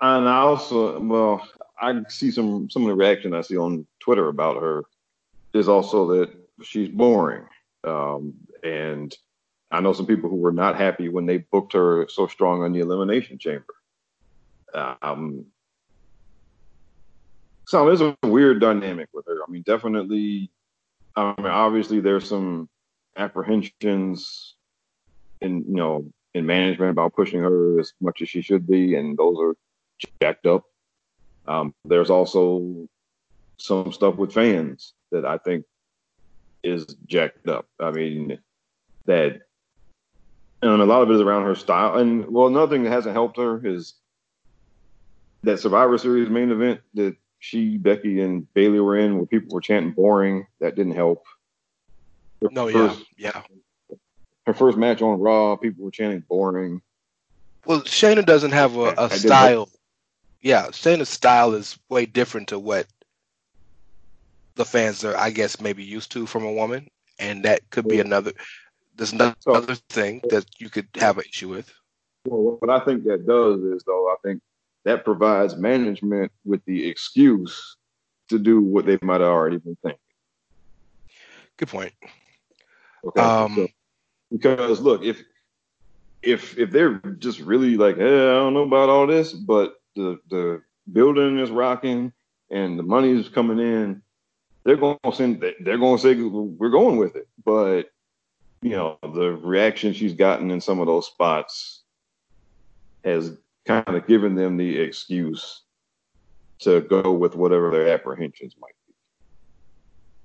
and 0.00 0.28
I 0.28 0.38
also, 0.38 0.98
well, 1.00 1.46
I 1.80 2.02
see 2.08 2.30
some 2.30 2.68
some 2.70 2.82
of 2.82 2.88
the 2.88 2.94
reaction 2.94 3.34
I 3.34 3.42
see 3.42 3.56
on 3.56 3.86
Twitter 4.00 4.28
about 4.28 4.60
her 4.60 4.84
is 5.54 5.68
also 5.68 6.06
that 6.08 6.30
she's 6.62 6.88
boring, 6.88 7.44
um, 7.84 8.34
and 8.62 9.14
I 9.70 9.80
know 9.80 9.92
some 9.92 10.06
people 10.06 10.30
who 10.30 10.36
were 10.36 10.52
not 10.52 10.76
happy 10.76 11.08
when 11.08 11.26
they 11.26 11.38
booked 11.38 11.74
her 11.74 12.06
so 12.08 12.26
strong 12.26 12.62
on 12.62 12.72
the 12.72 12.80
Elimination 12.80 13.38
Chamber. 13.38 13.74
Um, 14.74 15.46
so 17.66 17.84
there's 17.86 18.00
a 18.00 18.16
weird 18.24 18.60
dynamic 18.60 19.08
with 19.12 19.26
her. 19.26 19.42
I 19.46 19.50
mean, 19.50 19.62
definitely. 19.62 20.50
I 21.16 21.34
mean, 21.36 21.46
obviously, 21.46 22.00
there's 22.00 22.28
some 22.28 22.68
apprehensions 23.16 24.54
in 25.40 25.64
you 25.68 25.74
know 25.74 26.10
in 26.34 26.46
management 26.46 26.90
about 26.90 27.14
pushing 27.14 27.40
her 27.40 27.78
as 27.80 27.92
much 28.00 28.22
as 28.22 28.28
she 28.28 28.42
should 28.42 28.66
be, 28.66 28.96
and 28.96 29.16
those 29.16 29.36
are 29.38 29.54
jacked 30.20 30.46
up. 30.46 30.64
Um, 31.46 31.74
there's 31.84 32.10
also 32.10 32.88
some 33.56 33.92
stuff 33.92 34.16
with 34.16 34.32
fans 34.32 34.92
that 35.10 35.24
I 35.24 35.38
think 35.38 35.64
is 36.62 36.84
jacked 37.06 37.48
up. 37.48 37.66
I 37.80 37.90
mean, 37.90 38.38
that, 39.06 39.42
and 40.62 40.82
a 40.82 40.84
lot 40.84 41.02
of 41.02 41.10
it 41.10 41.14
is 41.14 41.20
around 41.20 41.44
her 41.44 41.54
style. 41.54 41.96
And 41.96 42.26
well, 42.28 42.46
another 42.46 42.74
thing 42.74 42.84
that 42.84 42.90
hasn't 42.90 43.14
helped 43.14 43.36
her 43.38 43.64
is 43.66 43.94
that 45.42 45.60
Survivor 45.60 45.98
Series 45.98 46.28
main 46.28 46.50
event 46.50 46.80
that 46.94 47.16
she, 47.38 47.76
Becky, 47.78 48.20
and 48.20 48.52
Bayley 48.54 48.80
were 48.80 48.96
in, 48.96 49.16
where 49.16 49.26
people 49.26 49.54
were 49.54 49.60
chanting 49.60 49.92
"boring." 49.92 50.46
That 50.60 50.74
didn't 50.74 50.94
help. 50.94 51.24
Her 52.42 52.48
No, 52.50 52.70
first, 52.70 53.04
yeah, 53.16 53.42
yeah. 53.88 53.96
Her 54.46 54.54
first 54.54 54.76
match 54.76 55.02
on 55.02 55.20
Raw, 55.20 55.56
people 55.56 55.84
were 55.84 55.90
chanting 55.90 56.24
"boring." 56.28 56.82
Well, 57.64 57.82
Shayna 57.82 58.24
doesn't 58.24 58.52
have 58.52 58.76
a, 58.76 58.94
a 58.96 59.10
style. 59.10 59.68
Yeah, 60.40 60.66
Shayna's 60.68 61.08
style 61.08 61.54
is 61.54 61.78
way 61.88 62.06
different 62.06 62.48
to 62.48 62.58
what 62.58 62.86
the 64.54 64.64
fans 64.64 65.04
are, 65.04 65.16
I 65.16 65.30
guess, 65.30 65.60
maybe 65.60 65.82
used 65.84 66.12
to 66.12 66.26
from 66.26 66.44
a 66.44 66.52
woman, 66.52 66.88
and 67.18 67.44
that 67.44 67.68
could 67.70 67.88
be 67.88 68.00
another. 68.00 68.32
There's 68.96 69.12
another 69.12 69.36
So- 69.40 69.52
other 69.52 69.74
thing 69.74 70.20
that 70.30 70.46
you 70.58 70.70
could 70.70 70.88
have 70.96 71.18
an 71.18 71.24
issue 71.28 71.48
with. 71.48 71.72
Well, 72.26 72.56
what 72.60 72.70
I 72.70 72.84
think 72.84 73.04
that 73.04 73.26
does 73.26 73.60
is, 73.62 73.82
though, 73.84 74.08
I 74.08 74.16
think 74.22 74.42
that 74.84 75.04
provides 75.04 75.56
management 75.56 76.32
with 76.44 76.64
the 76.66 76.86
excuse 76.88 77.76
to 78.28 78.38
do 78.38 78.60
what 78.60 78.86
they 78.86 78.98
might 79.02 79.20
have 79.20 79.30
already 79.30 79.58
been 79.58 79.76
thinking. 79.82 80.00
Good 81.56 81.68
point. 81.68 81.92
Okay. 83.04 83.20
Um, 83.20 83.54
So- 83.54 83.68
because 84.30 84.80
look, 84.80 85.02
if 85.02 85.22
if 86.22 86.58
if 86.58 86.70
they're 86.70 86.94
just 87.18 87.40
really 87.40 87.76
like, 87.76 87.96
hey, 87.96 88.04
I 88.04 88.34
don't 88.34 88.54
know 88.54 88.64
about 88.64 88.88
all 88.88 89.06
this, 89.06 89.32
but 89.32 89.77
the 89.98 90.20
the 90.30 90.62
building 90.90 91.38
is 91.38 91.50
rocking 91.50 92.12
and 92.50 92.78
the 92.78 92.82
money 92.82 93.10
is 93.10 93.28
coming 93.28 93.58
in, 93.58 94.00
they're 94.64 94.76
going 94.76 94.98
to 95.04 95.12
send. 95.12 95.42
They're 95.60 95.78
going 95.78 95.98
to 95.98 96.02
say 96.02 96.14
we're 96.14 96.70
going 96.70 96.96
with 96.96 97.16
it. 97.16 97.28
But 97.44 97.90
you 98.62 98.70
know, 98.70 98.98
the 99.02 99.32
reaction 99.32 99.92
she's 99.92 100.14
gotten 100.14 100.50
in 100.50 100.60
some 100.60 100.80
of 100.80 100.86
those 100.86 101.06
spots 101.06 101.82
has 103.04 103.36
kind 103.66 103.88
of 103.88 104.06
given 104.06 104.34
them 104.34 104.56
the 104.56 104.78
excuse 104.78 105.62
to 106.60 106.80
go 106.80 107.12
with 107.12 107.36
whatever 107.36 107.70
their 107.70 107.88
apprehensions 107.88 108.54
might 108.60 108.72
be. 108.86 108.94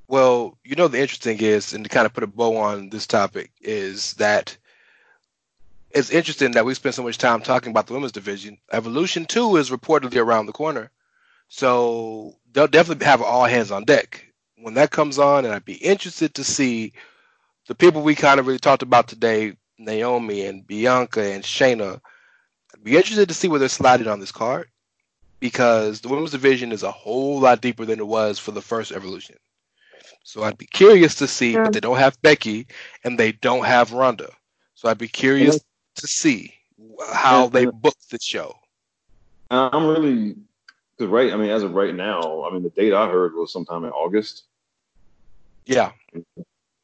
Well, 0.07 0.57
you 0.63 0.75
know, 0.75 0.87
the 0.87 0.99
interesting 0.99 1.39
is, 1.39 1.73
and 1.73 1.83
to 1.83 1.89
kind 1.89 2.05
of 2.05 2.13
put 2.13 2.23
a 2.23 2.27
bow 2.27 2.57
on 2.57 2.89
this 2.89 3.05
topic, 3.05 3.51
is 3.61 4.13
that 4.13 4.57
it's 5.93 6.09
interesting 6.09 6.51
that 6.51 6.65
we 6.65 6.73
spend 6.73 6.95
so 6.95 7.03
much 7.03 7.17
time 7.19 7.41
talking 7.41 7.69
about 7.69 7.87
the 7.87 7.93
women's 7.93 8.11
division. 8.11 8.57
Evolution 8.71 9.25
2 9.25 9.57
is 9.57 9.69
reportedly 9.69 10.17
around 10.17 10.47
the 10.47 10.51
corner. 10.51 10.89
So 11.49 12.35
they'll 12.51 12.67
definitely 12.67 13.05
have 13.05 13.21
all 13.21 13.45
hands 13.45 13.69
on 13.69 13.83
deck 13.83 14.25
when 14.57 14.73
that 14.73 14.91
comes 14.91 15.19
on. 15.19 15.45
And 15.45 15.53
I'd 15.53 15.65
be 15.65 15.75
interested 15.75 16.33
to 16.35 16.43
see 16.43 16.93
the 17.67 17.75
people 17.75 18.01
we 18.01 18.15
kind 18.15 18.39
of 18.39 18.47
really 18.47 18.59
talked 18.59 18.81
about 18.81 19.07
today 19.07 19.55
Naomi 19.77 20.45
and 20.47 20.65
Bianca 20.65 21.21
and 21.21 21.43
Shayna. 21.43 22.01
I'd 22.73 22.83
be 22.83 22.97
interested 22.97 23.27
to 23.29 23.35
see 23.35 23.47
where 23.47 23.59
they're 23.59 23.69
sliding 23.69 24.07
on 24.07 24.19
this 24.19 24.31
card 24.31 24.69
because 25.39 26.01
the 26.01 26.09
women's 26.09 26.31
division 26.31 26.71
is 26.71 26.81
a 26.81 26.91
whole 26.91 27.39
lot 27.39 27.61
deeper 27.61 27.85
than 27.85 27.99
it 27.99 28.07
was 28.07 28.39
for 28.39 28.51
the 28.51 28.61
first 28.61 28.91
Evolution. 28.91 29.35
So 30.23 30.41
I'd 30.43 30.57
be 30.57 30.65
curious 30.65 31.15
to 31.15 31.27
see, 31.27 31.53
but 31.53 31.73
they 31.73 31.81
don't 31.81 31.97
have 31.97 32.19
Becky 32.21 32.65
and 33.03 33.19
they 33.19 33.33
don't 33.33 33.65
have 33.65 33.93
Ronda. 33.93 34.29
So 34.73 34.89
I'd 34.89 34.97
be 34.97 35.07
curious 35.07 35.59
to 35.95 36.07
see 36.07 36.53
how 37.11 37.47
they 37.47 37.65
uh, 37.65 37.71
book 37.71 37.95
the 38.09 38.19
show. 38.19 38.55
I'm 39.49 39.87
really 39.87 40.35
because 40.97 41.11
right. 41.11 41.33
I 41.33 41.37
mean, 41.37 41.49
as 41.49 41.63
of 41.63 41.73
right 41.73 41.93
now, 41.93 42.43
I 42.45 42.53
mean, 42.53 42.63
the 42.63 42.69
date 42.69 42.93
I 42.93 43.07
heard 43.09 43.33
was 43.33 43.51
sometime 43.51 43.83
in 43.83 43.91
August. 43.91 44.43
Yeah, 45.65 45.91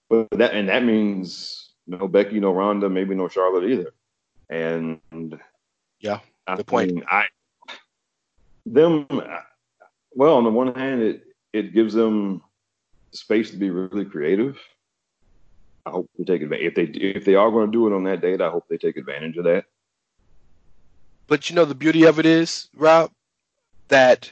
But 0.10 0.30
that 0.32 0.54
and 0.54 0.70
that 0.70 0.84
means 0.84 1.72
no 1.88 2.08
Becky, 2.08 2.40
no 2.40 2.54
Ronda, 2.54 2.90
maybe 2.90 3.16
no 3.16 3.28
Charlotte 3.28 3.70
either. 3.70 3.94
And 4.50 5.40
yeah, 6.00 6.20
I 6.48 6.56
good 6.56 6.68
point. 6.68 6.96
mean, 6.96 7.04
I 7.10 7.26
them 8.66 9.08
well, 10.14 10.36
on 10.38 10.44
the 10.44 10.50
one 10.50 10.74
hand, 10.74 11.02
it 11.02 11.24
it 11.54 11.74
gives 11.74 11.94
them 11.94 12.42
space 13.12 13.52
to 13.52 13.58
be 13.58 13.70
really 13.70 14.06
creative. 14.06 14.58
I 15.86 15.92
hope 15.92 16.10
they 16.18 16.24
take 16.24 16.42
advantage. 16.42 16.68
If 16.68 16.76
they 16.76 16.84
if 16.84 17.26
they 17.26 17.36
are 17.36 17.52
going 17.52 17.68
to 17.68 17.72
do 17.72 17.88
it 17.88 17.96
on 17.96 18.04
that 18.04 18.22
date, 18.22 18.42
I 18.42 18.50
hope 18.50 18.66
they 18.70 18.78
take 18.78 18.98
advantage 18.98 19.38
of 19.38 19.46
that. 19.46 19.66
But 21.28 21.50
you 21.50 21.56
know 21.56 21.66
the 21.66 21.76
beauty 21.76 22.04
of 22.04 22.20
it 22.20 22.26
is, 22.26 22.70
Rob, 22.76 23.12
that 23.88 24.32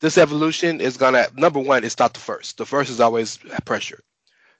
this 0.00 0.18
evolution 0.18 0.80
is 0.80 0.96
gonna 0.96 1.26
number 1.34 1.58
one, 1.58 1.84
it's 1.84 1.98
not 1.98 2.12
the 2.12 2.20
first. 2.20 2.58
The 2.58 2.66
first 2.66 2.90
is 2.90 3.00
always 3.00 3.38
pressure. 3.64 4.00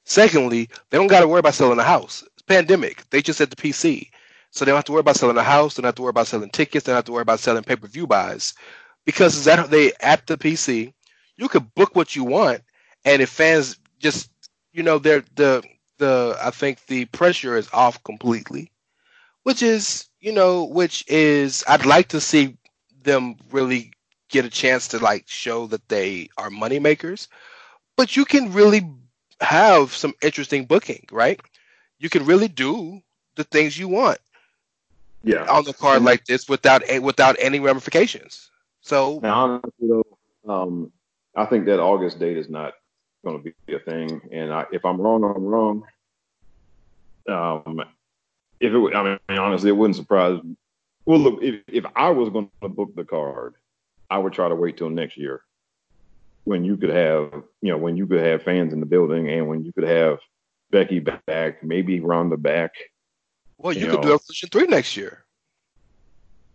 Secondly, 0.04 0.68
they 0.90 0.98
don't 0.98 1.08
gotta 1.08 1.28
worry 1.28 1.40
about 1.40 1.54
selling 1.54 1.78
a 1.78 1.84
house. 1.84 2.24
It's 2.32 2.42
pandemic. 2.42 3.08
They 3.10 3.20
just 3.20 3.40
at 3.40 3.50
the 3.50 3.56
PC. 3.56 4.08
So 4.50 4.64
they 4.64 4.70
don't 4.70 4.78
have 4.78 4.84
to 4.84 4.92
worry 4.92 5.00
about 5.00 5.16
selling 5.16 5.36
a 5.36 5.42
house, 5.42 5.74
they 5.74 5.82
don't 5.82 5.88
have 5.88 5.96
to 5.96 6.02
worry 6.02 6.10
about 6.10 6.28
selling 6.28 6.50
tickets, 6.50 6.86
they 6.86 6.92
don't 6.92 6.98
have 6.98 7.04
to 7.06 7.12
worry 7.12 7.22
about 7.22 7.40
selling 7.40 7.64
pay-per-view 7.64 8.06
buys. 8.06 8.54
Because 9.04 9.44
that 9.44 9.70
they 9.70 9.92
at 10.00 10.26
the 10.26 10.38
PC, 10.38 10.94
you 11.36 11.48
could 11.48 11.74
book 11.74 11.94
what 11.94 12.16
you 12.16 12.24
want, 12.24 12.62
and 13.04 13.20
if 13.20 13.28
fans 13.28 13.78
just 13.98 14.30
you 14.74 14.82
know, 14.82 14.98
they're 14.98 15.24
the 15.36 15.62
the 15.98 16.36
I 16.42 16.50
think 16.50 16.86
the 16.86 17.06
pressure 17.06 17.56
is 17.56 17.68
off 17.72 18.02
completely 18.04 18.70
which 19.42 19.62
is 19.62 20.08
you 20.20 20.32
know 20.32 20.64
which 20.64 21.04
is 21.08 21.64
i'd 21.68 21.84
like 21.86 22.08
to 22.08 22.20
see 22.20 22.56
them 23.02 23.36
really 23.50 23.92
get 24.30 24.44
a 24.44 24.50
chance 24.50 24.88
to 24.88 24.98
like 24.98 25.24
show 25.26 25.66
that 25.66 25.88
they 25.88 26.28
are 26.38 26.50
money 26.50 26.78
makers 26.78 27.28
but 27.96 28.16
you 28.16 28.24
can 28.24 28.52
really 28.52 28.82
have 29.40 29.92
some 29.94 30.14
interesting 30.22 30.64
booking 30.64 31.04
right? 31.10 31.40
You 31.98 32.08
can 32.10 32.24
really 32.26 32.48
do 32.48 33.00
the 33.36 33.44
things 33.44 33.78
you 33.78 33.88
want 33.88 34.18
Yeah. 35.22 35.46
on 35.50 35.64
the 35.64 35.72
card 35.72 36.02
like 36.02 36.24
this 36.26 36.48
without 36.48 36.82
a- 36.88 36.98
without 37.00 37.36
any 37.38 37.60
ramifications. 37.60 38.50
So 38.80 39.20
Now, 39.22 39.44
honestly, 39.44 39.88
though, 39.88 40.52
um, 40.52 40.92
I 41.36 41.46
think 41.46 41.66
that 41.66 41.80
August 41.80 42.18
date 42.18 42.36
is 42.36 42.48
not 42.48 42.74
going 43.24 43.42
to 43.42 43.52
be 43.66 43.74
a 43.74 43.78
thing. 43.80 44.20
And 44.32 44.52
I, 44.52 44.66
if 44.72 44.84
I'm 44.84 45.00
wrong, 45.00 45.24
I'm 45.24 45.44
wrong. 45.44 45.82
Um, 47.28 47.80
if 48.60 48.72
it, 48.72 48.78
would- 48.78 48.94
I 48.94 49.02
mean, 49.28 49.38
honestly, 49.38 49.70
it 49.70 49.76
wouldn't 49.76 49.96
surprise. 49.96 50.42
me. 50.42 50.56
Well, 51.06 51.18
look, 51.18 51.42
if 51.42 51.62
if 51.68 51.84
I 51.96 52.10
was 52.10 52.30
going 52.30 52.50
to 52.62 52.68
book 52.68 52.94
the 52.94 53.04
card, 53.04 53.54
I 54.10 54.18
would 54.18 54.32
try 54.32 54.48
to 54.48 54.54
wait 54.54 54.76
till 54.78 54.88
next 54.90 55.16
year, 55.18 55.42
when 56.44 56.64
you 56.64 56.76
could 56.76 56.90
have, 56.90 57.42
you 57.60 57.70
know, 57.72 57.76
when 57.78 57.96
you 57.96 58.06
could 58.06 58.20
have 58.24 58.42
fans 58.42 58.72
in 58.72 58.80
the 58.80 58.86
building, 58.86 59.28
and 59.28 59.48
when 59.48 59.64
you 59.64 59.72
could 59.72 59.84
have 59.88 60.18
Becky 60.70 61.00
back, 61.00 61.62
maybe 61.62 62.00
Ronda 62.00 62.36
back. 62.36 62.72
well 63.58 63.72
you, 63.72 63.80
you 63.86 63.90
could 63.92 64.02
do 64.02 64.08
know. 64.08 64.14
evolution 64.14 64.48
3 64.50 64.66
next 64.66 64.96
year 64.96 65.24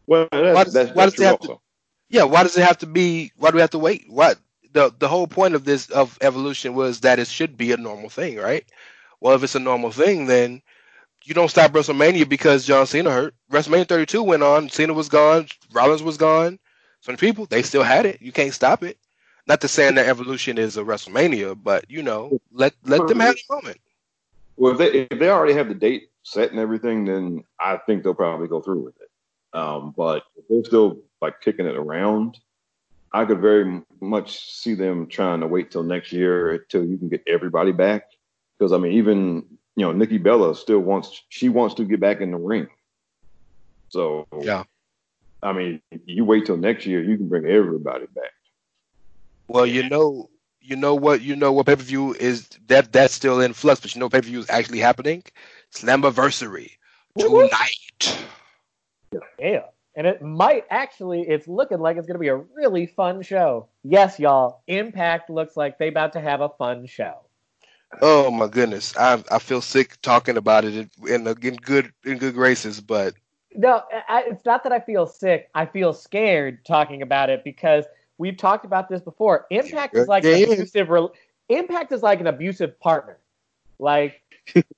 Well, 0.08 0.28
that's, 0.32 0.56
Why 0.56 0.64
does- 0.64 0.74
that's, 0.74 0.91
why 0.91 1.06
that's 1.06 1.16
does 1.16 1.22
it 1.22 1.28
have 1.28 1.40
true 1.40 1.54
to- 1.56 1.62
yeah 2.10 2.24
why 2.24 2.44
does 2.44 2.58
it 2.58 2.64
have 2.64 2.78
to 2.80 2.86
be 2.88 3.32
why 3.38 3.52
do 3.52 3.56
we 3.56 3.62
have 3.62 3.70
to 3.70 3.80
wait 3.80 4.06
what 4.10 4.38
the 4.74 4.94
the 5.00 5.08
whole 5.08 5.28
point 5.28 5.56
of 5.56 5.66
this 5.66 5.90
of 5.90 6.18
evolution 6.22 6.74
was 6.74 7.02
that 7.02 7.20
it 7.20 7.28
should 7.28 7.58
be 7.58 7.72
a 7.72 7.78
normal 7.78 8.10
thing 8.10 8.38
right 8.38 8.66
well 9.20 9.36
if 9.36 9.44
it's 9.44 9.56
a 9.56 9.60
normal 9.60 9.91
thing 9.91 10.28
then 10.28 10.62
you 11.24 11.34
don't 11.34 11.50
stop 11.50 11.72
WrestleMania 11.72 12.28
because 12.28 12.66
John 12.66 12.88
Cena 12.88 13.12
hurt. 13.12 13.36
WrestleMania 13.52 13.88
32 13.88 14.24
went 14.24 14.41
on. 14.44 14.70
Cena 14.70 14.94
was 14.94 15.10
gone. 15.10 15.48
Rollins 15.72 16.02
was 16.02 16.18
gone. 16.18 16.60
So 17.02 17.12
the 17.12 17.18
people, 17.18 17.46
they 17.46 17.62
still 17.62 17.84
had 17.84 18.06
it. 18.06 18.22
You 18.22 18.32
can't 18.32 18.54
stop 18.54 18.84
it. 18.84 18.98
Not 19.48 19.62
to 19.62 19.68
saying 19.68 19.96
that 19.96 20.08
Evolution 20.08 20.58
is 20.58 20.78
a 20.78 20.84
WrestleMania, 20.84 21.58
but 21.62 21.86
you 21.90 22.04
know, 22.04 22.40
let 22.52 22.74
let 22.84 23.08
them 23.08 23.20
have 23.20 23.36
a 23.36 23.54
moment. 23.54 23.80
Well, 24.58 24.74
if 24.74 24.78
they 24.78 25.08
if 25.12 25.20
they 25.20 25.30
already 25.30 25.54
have 25.54 25.70
the 25.70 25.76
date 25.76 26.10
set 26.24 26.52
and 26.52 26.60
everything, 26.60 27.06
then 27.06 27.44
I 27.60 27.78
think 27.78 28.04
they'll 28.04 28.14
probably 28.14 28.48
go 28.48 28.62
through 28.62 28.80
with 28.80 28.96
it. 29.02 29.10
Um, 29.58 29.94
but 29.96 30.24
if 30.38 30.46
they're 30.48 30.64
still 30.66 31.00
like 31.22 31.41
kicking 31.41 31.66
it 31.66 31.76
around, 31.76 32.38
I 33.11 33.26
could 33.26 33.40
very 33.40 33.81
much 34.02 34.40
see 34.53 34.76
them 34.76 35.07
trying 35.07 35.40
to 35.41 35.48
wait 35.48 35.72
till 35.72 35.84
next 35.84 36.11
year 36.11 36.52
until 36.52 36.86
you 36.86 36.98
can 36.98 37.10
get 37.10 37.23
everybody 37.27 37.72
back. 37.72 38.03
Because 38.57 38.72
I 38.72 38.77
mean, 38.77 38.94
even 38.94 39.45
you 39.76 39.86
know, 39.86 39.91
Nikki 39.91 40.18
Bella 40.18 40.56
still 40.56 40.80
wants 40.80 41.23
she 41.30 41.49
wants 41.49 41.76
to 41.76 41.86
get 41.86 41.99
back 41.99 42.22
in 42.22 42.31
the 42.31 42.38
ring. 42.38 42.68
So 43.90 44.27
Yeah. 44.41 44.64
I 45.41 45.53
mean, 45.53 45.81
you 46.06 46.26
wait 46.26 46.45
till 46.45 46.57
next 46.57 46.86
year, 46.86 47.02
you 47.02 47.15
can 47.15 47.30
bring 47.30 47.45
everybody 47.45 48.07
back. 48.07 48.34
Well, 49.48 49.65
you 49.65 49.88
know, 49.88 50.30
you 50.60 50.76
know 50.76 50.94
what, 50.95 51.22
you 51.22 51.36
know 51.36 51.53
what 51.53 51.65
pay 51.65 51.77
per 51.77 51.81
view 51.81 52.14
is 52.14 52.49
that 52.68 52.91
that's 52.91 53.14
still 53.14 53.40
in 53.40 53.53
flux, 53.53 53.80
but 53.80 53.95
you 53.95 53.99
know 53.99 54.10
pay 54.10 54.19
per 54.19 54.27
view 54.27 54.40
is 54.40 54.49
actually 54.49 54.80
happening. 54.80 55.23
Slammiversary 55.73 56.72
tonight. 57.18 58.26
Yeah. 59.40 59.61
And 60.00 60.08
it 60.08 60.22
might 60.22 60.64
actually, 60.70 61.28
it's 61.28 61.46
looking 61.46 61.80
like 61.80 61.98
it's 61.98 62.08
going 62.08 62.16
to 62.16 62.22
be 62.22 62.30
a 62.30 62.38
really 62.38 62.86
fun 62.86 63.22
show. 63.22 63.68
Yes, 63.84 64.18
y'all. 64.18 64.62
Impact 64.68 65.30
looks 65.30 65.58
like 65.58 65.78
they 65.78 65.90
about 65.90 66.14
to 66.14 66.22
have 66.22 66.40
a 66.40 66.48
fun 66.48 66.86
show. 66.86 67.18
Oh 68.02 68.32
my 68.32 68.48
goodness, 68.48 68.96
I 68.96 69.22
I 69.30 69.40
feel 69.40 69.62
sick 69.62 70.02
talking 70.02 70.38
about 70.38 70.64
it 70.64 70.90
in, 71.06 71.28
in, 71.28 71.56
good 71.58 71.92
in 72.06 72.18
good 72.18 72.34
graces, 72.34 72.80
but 72.80 73.16
No, 73.54 73.84
I, 74.08 74.24
it's 74.28 74.46
not 74.46 74.64
that 74.64 74.72
I 74.72 74.80
feel 74.80 75.06
sick. 75.06 75.50
I 75.54 75.66
feel 75.66 75.92
scared 75.92 76.64
talking 76.64 77.02
about 77.02 77.30
it 77.30 77.44
because 77.44 77.84
we've 78.18 78.38
talked 78.38 78.64
about 78.64 78.88
this 78.88 79.02
before. 79.02 79.48
Impact 79.50 79.98
is 79.98 80.08
like 80.08 80.24
an 80.24 80.38
Yeah. 80.40 80.46
abusive. 80.46 80.90
Re- 80.90 81.10
Impact 81.50 81.92
is 81.92 82.04
like 82.04 82.22
an 82.22 82.28
abusive 82.28 82.80
partner. 82.80 83.18
Like 83.80 84.22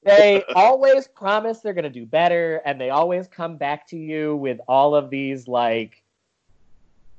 they 0.03 0.43
always 0.55 1.07
promise 1.07 1.59
they're 1.59 1.73
going 1.73 1.83
to 1.83 1.89
do 1.89 2.05
better 2.05 2.61
and 2.65 2.79
they 2.79 2.89
always 2.89 3.27
come 3.27 3.57
back 3.57 3.87
to 3.87 3.97
you 3.97 4.35
with 4.35 4.59
all 4.67 4.95
of 4.95 5.09
these 5.09 5.47
like 5.47 6.03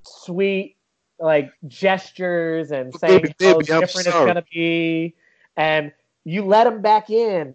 sweet 0.05 0.77
like 1.19 1.53
gestures 1.69 2.73
and 2.73 2.95
saying 2.95 3.25
Baby, 3.25 3.35
how 3.41 3.61
baby, 3.61 3.73
I'm 3.73 3.81
different 3.81 4.09
it's 4.09 4.17
going 4.17 4.35
to 4.37 4.45
be 4.53 5.15
and 5.57 5.93
you 6.25 6.45
let 6.45 6.65
them 6.65 6.83
back 6.83 7.11
in 7.11 7.55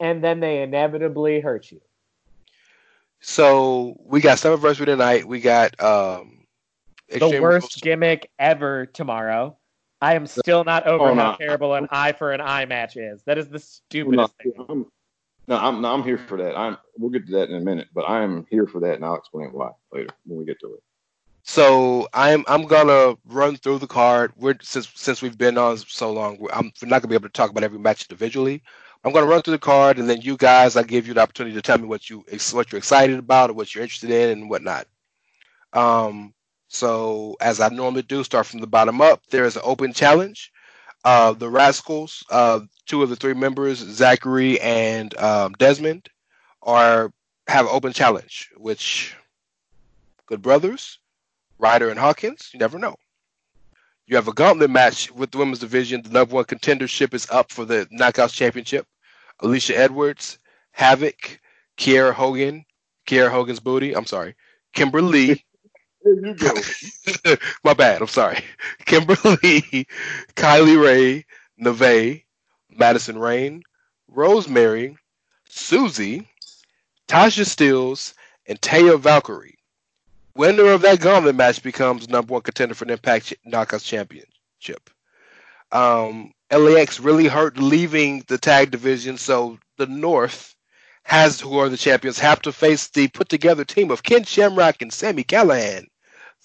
and 0.00 0.22
then 0.22 0.40
they 0.40 0.62
inevitably 0.62 1.40
hurt 1.40 1.70
you 1.70 1.80
So 3.20 3.96
we 4.04 4.20
got 4.20 4.38
Slammiversary 4.38 4.86
tonight. 4.86 5.26
We 5.26 5.40
got 5.40 5.80
um, 5.82 6.46
the 7.08 7.40
worst 7.40 7.42
Rules. 7.42 7.74
gimmick 7.82 8.30
ever 8.38 8.86
tomorrow 8.86 9.56
i 10.00 10.14
am 10.14 10.26
still 10.26 10.64
not 10.64 10.86
over 10.86 11.10
Oh, 11.10 11.14
how 11.14 11.36
terrible 11.36 11.74
an 11.74 11.86
eye 11.90 12.12
for 12.12 12.32
an 12.32 12.40
eye 12.40 12.64
match 12.66 12.96
is 12.96 13.22
that 13.24 13.38
is 13.38 13.48
the 13.48 13.58
No, 13.58 13.60
stupidest 13.60 14.34
thing 14.42 14.52
I'm, 14.68 14.86
no, 15.48 15.56
I'm, 15.56 15.80
no, 15.80 15.94
I'm 15.94 16.02
here 16.02 16.18
for 16.18 16.36
that. 16.38 16.56
I'm. 16.56 16.76
We'll 16.98 17.10
get 17.10 17.26
to 17.26 17.32
that 17.32 17.48
in 17.48 17.56
a 17.56 17.60
minute, 17.60 17.88
but 17.94 18.08
I'm 18.08 18.46
here 18.50 18.66
for 18.66 18.80
that, 18.80 18.94
and 18.94 19.04
I'll 19.04 19.16
explain 19.16 19.48
why 19.52 19.70
later 19.92 20.08
when 20.26 20.38
we 20.38 20.44
get 20.44 20.60
to 20.60 20.74
it. 20.74 20.82
So 21.44 22.08
I'm 22.12 22.44
I'm 22.46 22.66
gonna 22.66 23.16
run 23.24 23.56
through 23.56 23.78
the 23.78 23.86
card. 23.86 24.32
We're 24.36 24.56
since 24.62 24.90
since 24.94 25.22
we've 25.22 25.38
been 25.38 25.56
on 25.56 25.78
so 25.78 26.12
long, 26.12 26.38
I'm 26.52 26.72
not 26.82 27.00
gonna 27.02 27.08
be 27.08 27.14
able 27.14 27.28
to 27.28 27.32
talk 27.32 27.50
about 27.50 27.64
every 27.64 27.78
match 27.78 28.04
individually. 28.08 28.62
I'm 29.04 29.12
gonna 29.12 29.26
run 29.26 29.42
through 29.42 29.52
the 29.52 29.58
card, 29.58 29.98
and 29.98 30.08
then 30.08 30.20
you 30.20 30.36
guys, 30.36 30.76
I 30.76 30.82
give 30.82 31.06
you 31.08 31.14
the 31.14 31.20
opportunity 31.22 31.54
to 31.56 31.62
tell 31.62 31.78
me 31.78 31.86
what 31.86 32.10
you 32.10 32.24
what 32.52 32.70
you're 32.70 32.78
excited 32.78 33.18
about, 33.18 33.50
or 33.50 33.54
what 33.54 33.74
you're 33.74 33.82
interested 33.82 34.10
in, 34.10 34.30
and 34.30 34.50
whatnot. 34.50 34.86
Um, 35.72 36.34
so 36.68 37.36
as 37.40 37.60
I 37.60 37.68
normally 37.70 38.02
do, 38.02 38.22
start 38.22 38.46
from 38.46 38.60
the 38.60 38.66
bottom 38.66 39.00
up. 39.00 39.22
There 39.30 39.44
is 39.44 39.56
an 39.56 39.62
open 39.64 39.92
challenge. 39.92 40.52
Uh, 41.04 41.32
the 41.32 41.48
Rascalz, 41.50 42.22
uh, 42.30 42.60
two 42.86 43.02
of 43.02 43.08
the 43.08 43.16
three 43.16 43.34
members, 43.34 43.78
Zachary 43.78 44.60
and 44.60 45.16
um, 45.18 45.52
Desmond, 45.58 46.08
are 46.62 47.12
have 47.46 47.64
an 47.66 47.72
open 47.72 47.92
challenge. 47.92 48.50
Which 48.56 49.16
good 50.26 50.42
brothers, 50.42 50.98
Ryder 51.58 51.88
and 51.88 51.98
Hawkins, 51.98 52.50
you 52.52 52.58
never 52.58 52.78
know. 52.78 52.96
You 54.06 54.16
have 54.16 54.28
a 54.28 54.32
gauntlet 54.32 54.70
match 54.70 55.10
with 55.10 55.30
the 55.30 55.38
women's 55.38 55.58
division. 55.58 56.02
The 56.02 56.10
number 56.10 56.34
one 56.34 56.44
contendership 56.44 57.14
is 57.14 57.28
up 57.30 57.50
for 57.50 57.64
the 57.64 57.86
Knockouts 57.92 58.32
Championship. 58.32 58.86
Alisha 59.42 59.74
Edwards, 59.74 60.38
Havok, 60.76 61.38
Kiera 61.76 62.12
Hogan, 62.12 62.64
Kiera 63.06 63.30
Hogan's 63.30 63.60
booty. 63.60 63.94
I'm 63.94 64.06
sorry, 64.06 64.34
Kimber 64.74 65.00
Lee. 65.00 65.44
You 66.08 66.34
go. 66.34 67.36
My 67.64 67.74
bad. 67.74 68.00
I'm 68.00 68.08
sorry. 68.08 68.38
Kimber 68.86 69.16
Lee, 69.24 69.86
Kylie 70.36 70.82
Rae, 70.82 71.24
Nevaeh, 71.62 72.22
Madison 72.70 73.18
Rayne, 73.18 73.62
Rosemary, 74.08 74.96
Susie, 75.48 76.26
Tasha 77.08 77.44
Steelz, 77.44 78.14
and 78.46 78.60
Taya 78.60 78.98
Valkyrie. 78.98 79.58
Winner 80.34 80.66
of 80.66 80.82
that 80.82 81.00
gauntlet 81.00 81.34
match 81.34 81.62
becomes 81.62 82.08
number 82.08 82.32
one 82.32 82.42
contender 82.42 82.74
for 82.74 82.84
the 82.84 82.92
Impact 82.92 83.34
Knockouts 83.46 83.84
Championship. 83.84 84.88
Um, 85.72 86.32
LAX 86.50 87.00
really 87.00 87.26
hurt 87.26 87.58
leaving 87.58 88.24
the 88.28 88.38
tag 88.38 88.70
division, 88.70 89.18
so 89.18 89.58
the 89.76 89.86
North 89.86 90.54
has, 91.02 91.40
who 91.40 91.58
are 91.58 91.68
the 91.68 91.76
champions, 91.76 92.18
have 92.18 92.40
to 92.42 92.52
face 92.52 92.88
the 92.88 93.08
put 93.08 93.28
together 93.28 93.64
team 93.64 93.90
of 93.90 94.02
Ken 94.02 94.24
Shamrock 94.24 94.80
and 94.80 94.92
Sami 94.92 95.24
Callihan 95.24 95.86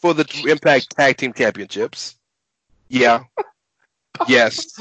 for 0.04 0.14
the 0.14 0.28
Impact 0.50 0.98
Tag 0.98 1.16
Team 1.16 1.32
Championships. 1.32 2.18
Yeah. 2.90 3.24
yes. 4.28 4.74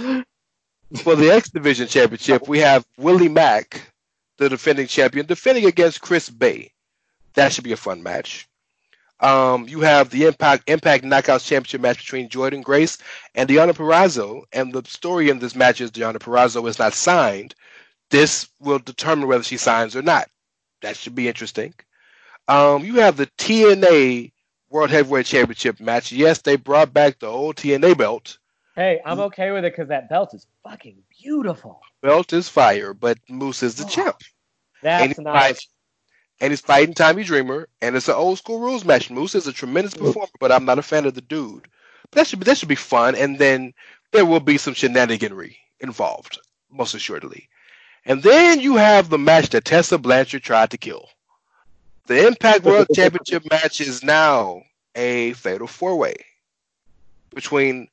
For 1.05 1.15
the 1.15 1.31
X 1.31 1.49
Division 1.49 1.87
Championship, 1.87 2.49
we 2.49 2.59
have 2.59 2.85
Willie 2.99 3.29
Mack, 3.29 3.93
the 4.39 4.49
defending 4.49 4.89
champion, 4.89 5.25
defending 5.25 5.67
against 5.67 6.01
Chris 6.01 6.29
Bey. 6.29 6.73
That 7.35 7.53
should 7.53 7.63
be 7.63 7.71
a 7.71 7.77
fun 7.77 8.03
match. 8.03 8.49
Um, 9.21 9.69
you 9.69 9.81
have 9.83 10.11
the 10.11 10.25
Impact 10.25 10.69
Impact 10.69 11.05
Knockouts 11.05 11.47
Championship 11.47 11.81
match 11.81 11.99
between 11.99 12.29
Jordynne 12.29 12.65
Grace 12.65 12.99
and 13.37 13.49
Deonna 13.49 13.75
Purrazzo, 13.75 14.43
and 14.53 14.73
the 14.73 14.83
story 14.89 15.31
in 15.31 15.39
this 15.39 15.55
match 15.55 15.81
is 15.81 15.93
Deonna 15.93 16.17
Purrazzo 16.17 16.69
is 16.69 16.81
not 16.81 16.95
signed. 16.95 17.55
This 18.11 18.49
will 18.59 18.81
determine 18.81 19.29
whether 19.29 19.45
she 19.45 19.57
signs 19.57 19.95
or 19.95 20.03
not. 20.03 20.29
That 20.81 20.97
should 20.97 21.15
be 21.15 21.29
interesting. 21.29 21.75
Um, 22.49 22.85
you 22.85 22.97
have 22.97 23.17
the 23.17 23.29
TNA 23.39 24.32
World 24.73 24.91
Heavyweight 24.91 25.27
Championship 25.27 25.81
match. 25.81 26.11
Yes, 26.11 26.41
they 26.41 26.57
brought 26.57 26.93
back 26.93 27.19
the 27.19 27.27
old 27.27 27.57
TNA 27.57 27.97
belt. 27.97 28.39
hey 28.75 29.01
i'm 29.05 29.21
okay 29.21 29.51
with 29.53 29.65
it 29.65 29.73
because 29.73 29.89
that 29.89 30.09
belt 30.09 30.33
is 30.33 30.47
fucking 30.65 30.97
beautiful 31.21 31.81
Belt 32.03 32.33
is 32.33 32.49
fire, 32.49 32.93
but 32.95 33.19
Moose 33.29 33.63
is 33.63 33.77
the 33.77 33.85
oh, 33.85 33.89
champ. 33.89 34.17
And 34.83 34.83
that's 34.83 35.07
he's, 35.07 35.19
not 35.19 35.39
fight- 35.39 35.67
and 36.41 36.51
he's 36.51 36.61
fighting 36.61 36.95
Tommy 36.95 37.23
Dreamer, 37.23 37.69
and 37.81 37.95
it's 37.95 38.09
an 38.09 38.17
old 38.17 38.39
school 38.39 38.59
rules 38.59 38.85
match. 38.85 39.09
Moose 39.09 39.37
is 39.37 39.47
a 39.47 39.53
tremendous 39.53 39.95
performer, 39.95 40.29
but 40.41 40.51
I'm 40.51 40.65
not 40.65 40.81
a 40.81 40.83
fan 40.83 41.07
of 41.07 41.15
the 41.15 41.21
dude. 41.21 41.69
But 42.11 42.19
that 42.19 42.27
should 42.27 42.41
be 42.41 42.45
that 42.47 42.59
should 42.59 42.69
be 42.69 42.75
fun, 42.75 43.15
and 43.15 43.39
then 43.39 43.73
there 44.11 44.27
will 44.27 44.41
be 44.41 44.59
some 44.59 44.75
shenaniganry 44.75 45.57
involved, 45.79 46.41
most 46.71 46.95
assuredly. 46.95 47.49
And 48.05 48.21
then 48.21 48.59
you 48.59 48.75
have 48.75 49.09
the 49.09 49.19
match 49.19 49.51
that 49.51 49.65
Tessa 49.65 49.97
Blanchard 49.97 50.43
tried 50.43 50.71
to 50.71 50.79
kill. 50.79 51.09
The 52.07 52.27
Impact 52.27 52.65
World 52.65 52.89
Championship 52.95 53.49
match 53.51 53.81
is 53.81 54.03
now 54.03 54.63
a 54.95 55.33
fatal 55.35 55.67
four 55.67 55.97
way 55.97 56.17
between 57.35 57.89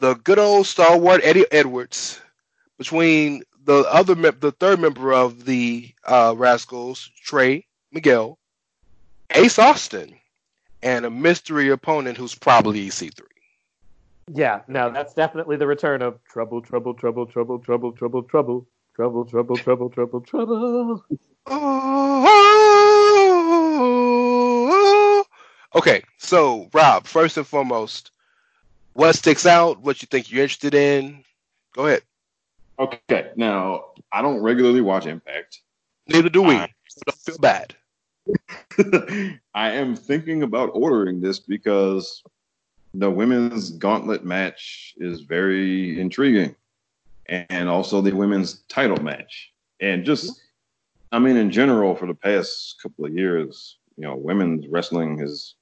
the 0.00 0.14
good 0.14 0.38
old 0.38 0.66
stalwart 0.66 1.20
Eddie 1.22 1.46
Edwards, 1.52 2.20
between 2.76 3.42
the 3.64 3.84
other 3.90 4.16
mem- 4.16 4.38
the 4.40 4.52
third 4.52 4.80
member 4.80 5.12
of 5.12 5.44
the 5.44 5.92
uh, 6.04 6.34
Rascalz, 6.34 7.08
Trey 7.22 7.66
Miguel, 7.92 8.38
Ace 9.30 9.58
Austin, 9.58 10.14
and 10.82 11.04
a 11.04 11.10
mystery 11.10 11.70
opponent 11.70 12.16
who's 12.16 12.34
probably 12.34 12.88
EC3. 12.88 13.20
Yeah, 14.32 14.62
no, 14.68 14.90
that's 14.90 15.14
definitely 15.14 15.56
the 15.56 15.66
return 15.66 16.02
of 16.02 16.22
trouble, 16.24 16.62
trouble, 16.62 16.94
trouble, 16.94 17.26
trouble, 17.26 17.58
trouble, 17.58 17.92
trouble, 17.92 18.22
trouble, 18.22 18.66
trouble, 18.94 19.24
trouble, 19.24 19.56
trouble, 19.56 19.90
trouble, 19.90 20.20
trouble. 20.20 21.04
Okay, 25.74 26.02
so 26.18 26.68
Rob, 26.72 27.06
first 27.06 27.36
and 27.36 27.46
foremost, 27.46 28.10
what 28.94 29.14
sticks 29.14 29.46
out? 29.46 29.80
What 29.80 30.02
you 30.02 30.06
think 30.10 30.30
you're 30.30 30.42
interested 30.42 30.74
in? 30.74 31.22
Go 31.74 31.86
ahead. 31.86 32.02
Okay, 32.78 33.30
now 33.36 33.84
I 34.12 34.22
don't 34.22 34.40
regularly 34.40 34.80
watch 34.80 35.06
Impact. 35.06 35.60
Neither 36.08 36.28
do 36.28 36.42
we. 36.42 36.56
So 36.56 37.00
don't 37.06 37.18
feel 37.18 37.38
bad. 37.38 37.74
I 39.54 39.70
am 39.70 39.94
thinking 39.94 40.42
about 40.42 40.70
ordering 40.72 41.20
this 41.20 41.38
because 41.38 42.22
the 42.94 43.10
women's 43.10 43.70
gauntlet 43.70 44.24
match 44.24 44.94
is 44.98 45.20
very 45.20 46.00
intriguing, 46.00 46.56
and 47.26 47.68
also 47.68 48.00
the 48.00 48.12
women's 48.12 48.62
title 48.68 49.00
match, 49.02 49.52
and 49.80 50.04
just, 50.04 50.40
I 51.12 51.20
mean, 51.20 51.36
in 51.36 51.50
general, 51.50 51.94
for 51.94 52.06
the 52.06 52.14
past 52.14 52.82
couple 52.82 53.04
of 53.04 53.14
years, 53.14 53.76
you 53.96 54.04
know, 54.04 54.16
women's 54.16 54.66
wrestling 54.66 55.18
has, 55.18 55.54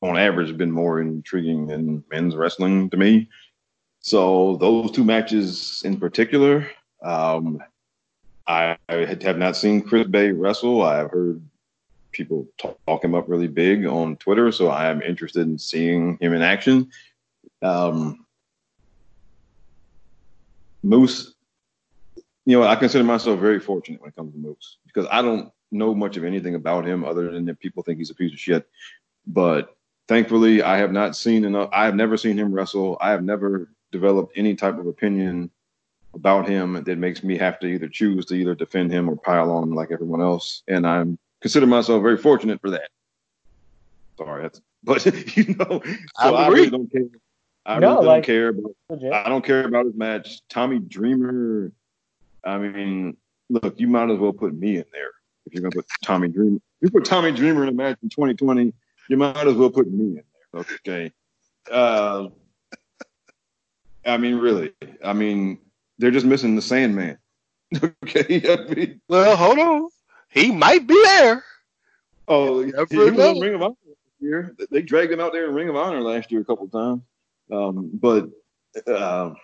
on 0.00 0.18
average, 0.18 0.56
been 0.56 0.70
more 0.70 1.00
intriguing 1.00 1.66
than 1.66 2.04
men's 2.10 2.36
wrestling 2.36 2.90
to 2.90 2.96
me. 2.96 3.28
So 4.00 4.56
those 4.56 4.90
two 4.90 5.04
matches 5.04 5.82
in 5.84 5.98
particular, 5.98 6.68
um, 7.02 7.62
I, 8.46 8.76
I 8.88 8.94
have 9.22 9.38
not 9.38 9.56
seen 9.56 9.82
Chris 9.82 10.06
Bey 10.08 10.32
wrestle. 10.32 10.82
I've 10.82 11.10
heard 11.10 11.42
people 12.10 12.46
talk, 12.58 12.78
talk 12.86 13.04
him 13.04 13.14
up 13.14 13.28
really 13.28 13.48
big 13.48 13.86
on 13.86 14.16
Twitter, 14.16 14.52
so 14.52 14.68
I 14.68 14.90
am 14.90 15.02
interested 15.02 15.42
in 15.42 15.58
seeing 15.58 16.18
him 16.20 16.34
in 16.34 16.42
action. 16.42 16.90
Um, 17.62 18.26
Moose, 20.82 21.34
you 22.44 22.58
know, 22.58 22.66
I 22.66 22.76
consider 22.76 23.04
myself 23.04 23.38
very 23.38 23.60
fortunate 23.60 24.00
when 24.00 24.10
it 24.10 24.16
comes 24.16 24.32
to 24.32 24.38
Moose 24.38 24.78
because 24.84 25.06
I 25.10 25.22
don't 25.22 25.52
know 25.70 25.94
much 25.94 26.16
of 26.16 26.24
anything 26.24 26.54
about 26.54 26.86
him 26.86 27.04
other 27.04 27.30
than 27.30 27.44
that 27.46 27.60
people 27.60 27.82
think 27.82 27.98
he's 27.98 28.10
a 28.10 28.14
piece 28.14 28.32
of 28.32 28.38
shit. 28.38 28.68
But 29.26 29.76
thankfully, 30.08 30.62
I 30.62 30.78
have 30.78 30.92
not 30.92 31.16
seen 31.16 31.44
enough. 31.44 31.70
I 31.72 31.84
have 31.84 31.94
never 31.94 32.16
seen 32.16 32.38
him 32.38 32.52
wrestle. 32.52 32.98
I 33.00 33.10
have 33.10 33.22
never 33.22 33.68
developed 33.90 34.32
any 34.36 34.54
type 34.54 34.78
of 34.78 34.86
opinion 34.86 35.50
about 36.14 36.48
him 36.48 36.82
that 36.84 36.98
makes 36.98 37.22
me 37.22 37.38
have 37.38 37.58
to 37.60 37.66
either 37.66 37.88
choose 37.88 38.26
to 38.26 38.34
either 38.34 38.54
defend 38.54 38.90
him 38.90 39.08
or 39.08 39.16
pile 39.16 39.50
on 39.50 39.62
him 39.64 39.74
like 39.74 39.90
everyone 39.90 40.20
else. 40.20 40.62
And 40.68 40.86
I'm 40.86 41.18
consider 41.40 41.66
myself 41.66 42.02
very 42.02 42.16
fortunate 42.16 42.60
for 42.60 42.70
that. 42.70 42.88
Sorry, 44.18 44.42
that's 44.42 44.60
but 44.84 45.04
you 45.36 45.54
know, 45.54 45.80
so 46.20 46.34
I 46.34 46.44
I, 46.44 46.48
really 46.48 46.70
don't 46.70 46.90
care. 46.90 47.02
I 47.64 47.78
No, 47.78 47.94
really 47.94 48.06
don't 48.06 48.24
care 48.24 48.48
about 48.48 48.76
Legit. 48.90 49.12
I 49.12 49.28
don't 49.28 49.44
care 49.44 49.64
about 49.64 49.86
his 49.86 49.94
match. 49.94 50.40
Tommy 50.48 50.80
Dreamer. 50.80 51.72
I 52.44 52.58
mean, 52.58 53.16
look, 53.48 53.78
you 53.78 53.86
might 53.86 54.10
as 54.10 54.18
well 54.18 54.32
put 54.32 54.52
me 54.54 54.78
in 54.78 54.84
there 54.92 55.10
if 55.46 55.54
you're 55.54 55.62
gonna 55.62 55.70
put 55.70 55.86
Tommy 56.04 56.28
Dreamer. 56.28 56.58
You 56.80 56.90
put 56.90 57.04
Tommy 57.04 57.30
Dreamer 57.30 57.62
in 57.62 57.68
a 57.68 57.72
match 57.72 57.98
in 58.02 58.08
2020. 58.08 58.72
You 59.08 59.16
might 59.16 59.46
as 59.46 59.54
well 59.54 59.70
put 59.70 59.90
me 59.90 60.04
in 60.04 60.14
there. 60.14 60.64
Okay. 60.84 61.12
Uh, 61.70 62.28
I 64.04 64.16
mean, 64.16 64.36
really. 64.36 64.72
I 65.04 65.12
mean, 65.12 65.58
they're 65.98 66.10
just 66.10 66.26
missing 66.26 66.56
the 66.56 66.62
Sandman. 66.62 67.18
Okay, 68.04 68.42
I 68.52 68.74
mean, 68.74 69.00
Well, 69.08 69.34
hold 69.34 69.58
on. 69.58 69.88
He 70.28 70.50
might 70.50 70.86
be 70.86 71.00
there. 71.04 71.42
oh, 72.28 72.62
he, 72.62 72.72
was 72.72 73.40
Ring 73.40 73.54
of 73.54 73.62
Honor 73.62 73.74
year. 74.22 74.54
They 74.70 74.82
dragged 74.82 75.12
him 75.12 75.20
out 75.20 75.32
there 75.32 75.46
in 75.46 75.54
Ring 75.54 75.68
of 75.68 75.76
Honor 75.76 76.00
last 76.00 76.30
year 76.30 76.40
a 76.40 76.44
couple 76.44 76.66
of 76.66 76.72
times. 76.72 77.02
Um, 77.50 77.90
but 77.94 78.24
um, 78.86 79.36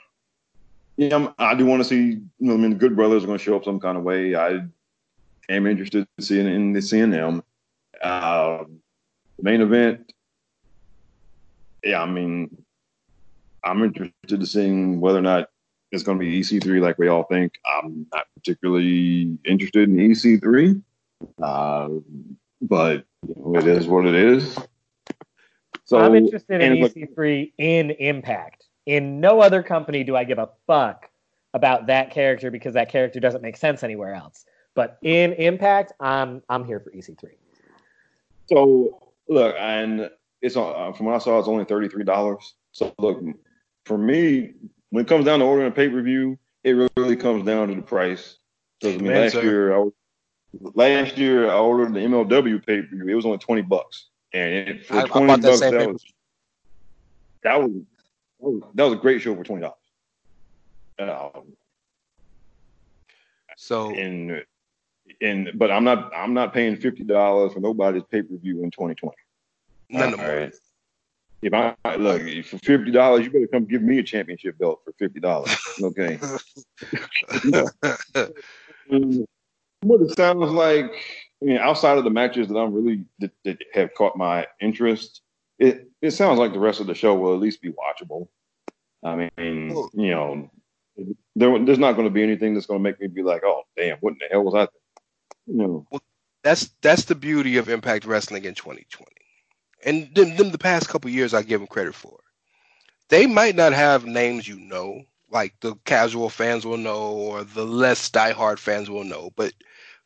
yeah, 0.97 1.15
I'm, 1.15 1.35
I 1.39 1.55
do 1.55 1.67
want 1.67 1.81
to 1.81 1.89
see. 1.89 2.05
You 2.05 2.23
know, 2.39 2.55
I 2.55 2.57
mean, 2.57 2.71
the 2.71 2.77
Good 2.77 2.97
Brothers 2.97 3.25
are 3.25 3.27
going 3.27 3.39
to 3.39 3.45
show 3.45 3.57
up 3.57 3.65
some 3.65 3.81
kind 3.81 3.99
of 3.99 4.05
way. 4.05 4.35
I 4.35 4.61
am 5.49 5.67
interested 5.67 6.07
in 6.17 6.25
seeing 6.25 6.47
in 6.47 6.81
seeing 6.81 7.11
them. 7.11 7.43
Um, 8.03 8.81
the 9.39 9.45
main 9.45 9.61
event. 9.61 10.13
Yeah, 11.85 12.03
I 12.03 12.07
mean, 12.07 12.65
I'm 13.65 13.83
interested 13.83 14.41
to 14.41 14.47
seeing 14.47 15.01
whether 15.01 15.19
or 15.19 15.23
not 15.23 15.49
it's 15.91 16.03
going 16.03 16.19
to 16.19 16.25
be 16.25 16.41
EC3 16.41 16.83
like 16.83 16.99
we 16.99 17.09
all 17.09 17.23
think. 17.25 17.55
I'm 17.65 18.07
not 18.13 18.27
particularly 18.35 19.39
interested 19.45 19.89
in 19.89 19.97
EC3, 19.97 20.83
uh, 21.43 21.89
but 22.61 23.05
you 23.27 23.35
know, 23.37 23.59
it 23.59 23.67
is 23.67 23.87
what 23.87 24.07
it 24.07 24.15
is. 24.15 24.59
So 25.85 25.99
I'm 25.99 26.15
interested 26.15 26.61
in 26.61 26.81
look- 26.81 26.95
EC3 26.95 27.53
in 27.59 27.91
Impact. 27.93 28.67
In 28.87 29.21
no 29.21 29.41
other 29.41 29.63
company 29.63 30.03
do 30.03 30.17
I 30.17 30.25
give 30.25 30.39
a 30.39 30.49
fuck 30.67 31.11
about 31.55 31.87
that 31.87 32.11
character 32.11 32.51
because 32.51 32.75
that 32.75 32.91
character 32.91 33.21
doesn't 33.21 33.43
make 33.43 33.57
sense 33.57 33.83
anywhere 33.83 34.15
else. 34.15 34.45
But 34.75 34.99
in 35.03 35.33
Impact, 35.35 35.93
I'm 36.01 36.43
I'm 36.49 36.65
here 36.65 36.81
for 36.81 36.91
E 36.93 36.99
EC3. 36.99 37.31
So 38.51 39.08
look, 39.29 39.55
and 39.59 40.11
it's 40.43 40.57
on 40.57 40.91
uh, 40.91 40.93
from 40.95 41.07
what 41.07 41.15
I 41.15 41.19
saw, 41.19 41.39
it's 41.39 41.49
only 41.49 41.65
thirty 41.65 41.89
three 41.89 42.05
dollars. 42.05 42.55
So 42.73 42.95
look, 42.99 43.21
for 43.85 43.99
me, 43.99 44.53
when 44.91 45.05
it 45.05 45.09
comes 45.09 45.25
down 45.25 45.41
to 45.41 45.45
ordering 45.45 45.69
a 45.69 45.75
pay 45.75 45.89
per 45.89 46.03
view, 46.03 46.39
it 46.65 46.73
really 46.97 47.17
comes 47.17 47.45
down 47.45 47.69
to 47.69 47.75
the 47.75 47.83
price. 47.83 48.37
Because 48.81 48.97
I 48.97 48.99
mean, 48.99 49.13
last 49.13 49.33
sir. 49.33 49.43
year, 49.43 49.77
I, 49.77 49.89
last 50.75 51.19
year 51.19 51.51
I 51.51 51.59
ordered 51.59 51.95
the 51.95 52.01
MLW 52.01 52.65
pay 52.65 52.83
per 52.83 52.89
view. 52.97 53.09
It 53.09 53.15
was 53.15 53.27
only 53.27 53.39
twenty 53.39 53.63
bucks, 53.63 54.09
and 54.33 54.53
it, 54.69 54.87
for 54.87 54.95
I- 54.95 55.03
I 55.03 55.07
twenty 55.07 55.27
that 55.35 55.43
bucks, 55.43 55.61
that 55.61 55.71
pay-per-view. 55.73 55.93
was, 55.93 56.05
that 57.43 57.61
was 57.61 58.63
that 58.75 58.85
was 58.85 58.93
a 58.93 58.97
great 58.97 59.21
show 59.23 59.35
for 59.35 59.45
twenty 59.45 59.63
dollars. 59.63 59.75
Um, 61.35 61.53
So 63.57 63.91
and 63.95 64.45
and 65.21 65.51
but 65.55 65.71
I'm 65.71 65.85
not 65.85 66.13
I'm 66.15 66.35
not 66.35 66.53
paying 66.53 66.77
fifty 66.77 67.05
dollars 67.05 67.53
for 67.53 67.61
nobody's 67.61 68.05
pay 68.11 68.23
per 68.23 68.37
view 68.37 68.63
in 68.63 68.71
2020. 68.71 69.15
none 69.91 70.15
of 70.15 70.21
All 70.21 70.27
them. 70.27 70.39
right. 70.39 70.55
If 71.41 71.55
I 71.55 71.75
I- 71.85 71.97
look 71.97 72.23
if 72.23 72.49
for 72.49 72.59
fifty 72.59 72.91
dollars, 72.91 73.25
you 73.25 73.31
better 73.31 73.47
come 73.47 73.65
give 73.65 73.83
me 73.83 73.99
a 73.99 74.03
championship 74.03 74.59
belt 74.59 74.81
for 74.85 74.93
fifty 74.99 75.21
dollars. 75.21 75.57
Okay. 75.83 76.19
What 79.83 80.01
it 80.01 80.17
sounds 80.17 80.51
like, 80.51 80.93
I 81.41 81.45
mean, 81.45 81.59
outside 81.59 81.99
of 81.99 82.05
the 82.05 82.11
matches 82.11 82.49
that 82.49 82.57
I'm 82.57 82.75
really 82.75 83.05
that, 83.21 83.31
that 83.45 83.59
have 83.75 83.95
caught 83.95 84.17
my 84.17 84.47
interest, 84.61 85.23
it 85.59 85.89
it 86.03 86.11
sounds 86.13 86.39
like 86.39 86.53
the 86.53 86.59
rest 86.59 86.81
of 86.81 86.89
the 86.89 86.95
show 86.95 87.15
will 87.15 87.35
at 87.35 87.41
least 87.41 87.63
be 87.63 87.71
watchable. 87.73 88.29
I 89.05 89.15
mean, 89.39 89.73
oh. 89.73 89.89
you 89.95 90.11
know, 90.11 90.51
there, 91.37 91.65
there's 91.65 91.79
not 91.79 91.93
going 91.93 92.09
to 92.09 92.13
be 92.13 92.25
anything 92.25 92.55
that's 92.55 92.67
going 92.67 92.81
to 92.81 92.83
make 92.83 93.01
me 93.01 93.07
be 93.07 93.23
like, 93.23 93.43
oh 93.45 93.63
damn, 93.77 93.99
what 93.99 94.15
in 94.15 94.19
the 94.21 94.27
hell 94.33 94.43
was 94.43 94.55
I? 94.57 94.67
You 95.49 95.87
know, 95.93 96.01
That's 96.43 96.71
that's 96.83 97.05
the 97.07 97.15
beauty 97.15 97.57
of 97.57 97.69
Impact 97.69 98.05
Wrestling 98.05 98.45
in 98.45 98.55
2020, 98.55 99.07
and 99.85 100.15
them, 100.15 100.37
them 100.37 100.51
the 100.51 100.59
past 100.59 100.89
couple 100.89 101.11
years 101.11 101.35
I 101.35 101.43
give 101.43 101.61
them 101.61 101.69
credit 101.69 101.95
for. 101.95 102.19
They 103.09 103.27
might 103.27 103.57
not 103.57 103.73
have 103.73 104.05
names 104.07 104.47
you 104.47 104.59
know, 104.61 105.05
like 105.31 105.55
the 105.61 105.75
casual 105.85 106.29
fans 106.31 106.67
will 106.67 106.77
know, 106.77 107.13
or 107.13 107.45
the 107.45 107.65
less 107.67 108.11
diehard 108.11 108.59
fans 108.59 108.91
will 108.91 109.05
know, 109.05 109.31
but 109.37 109.53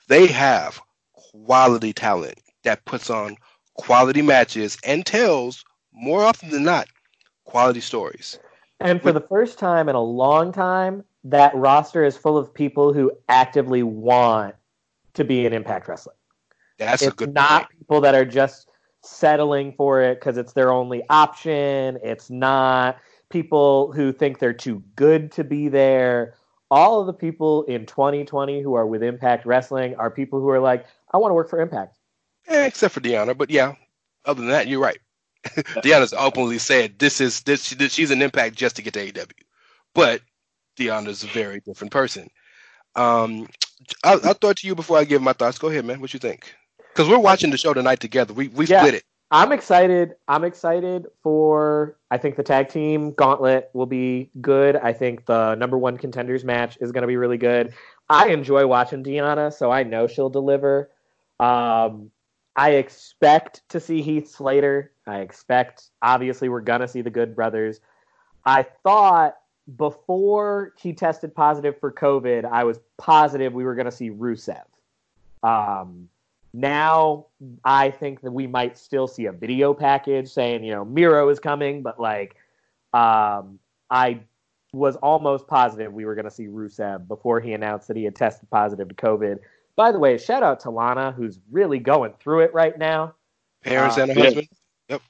they 0.09 0.27
have 0.29 0.81
quality 1.15 1.93
talent 1.93 2.39
that 2.65 2.85
puts 2.85 3.11
on 3.11 3.37
quality 3.75 4.23
matches 4.23 4.79
and 4.85 5.05
tells 5.07 5.65
more 5.93 6.23
often 6.25 6.51
than 6.51 6.65
not 6.65 6.89
quality 7.45 7.81
stories. 7.81 8.39
And 8.81 9.03
for 9.03 9.13
the 9.13 9.21
first 9.21 9.59
time 9.59 9.89
in 9.89 9.95
a 9.97 10.03
long 10.03 10.53
time, 10.53 11.05
that 11.25 11.55
roster 11.55 12.05
is 12.05 12.17
full 12.17 12.37
of 12.37 12.53
people 12.53 12.93
who 12.93 13.13
actively 13.29 13.83
want 13.83 14.55
to 15.15 15.25
be 15.25 15.47
in 15.47 15.53
Impact 15.53 15.89
Wrestling. 15.89 16.17
That's 16.79 17.03
a 17.03 17.07
it's 17.09 17.15
good 17.15 17.35
not 17.35 17.63
point. 17.63 17.79
people 17.79 18.01
that 18.01 18.15
are 18.15 18.25
just 18.25 18.69
settling 19.03 19.73
for 19.73 20.01
it 20.03 20.21
because 20.21 20.37
it's 20.37 20.53
their 20.53 20.73
only 20.73 21.03
option. 21.11 21.99
It's 22.03 22.31
not 22.31 22.99
people 23.31 23.93
who 23.93 24.13
think 24.13 24.39
they're 24.39 24.53
too 24.53 24.83
good 24.97 25.33
to 25.33 25.45
be 25.45 25.69
there. 25.69 26.37
All 26.71 27.01
of 27.01 27.07
the 27.07 27.13
people 27.13 27.65
in 27.65 27.87
2020 27.87 28.63
who 28.63 28.75
are 28.75 28.87
with 28.87 29.03
Impact 29.03 29.45
Wrestling 29.45 29.95
are 29.97 30.11
people 30.11 30.41
who 30.41 30.49
are 30.49 30.61
like, 30.61 30.87
I 31.13 31.19
want 31.19 31.31
to 31.31 31.35
work 31.35 31.51
for 31.51 31.61
Impact. 31.61 31.99
Eh, 32.49 32.67
except 32.67 32.95
for 32.95 33.01
Deonna, 33.01 33.37
but 33.37 33.51
yeah. 33.51 33.75
Other 34.25 34.41
than 34.41 34.51
that, 34.51 34.69
you're 34.69 34.81
right. 34.81 34.99
Deonna's 35.45 36.13
openly 36.13 36.59
said 36.59 36.99
this 36.99 37.21
is 37.21 37.41
this, 37.43 37.71
this 37.71 37.93
she's 37.93 38.13
an 38.13 38.23
impact 38.23 38.55
just 38.55 38.77
to 38.77 38.83
get 38.83 38.95
to 38.95 39.11
AEW, 39.11 39.33
but 39.93 40.23
Deonna's 40.79 41.25
a 41.25 41.27
very 41.29 41.61
different 41.61 41.93
person. 41.93 42.29
Um, 42.95 43.49
I, 44.05 44.13
I'll 44.25 44.35
throw 44.35 44.51
it 44.51 44.59
to 44.59 44.67
you 44.67 44.75
before 44.75 44.99
I 44.99 45.05
give 45.05 45.23
my 45.23 45.33
thoughts. 45.33 45.59
Go 45.59 45.69
ahead, 45.69 45.85
man. 45.85 46.01
What 46.01 46.13
you 46.13 46.21
think? 46.21 46.55
Because 46.95 47.09
we're 47.09 47.19
watching 47.19 47.51
the 47.51 47.57
show 47.57 47.73
tonight 47.73 48.01
together. 48.01 48.35
We 48.35 48.49
we 48.49 48.67
Yeah. 48.67 48.81
split 48.81 48.95
it. 48.95 49.05
I'm 49.31 49.51
excited. 49.51 50.15
I'm 50.29 50.45
excited 50.45 51.07
for. 51.23 51.97
I 52.11 52.19
think 52.19 52.37
the 52.37 52.43
tag 52.43 52.69
team 52.69 53.13
gauntlet 53.13 53.71
will 53.73 53.87
be 53.87 54.31
good. 54.43 54.77
I 54.77 54.93
think 54.93 55.25
the 55.25 55.55
number 55.55 55.79
one 55.79 55.97
contenders 55.97 56.45
match 56.45 56.77
is 56.83 56.93
going 56.93 57.01
to 57.03 57.09
be 57.09 57.17
really 57.17 57.39
good. 57.39 57.73
I 58.11 58.29
enjoy 58.29 58.67
watching 58.67 59.03
Deonna, 59.03 59.51
so 59.53 59.71
I 59.71 59.85
know 59.85 60.07
she'll 60.07 60.29
deliver. 60.29 60.91
Um, 61.41 62.11
I 62.57 62.73
expect 62.73 63.63
to 63.71 63.81
see 63.81 64.03
Heath 64.03 64.29
Slater. 64.29 64.93
I 65.07 65.21
expect, 65.21 65.85
obviously, 66.03 66.51
we're 66.51 66.61
going 66.61 66.83
to 66.83 66.89
see 66.89 67.01
the 67.01 67.11
Good 67.11 67.35
Brothers. 67.35 67.81
I 68.45 68.67
thought 68.83 69.37
before 69.77 70.73
he 70.77 70.93
tested 70.93 71.35
positive 71.35 71.79
for 71.79 71.93
COVID, 71.93 72.45
I 72.45 72.65
was 72.65 72.81
positive 72.99 73.53
we 73.53 73.65
were 73.65 73.75
going 73.75 73.87
to 73.87 73.93
see 73.93 74.11
Rusev. 74.11 74.65
Um, 75.43 76.09
now 76.53 77.27
I 77.65 77.91
think 77.91 78.21
that 78.23 78.33
we 78.33 78.47
might 78.47 78.77
still 78.77 79.07
see 79.07 79.27
a 79.27 79.33
video 79.33 79.73
package 79.73 80.29
saying, 80.29 80.65
you 80.65 80.73
know, 80.73 80.85
Miro 80.85 81.29
is 81.29 81.39
coming, 81.41 81.83
but 81.83 81.99
like, 81.99 82.37
um, 82.93 83.59
I 83.91 84.21
was 84.73 84.97
almost 84.97 85.47
positive 85.47 85.93
we 85.93 86.05
were 86.05 86.15
going 86.15 86.25
to 86.25 86.31
see 86.31 86.47
Rusev 86.47 87.07
before 87.07 87.41
he 87.41 87.53
announced 87.53 87.89
that 87.89 87.97
he 87.97 88.05
had 88.05 88.17
tested 88.17 88.51
positive 88.51 88.89
to 88.89 88.95
COVID. 88.95 89.39
By 89.77 89.93
the 89.93 89.99
way, 89.99 90.19
shout 90.19 90.43
out 90.43 90.61
to 90.61 90.71
Lana, 90.71 91.13
who's 91.13 91.39
really 91.51 91.79
going 91.79 92.13
through 92.21 92.41
it 92.41 92.53
right 92.53 92.77
now. 92.77 93.15
Parents 93.63 93.97
Uh, 93.97 94.03
and 94.03 94.11
a 94.11 94.15
husband. 94.15 94.49
Yep. 94.89 95.03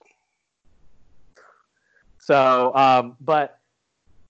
So, 2.19 2.73
um, 2.75 3.17
but 3.21 3.59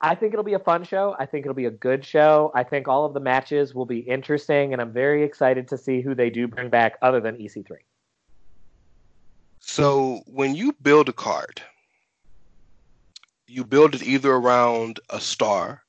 I 0.05 0.17
think 0.17 0.33
it'll 0.33 0.45
be 0.45 0.55
a 0.55 0.59
fun 0.59 0.83
show. 0.83 1.15
I 1.19 1.27
think 1.27 1.47
it'll 1.47 1.55
be 1.55 1.67
a 1.67 1.71
good 1.71 2.05
show. 2.05 2.51
I 2.57 2.65
think 2.65 2.89
all 2.89 3.05
of 3.05 3.15
the 3.15 3.21
matches 3.21 3.73
will 3.73 3.87
be 3.87 4.01
interesting, 4.01 4.73
and 4.73 4.83
I'm 4.83 4.93
very 4.93 5.23
excited 5.23 5.69
to 5.69 5.79
see 5.79 6.01
who 6.01 6.15
they 6.15 6.29
do 6.29 6.49
bring 6.49 6.71
back 6.71 6.99
other 7.03 7.21
than 7.21 7.41
E 7.41 7.49
EC3. 7.49 7.77
So 9.61 10.23
when 10.27 10.57
you 10.57 10.73
build 10.83 11.09
a 11.09 11.13
card, 11.13 11.63
you 13.47 13.65
build 13.65 13.95
it 13.95 14.03
either 14.03 14.33
around 14.33 14.99
a 15.09 15.21
star 15.21 15.85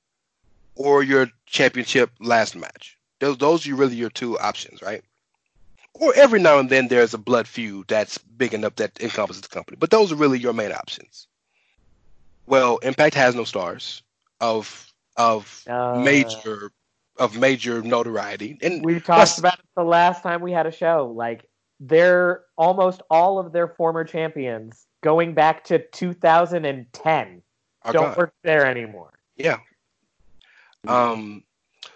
or 0.76 1.02
your 1.02 1.30
championship 1.48 2.12
last 2.20 2.56
match. 2.56 3.00
Those 3.20 3.38
those 3.40 3.68
are 3.68 3.76
really 3.76 3.96
your 3.96 4.12
two 4.12 4.38
options, 4.38 4.84
right? 4.84 5.04
Or 5.96 6.14
every 6.16 6.40
now 6.40 6.60
and 6.60 6.70
then 6.70 6.88
there's 6.88 7.16
a 7.16 7.20
blood 7.20 7.48
feud 7.48 7.88
that's 7.88 8.20
big 8.20 8.54
enough 8.54 8.76
that 8.76 9.02
encompasses 9.02 9.42
the 9.42 9.48
company. 9.48 9.78
But 9.80 9.90
those 9.90 10.12
are 10.12 10.16
really 10.16 10.40
your 10.40 10.54
main 10.54 10.72
options. 10.72 11.28
Well, 12.46 12.78
Impact 12.80 13.16
has 13.16 13.36
no 13.36 13.44
stars 13.44 14.04
of 14.40 14.92
of 15.16 15.64
Uh, 15.68 16.02
major 16.04 16.72
of 17.18 17.38
major 17.38 17.82
notoriety. 17.84 18.58
And 18.62 18.84
We 18.84 18.96
talked 18.96 19.06
Plus- 19.06 19.38
about 19.38 19.60
it 19.60 19.66
the 19.76 19.84
last 19.84 20.24
time 20.24 20.42
we 20.42 20.52
had 20.52 20.66
a 20.66 20.72
show. 20.72 21.14
Like 21.16 21.48
they're 21.80 22.44
almost 22.58 23.02
all 23.10 23.38
of 23.40 23.52
their 23.52 23.68
former 23.68 24.04
champions 24.04 24.88
going 25.02 25.34
back 25.34 25.64
to 25.66 25.80
2010 25.80 27.42
are 27.84 27.94
don't 27.94 28.04
gone. 28.04 28.16
work 28.16 28.34
there 28.44 28.66
anymore. 28.66 29.12
Yeah. 29.36 29.60
Um, 30.88 31.44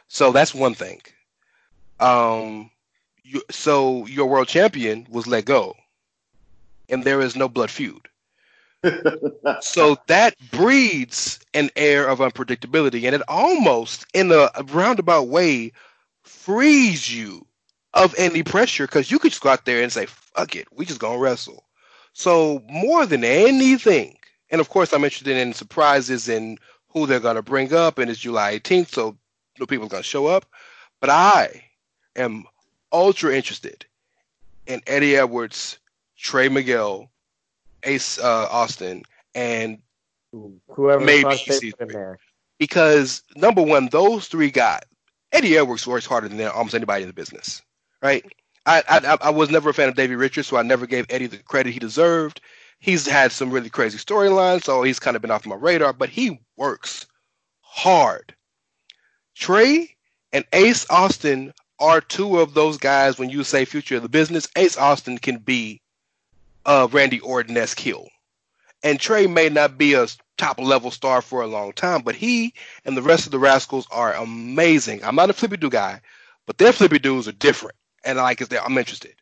so 0.07 0.32
that's 0.32 0.53
one 0.53 0.74
thing. 0.74 1.02
Um, 1.99 2.69
you, 3.24 3.41
so 3.49 4.06
your 4.06 4.28
world 4.28 4.48
champion 4.48 5.07
was 5.10 5.26
let 5.28 5.45
go, 5.45 5.76
and 6.90 7.03
there 7.03 7.22
is 7.22 7.36
no 7.36 7.49
blood 7.49 7.72
feud. 7.72 8.07
So 9.61 9.97
that 10.07 10.35
breeds 10.51 11.39
an 11.53 11.69
air 11.76 12.07
of 12.07 12.19
unpredictability, 12.19 13.05
and 13.05 13.15
it 13.15 13.22
almost, 13.27 14.05
in 14.14 14.31
a 14.31 14.49
roundabout 14.65 15.27
way, 15.27 15.72
frees 16.23 17.14
you 17.14 17.45
of 17.93 18.14
any 18.18 18.43
pressure 18.43 18.85
because 18.85 19.09
you 19.09 19.19
could 19.19 19.31
just 19.31 19.41
go 19.41 19.49
out 19.49 19.65
there 19.65 19.81
and 19.81 19.91
say, 19.91 20.05
"Fuck 20.05 20.55
it, 20.55 20.68
we 20.72 20.85
just 20.85 20.99
gonna 20.99 21.18
wrestle." 21.18 21.65
So 22.14 22.64
more 22.68 23.05
than 23.05 23.23
anything, 23.23 24.18
and 24.49 24.61
of 24.61 24.69
course, 24.69 24.93
I'm 24.93 25.03
interested 25.03 25.38
in 25.38 25.53
surprises 25.53 26.27
and 26.27 26.59
who 26.89 27.05
they're 27.05 27.19
gonna 27.19 27.41
bring 27.41 27.73
up, 27.73 27.97
and 27.97 28.09
it's 28.09 28.19
July 28.19 28.53
18th, 28.53 28.93
so 28.93 29.18
no 29.59 29.65
people's 29.65 29.91
gonna 29.91 30.03
show 30.03 30.27
up. 30.27 30.45
But 30.99 31.09
I 31.09 31.64
am 32.15 32.45
ultra 32.91 33.35
interested 33.35 33.85
in 34.65 34.81
Eddie 34.88 35.18
Edwards, 35.18 35.77
Trey 36.18 36.49
Miguel, 36.49 37.09
Ace 37.84 38.20
uh, 38.20 38.48
Austin, 38.49 39.04
and 39.36 39.80
Whoever 40.70 41.04
maybe 41.04 41.24
the 41.24 41.38
fuck 41.38 41.45
they 41.48 41.60
EC3. 41.60 41.72
put 41.72 41.82
in 41.82 41.91
there. 41.91 42.20
because 42.60 43.24
number 43.36 43.62
one, 43.62 43.90
those 43.90 44.28
three 44.28 44.52
guys, 44.52 44.82
Eddie 45.32 45.58
Edwards 45.58 45.88
works 45.88 46.06
harder 46.06 46.28
than 46.30 46.41
almost 46.48 46.76
anybody 46.76 47.04
in 47.04 47.08
the 47.10 47.14
business, 47.14 47.62
right? 48.02 48.26
I, 48.66 48.84
I 48.90 49.18
I 49.22 49.30
was 49.30 49.49
never 49.49 49.70
a 49.70 49.74
fan 49.74 49.90
of 49.90 49.95
Davey 49.95 50.16
Richards, 50.16 50.48
so 50.48 50.58
I 50.58 50.62
never 50.64 50.86
gave 50.86 51.06
Eddie 51.10 51.28
the 51.28 51.38
credit 51.38 51.72
he 51.74 51.80
deserved. 51.80 52.41
He's 52.80 53.08
had 53.08 53.32
some 53.32 53.52
really 53.52 53.70
crazy 53.70 53.98
storylines, 53.98 54.64
so 54.64 54.84
he's 54.84 54.99
kind 54.99 55.16
of 55.16 55.22
been 55.22 55.32
off 55.32 55.45
my 55.45 55.56
radar, 55.56 55.94
but 55.94 56.10
he 56.10 56.40
works 56.58 57.08
hard. 57.62 58.36
Trey 59.36 59.95
and 60.34 60.45
Ace 60.54 60.86
Austin 60.90 61.54
are 61.80 62.02
two 62.02 62.40
of 62.40 62.54
those 62.54 62.78
guys 62.78 63.18
when 63.18 63.30
you 63.30 63.44
say 63.44 63.66
future 63.66 63.98
of 63.98 64.04
the 64.04 64.10
business. 64.10 64.48
Ace 64.56 64.78
Austin 64.78 65.18
can 65.18 65.38
be 65.38 65.82
uh, 66.68 66.88
Randy 66.91 67.19
Orton-esque 67.22 67.80
heel. 67.80 68.07
And 68.84 68.99
Trey 68.99 69.26
may 69.26 69.49
not 69.49 69.77
be 69.77 69.95
a 69.95 70.07
top 70.38 70.60
level 70.60 70.91
star 70.91 71.23
for 71.23 71.41
a 71.41 71.48
long 71.48 71.73
time, 71.73 72.03
but 72.03 72.15
he 72.15 72.53
and 72.85 72.95
the 72.95 73.02
rest 73.02 73.26
of 73.26 73.31
the 73.31 73.39
Rascalz 73.39 73.88
are 73.89 74.14
amazing. 74.14 75.03
I'm 75.03 75.15
not 75.15 75.31
a 75.31 75.34
Flippy 75.34 75.57
Doo 75.57 75.72
guy, 75.72 75.99
but 76.45 76.57
their 76.60 76.72
flippy 76.72 76.99
doos 76.99 77.27
are 77.27 77.34
different, 77.34 77.76
and 78.06 78.19
I 78.19 78.23
like 78.23 78.41
it. 78.41 78.53
I'm 78.53 78.77
interested. 78.77 79.15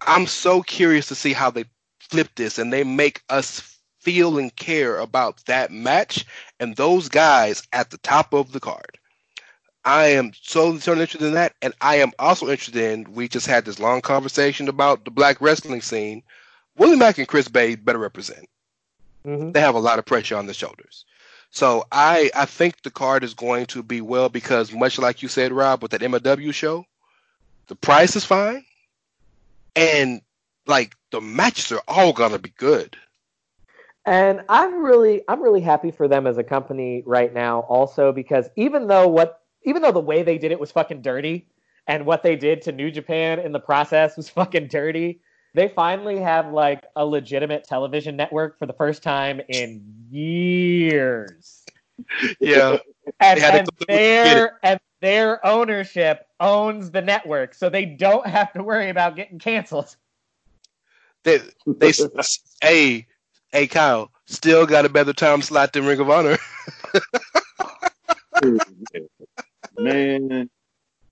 I'm 0.00 0.26
so 0.26 0.62
curious 0.62 1.06
to 1.08 1.14
see 1.14 1.32
how 1.32 1.50
they 1.50 1.64
flip 2.00 2.28
this 2.34 2.58
and 2.58 2.72
they 2.72 2.84
make 2.84 3.22
us 3.30 3.78
feel 4.00 4.38
and 4.38 4.54
care 4.54 4.98
about 4.98 5.42
that 5.46 5.72
match 5.72 6.26
and 6.60 6.76
those 6.76 7.08
guys 7.08 7.66
at 7.72 7.90
the 7.90 7.98
top 7.98 8.34
of 8.34 8.52
the 8.52 8.60
card. 8.60 8.98
I 9.84 10.06
am 10.06 10.32
so, 10.40 10.78
so 10.78 10.92
interested 10.92 11.22
in 11.22 11.34
that, 11.34 11.54
and 11.60 11.74
I 11.80 11.96
am 11.96 12.12
also 12.18 12.48
interested 12.48 12.76
in. 12.76 13.12
We 13.12 13.28
just 13.28 13.46
had 13.46 13.64
this 13.64 13.78
long 13.78 14.00
conversation 14.00 14.68
about 14.68 15.04
the 15.04 15.10
black 15.10 15.40
wrestling 15.40 15.82
scene. 15.82 16.22
Willie 16.76 16.96
Mack 16.96 17.18
and 17.18 17.28
Chris 17.28 17.48
Bey 17.48 17.74
better 17.74 17.98
represent. 17.98 18.48
Mhm. 19.26 19.52
They 19.52 19.60
have 19.60 19.74
a 19.74 19.80
lot 19.80 19.98
of 19.98 20.06
pressure 20.06 20.36
on 20.36 20.46
their 20.46 20.54
shoulders. 20.54 21.04
So 21.50 21.86
I 21.92 22.30
I 22.34 22.46
think 22.46 22.82
the 22.82 22.90
card 22.90 23.24
is 23.24 23.34
going 23.34 23.66
to 23.66 23.82
be 23.82 24.00
well 24.00 24.28
because 24.28 24.72
much 24.72 24.98
like 24.98 25.22
you 25.22 25.28
said, 25.28 25.52
Rob, 25.52 25.82
with 25.82 25.92
that 25.92 26.02
MLW 26.02 26.52
show, 26.52 26.84
the 27.68 27.76
price 27.76 28.16
is 28.16 28.24
fine, 28.24 28.64
and 29.76 30.20
like 30.66 30.96
the 31.10 31.20
matches 31.20 31.70
are 31.72 31.82
all 31.86 32.12
gonna 32.12 32.38
be 32.38 32.52
good. 32.56 32.96
And 34.06 34.42
I'm 34.48 34.82
really 34.82 35.22
I'm 35.28 35.40
really 35.40 35.60
happy 35.60 35.90
for 35.90 36.08
them 36.08 36.26
as 36.26 36.38
a 36.38 36.44
company 36.44 37.02
right 37.06 37.32
now 37.32 37.60
also 37.60 38.12
because 38.12 38.48
even 38.56 38.88
though 38.88 39.08
what 39.08 39.43
even 39.64 39.82
though 39.82 39.92
the 39.92 40.00
way 40.00 40.22
they 40.22 40.38
did 40.38 40.52
it 40.52 40.60
was 40.60 40.70
fucking 40.70 41.02
dirty 41.02 41.46
and 41.86 42.06
what 42.06 42.22
they 42.22 42.36
did 42.36 42.62
to 42.62 42.72
New 42.72 42.90
Japan 42.90 43.38
in 43.38 43.52
the 43.52 43.60
process 43.60 44.16
was 44.16 44.28
fucking 44.30 44.68
dirty, 44.68 45.20
they 45.54 45.68
finally 45.68 46.18
have 46.18 46.52
like 46.52 46.84
a 46.96 47.04
legitimate 47.04 47.64
television 47.64 48.16
network 48.16 48.58
for 48.58 48.66
the 48.66 48.72
first 48.72 49.02
time 49.02 49.40
in 49.48 49.82
years. 50.10 51.64
Yeah, 52.40 52.78
And, 53.20 53.40
They 53.40 53.44
and 53.44 53.52
go 53.52 53.84
through 53.86 53.94
and 53.94 53.98
get 54.24 54.34
their 54.34 54.58
and 54.62 54.80
their 55.00 55.46
ownership 55.46 56.26
owns 56.40 56.90
the 56.90 57.02
network, 57.02 57.54
so 57.54 57.68
they 57.68 57.84
don't 57.84 58.26
have 58.26 58.52
to 58.54 58.62
worry 58.62 58.88
about 58.88 59.14
getting 59.14 59.38
canceled. 59.38 59.94
they 61.22 61.40
they 61.66 61.92
hey 62.62 63.06
hey 63.52 63.66
Kyle 63.66 64.10
still 64.26 64.66
got 64.66 64.86
a 64.86 64.88
better 64.88 65.12
time 65.12 65.42
slot 65.42 65.74
than 65.74 65.84
Ring 65.84 66.00
of 66.00 66.08
Honor. 66.08 66.38
Man, 69.78 70.48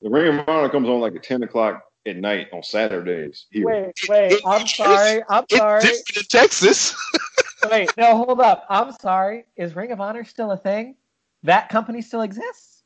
the 0.00 0.10
Ring 0.10 0.38
of 0.38 0.48
Honor 0.48 0.68
comes 0.68 0.88
on 0.88 1.00
like 1.00 1.14
at 1.16 1.22
10 1.22 1.42
o'clock 1.42 1.82
at 2.06 2.16
night 2.16 2.48
on 2.52 2.62
Saturdays. 2.62 3.46
Here. 3.50 3.66
Wait, 3.66 3.92
wait, 4.08 4.40
I'm 4.44 4.66
sorry. 4.66 5.22
I'm 5.28 5.44
It's 5.48 5.56
sorry. 5.56 5.80
different 5.82 6.16
in 6.16 6.22
Texas. 6.24 6.94
Wait, 7.70 7.96
no, 7.96 8.16
hold 8.16 8.40
up. 8.40 8.66
I'm 8.68 8.92
sorry. 8.92 9.44
Is 9.56 9.76
Ring 9.76 9.92
of 9.92 10.00
Honor 10.00 10.24
still 10.24 10.50
a 10.50 10.56
thing? 10.56 10.96
That 11.44 11.68
company 11.68 12.02
still 12.02 12.22
exists? 12.22 12.82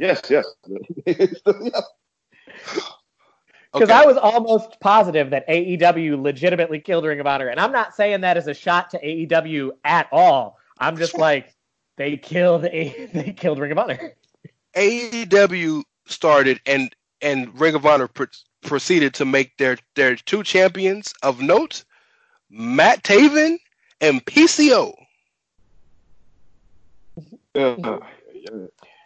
Yes, 0.00 0.22
yes. 0.28 0.44
Because 3.72 3.90
Okay. 3.90 3.92
I 3.92 4.06
was 4.06 4.16
almost 4.16 4.80
positive 4.80 5.28
that 5.30 5.46
AEW 5.46 6.20
legitimately 6.22 6.80
killed 6.80 7.04
Ring 7.04 7.20
of 7.20 7.26
Honor, 7.26 7.48
and 7.48 7.60
I'm 7.60 7.70
not 7.70 7.94
saying 7.94 8.22
that 8.22 8.38
as 8.38 8.46
a 8.46 8.54
shot 8.54 8.88
to 8.90 8.98
AEW 9.04 9.72
at 9.84 10.08
all. 10.10 10.58
I'm 10.78 10.96
just 10.96 11.18
like 11.18 11.54
they 11.96 12.16
killed 12.16 12.64
a- 12.64 13.06
they 13.12 13.32
killed 13.34 13.58
Ring 13.58 13.72
of 13.72 13.78
Honor. 13.78 14.14
AEW 14.78 15.82
started 16.06 16.60
and 16.64 16.94
and 17.20 17.58
Ring 17.60 17.74
of 17.74 17.84
Honor 17.84 18.06
pr- 18.06 18.24
proceeded 18.62 19.12
to 19.14 19.24
make 19.24 19.56
their 19.56 19.76
their 19.96 20.14
two 20.14 20.44
champions 20.44 21.12
of 21.22 21.40
note, 21.42 21.84
Matt 22.48 23.02
Taven 23.02 23.58
and 24.00 24.24
PCO. 24.24 24.94
Uh, 27.56 27.98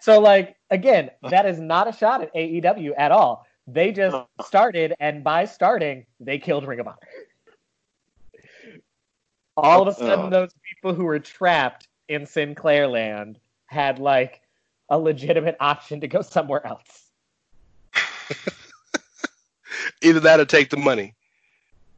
So 0.01 0.21
like 0.21 0.57
again, 0.71 1.11
that 1.31 1.47
is 1.47 1.59
not 1.59 1.89
a 1.89 1.93
shot 1.93 2.21
at 2.23 2.35
AEW 2.35 2.93
at 2.99 3.11
all. 3.11 3.47
They 3.67 3.93
just 3.93 4.17
started, 4.45 4.95
and 5.01 5.25
by 5.25 5.47
starting, 5.47 6.05
they 6.21 6.39
killed 6.39 6.67
Ring 6.67 6.81
of 6.81 6.89
Honor. 6.89 6.99
All 9.57 9.83
of 9.83 9.89
a 9.89 9.95
sudden, 9.95 10.27
Uh. 10.27 10.31
those 10.31 10.51
people 10.69 10.93
who 10.93 11.05
were 11.05 11.19
trapped 11.21 11.89
in 12.09 12.27
Sinclair 12.27 12.89
land 12.89 13.39
had 13.67 13.99
like 13.99 14.42
a 14.93 15.01
legitimate 15.01 15.59
option 15.61 16.03
to 16.03 16.09
go 16.09 16.23
somewhere 16.23 16.67
else. 16.69 17.11
Either 20.03 20.21
that 20.21 20.41
or 20.41 20.47
take 20.47 20.71
the 20.71 20.79
money. 20.79 21.15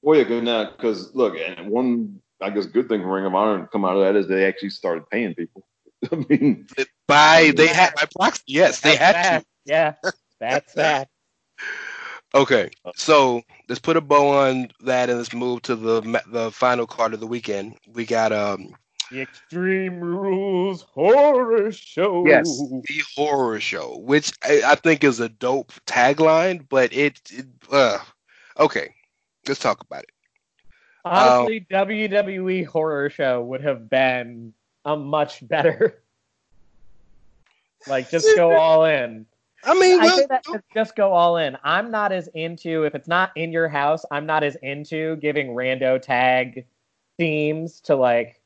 well, 0.03 0.19
yeah, 0.19 0.25
good 0.25 0.45
now, 0.45 0.71
because 0.71 1.15
look, 1.15 1.37
and 1.39 1.71
one, 1.71 2.21
I 2.43 2.51
guess, 2.51 2.66
good 2.66 2.89
thing 2.89 3.03
for 3.03 3.15
Ring 3.15 3.27
of 3.27 3.35
Honor 3.35 3.69
come 3.73 3.85
out 3.85 3.97
of 3.97 4.03
that 4.05 4.16
is 4.16 4.29
they 4.29 4.47
actually 4.47 4.71
started 4.71 5.09
paying 5.11 5.35
people. 5.35 5.66
I 6.12 6.16
mean, 6.29 6.66
By 7.09 7.53
they 7.57 7.69
had 7.69 7.95
by 7.95 8.05
proxy, 8.16 8.43
yes, 8.49 8.81
they 8.81 8.97
had 8.97 9.15
that. 9.15 9.23
to. 9.23 9.45
Yeah, 9.66 9.95
that's 10.41 10.75
that. 10.79 11.09
Okay, 12.35 12.71
so 12.97 13.43
let's 13.69 13.81
put 13.81 13.97
a 13.97 14.01
bow 14.03 14.29
on 14.49 14.69
that 14.81 15.09
and 15.09 15.19
let's 15.19 15.33
move 15.35 15.62
to 15.62 15.77
the 15.77 16.01
the 16.27 16.51
final 16.53 16.87
card 16.87 17.15
of 17.15 17.21
the 17.21 17.27
weekend. 17.27 17.77
We 17.93 18.07
got 18.07 18.33
um 18.33 18.75
The 19.15 19.20
Extreme 19.20 20.01
Rules 20.01 20.82
Horror 20.82 21.70
Show. 21.70 22.27
Yes. 22.27 22.59
the 22.59 23.03
horror 23.15 23.61
show, 23.61 23.99
which 23.99 24.32
I, 24.43 24.62
I 24.66 24.74
think 24.74 25.05
is 25.05 25.20
a 25.20 25.28
dope 25.28 25.73
tagline, 25.86 26.66
but 26.69 26.93
it, 26.93 27.20
it 27.31 27.47
uh, 27.70 27.99
okay, 28.59 28.93
let's 29.47 29.61
talk 29.61 29.81
about 29.82 30.03
it. 30.03 30.11
Honestly, 31.05 31.65
WWE 31.70 32.66
Horror 32.66 33.09
Show 33.09 33.41
would 33.45 33.61
have 33.61 33.89
been 33.89 34.53
a 34.85 34.97
much 34.97 35.47
better. 35.47 36.03
like, 37.86 38.11
just 38.11 38.27
go 38.35 38.57
all 38.57 38.85
in. 38.85 39.27
I 39.62 39.74
mean, 39.78 40.01
I 40.01 40.07
well, 40.07 40.16
say 40.16 40.27
that 40.28 40.45
just 40.74 40.97
go 40.97 41.12
all 41.12 41.36
in. 41.36 41.57
I'm 41.62 41.93
not 41.93 42.11
as 42.11 42.27
into 42.35 42.82
if 42.82 42.97
it's 42.97 43.07
not 43.07 43.31
in 43.36 43.53
your 43.53 43.69
house. 43.69 44.05
I'm 44.11 44.27
not 44.27 44.43
as 44.43 44.57
into 44.57 45.15
giving 45.19 45.51
rando 45.51 46.03
tag 46.03 46.66
themes 47.16 47.81
to 47.82 47.95
like 47.95 48.41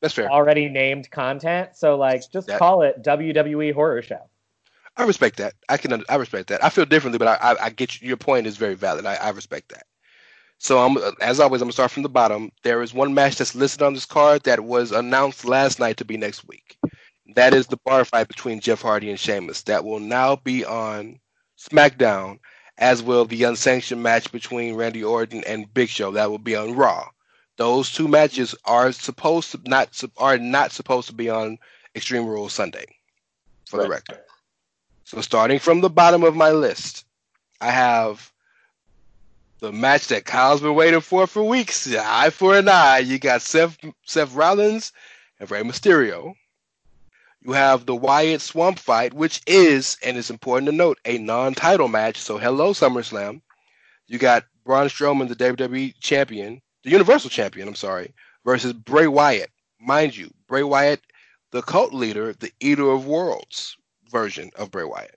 that's 0.00 0.14
fair. 0.14 0.30
already 0.30 0.68
named 0.68 1.10
content. 1.10 1.76
So 1.76 1.96
like, 1.96 2.22
just 2.30 2.46
That- 2.48 2.58
call 2.58 2.82
it 2.82 3.02
WWE 3.02 3.72
Horror 3.74 4.02
Show. 4.02 4.28
I 4.96 5.04
respect 5.04 5.36
that. 5.38 5.54
I 5.68 5.76
can. 5.76 6.04
I 6.08 6.16
respect 6.16 6.48
that. 6.48 6.62
I 6.64 6.68
feel 6.68 6.84
differently, 6.84 7.18
but 7.18 7.28
I, 7.28 7.52
I, 7.52 7.64
I 7.66 7.70
get 7.70 8.00
you, 8.00 8.08
your 8.08 8.16
point 8.16 8.46
is 8.46 8.56
very 8.56 8.74
valid. 8.74 9.06
I, 9.06 9.14
I 9.14 9.30
respect 9.30 9.70
that. 9.70 9.86
So 10.58 10.78
I'm 10.78 10.98
as 11.22 11.40
always. 11.40 11.62
I'm 11.62 11.66
gonna 11.66 11.72
start 11.72 11.90
from 11.90 12.02
the 12.02 12.08
bottom. 12.10 12.50
There 12.64 12.82
is 12.82 12.92
one 12.92 13.14
match 13.14 13.36
that's 13.36 13.54
listed 13.54 13.82
on 13.82 13.94
this 13.94 14.04
card 14.04 14.42
that 14.42 14.60
was 14.60 14.92
announced 14.92 15.46
last 15.46 15.78
night 15.80 15.96
to 15.98 16.04
be 16.04 16.18
next 16.18 16.46
week. 16.46 16.76
That 17.34 17.54
is 17.54 17.66
the 17.68 17.78
bar 17.84 18.04
fight 18.04 18.28
between 18.28 18.60
Jeff 18.60 18.82
Hardy 18.82 19.08
and 19.08 19.18
Sheamus. 19.18 19.62
That 19.62 19.84
will 19.84 20.00
now 20.00 20.36
be 20.36 20.64
on 20.64 21.18
SmackDown, 21.58 22.40
as 22.76 23.02
will 23.02 23.24
the 23.24 23.44
unsanctioned 23.44 24.02
match 24.02 24.30
between 24.32 24.74
Randy 24.74 25.02
Orton 25.04 25.44
and 25.44 25.72
Big 25.72 25.88
Show. 25.88 26.10
That 26.10 26.30
will 26.30 26.38
be 26.38 26.56
on 26.56 26.74
Raw. 26.74 27.08
Those 27.60 27.92
two 27.92 28.08
matches 28.08 28.54
are 28.64 28.90
supposed 28.90 29.50
to 29.50 29.60
not 29.66 30.02
are 30.16 30.38
not 30.38 30.72
supposed 30.72 31.08
to 31.08 31.14
be 31.14 31.28
on 31.28 31.58
Extreme 31.94 32.24
Rules 32.24 32.54
Sunday, 32.54 32.86
for 33.66 33.82
the 33.82 33.86
record. 33.86 34.18
So 35.04 35.20
starting 35.20 35.58
from 35.58 35.82
the 35.82 35.90
bottom 35.90 36.22
of 36.24 36.34
my 36.34 36.52
list, 36.52 37.04
I 37.60 37.70
have 37.70 38.32
the 39.58 39.72
match 39.72 40.06
that 40.06 40.24
Kyle's 40.24 40.62
been 40.62 40.74
waiting 40.74 41.02
for 41.02 41.26
for 41.26 41.44
weeks. 41.44 41.86
Eye 41.94 42.30
for 42.30 42.56
an 42.56 42.66
eye. 42.66 43.00
You 43.00 43.18
got 43.18 43.42
Seth 43.42 43.76
Seth 44.06 44.34
Rollins 44.34 44.90
and 45.38 45.50
Rey 45.50 45.60
Mysterio. 45.60 46.32
You 47.42 47.52
have 47.52 47.84
the 47.84 47.94
Wyatt 47.94 48.40
Swamp 48.40 48.78
fight, 48.78 49.12
which 49.12 49.42
is, 49.46 49.98
and 50.02 50.16
it's 50.16 50.30
important 50.30 50.70
to 50.70 50.74
note, 50.74 50.98
a 51.04 51.18
non-title 51.18 51.88
match. 51.88 52.16
So 52.16 52.38
hello 52.38 52.72
SummerSlam. 52.72 53.42
You 54.06 54.16
got 54.16 54.46
Braun 54.64 54.86
Strowman, 54.86 55.28
the 55.28 55.36
WWE 55.36 55.92
champion, 56.00 56.62
the 56.82 56.90
Universal 56.90 57.30
champion. 57.30 57.68
I'm 57.68 57.74
sorry, 57.74 58.14
versus 58.44 58.72
Bray 58.72 59.06
Wyatt. 59.06 59.50
Mind 59.80 60.16
you, 60.16 60.30
Bray 60.46 60.62
Wyatt, 60.62 61.00
the 61.50 61.62
cult 61.62 61.92
leader, 61.92 62.32
the 62.32 62.52
Eater 62.60 62.90
of 62.90 63.06
Worlds 63.06 63.76
version 64.10 64.50
of 64.56 64.70
Bray 64.70 64.84
Wyatt. 64.84 65.16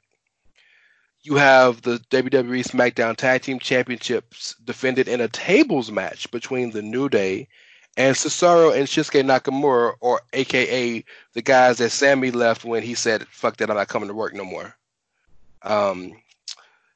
You 1.22 1.35
have 1.35 1.81
the 1.81 1.99
WWE 2.10 2.64
SmackDown 2.65 3.15
Tag 3.15 3.44
Team 3.44 3.60
Championships 3.60 4.56
defended 4.64 5.07
in 5.07 5.22
a 5.22 5.30
tables 5.30 5.90
match 5.90 6.30
between 6.31 6.72
the 6.72 6.81
New 6.81 7.07
Day 7.07 7.48
and 7.95 8.15
Cesaro 8.15 8.76
and 8.76 8.88
Shinsuke 8.88 9.23
Nakamura, 9.23 9.94
or 10.02 10.22
AKA 10.34 11.06
the 11.34 11.41
guys 11.41 11.77
that 11.77 11.91
Sami 11.91 12.31
left 12.31 12.65
when 12.65 12.84
he 12.84 12.95
said, 12.95 13.27
"Fuck 13.30 13.57
that, 13.57 13.69
I'm 13.69 13.77
not 13.77 13.88
coming 13.88 14.10
to 14.10 14.15
work 14.15 14.34
no 14.34 14.44
more." 14.44 14.76
Um, 15.61 16.11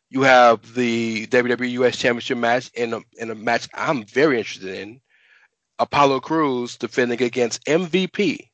you 0.09 0.21
have 0.21 0.73
the 0.73 1.27
WWE 1.27 1.71
US 1.71 1.97
Championship 1.97 2.37
match 2.37 2.71
in 2.73 2.93
a 2.93 3.01
in 3.17 3.29
a 3.29 3.35
match 3.35 3.67
I'm 3.73 4.05
very 4.05 4.37
interested 4.37 4.73
in. 4.73 5.01
Apollo 5.79 6.21
Crews 6.21 6.75
defending 6.75 7.21
against 7.21 7.63
MVP. 7.65 8.47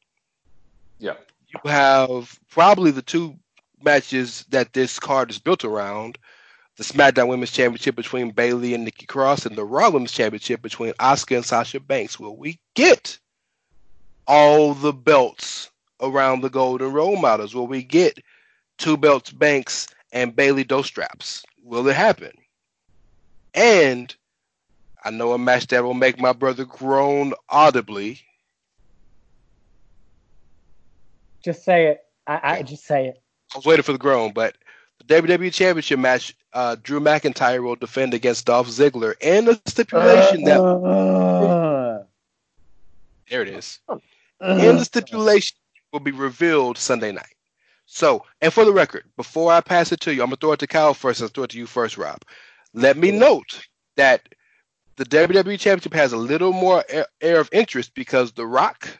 Yeah. 1.00 1.16
You 1.48 1.70
have 1.70 2.38
probably 2.50 2.92
the 2.92 3.02
two 3.02 3.38
matches 3.82 4.46
that 4.50 4.74
this 4.74 5.00
card 5.00 5.30
is 5.30 5.40
built 5.40 5.64
around. 5.64 6.18
The 6.76 6.84
SmackDown 6.84 7.28
Women's 7.28 7.52
Championship 7.52 7.96
between 7.96 8.32
Bayley 8.32 8.74
and 8.74 8.84
Nikki 8.84 9.06
Cross 9.06 9.46
and 9.46 9.56
the 9.56 9.64
Raw 9.64 9.92
Women's 9.92 10.12
Championship 10.12 10.62
between 10.62 10.94
Asuka 10.94 11.36
and 11.38 11.46
Sasha 11.46 11.80
Banks. 11.80 12.20
Will 12.20 12.36
we 12.36 12.60
get 12.74 13.20
all 14.28 14.74
the 14.74 14.94
belts 14.94 15.70
around 16.02 16.42
the 16.42 16.50
Golden 16.50 16.92
Role 16.92 17.16
Models? 17.16 17.54
Will 17.54 17.68
we 17.68 17.84
get 17.84 18.18
two 18.80 18.98
belts 18.98 19.32
Banks 19.32 19.88
and 20.14 20.34
Bayley 20.36 20.64
Dos 20.64 20.86
Straps? 20.86 21.44
Will 21.64 21.86
it 21.90 21.96
happen? 21.96 22.32
And 23.54 24.16
I 25.04 25.10
know 25.10 25.34
a 25.34 25.38
match 25.38 25.68
that 25.68 25.84
will 25.84 25.94
make 25.94 26.20
my 26.20 26.32
brother 26.32 26.64
groan 26.64 27.34
audibly. 27.50 28.22
Just 31.44 31.66
say 31.66 31.88
it. 31.88 32.06
I, 32.26 32.40
I 32.44 32.64
just 32.64 32.86
say 32.86 33.08
it. 33.08 33.22
I 33.54 33.58
was 33.58 33.66
waiting 33.66 33.84
for 33.84 33.92
the 33.92 33.98
groan, 33.98 34.32
but 34.32 34.56
the 35.06 35.22
WWE 35.22 35.52
Championship 35.52 36.00
match, 36.00 36.34
uh, 36.54 36.78
Drew 36.82 37.02
McIntyre 37.02 37.62
will 37.62 37.76
defend 37.76 38.14
against 38.14 38.46
Dolph 38.46 38.68
Ziggler 38.70 39.16
and 39.22 39.48
the 39.48 39.62
stipulation 39.66 40.46
that. 40.46 40.62
Uh, 40.62 42.04
There 43.30 43.42
it 43.42 43.50
is. 43.50 43.80
In 44.42 44.78
the 44.78 44.86
stipulation 44.86 45.58
will 45.92 46.00
be 46.00 46.12
revealed 46.12 46.78
Sunday 46.78 47.12
night. 47.12 47.36
So, 47.86 48.26
and 48.42 48.52
for 48.54 48.66
the 48.66 48.72
record, 48.74 49.04
before 49.18 49.52
I 49.52 49.62
pass 49.62 49.92
it 49.92 50.00
to 50.02 50.14
you, 50.14 50.22
I'm 50.24 50.28
gonna 50.28 50.38
throw 50.38 50.54
it 50.54 50.60
to 50.60 50.68
Kyle 50.68 50.94
first. 50.94 51.22
I'll 51.22 51.28
throw 51.28 51.44
it 51.44 51.52
to 51.52 51.58
you 51.58 51.68
first, 51.68 51.98
Rob. 51.98 52.22
Let 52.74 52.98
me 52.98 53.12
note 53.12 53.68
that 53.98 54.28
the 54.96 55.06
WWE 55.06 55.60
Championship 55.60 55.94
has 55.94 56.14
a 56.14 56.18
little 56.18 56.54
more 56.54 56.84
air, 57.22 57.40
of 57.40 57.50
interest 57.52 57.94
because 57.96 58.32
The 58.32 58.46
Rock 58.46 59.00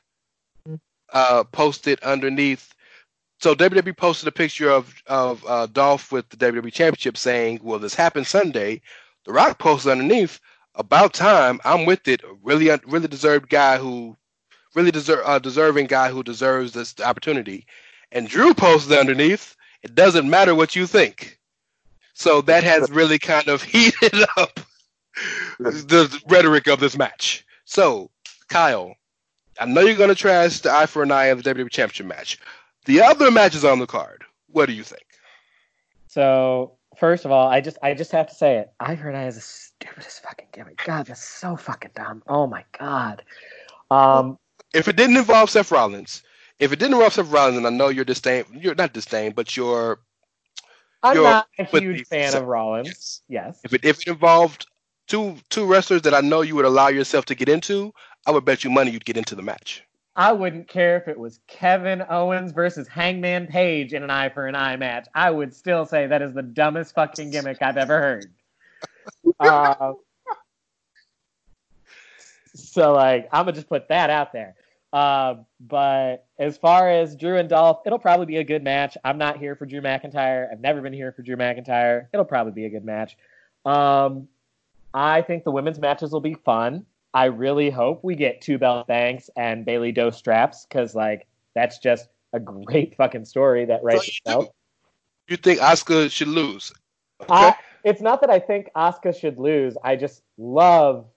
uh, 1.12 1.44
posted 1.46 2.00
underneath. 2.02 2.74
So 3.40 3.54
WWE 3.54 3.98
posted 3.98 4.28
a 4.28 4.32
picture 4.32 4.70
of 4.70 4.94
of 5.08 5.44
uh, 5.48 5.68
Dolph 5.68 6.12
with 6.12 6.30
the 6.30 6.38
WWE 6.38 6.72
Championship, 6.72 7.18
saying, 7.18 7.60
"Will 7.64 7.80
this 7.80 7.96
happen 7.96 8.26
Sunday?" 8.26 8.82
The 9.26 9.34
Rock 9.34 9.60
posted 9.60 9.92
underneath, 9.92 10.40
"About 10.76 11.14
time, 11.14 11.60
I'm 11.64 11.86
with 11.86 12.08
it. 12.08 12.24
A 12.24 12.34
really, 12.42 12.70
really 12.86 13.08
deserved 13.08 13.50
guy 13.50 13.78
who, 13.78 14.18
really 14.76 14.92
deserve, 14.92 15.22
uh, 15.26 15.40
deserving 15.40 15.88
guy 15.88 16.10
who 16.10 16.24
deserves 16.24 16.74
this 16.74 16.96
opportunity." 17.00 17.66
And 18.14 18.30
Drew 18.30 18.54
posted 18.54 18.98
underneath, 18.98 19.56
"It 19.82 19.96
doesn't 19.96 20.30
matter 20.30 20.56
what 20.56 20.76
you 20.76 20.88
think." 20.88 21.40
So 22.14 22.42
that 22.42 22.64
has 22.64 22.90
really 22.92 23.20
kind 23.20 23.48
of 23.50 23.62
heated 23.74 24.24
up 24.38 24.60
the 25.60 26.22
rhetoric 26.30 26.68
of 26.68 26.80
this 26.80 26.98
match. 26.98 27.46
So, 27.66 28.10
Kyle, 28.48 28.96
I 29.60 29.66
know 29.66 29.82
you're 29.82 29.98
going 29.98 30.10
to 30.10 30.16
trash 30.16 30.60
the 30.60 30.72
eye 30.72 30.86
for 30.86 31.04
an 31.04 31.12
eye 31.12 31.26
of 31.26 31.44
the 31.44 31.54
WWE 31.54 31.70
Championship 31.70 32.06
match. 32.06 32.40
The 32.86 33.02
other 33.02 33.32
matches 33.32 33.66
on 33.66 33.80
the 33.80 33.88
card, 33.88 34.24
what 34.48 34.68
do 34.68 34.74
you 34.74 34.84
think? 34.84 35.06
So 36.08 36.78
first 36.98 37.26
of 37.26 37.32
all, 37.32 37.48
I 37.48 37.62
just 37.62 37.78
I 37.82 37.94
just 37.94 38.12
have 38.12 38.28
to 38.28 38.36
say 38.36 38.58
it. 38.58 38.72
I 38.80 38.94
heard 38.94 39.16
I 39.16 39.26
is 39.26 39.36
the 39.36 39.42
stupidest 39.42 40.22
fucking 40.24 40.48
gimmick. 40.52 40.84
God, 40.86 41.08
that's 41.08 41.24
so 41.24 41.56
fucking 41.56 41.92
dumb. 41.96 42.22
Oh 42.28 42.46
my 42.46 42.64
god. 42.78 43.24
Um, 43.90 44.38
If 44.74 44.88
it 44.88 44.96
didn't 44.96 45.18
involve 45.18 45.50
Seth 45.50 45.72
Rollins, 45.72 46.24
if 46.60 46.72
it 46.72 46.80
didn't 46.80 46.94
involve 46.94 47.14
Seth 47.14 47.30
Rollins, 47.32 47.58
and 47.58 47.68
I 47.68 47.70
know 47.70 47.90
you're 47.90 48.06
disdain, 48.06 48.46
you're 48.54 48.76
not 48.76 48.94
disdain, 48.94 49.32
but 49.34 49.56
you're 49.58 50.00
I'm 51.02 51.16
You're 51.16 51.24
not 51.26 51.48
a 51.60 51.66
huge 51.66 52.00
the- 52.00 52.04
fan 52.06 52.34
of 52.36 52.46
Rollins. 52.46 53.22
Yes. 53.28 53.60
if 53.64 53.74
it 53.74 53.84
if 53.84 54.02
it 54.02 54.08
involved 54.08 54.68
two 55.08 55.36
two 55.50 55.66
wrestlers 55.66 56.04
that 56.04 56.14
I 56.14 56.22
know 56.22 56.42
you 56.42 56.56
would 56.56 56.66
allow 56.66 56.88
yourself 56.88 57.26
to 57.26 57.36
get 57.36 57.50
into, 57.50 57.94
I 58.26 58.32
would 58.32 58.46
bet 58.46 58.64
you 58.64 58.70
money 58.70 58.92
you'd 58.92 59.04
get 59.06 59.18
into 59.18 59.36
the 59.36 59.42
match. 59.42 59.84
I 60.16 60.32
wouldn't 60.32 60.68
care 60.68 60.96
if 60.98 61.08
it 61.08 61.18
was 61.20 61.40
Kevin 61.48 62.04
Owens 62.08 62.52
versus 62.52 62.88
Hangman 62.88 63.48
Page 63.48 63.94
in 63.94 64.04
an 64.04 64.12
eye 64.12 64.30
for 64.30 64.46
an 64.46 64.56
eye 64.56 64.76
match. 64.78 65.08
I 65.16 65.32
would 65.32 65.54
still 65.56 65.86
say 65.88 66.06
that 66.08 66.22
is 66.22 66.34
the 66.34 66.44
dumbest 66.44 66.94
fucking 66.94 67.32
gimmick 67.32 67.58
I've 67.62 67.78
ever 67.78 68.00
heard. 68.00 68.32
Uh, 69.40 69.94
so 72.56 72.94
like, 72.94 73.28
I'm 73.32 73.46
gonna 73.46 73.54
just 73.54 73.68
put 73.68 73.90
that 73.90 74.10
out 74.10 74.32
there. 74.32 74.56
Uh, 74.94 75.38
but 75.60 76.28
as 76.38 76.56
far 76.56 76.88
as 76.88 77.16
Drew 77.16 77.38
and 77.38 77.50
Dolph, 77.50 77.80
it'll 77.84 77.98
probably 77.98 78.28
be 78.28 78.38
a 78.38 78.44
good 78.44 78.64
match. 78.64 78.96
I'm 79.04 79.18
not 79.18 79.40
here 79.40 79.56
for 79.56 79.66
Drew 79.66 79.82
McIntyre. 79.82 80.52
I've 80.52 80.62
never 80.62 80.82
been 80.82 80.94
here 80.94 81.12
for 81.12 81.24
Drew 81.24 81.36
McIntyre. 81.36 82.06
It'll 82.14 82.26
probably 82.26 82.54
be 82.54 82.66
a 82.66 82.70
good 82.70 82.86
match. 82.86 83.18
Um, 83.66 84.28
I 84.94 85.24
think 85.24 85.46
the 85.46 85.52
women's 85.52 85.80
matches 85.80 86.12
will 86.12 86.22
be 86.22 86.36
fun. 86.36 86.86
I 87.12 87.26
really 87.26 87.72
hope 87.72 88.04
we 88.04 88.16
get 88.16 88.42
two 88.42 88.60
belt 88.60 88.86
thanks 88.86 89.32
and 89.36 89.66
Bayley 89.66 89.92
Dos 89.92 90.16
Straps 90.16 90.68
because 90.68 90.94
like 90.94 91.26
that's 91.56 91.80
just 91.80 92.08
a 92.34 92.40
great 92.40 92.96
fucking 92.98 93.26
story 93.26 93.66
that 93.66 93.84
writes 93.84 94.08
you 94.08 94.14
itself. 94.26 94.50
You 95.28 95.38
think 95.38 95.60
Asuka 95.60 96.12
should 96.12 96.28
lose? 96.28 96.72
Okay. 97.22 97.34
I, 97.34 97.56
it's 97.84 98.02
not 98.02 98.22
that 98.22 98.30
I 98.30 98.40
think 98.40 98.70
Asuka 98.76 99.20
should 99.20 99.40
lose. 99.40 99.76
I 99.84 99.96
just 99.96 100.22
love 100.38 101.08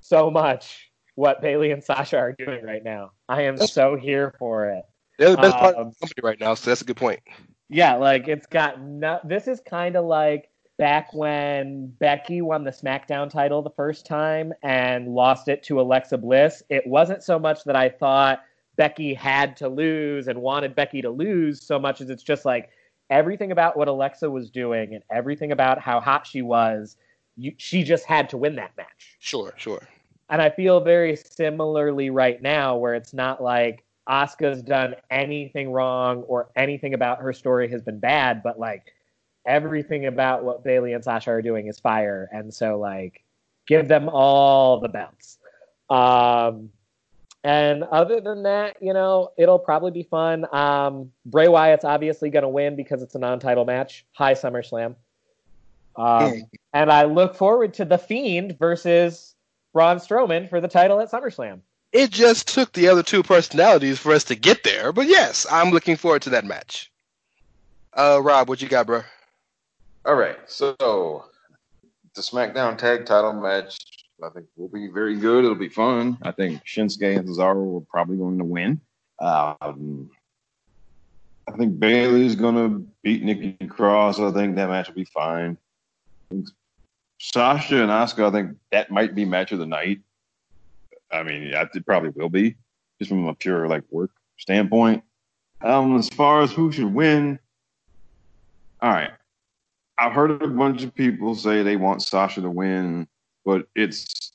so 0.00 0.30
much 0.30 0.85
what 1.16 1.42
Bayley 1.42 1.72
and 1.72 1.82
Sasha 1.82 2.16
are 2.18 2.32
doing 2.32 2.64
right 2.64 2.84
now. 2.84 3.10
I 3.28 3.42
am 3.42 3.56
so 3.56 3.96
here 3.96 4.32
for 4.38 4.70
it. 4.70 4.84
They're 5.18 5.30
the 5.30 5.38
best 5.38 5.56
part 5.56 5.74
of 5.74 5.86
Um, 5.86 5.92
the 5.92 6.06
company 6.06 6.28
right 6.28 6.38
now, 6.38 6.54
so 6.54 6.70
that's 6.70 6.82
a 6.82 6.84
good 6.84 6.96
point. 6.96 7.20
Yeah, 7.68 7.94
like 7.96 8.28
it's 8.28 8.46
got 8.46 8.80
no. 8.80 9.18
This 9.24 9.48
is 9.48 9.60
kind 9.60 9.96
of 9.96 10.04
like 10.04 10.50
back 10.78 11.12
when 11.14 11.88
Becky 11.98 12.42
won 12.42 12.64
the 12.64 12.70
SmackDown 12.70 13.30
title 13.30 13.62
the 13.62 13.70
first 13.70 14.06
time 14.06 14.52
and 14.62 15.08
lost 15.08 15.48
it 15.48 15.62
to 15.64 15.80
Alexa 15.80 16.18
Bliss. 16.18 16.62
It 16.68 16.86
wasn't 16.86 17.22
so 17.22 17.38
much 17.38 17.64
that 17.64 17.74
I 17.74 17.88
thought 17.88 18.42
Becky 18.76 19.14
had 19.14 19.56
to 19.56 19.68
lose 19.68 20.28
and 20.28 20.40
wanted 20.42 20.74
Becky 20.74 21.00
to 21.00 21.10
lose 21.10 21.62
so 21.62 21.78
much 21.78 22.02
as 22.02 22.10
it's 22.10 22.22
just 22.22 22.44
like 22.44 22.68
everything 23.08 23.52
about 23.52 23.76
what 23.76 23.88
Alexa 23.88 24.30
was 24.30 24.50
doing 24.50 24.94
and 24.94 25.02
everything 25.10 25.50
about 25.50 25.80
how 25.80 25.98
hot 25.98 26.26
she 26.26 26.42
was. 26.42 26.96
You, 27.38 27.54
she 27.56 27.82
just 27.82 28.04
had 28.04 28.28
to 28.30 28.36
win 28.36 28.56
that 28.56 28.76
match. 28.76 29.16
Sure, 29.18 29.54
sure. 29.56 29.80
And 30.28 30.42
I 30.42 30.50
feel 30.50 30.80
very 30.80 31.16
similarly 31.16 32.10
right 32.10 32.40
now, 32.42 32.76
where 32.76 32.94
it's 32.94 33.14
not 33.14 33.42
like 33.42 33.84
Asuka's 34.08 34.62
done 34.62 34.94
anything 35.10 35.70
wrong 35.70 36.22
or 36.22 36.50
anything 36.56 36.94
about 36.94 37.20
her 37.20 37.32
story 37.32 37.68
has 37.70 37.82
been 37.82 37.98
bad, 37.98 38.42
but 38.42 38.58
like 38.58 38.92
everything 39.46 40.06
about 40.06 40.44
what 40.44 40.64
Bayley 40.64 40.92
and 40.92 41.02
Sasha 41.02 41.30
are 41.30 41.42
doing 41.42 41.68
is 41.68 41.78
fire. 41.78 42.28
And 42.32 42.52
so, 42.52 42.78
like, 42.78 43.22
give 43.66 43.86
them 43.88 44.08
all 44.08 44.80
the 44.80 44.88
belts. 44.88 45.38
Um, 45.88 46.70
and 47.44 47.84
other 47.84 48.20
than 48.20 48.42
that, 48.42 48.76
you 48.82 48.92
know, 48.92 49.30
it'll 49.38 49.60
probably 49.60 49.92
be 49.92 50.02
fun. 50.02 50.52
Um, 50.52 51.12
Bray 51.26 51.46
Wyatt's 51.46 51.84
obviously 51.84 52.28
going 52.28 52.42
to 52.42 52.48
win 52.48 52.74
because 52.74 53.02
it's 53.02 53.14
a 53.14 53.20
non 53.20 53.38
title 53.38 53.64
match. 53.64 54.04
High 54.12 54.34
SummerSlam. 54.34 54.96
Um, 55.94 56.42
and 56.72 56.90
I 56.90 57.04
look 57.04 57.36
forward 57.36 57.72
to 57.74 57.84
The 57.84 57.98
Fiend 57.98 58.58
versus 58.58 59.35
Braun 59.76 59.98
Strowman 59.98 60.48
for 60.48 60.58
the 60.58 60.68
title 60.68 61.00
at 61.00 61.10
SummerSlam. 61.10 61.60
It 61.92 62.10
just 62.10 62.48
took 62.48 62.72
the 62.72 62.88
other 62.88 63.02
two 63.02 63.22
personalities 63.22 63.98
for 63.98 64.12
us 64.12 64.24
to 64.24 64.34
get 64.34 64.64
there, 64.64 64.90
but 64.90 65.06
yes, 65.06 65.46
I'm 65.50 65.70
looking 65.70 65.96
forward 65.96 66.22
to 66.22 66.30
that 66.30 66.46
match. 66.46 66.90
Uh, 67.92 68.18
Rob, 68.22 68.48
what 68.48 68.62
you 68.62 68.68
got, 68.68 68.86
bro? 68.86 69.02
All 70.06 70.14
right, 70.14 70.38
so 70.46 71.26
the 72.14 72.22
SmackDown 72.22 72.78
Tag 72.78 73.04
Title 73.04 73.34
match, 73.34 73.78
I 74.24 74.30
think 74.30 74.46
will 74.56 74.68
be 74.68 74.86
very 74.86 75.18
good. 75.18 75.44
It'll 75.44 75.54
be 75.54 75.68
fun. 75.68 76.16
I 76.22 76.30
think 76.30 76.64
Shinsuke 76.64 77.18
and 77.18 77.28
Cesaro 77.28 77.76
are 77.76 77.86
probably 77.90 78.16
going 78.16 78.38
to 78.38 78.44
win. 78.44 78.80
Um, 79.18 80.10
I 81.46 81.52
think 81.58 81.78
Bayley's 81.78 82.34
going 82.34 82.54
to 82.54 82.86
beat 83.02 83.22
Nikki 83.22 83.52
Cross. 83.66 84.20
I 84.20 84.30
think 84.30 84.56
that 84.56 84.70
match 84.70 84.88
will 84.88 84.94
be 84.94 85.04
fine. 85.04 85.58
Sasha 87.18 87.82
and 87.82 87.90
Asuka, 87.90 88.28
I 88.28 88.30
think 88.30 88.56
that 88.72 88.90
might 88.90 89.14
be 89.14 89.24
match 89.24 89.52
of 89.52 89.58
the 89.58 89.66
night. 89.66 90.00
I 91.10 91.22
mean, 91.22 91.44
it 91.44 91.86
probably 91.86 92.10
will 92.10 92.28
be, 92.28 92.56
just 92.98 93.08
from 93.08 93.26
a 93.26 93.34
pure 93.34 93.68
like 93.68 93.84
work 93.90 94.10
standpoint. 94.38 95.02
Um, 95.62 95.96
as 95.96 96.08
far 96.08 96.42
as 96.42 96.52
who 96.52 96.70
should 96.72 96.92
win, 96.92 97.38
all 98.82 98.90
right. 98.90 99.12
I've 99.98 100.12
heard 100.12 100.42
a 100.42 100.48
bunch 100.48 100.82
of 100.82 100.94
people 100.94 101.34
say 101.34 101.62
they 101.62 101.76
want 101.76 102.02
Sasha 102.02 102.42
to 102.42 102.50
win, 102.50 103.08
but 103.44 103.66
it's 103.74 104.32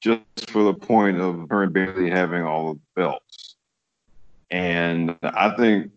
just 0.00 0.22
for 0.48 0.64
the 0.64 0.72
point 0.72 1.20
of 1.20 1.46
her 1.50 1.64
and 1.64 1.72
Bayley 1.72 2.08
having 2.08 2.42
all 2.42 2.74
the 2.74 2.80
belts. 2.96 3.56
And 4.50 5.16
I 5.22 5.54
think 5.56 5.92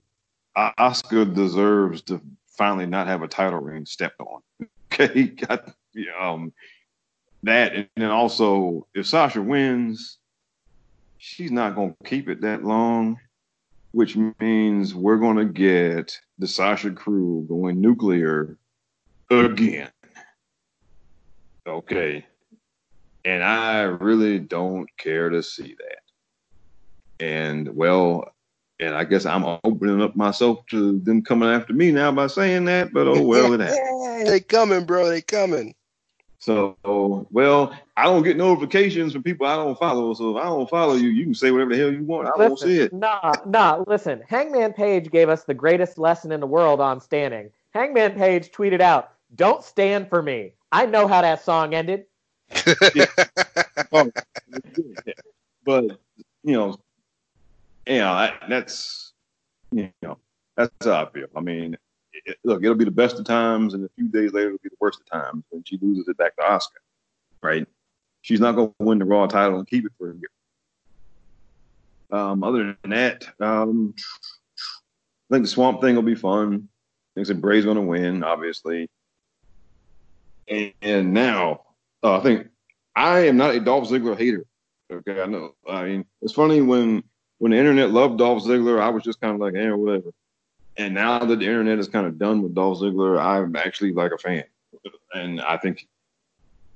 Asuka 0.57 1.33
deserves 1.33 2.01
to 2.03 2.21
finally 2.47 2.85
not 2.85 3.07
have 3.07 3.21
a 3.21 3.27
title 3.27 3.59
ring 3.59 3.85
stepped 3.85 4.19
on. 4.19 4.41
Okay, 4.93 5.23
got 5.23 5.73
um 6.19 6.53
that, 7.43 7.73
and 7.73 7.87
then 7.95 8.11
also 8.11 8.87
if 8.93 9.07
Sasha 9.07 9.41
wins, 9.41 10.17
she's 11.17 11.51
not 11.51 11.75
gonna 11.75 11.95
keep 12.03 12.29
it 12.29 12.41
that 12.41 12.63
long, 12.63 13.19
which 13.91 14.17
means 14.39 14.93
we're 14.93 15.17
gonna 15.17 15.45
get 15.45 16.17
the 16.37 16.47
Sasha 16.47 16.91
crew 16.91 17.45
going 17.47 17.79
nuclear 17.81 18.57
again. 19.29 19.89
Okay. 21.67 22.25
And 23.23 23.43
I 23.43 23.81
really 23.81 24.37
don't 24.37 24.87
care 24.97 25.29
to 25.29 25.41
see 25.41 25.75
that. 25.79 27.25
And 27.25 27.75
well, 27.75 28.35
and 28.79 28.93
I 28.93 29.03
guess 29.03 29.25
I'm 29.25 29.45
opening 29.63 30.01
up 30.01 30.15
myself 30.15 30.65
to 30.67 30.99
them 30.99 31.23
coming 31.23 31.49
after 31.49 31.73
me 31.73 31.91
now 31.91 32.11
by 32.11 32.27
saying 32.27 32.65
that, 32.65 32.93
but 32.93 33.07
oh 33.07 33.21
well, 33.21 33.53
it 33.53 33.59
happens. 33.61 34.29
they 34.29 34.39
coming, 34.41 34.85
bro. 34.85 35.09
They 35.09 35.21
coming. 35.21 35.73
So, 36.45 36.77
well, 37.31 37.75
I 37.97 38.03
don't 38.03 38.21
get 38.21 38.37
notifications 38.37 39.13
from 39.13 39.23
people 39.23 39.47
I 39.47 39.55
don't 39.55 39.79
follow. 39.79 40.13
So 40.13 40.37
if 40.37 40.43
I 40.43 40.45
don't 40.45 40.69
follow 40.69 40.93
you, 40.93 41.07
you 41.07 41.23
can 41.23 41.33
say 41.33 41.49
whatever 41.49 41.71
the 41.71 41.77
hell 41.77 41.91
you 41.91 42.03
want. 42.03 42.27
I 42.27 42.37
won't 42.37 42.59
see 42.59 42.81
it. 42.81 42.93
Nah, 42.93 43.33
nah. 43.47 43.83
Listen, 43.87 44.21
Hangman 44.29 44.73
Page 44.73 45.09
gave 45.09 45.27
us 45.27 45.43
the 45.43 45.55
greatest 45.55 45.97
lesson 45.97 46.31
in 46.31 46.39
the 46.39 46.45
world 46.45 46.79
on 46.79 47.01
standing. 47.01 47.49
Hangman 47.73 48.13
Page 48.13 48.51
tweeted 48.51 48.79
out, 48.79 49.13
"Don't 49.35 49.63
stand 49.63 50.07
for 50.07 50.21
me. 50.21 50.53
I 50.71 50.85
know 50.85 51.07
how 51.07 51.23
that 51.23 51.43
song 51.43 51.73
ended." 51.73 52.05
Oh, 53.91 54.11
but 55.63 55.99
you 56.43 56.53
know, 56.53 56.77
you 57.87 57.97
know 57.97 58.15
that, 58.15 58.43
that's 58.49 59.13
you 59.71 59.89
know 60.01 60.17
that's 60.55 60.71
how 60.83 61.05
I 61.05 61.09
feel. 61.09 61.27
I 61.35 61.39
mean, 61.39 61.77
it, 62.25 62.37
look, 62.43 62.63
it'll 62.63 62.75
be 62.75 62.85
the 62.85 62.91
best 62.91 63.19
of 63.19 63.25
times, 63.25 63.73
and 63.73 63.85
a 63.85 63.89
few 63.95 64.07
days 64.07 64.33
later, 64.33 64.47
it'll 64.47 64.59
be 64.63 64.69
the 64.69 64.77
worst 64.79 64.99
of 65.01 65.05
times 65.09 65.43
when 65.49 65.63
she 65.63 65.77
loses 65.81 66.07
it 66.07 66.17
back 66.17 66.35
to 66.37 66.43
Asuka. 66.43 66.79
Right? 67.41 67.67
She's 68.21 68.39
not 68.39 68.55
going 68.55 68.69
to 68.79 68.85
win 68.85 68.99
the 68.99 69.05
Raw 69.05 69.27
title 69.27 69.59
and 69.59 69.67
keep 69.67 69.85
it 69.85 69.91
for 69.97 70.11
a 70.11 70.15
year. 70.15 70.29
Um, 72.11 72.43
other 72.43 72.75
than 72.81 72.91
that, 72.91 73.27
um, 73.39 73.93
I 73.97 75.35
think 75.35 75.45
the 75.45 75.49
Swamp 75.49 75.81
thing 75.81 75.95
will 75.95 76.03
be 76.03 76.15
fun. 76.15 76.69
I 77.17 77.23
think 77.23 77.41
Bray's 77.41 77.65
going 77.65 77.77
to 77.77 77.81
win, 77.81 78.23
obviously. 78.23 78.89
And, 80.47 80.73
and 80.81 81.13
now, 81.13 81.61
uh, 82.03 82.17
I 82.17 82.21
think 82.21 82.47
I 82.95 83.27
am 83.27 83.37
not 83.37 83.55
a 83.55 83.59
Dolph 83.59 83.89
Ziggler 83.89 84.17
hater. 84.17 84.45
Okay, 84.91 85.19
I 85.21 85.25
know. 85.25 85.55
I 85.67 85.85
mean, 85.85 86.05
it's 86.21 86.33
funny 86.33 86.61
when 86.61 87.03
when 87.39 87.51
the 87.51 87.57
internet 87.57 87.91
loved 87.91 88.19
Dolph 88.19 88.43
Ziggler, 88.43 88.79
I 88.79 88.89
was 88.89 89.03
just 89.03 89.19
kind 89.19 89.33
of 89.33 89.41
like, 89.41 89.55
eh, 89.55 89.71
whatever. 89.71 90.11
And 90.77 90.93
now 90.93 91.19
that 91.19 91.39
the 91.39 91.45
internet 91.45 91.79
is 91.79 91.87
kind 91.87 92.05
of 92.05 92.17
done 92.17 92.41
with 92.41 92.53
Dolph 92.53 92.79
Ziggler, 92.79 93.19
I'm 93.19 93.55
actually 93.55 93.93
like 93.93 94.11
a 94.11 94.17
fan. 94.17 94.43
And 95.13 95.39
I 95.41 95.57
think, 95.57 95.87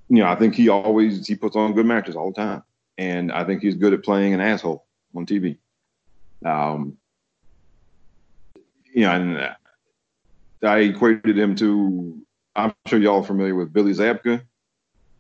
you 0.08 0.18
know, 0.18 0.28
I 0.28 0.36
think 0.36 0.56
he 0.56 0.70
always 0.70 1.28
he 1.28 1.36
puts 1.36 1.56
on 1.56 1.74
good 1.74 1.86
matches 1.86 2.16
all 2.16 2.32
the 2.32 2.42
time, 2.42 2.64
and 2.98 3.32
I 3.32 3.44
think 3.44 3.62
he's 3.62 3.76
good 3.76 3.94
at 3.94 4.04
playing 4.04 4.34
an 4.34 4.40
asshole 4.40 4.86
on 5.14 5.26
TV. 5.26 5.58
Um, 6.46 6.98
you 8.94 9.02
know, 9.02 9.12
and 9.12 9.56
I 10.64 10.80
equated 10.80 11.38
him 11.38 11.56
to. 11.56 12.22
I'm 12.56 12.74
sure 12.88 13.00
y'all 13.00 13.22
are 13.22 13.24
familiar 13.24 13.56
with 13.56 13.74
Billy 13.74 13.94
Zabka. 13.94 14.42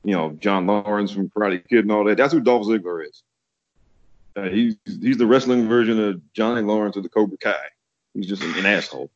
You 0.03 0.15
know, 0.15 0.31
John 0.39 0.65
Lawrence 0.65 1.11
from 1.11 1.29
Karate 1.29 1.67
Kid 1.67 1.79
and 1.79 1.91
all 1.91 2.05
that. 2.05 2.17
That's 2.17 2.33
who 2.33 2.39
Dolph 2.39 2.65
Ziggler 2.65 3.05
is. 3.05 3.23
Uh, 4.35 4.43
he's 4.43 4.77
he's 4.85 5.17
the 5.17 5.27
wrestling 5.27 5.67
version 5.67 5.99
of 5.99 6.21
Johnny 6.33 6.61
Lawrence 6.61 6.95
of 6.95 7.03
the 7.03 7.09
Cobra 7.09 7.37
Kai. 7.37 7.55
He's 8.19 8.27
just 8.27 8.43
an, 8.43 8.53
an 8.57 8.65
asshole. 8.65 9.09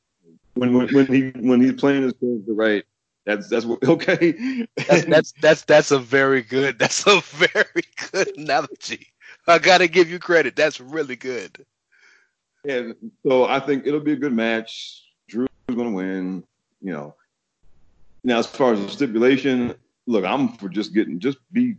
When, 0.53 0.73
when 0.73 0.87
when 0.93 1.07
he 1.07 1.29
when 1.47 1.61
he's 1.61 1.73
playing 1.73 2.03
his 2.03 2.13
character 2.13 2.53
right, 2.53 2.83
that's 3.25 3.49
that's 3.49 3.65
what 3.65 3.83
okay. 3.87 4.65
That's 4.87 5.05
that's 5.05 5.33
that's 5.41 5.61
that's 5.63 5.91
a 5.91 5.99
very 5.99 6.41
good. 6.41 6.79
That's 6.79 7.05
a 7.05 7.19
very 7.21 7.83
good 8.11 8.37
analogy. 8.37 9.07
I 9.47 9.59
gotta 9.59 9.87
give 9.87 10.09
you 10.09 10.19
credit. 10.19 10.55
That's 10.55 10.79
really 10.79 11.17
good. 11.17 11.65
And 12.67 12.95
so 13.25 13.45
I 13.45 13.59
think 13.59 13.85
it'll 13.85 13.99
be 13.99 14.13
a 14.13 14.17
good 14.17 14.33
match. 14.33 15.03
Drew's 15.27 15.49
gonna 15.67 15.91
win. 15.91 16.43
You 16.81 16.93
know. 16.93 17.15
Now, 18.23 18.39
as 18.39 18.47
far 18.47 18.71
as 18.71 18.79
the 18.79 18.89
stipulation, 18.89 19.75
look, 20.07 20.23
I'm 20.23 20.53
for 20.53 20.69
just 20.69 20.93
getting 20.93 21.19
just 21.19 21.39
be 21.51 21.75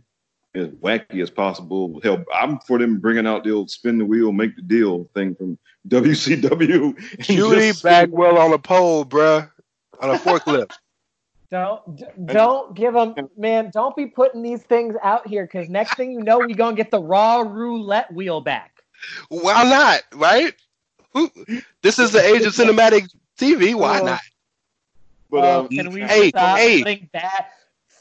as 0.55 0.67
wacky 0.69 1.21
as 1.21 1.29
possible. 1.29 1.99
Hell, 2.03 2.23
I'm 2.33 2.59
for 2.59 2.77
them 2.79 2.99
bringing 2.99 3.27
out 3.27 3.43
the 3.43 3.51
old 3.51 3.69
spin 3.69 3.97
the 3.97 4.05
wheel, 4.05 4.31
make 4.31 4.55
the 4.55 4.61
deal 4.61 5.09
thing 5.13 5.35
from 5.35 5.57
WCW. 5.87 6.95
and 7.17 7.23
Judy 7.23 7.67
just- 7.67 7.83
Bagwell 7.83 8.37
on 8.37 8.53
a 8.53 8.57
pole, 8.59 9.05
bruh, 9.05 9.49
on 9.99 10.09
a 10.11 10.17
forklift. 10.17 10.71
Don't 11.51 11.95
d- 11.97 12.05
don't 12.25 12.75
give 12.75 12.95
them, 12.95 13.13
man. 13.37 13.69
Don't 13.71 13.95
be 13.95 14.07
putting 14.07 14.41
these 14.41 14.63
things 14.63 14.95
out 15.03 15.27
here 15.27 15.45
because 15.45 15.69
next 15.69 15.95
thing 15.95 16.11
you 16.11 16.19
know, 16.21 16.39
we 16.39 16.55
gonna 16.55 16.75
get 16.75 16.89
the 16.89 16.99
raw 16.99 17.41
roulette 17.41 18.11
wheel 18.11 18.41
back. 18.41 18.83
Why 19.29 19.63
not? 19.63 20.01
Right? 20.15 20.55
Who- 21.13 21.31
This 21.83 21.99
is 21.99 22.11
the 22.11 22.19
age 22.25 22.41
of 22.45 22.53
cinematic 22.53 23.07
TV. 23.39 23.75
Why 23.75 24.01
not? 24.01 24.21
But 25.29 25.43
Oh, 25.43 25.59
um, 25.61 25.67
can 25.69 25.91
we 25.91 26.01
hey, 26.01 26.29
stop 26.29 26.57
hey. 26.57 26.79
putting 26.81 27.09
bad? 27.13 27.45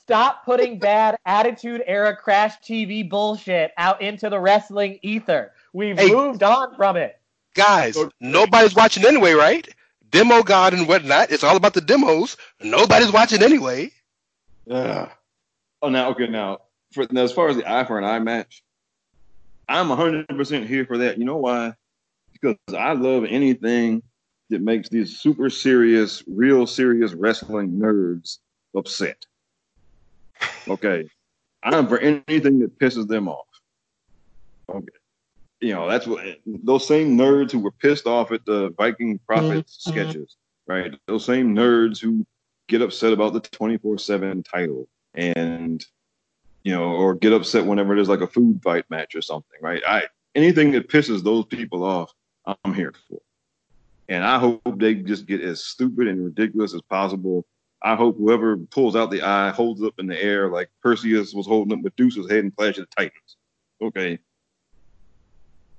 Stop 0.06 0.44
putting 0.44 0.78
bad 0.78 1.16
attitude 1.24 1.82
era 1.86 2.14
crash 2.14 2.59
TV 2.60 3.09
bullshit 3.09 3.72
out 3.78 4.02
into 4.02 4.28
the 4.28 4.39
wrestling 4.39 4.98
ether. 5.01 5.52
We've 5.72 5.98
Hey. 5.98 6.10
moved 6.10 6.43
on 6.43 6.76
from 6.76 6.97
it. 6.97 7.18
Guys, 7.55 7.97
nobody's 8.20 8.74
watching 8.74 9.06
anyway, 9.06 9.32
right? 9.32 9.66
Demo 10.10 10.43
God 10.43 10.74
and 10.74 10.86
whatnot. 10.86 11.31
It's 11.31 11.43
all 11.43 11.56
about 11.56 11.72
the 11.72 11.81
demos. 11.81 12.36
Nobody's 12.60 13.12
watching 13.12 13.43
anyway. 13.43 13.93
Yeah. 14.66 15.10
Oh, 15.81 15.89
now 15.89 16.10
okay. 16.10 16.26
Now, 16.26 16.60
for 16.93 17.06
now, 17.10 17.22
as 17.22 17.32
far 17.32 17.48
as 17.48 17.56
the 17.56 17.70
eye 17.70 17.85
for 17.85 17.97
an 17.98 18.05
eye 18.05 18.18
match, 18.18 18.62
I'm 19.68 19.89
100 19.89 20.28
percent 20.28 20.68
here 20.68 20.85
for 20.85 20.98
that. 20.98 21.16
You 21.16 21.24
know 21.24 21.39
why? 21.39 21.72
Because 22.32 22.56
I 22.76 22.93
love 22.93 23.24
anything 23.24 24.02
that 24.51 24.60
makes 24.60 24.90
these 24.90 25.18
super 25.18 25.48
serious, 25.48 26.22
real 26.26 26.66
serious 26.66 27.14
wrestling 27.14 27.70
nerds 27.72 28.39
upset. 28.76 29.24
Okay, 30.69 31.09
I'm 31.62 31.86
for 31.86 31.98
anything 31.98 32.59
that 32.61 32.78
pisses 32.78 33.06
them 33.09 33.28
off. 33.28 33.47
Okay, 34.69 34.86
you 35.61 35.74
know 35.74 35.89
that's 35.89 36.06
what 36.06 36.24
those 36.47 36.86
same 36.86 37.16
nerds 37.16 37.52
who 37.52 37.61
were 37.61 37.70
pissed 37.70 38.06
off 38.06 38.32
at 38.32 38.44
the 38.44 38.70
Viking 38.77 39.19
Prophets 39.27 39.85
mm-hmm. 39.86 39.90
sketches, 39.90 40.36
right? 40.66 40.94
Those 41.06 41.24
same 41.24 41.55
nerds 41.55 42.01
who 42.01 42.27
get 42.69 42.82
upset 42.82 43.12
about 43.12 43.32
the 43.32 43.40
24/7 43.40 44.44
title 44.44 44.89
and 45.15 45.85
you 46.62 46.73
know 46.73 46.85
or 46.85 47.15
get 47.15 47.32
upset 47.32 47.66
whenever 47.66 47.94
there's 47.94 48.09
like 48.09 48.20
a 48.20 48.27
food 48.27 48.61
fight 48.62 48.85
match 48.90 49.15
or 49.15 49.23
something 49.23 49.59
right? 49.61 49.82
I 49.86 50.05
anything 50.35 50.73
that 50.73 50.89
pisses 50.89 51.23
those 51.23 51.44
people 51.47 51.85
off 51.85 52.12
i'm 52.47 52.74
here 52.74 52.93
for. 53.09 53.20
And 54.09 54.24
i 54.24 54.39
hope 54.39 54.62
they 54.77 54.94
just 54.94 55.27
get 55.27 55.40
as 55.40 55.65
stupid 55.65 56.09
and 56.09 56.24
ridiculous 56.24 56.74
as 56.74 56.82
possible 56.82 57.47
i 57.85 57.94
hope 57.94 58.16
whoever 58.19 58.56
pulls 58.56 58.97
out 58.97 59.11
the 59.11 59.23
eye 59.23 59.51
holds 59.51 59.81
it 59.81 59.86
up 59.86 59.94
in 59.98 60.06
the 60.06 60.20
air 60.20 60.48
like 60.48 60.69
perseus 60.82 61.32
was 61.32 61.47
holding 61.47 61.73
up 61.73 61.85
medusa's 61.85 62.28
head 62.31 62.44
in 62.44 62.51
clash 62.51 62.78
of 62.78 62.86
the 62.89 62.97
titans. 62.97 63.36
Okay. 63.81 64.19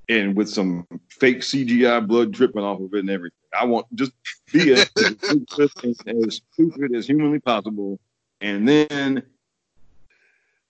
And 0.08 0.36
with 0.36 0.50
some 0.50 0.86
fake 1.10 1.40
cgi 1.40 2.08
blood 2.08 2.32
dripping 2.32 2.64
off 2.64 2.80
of 2.80 2.94
it 2.94 3.00
and 3.00 3.10
everything. 3.10 3.38
I 3.58 3.66
want 3.66 3.88
just 3.96 4.12
be 4.52 4.74
as, 4.74 4.90
as 4.98 6.42
stupid 6.54 6.96
as 6.96 7.08
humanly 7.08 7.40
possible. 7.40 8.00
And 8.42 8.68
then, 8.68 9.24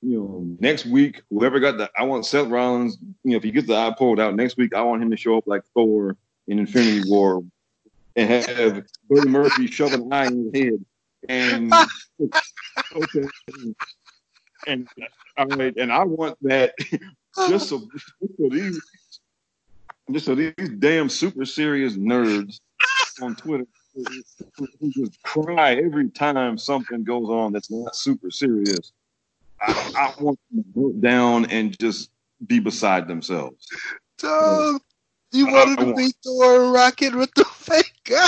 you 0.01 0.19
know, 0.19 0.57
next 0.59 0.85
week, 0.85 1.21
whoever 1.29 1.59
got 1.59 1.77
the, 1.77 1.89
I 1.97 2.03
want 2.03 2.25
Seth 2.25 2.47
Rollins, 2.47 2.97
you 3.23 3.31
know, 3.31 3.37
if 3.37 3.43
he 3.43 3.51
gets 3.51 3.67
the 3.67 3.75
eye 3.75 3.93
pulled 3.97 4.19
out 4.19 4.35
next 4.35 4.55
week, 4.55 4.73
I 4.73 4.81
want 4.83 5.01
him 5.01 5.11
to 5.11 5.17
show 5.17 5.37
up 5.37 5.47
like 5.47 5.63
Thor 5.73 6.15
in 6.47 6.59
Infinity 6.59 7.09
War 7.09 7.43
and 8.15 8.29
have 8.29 8.83
Billy 9.09 9.27
Murphy 9.27 9.67
shove 9.67 9.93
an 9.93 10.13
eye 10.13 10.27
in 10.27 10.51
his 10.53 10.63
head. 10.63 10.85
And, 11.29 11.71
okay. 12.95 13.27
And, 14.67 14.87
all 15.37 15.47
right, 15.47 15.75
and 15.77 15.91
I 15.91 16.03
want 16.03 16.37
that 16.41 16.73
just 17.49 17.69
so, 17.69 17.87
just 17.93 18.37
so 18.37 18.49
these, 18.49 18.81
just 20.11 20.25
so 20.25 20.35
these 20.35 20.53
damn 20.79 21.09
super 21.09 21.45
serious 21.45 21.95
nerds 21.97 22.59
on 23.21 23.35
Twitter 23.35 23.65
who 23.95 24.91
just 24.91 25.21
cry 25.23 25.75
every 25.75 26.09
time 26.09 26.57
something 26.57 27.03
goes 27.03 27.29
on 27.29 27.53
that's 27.53 27.71
not 27.71 27.95
super 27.95 28.29
serious. 28.29 28.91
I, 29.61 29.71
I 30.17 30.21
want 30.21 30.37
them 30.51 30.63
to 30.63 30.69
break 30.79 31.01
down 31.01 31.45
and 31.45 31.77
just 31.79 32.09
be 32.47 32.59
beside 32.59 33.07
themselves. 33.07 33.67
Dog, 34.17 34.81
you 35.31 35.47
I- 35.47 35.51
wanted 35.51 35.79
I 35.79 35.81
to 35.81 35.85
want- 35.85 35.97
be 35.97 36.13
Thor 36.23 36.71
Rocket 36.71 37.15
with 37.15 37.33
the 37.35 37.45
fake 37.45 37.93
guy. 38.03 38.27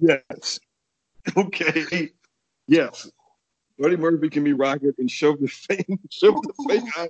Yes. 0.00 0.60
Okay. 1.36 2.10
Yes. 2.66 3.10
Buddy 3.78 3.96
Murphy 3.96 4.28
can 4.28 4.44
be 4.44 4.52
Rocket 4.52 4.96
and 4.98 5.10
show 5.10 5.36
the 5.36 5.46
fake, 5.46 5.86
show 6.10 6.32
the 6.32 6.52
fake 6.68 6.82
eye 6.96 7.08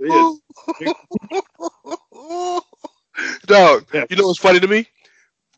in 0.00 0.10
his 0.10 0.40
head. 0.80 0.94
Dog, 3.46 3.86
Yeah. 3.92 4.04
you 4.08 4.16
know 4.16 4.26
what's 4.28 4.38
funny 4.38 4.60
to 4.60 4.66
me? 4.68 4.86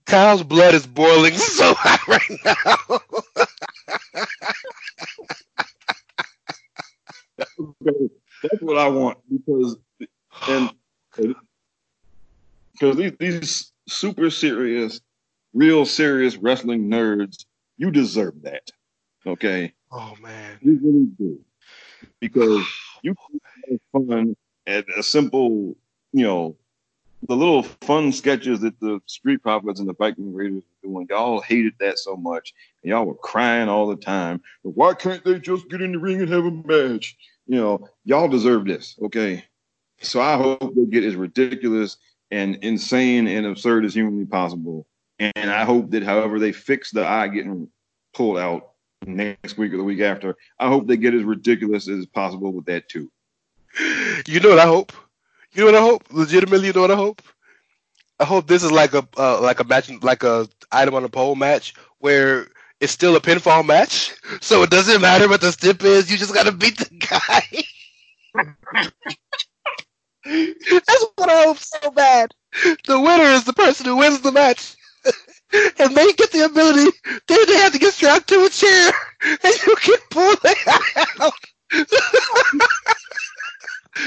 Kyle's 0.06 0.42
blood 0.42 0.74
is 0.74 0.86
boiling 0.86 1.34
so 1.36 1.74
hot 1.74 2.06
right 2.08 2.40
now. 2.44 3.00
Okay, 7.58 8.08
That's 8.42 8.62
what 8.62 8.76
I 8.78 8.88
want 8.88 9.18
because 9.30 9.76
and 10.48 10.70
because 12.72 12.96
these 12.96 13.12
these 13.18 13.72
super 13.88 14.30
serious, 14.30 15.00
real 15.54 15.84
serious 15.84 16.36
wrestling 16.36 16.88
nerds, 16.88 17.44
you 17.80 17.90
deserve 17.90 18.42
that. 18.42 18.70
Okay, 19.26 19.72
oh 19.90 20.14
man, 20.22 20.58
you 20.60 20.78
really 20.82 21.06
do 21.18 21.40
because 22.20 22.62
oh, 22.62 23.00
you 23.02 23.14
have 23.70 23.80
fun 23.92 24.36
at 24.66 24.84
a 24.96 25.02
simple, 25.02 25.76
you 26.12 26.24
know, 26.24 26.56
the 27.26 27.34
little 27.34 27.62
fun 27.62 28.12
sketches 28.12 28.60
that 28.60 28.78
the 28.80 29.00
Street 29.06 29.42
Profits 29.42 29.80
and 29.80 29.88
the 29.88 29.94
Viking 29.94 30.32
Raiders 30.34 30.62
were 30.82 30.90
doing. 30.90 31.06
Y'all 31.08 31.40
hated 31.40 31.72
that 31.80 31.98
so 31.98 32.16
much, 32.16 32.52
and 32.82 32.90
y'all 32.90 33.06
were 33.06 33.14
crying 33.14 33.68
all 33.68 33.86
the 33.86 33.96
time. 33.96 34.42
But 34.62 34.76
why 34.76 34.94
can't 34.94 35.24
they 35.24 35.38
just 35.38 35.68
get 35.70 35.80
in 35.80 35.92
the 35.92 35.98
ring 35.98 36.20
and 36.20 36.30
have 36.30 36.44
a 36.44 36.50
match? 36.50 37.16
You 37.46 37.56
know, 37.56 37.88
y'all 38.04 38.28
deserve 38.28 38.66
this, 38.66 38.96
okay? 39.02 39.44
So 40.02 40.20
I 40.20 40.36
hope 40.36 40.74
they 40.74 40.84
get 40.84 41.04
as 41.04 41.16
ridiculous 41.16 41.96
and 42.30 42.56
insane 42.56 43.26
and 43.26 43.46
absurd 43.46 43.84
as 43.84 43.94
humanly 43.94 44.26
possible. 44.26 44.86
And 45.20 45.50
I 45.50 45.64
hope 45.64 45.90
that, 45.90 46.02
however, 46.02 46.38
they 46.38 46.52
fix 46.52 46.90
the 46.90 47.06
eye 47.06 47.28
getting 47.28 47.68
pulled 48.14 48.38
out 48.38 48.70
next 49.04 49.58
week 49.58 49.72
or 49.72 49.76
the 49.76 49.84
week 49.84 50.00
after, 50.00 50.36
I 50.58 50.68
hope 50.68 50.86
they 50.86 50.96
get 50.96 51.14
as 51.14 51.22
ridiculous 51.22 51.88
as 51.88 52.06
possible 52.06 52.52
with 52.52 52.64
that 52.66 52.88
too. 52.88 53.10
You 54.26 54.40
know 54.40 54.48
what 54.48 54.58
I 54.58 54.66
hope? 54.66 54.92
You 55.52 55.60
know 55.60 55.66
what 55.66 55.74
I 55.74 55.80
hope? 55.80 56.04
Legitimately, 56.10 56.68
you 56.68 56.72
know 56.72 56.80
what 56.80 56.90
I 56.90 56.96
hope? 56.96 57.22
I 58.18 58.24
hope 58.24 58.46
this 58.46 58.62
is 58.62 58.72
like 58.72 58.92
a 58.92 59.06
uh, 59.16 59.40
like 59.40 59.60
a 59.60 59.64
match 59.64 59.90
like 60.02 60.22
a 60.22 60.46
item 60.72 60.94
on 60.94 61.04
a 61.04 61.08
pole 61.08 61.34
match 61.34 61.74
where 61.98 62.48
it's 62.80 62.92
still 62.92 63.16
a 63.16 63.20
pinfall 63.20 63.64
match, 63.66 64.12
so 64.40 64.62
it 64.62 64.70
doesn't 64.70 65.00
matter 65.00 65.28
what 65.28 65.40
the 65.40 65.52
stip 65.52 65.82
is. 65.84 66.10
You 66.10 66.18
just 66.18 66.34
gotta 66.34 66.52
beat 66.52 66.76
the 66.76 66.90
guy. 67.08 67.64
That's 70.70 71.06
what 71.16 71.30
I 71.30 71.44
hope 71.44 71.58
so 71.58 71.90
bad. 71.90 72.34
The 72.86 73.00
winner 73.00 73.24
is 73.24 73.44
the 73.44 73.52
person 73.52 73.86
who 73.86 73.96
wins 73.96 74.20
the 74.20 74.32
match. 74.32 74.76
and 75.78 75.96
they 75.96 76.12
get 76.12 76.30
the 76.32 76.44
ability, 76.44 76.90
then 77.26 77.46
they 77.46 77.56
have 77.56 77.72
to 77.72 77.78
get 77.78 77.94
strapped 77.94 78.28
to 78.28 78.44
a 78.44 78.48
chair, 78.48 78.92
and 79.44 79.54
you 79.66 79.76
can 79.76 79.98
pull 80.10 80.34
it 80.44 80.58
out. 81.20 81.32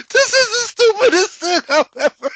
this 0.09 0.33
is 0.33 0.47
the 0.49 0.65
stupidest 0.67 1.39
thing 1.39 1.61
I've 1.69 1.89
ever 1.97 2.31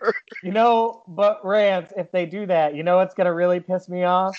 heard. 0.00 0.14
You 0.42 0.52
know, 0.52 1.02
but 1.08 1.44
Rance, 1.44 1.92
if 1.96 2.10
they 2.12 2.26
do 2.26 2.46
that, 2.46 2.74
you 2.74 2.82
know 2.82 2.96
what's 2.96 3.14
gonna 3.14 3.34
really 3.34 3.60
piss 3.60 3.88
me 3.88 4.04
off? 4.04 4.38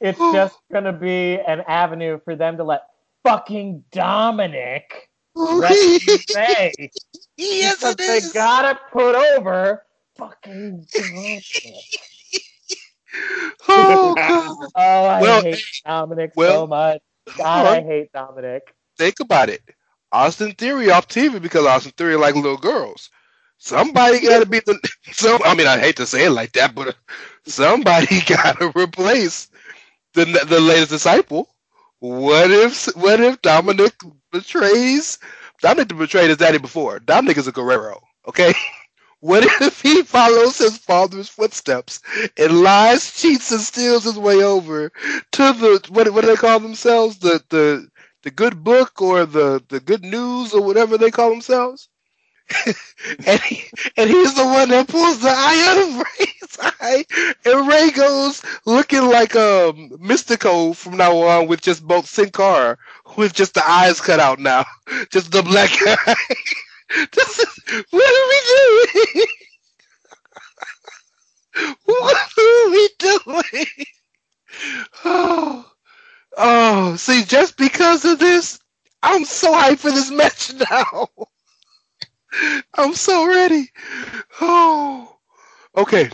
It's 0.00 0.18
just 0.32 0.58
gonna 0.72 0.92
be 0.92 1.38
an 1.40 1.62
avenue 1.66 2.20
for 2.24 2.36
them 2.36 2.56
to 2.58 2.64
let 2.64 2.82
fucking 3.24 3.84
Dominic 3.92 5.08
say. 6.28 6.90
yes, 7.36 7.78
because 7.78 7.94
it 7.94 7.98
they 7.98 8.20
gotta 8.32 8.78
put 8.92 9.14
over 9.14 9.84
fucking 10.16 10.86
Dominic. 10.92 11.44
Oh, 13.68 14.10
God. 14.14 14.70
Oh, 14.74 15.06
I 15.06 15.24
Well, 15.24 15.42
hate 15.42 15.66
Dominic 15.86 16.32
so 16.44 16.66
much. 16.66 17.00
God, 17.36 17.66
I 17.66 17.82
hate 17.82 18.12
Dominic. 18.12 18.62
Think 18.98 19.20
about 19.20 19.48
it. 19.48 19.62
Austin 20.12 20.52
Theory 20.52 20.90
off 20.90 21.08
TV 21.08 21.38
because 21.40 21.66
Austin 21.66 21.92
Theory 21.92 22.16
like 22.16 22.34
little 22.34 22.56
girls. 22.56 23.10
Somebody 23.58 24.20
got 24.20 24.40
to 24.40 24.46
be 24.46 24.60
the. 24.60 24.78
Some, 25.12 25.40
I 25.44 25.54
mean, 25.54 25.66
I 25.66 25.78
hate 25.78 25.96
to 25.96 26.06
say 26.06 26.26
it 26.26 26.30
like 26.30 26.52
that, 26.52 26.74
but 26.74 26.96
somebody 27.46 28.20
got 28.26 28.58
to 28.60 28.72
replace 28.76 29.48
the 30.14 30.24
the 30.48 30.60
latest 30.60 30.90
disciple. 30.90 31.48
What 32.00 32.50
if 32.50 32.86
what 32.96 33.20
if 33.20 33.40
Dominic 33.42 33.94
betrays? 34.32 35.18
Dominic 35.62 35.88
betrayed 35.96 36.28
his 36.28 36.38
daddy 36.38 36.58
before. 36.58 37.00
Dominic 37.00 37.38
is 37.38 37.48
a 37.48 37.52
Guerrero. 37.52 38.00
Okay. 38.28 38.52
What 39.26 39.44
if 39.62 39.80
he 39.82 40.02
follows 40.02 40.58
his 40.58 40.78
father's 40.78 41.28
footsteps 41.28 42.00
and 42.36 42.62
lies, 42.62 43.12
cheats, 43.20 43.50
and 43.52 43.60
steals 43.60 44.04
his 44.04 44.18
way 44.18 44.42
over 44.42 44.90
to 45.32 45.42
the 45.52 45.86
what 45.90 46.12
what 46.12 46.22
do 46.22 46.28
they 46.28 46.36
call 46.36 46.60
themselves? 46.60 47.18
The 47.18 47.42
the 47.50 47.88
the 48.22 48.30
good 48.30 48.62
book 48.64 49.02
or 49.02 49.26
the 49.26 49.62
the 49.68 49.80
good 49.80 50.04
news 50.04 50.54
or 50.54 50.62
whatever 50.62 50.98
they 50.98 51.10
call 51.10 51.30
themselves. 51.30 51.88
and 53.26 53.40
he, 53.40 53.64
and 53.96 54.10
he's 54.10 54.34
the 54.34 54.44
one 54.44 54.68
that 54.70 54.88
pulls 54.88 55.20
the 55.20 55.28
eye 55.28 55.66
out 55.68 55.88
of 55.88 56.04
Rey's 56.20 56.58
eye, 56.80 57.04
and 57.44 57.68
Rey 57.68 57.90
goes 57.90 58.42
looking 58.66 59.06
like 59.08 59.34
um 59.36 59.90
Mystico 59.98 60.74
from 60.76 60.96
now 60.96 61.16
on 61.18 61.48
with 61.48 61.60
just 61.62 61.86
both 61.86 62.06
Sin 62.08 62.30
Cara 62.30 62.78
with 63.16 63.32
just 63.34 63.54
the 63.54 63.68
eyes 63.68 64.00
cut 64.00 64.20
out 64.20 64.38
now, 64.38 64.64
just 65.10 65.32
the 65.32 65.42
black 65.42 65.70
eye. 65.86 66.14
This 66.88 67.38
is 67.38 67.84
what 67.90 68.14
are 68.14 68.28
we 68.28 68.40
doing? 69.14 69.26
what 71.84 72.16
are 72.38 72.70
we 72.70 72.88
doing? 72.98 73.66
Oh, 75.04 75.70
oh, 76.36 76.96
see, 76.96 77.24
just 77.24 77.56
because 77.56 78.04
of 78.04 78.18
this, 78.18 78.58
I'm 79.02 79.24
so 79.24 79.52
hyped 79.52 79.78
for 79.78 79.90
this 79.90 80.10
match 80.10 80.52
now. 80.70 81.08
I'm 82.74 82.94
so 82.94 83.26
ready. 83.26 83.70
Oh, 84.40 85.16
okay. 85.76 86.10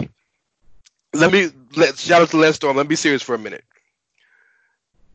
Let 1.14 1.32
me 1.32 1.50
let 1.76 1.98
shout 1.98 2.22
out 2.22 2.30
to 2.30 2.36
Lance 2.38 2.56
Storm. 2.56 2.76
Let 2.76 2.86
me 2.86 2.90
be 2.90 2.96
serious 2.96 3.22
for 3.22 3.34
a 3.34 3.38
minute. 3.38 3.64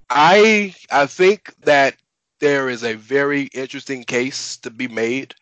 I 0.09 0.75
I 0.91 1.05
think 1.07 1.53
that 1.63 1.95
there 2.39 2.69
is 2.69 2.83
a 2.83 2.93
very 2.93 3.43
interesting 3.53 4.03
case 4.03 4.57
to 4.57 4.69
be 4.69 4.87
made 4.87 5.33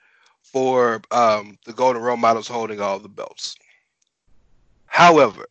for 0.55 1.01
um, 1.11 1.57
the 1.65 1.73
Golden 1.73 2.01
Role 2.01 2.15
Models 2.15 2.47
holding 2.47 2.79
all 2.79 2.97
the 2.97 3.09
belts. 3.09 3.57
However, 4.85 5.49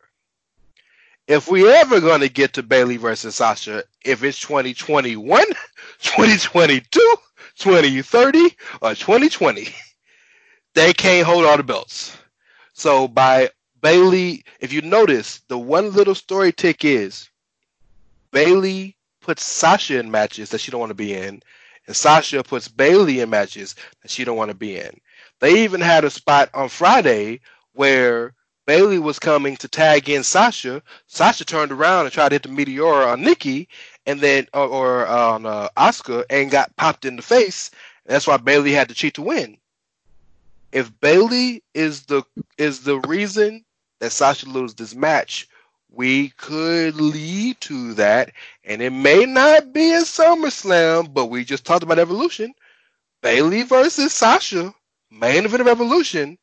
if 1.27 1.47
we 1.47 1.69
ever 1.71 2.01
going 2.01 2.21
to 2.21 2.27
get 2.27 2.53
to 2.53 2.63
Bayley 2.63 2.97
versus 2.97 3.35
Sasha, 3.35 3.83
if 4.03 4.23
it's 4.23 4.39
2021, 4.39 5.45
2022, 6.01 7.15
2030, 7.55 8.39
or 8.81 8.95
2020, 8.95 9.67
they 10.73 10.91
can't 10.91 11.27
hold 11.27 11.45
all 11.45 11.57
the 11.57 11.61
belts. 11.61 12.17
So 12.73 13.07
by 13.07 13.51
Bayley, 13.83 14.43
if 14.59 14.73
you 14.73 14.81
notice, 14.81 15.41
the 15.49 15.59
one 15.59 15.93
little 15.93 16.15
story 16.15 16.51
tick 16.51 16.83
is 16.83 17.29
Bayley 18.31 18.97
puts 19.21 19.43
Sasha 19.43 19.99
in 19.99 20.09
matches 20.09 20.49
that 20.49 20.61
she 20.61 20.71
don't 20.71 20.79
want 20.79 20.89
to 20.89 20.95
be 20.95 21.13
in, 21.13 21.43
and 21.87 21.95
Sasha 21.95 22.43
puts 22.43 22.67
Bayley 22.67 23.19
in 23.19 23.29
matches 23.29 23.75
that 24.01 24.11
she 24.11 24.23
don't 24.23 24.37
want 24.37 24.49
to 24.51 24.55
be 24.57 24.77
in. 24.77 24.99
They 25.39 25.63
even 25.63 25.81
had 25.81 26.03
a 26.03 26.09
spot 26.09 26.49
on 26.53 26.69
Friday 26.69 27.41
where 27.73 28.33
Bayley 28.65 28.97
was 28.97 29.19
coming 29.19 29.57
to 29.57 29.67
tag 29.67 30.09
in 30.09 30.23
Sasha. 30.23 30.81
Sasha 31.07 31.45
turned 31.45 31.71
around 31.71 32.05
and 32.05 32.13
tried 32.13 32.29
to 32.29 32.35
hit 32.35 32.43
the 32.43 32.49
Meteora 32.49 33.13
on 33.13 33.21
Nikki, 33.21 33.67
and 34.05 34.19
then 34.21 34.47
or, 34.53 34.67
or 34.67 35.07
on 35.07 35.45
uh, 35.45 35.69
Asuka, 35.77 36.25
and 36.29 36.49
got 36.49 36.75
popped 36.75 37.05
in 37.05 37.15
the 37.15 37.21
face. 37.21 37.69
That's 38.05 38.27
why 38.27 38.37
Bayley 38.37 38.71
had 38.71 38.89
to 38.89 38.95
cheat 38.95 39.13
to 39.15 39.21
win. 39.21 39.57
If 40.71 40.91
Bayley 40.99 41.63
is 41.73 42.03
the 42.05 42.23
is 42.57 42.81
the 42.81 42.99
reason 43.01 43.63
that 43.99 44.11
Sasha 44.11 44.47
loses 44.49 44.75
this 44.75 44.95
match, 44.95 45.47
we 45.95 46.29
could 46.29 46.95
lead 46.95 47.59
to 47.61 47.93
that, 47.93 48.31
and 48.65 48.81
it 48.81 48.91
may 48.91 49.25
not 49.25 49.71
be 49.73 49.93
a 49.93 50.01
SummerSlam, 50.01 51.13
but 51.13 51.27
we 51.27 51.45
just 51.45 51.65
talked 51.65 51.83
about 51.83 51.99
Evolution. 51.99 52.53
Bayley 53.21 53.63
versus 53.63 54.13
Sasha, 54.13 54.73
main 55.09 55.45
event 55.45 55.61
of 55.61 55.67
Evolution, 55.67 56.37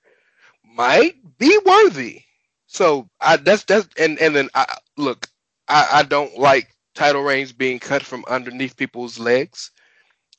might 0.75 1.17
be 1.39 1.57
worthy. 1.65 2.23
So 2.67 3.09
I 3.21 3.37
that's 3.37 3.65
that's 3.65 3.87
and 3.99 4.19
and 4.19 4.35
then 4.35 4.49
I 4.55 4.65
look, 4.97 5.29
I, 5.69 5.89
I 5.93 6.03
don't 6.03 6.39
like 6.39 6.75
title 6.95 7.23
reigns 7.23 7.53
being 7.53 7.79
cut 7.79 8.03
from 8.03 8.25
underneath 8.29 8.77
people's 8.77 9.19
legs, 9.19 9.71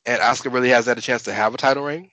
and 0.04 0.20
Asuka 0.20 0.52
really 0.52 0.70
has 0.70 0.86
had 0.86 0.98
a 0.98 1.02
chance 1.02 1.22
to 1.22 1.32
have 1.32 1.54
a 1.54 1.58
title 1.58 1.84
reign. 1.84 2.10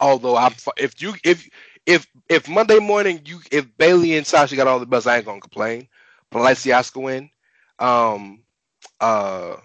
Although 0.00 0.36
I'm 0.36 0.54
if 0.78 1.00
you 1.02 1.14
if 1.24 1.48
if 1.86 2.06
if 2.28 2.48
Monday 2.48 2.78
morning 2.78 3.20
you 3.24 3.40
if 3.50 3.66
Bayley 3.76 4.16
and 4.16 4.26
Sasha 4.26 4.56
got 4.56 4.66
all 4.66 4.80
the 4.80 4.86
belts, 4.86 5.06
I 5.06 5.16
ain't 5.16 5.26
gonna 5.26 5.40
complain. 5.40 5.88
But 6.30 6.40
I 6.40 6.42
like 6.42 6.56
Asuka 6.58 7.02
win. 7.02 7.30
Um, 7.78 8.42
uh, 9.00 9.56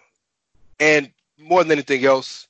and 0.79 1.11
more 1.37 1.63
than 1.63 1.71
anything 1.71 2.05
else, 2.05 2.47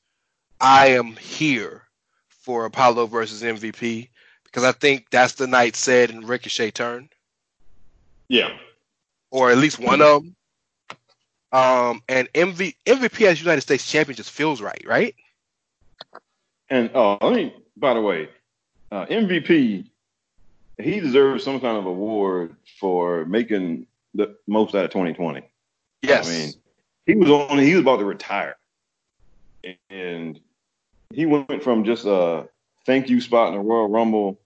I 0.60 0.88
am 0.88 1.16
here 1.16 1.84
for 2.30 2.66
Apollo 2.66 3.08
versus 3.08 3.44
MVP 3.44 4.10
because 4.44 4.64
I 4.64 4.72
think 4.72 5.08
that's 5.12 5.34
the 5.34 5.48
night 5.48 5.76
said 5.76 6.10
and 6.10 6.28
Ricochet 6.28 6.72
turn, 6.72 7.10
Yeah. 8.28 8.58
or 9.32 9.52
at 9.52 9.58
least 9.58 9.80
one 9.80 10.02
of 10.02 10.24
them. 10.24 10.36
Um, 11.52 12.04
and 12.08 12.32
MV, 12.34 12.76
MVP 12.86 13.26
as 13.26 13.40
United 13.42 13.62
States 13.62 13.90
champion 13.90 14.16
just 14.16 14.32
feels 14.32 14.62
right, 14.62 14.84
right? 14.86 15.16
And 16.70 16.92
uh, 16.96 17.18
let 17.22 17.34
me, 17.34 17.54
by 17.78 17.94
the 17.94 18.02
way, 18.02 18.30
uh, 18.92 19.06
MVP 19.06 19.90
he 20.80 21.00
deserves 21.00 21.44
some 21.44 21.60
kind 21.60 21.78
of 21.78 21.86
award 21.86 22.56
for 22.80 23.26
making 23.26 23.86
the 24.14 24.36
most 24.48 24.74
out 24.76 24.86
of 24.86 24.92
2020. 24.92 25.42
Yes. 26.02 26.28
I 26.28 26.32
mean, 26.32 26.54
he 27.06 27.16
was 27.16 27.30
on. 27.30 27.60
He 27.60 27.74
was 27.74 27.82
about 27.82 27.98
to 27.98 28.06
retire, 28.06 28.56
and 29.90 30.40
he 31.14 31.26
went 31.26 31.64
from 31.64 31.84
just 31.84 32.06
a 32.06 32.48
thank 32.86 33.10
you 33.10 33.20
spot 33.20 33.50
in 33.50 33.56
the 33.56 33.60
Royal 33.60 33.90
Rumble 33.90 34.40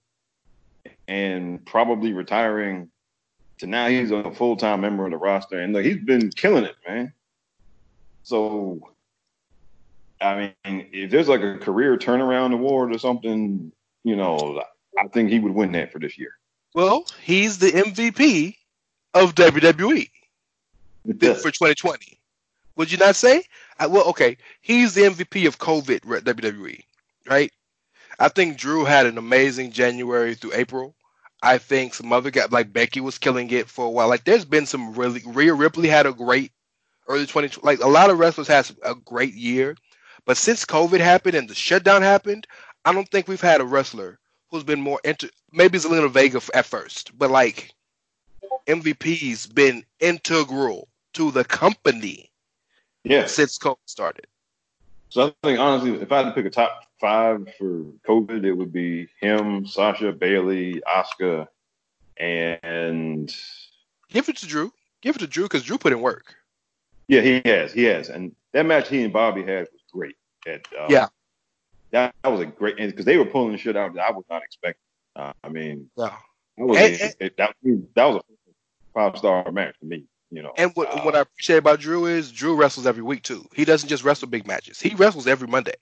and 1.06 1.64
probably 1.64 2.12
retiring 2.12 2.90
to 3.58 3.66
now 3.66 3.88
he's 3.88 4.10
a 4.10 4.32
full 4.32 4.56
time 4.56 4.80
member 4.80 5.04
of 5.04 5.12
the 5.12 5.18
roster, 5.18 5.60
and 5.60 5.72
look, 5.72 5.84
he's 5.84 5.98
been 5.98 6.30
killing 6.30 6.64
it, 6.64 6.74
man. 6.88 7.12
So, 8.24 8.90
I 10.20 10.54
mean, 10.64 10.88
if 10.92 11.10
there's 11.10 11.28
like 11.28 11.42
a 11.42 11.58
career 11.58 11.96
turnaround 11.96 12.54
award 12.54 12.92
or 12.94 12.98
something, 12.98 13.70
you 14.04 14.16
know, 14.16 14.62
I 14.98 15.08
think 15.08 15.30
he 15.30 15.40
would 15.40 15.54
win 15.54 15.72
that 15.72 15.92
for 15.92 15.98
this 15.98 16.18
year. 16.18 16.36
Well, 16.74 17.06
he's 17.22 17.58
the 17.58 17.70
MVP 17.72 18.56
of 19.14 19.34
WWE 19.34 20.08
for 21.04 21.50
2020. 21.50 22.18
Would 22.76 22.90
you 22.90 22.98
not 22.98 23.16
say? 23.16 23.44
I, 23.78 23.86
well, 23.86 24.04
okay, 24.08 24.36
he's 24.60 24.94
the 24.94 25.02
MVP 25.02 25.46
of 25.46 25.58
COVID 25.58 26.00
WWE, 26.00 26.80
right? 27.28 27.52
I 28.18 28.28
think 28.28 28.58
Drew 28.58 28.84
had 28.84 29.06
an 29.06 29.18
amazing 29.18 29.72
January 29.72 30.34
through 30.34 30.54
April. 30.54 30.94
I 31.42 31.58
think 31.58 31.94
some 31.94 32.12
other 32.12 32.30
guys 32.30 32.50
like 32.50 32.72
Becky 32.72 33.00
was 33.00 33.18
killing 33.18 33.50
it 33.50 33.68
for 33.68 33.86
a 33.86 33.90
while. 33.90 34.08
Like 34.08 34.24
there's 34.24 34.44
been 34.44 34.66
some 34.66 34.94
really 34.94 35.22
Rhea 35.26 35.52
Ripley 35.52 35.88
had 35.88 36.06
a 36.06 36.12
great 36.12 36.52
early 37.06 37.26
20 37.26 37.60
like 37.62 37.80
a 37.80 37.88
lot 37.88 38.10
of 38.10 38.18
wrestlers 38.18 38.48
had 38.48 38.70
a 38.82 38.94
great 38.94 39.34
year. 39.34 39.76
But 40.24 40.38
since 40.38 40.64
COVID 40.64 41.00
happened 41.00 41.34
and 41.34 41.48
the 41.48 41.54
shutdown 41.54 42.00
happened, 42.00 42.46
I 42.84 42.92
don't 42.92 43.08
think 43.08 43.28
we've 43.28 43.40
had 43.40 43.60
a 43.60 43.64
wrestler 43.64 44.18
who's 44.50 44.64
been 44.64 44.80
more 44.80 45.00
inter 45.04 45.28
maybe 45.52 45.78
Zelina 45.78 46.10
Vega 46.10 46.40
at 46.54 46.66
first, 46.66 47.16
but 47.18 47.30
like 47.30 47.72
MVP's 48.66 49.46
been 49.46 49.84
integral 50.00 50.88
to 51.14 51.30
the 51.30 51.44
company 51.44 52.30
yeah. 53.04 53.26
since 53.26 53.58
COVID 53.58 53.76
started. 53.86 54.26
So 55.08 55.28
I 55.28 55.32
think 55.46 55.58
honestly, 55.58 55.92
if 55.94 56.10
I 56.10 56.18
had 56.18 56.24
to 56.24 56.32
pick 56.32 56.46
a 56.46 56.50
top 56.50 56.86
five 57.00 57.46
for 57.58 57.84
COVID, 58.08 58.44
it 58.44 58.52
would 58.52 58.72
be 58.72 59.08
him, 59.20 59.66
Sasha, 59.66 60.12
Bayley, 60.12 60.82
Asuka, 60.88 61.46
and 62.16 63.34
give 64.08 64.28
it 64.28 64.36
to 64.38 64.46
Drew. 64.46 64.72
Give 65.02 65.14
it 65.14 65.20
to 65.20 65.26
Drew 65.26 65.44
because 65.44 65.62
Drew 65.62 65.78
put 65.78 65.92
in 65.92 66.00
work. 66.00 66.34
Yeah, 67.08 67.20
he 67.20 67.42
has. 67.44 67.72
He 67.72 67.84
has. 67.84 68.08
And 68.08 68.34
that 68.52 68.66
match 68.66 68.88
he 68.88 69.02
and 69.02 69.12
Bobby 69.12 69.42
had 69.42 69.68
was 69.72 69.82
great. 69.92 70.16
At, 70.46 70.66
um, 70.78 70.86
yeah. 70.88 71.08
That, 71.94 72.12
that 72.24 72.28
was 72.28 72.40
a 72.40 72.46
great 72.46 72.76
because 72.76 73.04
they 73.04 73.16
were 73.16 73.24
pulling 73.24 73.56
shit 73.56 73.76
out 73.76 73.94
that 73.94 74.02
I 74.02 74.10
was 74.10 74.24
not 74.28 74.42
expecting. 74.42 74.82
Uh, 75.14 75.32
I 75.44 75.48
mean, 75.48 75.88
yeah. 75.96 76.16
That 76.58 76.66
was, 76.66 76.76
and, 76.76 76.92
a, 76.92 77.24
it, 77.26 77.36
that, 77.36 77.54
that 77.94 78.04
was 78.04 78.16
a 78.16 78.50
five 78.92 79.16
star 79.16 79.48
match 79.52 79.76
for 79.78 79.86
me. 79.86 80.04
You 80.32 80.42
know, 80.42 80.52
and 80.58 80.72
what, 80.74 80.92
uh, 80.92 81.02
what 81.02 81.14
I 81.14 81.20
appreciate 81.20 81.58
about 81.58 81.78
Drew 81.78 82.06
is 82.06 82.32
Drew 82.32 82.56
wrestles 82.56 82.88
every 82.88 83.04
week 83.04 83.22
too. 83.22 83.46
He 83.54 83.64
doesn't 83.64 83.88
just 83.88 84.02
wrestle 84.02 84.26
big 84.26 84.44
matches; 84.44 84.80
he 84.80 84.96
wrestles 84.96 85.28
every 85.28 85.46
Monday. 85.46 85.76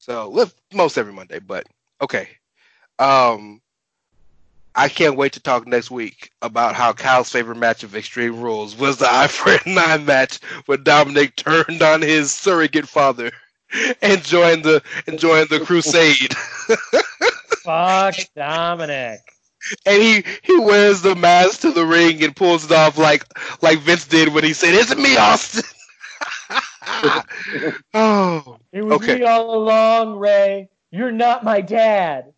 So 0.00 0.50
most 0.74 0.98
every 0.98 1.14
Monday, 1.14 1.38
but 1.38 1.64
okay. 2.02 2.28
Um, 2.98 3.62
I 4.74 4.90
can't 4.90 5.16
wait 5.16 5.32
to 5.32 5.40
talk 5.40 5.66
next 5.66 5.90
week 5.90 6.30
about 6.42 6.74
how 6.74 6.92
Kyle's 6.92 7.32
favorite 7.32 7.56
match 7.56 7.84
of 7.84 7.96
Extreme 7.96 8.38
Rules 8.38 8.76
was 8.76 8.98
the 8.98 9.08
Eye 9.10 9.28
for 9.28 9.56
Nine 9.66 10.04
match 10.04 10.40
when 10.66 10.82
Dominic 10.82 11.36
turned 11.36 11.80
on 11.80 12.02
his 12.02 12.30
surrogate 12.30 12.86
father 12.86 13.32
and 14.02 14.22
joined 14.22 14.64
the 14.64 14.82
and 15.06 15.18
joined 15.18 15.48
the 15.48 15.60
crusade. 15.60 16.34
Fuck 17.62 18.16
Dominic 18.34 19.20
and 19.86 20.02
he 20.02 20.24
he 20.42 20.58
wears 20.58 21.02
the 21.02 21.14
mask 21.14 21.60
to 21.60 21.72
the 21.72 21.84
ring 21.84 22.22
and 22.22 22.34
pulls 22.34 22.64
it 22.64 22.72
off 22.72 22.98
like 22.98 23.24
like 23.62 23.78
Vince 23.80 24.06
did 24.06 24.32
when 24.32 24.44
he 24.44 24.52
said, 24.52 24.74
"It's 24.74 24.94
me, 24.96 25.16
Austin." 25.16 25.64
oh, 27.94 28.58
it 28.72 28.82
was 28.82 28.96
okay. 28.96 29.18
me 29.18 29.24
all 29.24 29.54
along, 29.54 30.16
Rey. 30.16 30.68
You're 30.90 31.12
not 31.12 31.44
my 31.44 31.60
dad. 31.60 32.32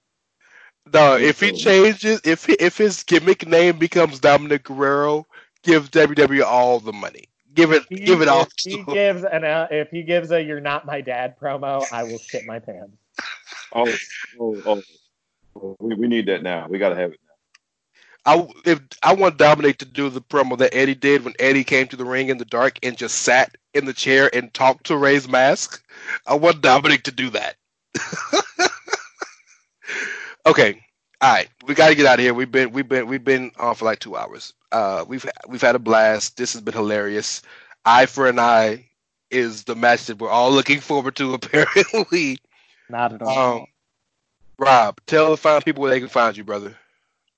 No, 0.92 1.16
if 1.16 1.40
he 1.40 1.52
changes, 1.52 2.20
if 2.24 2.46
he, 2.46 2.54
if 2.54 2.76
his 2.76 3.04
gimmick 3.04 3.46
name 3.46 3.78
becomes 3.78 4.18
Dominic 4.18 4.64
Guerrero, 4.64 5.26
give 5.62 5.90
WWE 5.90 6.42
all 6.42 6.80
the 6.80 6.92
money. 6.92 7.29
Give 7.54 7.72
it, 7.72 7.84
he, 7.88 7.96
give 7.96 8.22
it 8.22 8.28
all. 8.28 8.42
If 8.42 8.50
he 8.64 8.82
gives 8.84 9.24
an, 9.24 9.44
uh, 9.44 9.66
if 9.70 9.90
he 9.90 10.02
gives 10.02 10.30
a 10.30 10.42
"You're 10.42 10.60
not 10.60 10.86
my 10.86 11.00
dad" 11.00 11.38
promo, 11.38 11.84
I 11.92 12.04
will 12.04 12.18
shit 12.18 12.46
my 12.46 12.58
pants. 12.58 12.96
Oh, 13.72 13.92
oh, 14.38 14.82
oh. 15.56 15.76
We, 15.80 15.94
we 15.94 16.08
need 16.08 16.26
that 16.26 16.42
now. 16.42 16.66
We 16.68 16.78
got 16.78 16.90
to 16.90 16.96
have 16.96 17.12
it 17.12 17.20
now. 17.24 17.30
I 18.26 18.48
if 18.64 18.80
I 19.02 19.14
want 19.14 19.38
Dominic 19.38 19.78
to 19.78 19.84
do 19.84 20.10
the 20.10 20.20
promo 20.20 20.58
that 20.58 20.74
Eddie 20.74 20.94
did 20.94 21.24
when 21.24 21.34
Eddie 21.38 21.64
came 21.64 21.88
to 21.88 21.96
the 21.96 22.04
ring 22.04 22.28
in 22.28 22.38
the 22.38 22.44
dark 22.44 22.78
and 22.82 22.96
just 22.96 23.22
sat 23.22 23.56
in 23.74 23.84
the 23.86 23.92
chair 23.92 24.30
and 24.34 24.52
talked 24.52 24.86
to 24.86 24.96
Rey's 24.96 25.28
mask. 25.28 25.82
I 26.26 26.34
want 26.34 26.60
Dominic 26.60 27.04
to 27.04 27.12
do 27.12 27.30
that. 27.30 27.56
okay, 30.46 30.80
all 31.20 31.32
right, 31.32 31.48
we 31.66 31.74
got 31.74 31.88
to 31.88 31.94
get 31.94 32.06
out 32.06 32.18
of 32.18 32.20
here. 32.20 32.34
We've 32.34 32.50
been 32.50 32.72
we've 32.72 32.88
been 32.88 33.06
we've 33.06 33.24
been 33.24 33.50
on 33.58 33.74
for 33.74 33.86
like 33.86 33.98
two 33.98 34.16
hours. 34.16 34.52
Uh, 34.72 35.04
we've 35.06 35.28
we've 35.48 35.62
had 35.62 35.74
a 35.74 35.80
blast. 35.80 36.36
This 36.36 36.52
has 36.52 36.62
been 36.62 36.74
hilarious. 36.74 37.42
Eye 37.84 38.06
for 38.06 38.28
an 38.28 38.38
eye 38.38 38.86
is 39.30 39.64
the 39.64 39.74
match 39.74 40.06
that 40.06 40.18
we're 40.18 40.28
all 40.28 40.50
looking 40.52 40.80
forward 40.80 41.16
to. 41.16 41.34
Apparently, 41.42 42.38
not 42.88 43.12
at 43.12 43.22
all. 43.22 43.60
Um, 43.60 43.66
Rob, 44.58 45.00
tell 45.06 45.30
the 45.30 45.36
fine 45.36 45.62
people 45.62 45.82
where 45.82 45.90
they 45.90 46.00
can 46.00 46.08
find 46.08 46.36
you, 46.36 46.44
brother. 46.44 46.76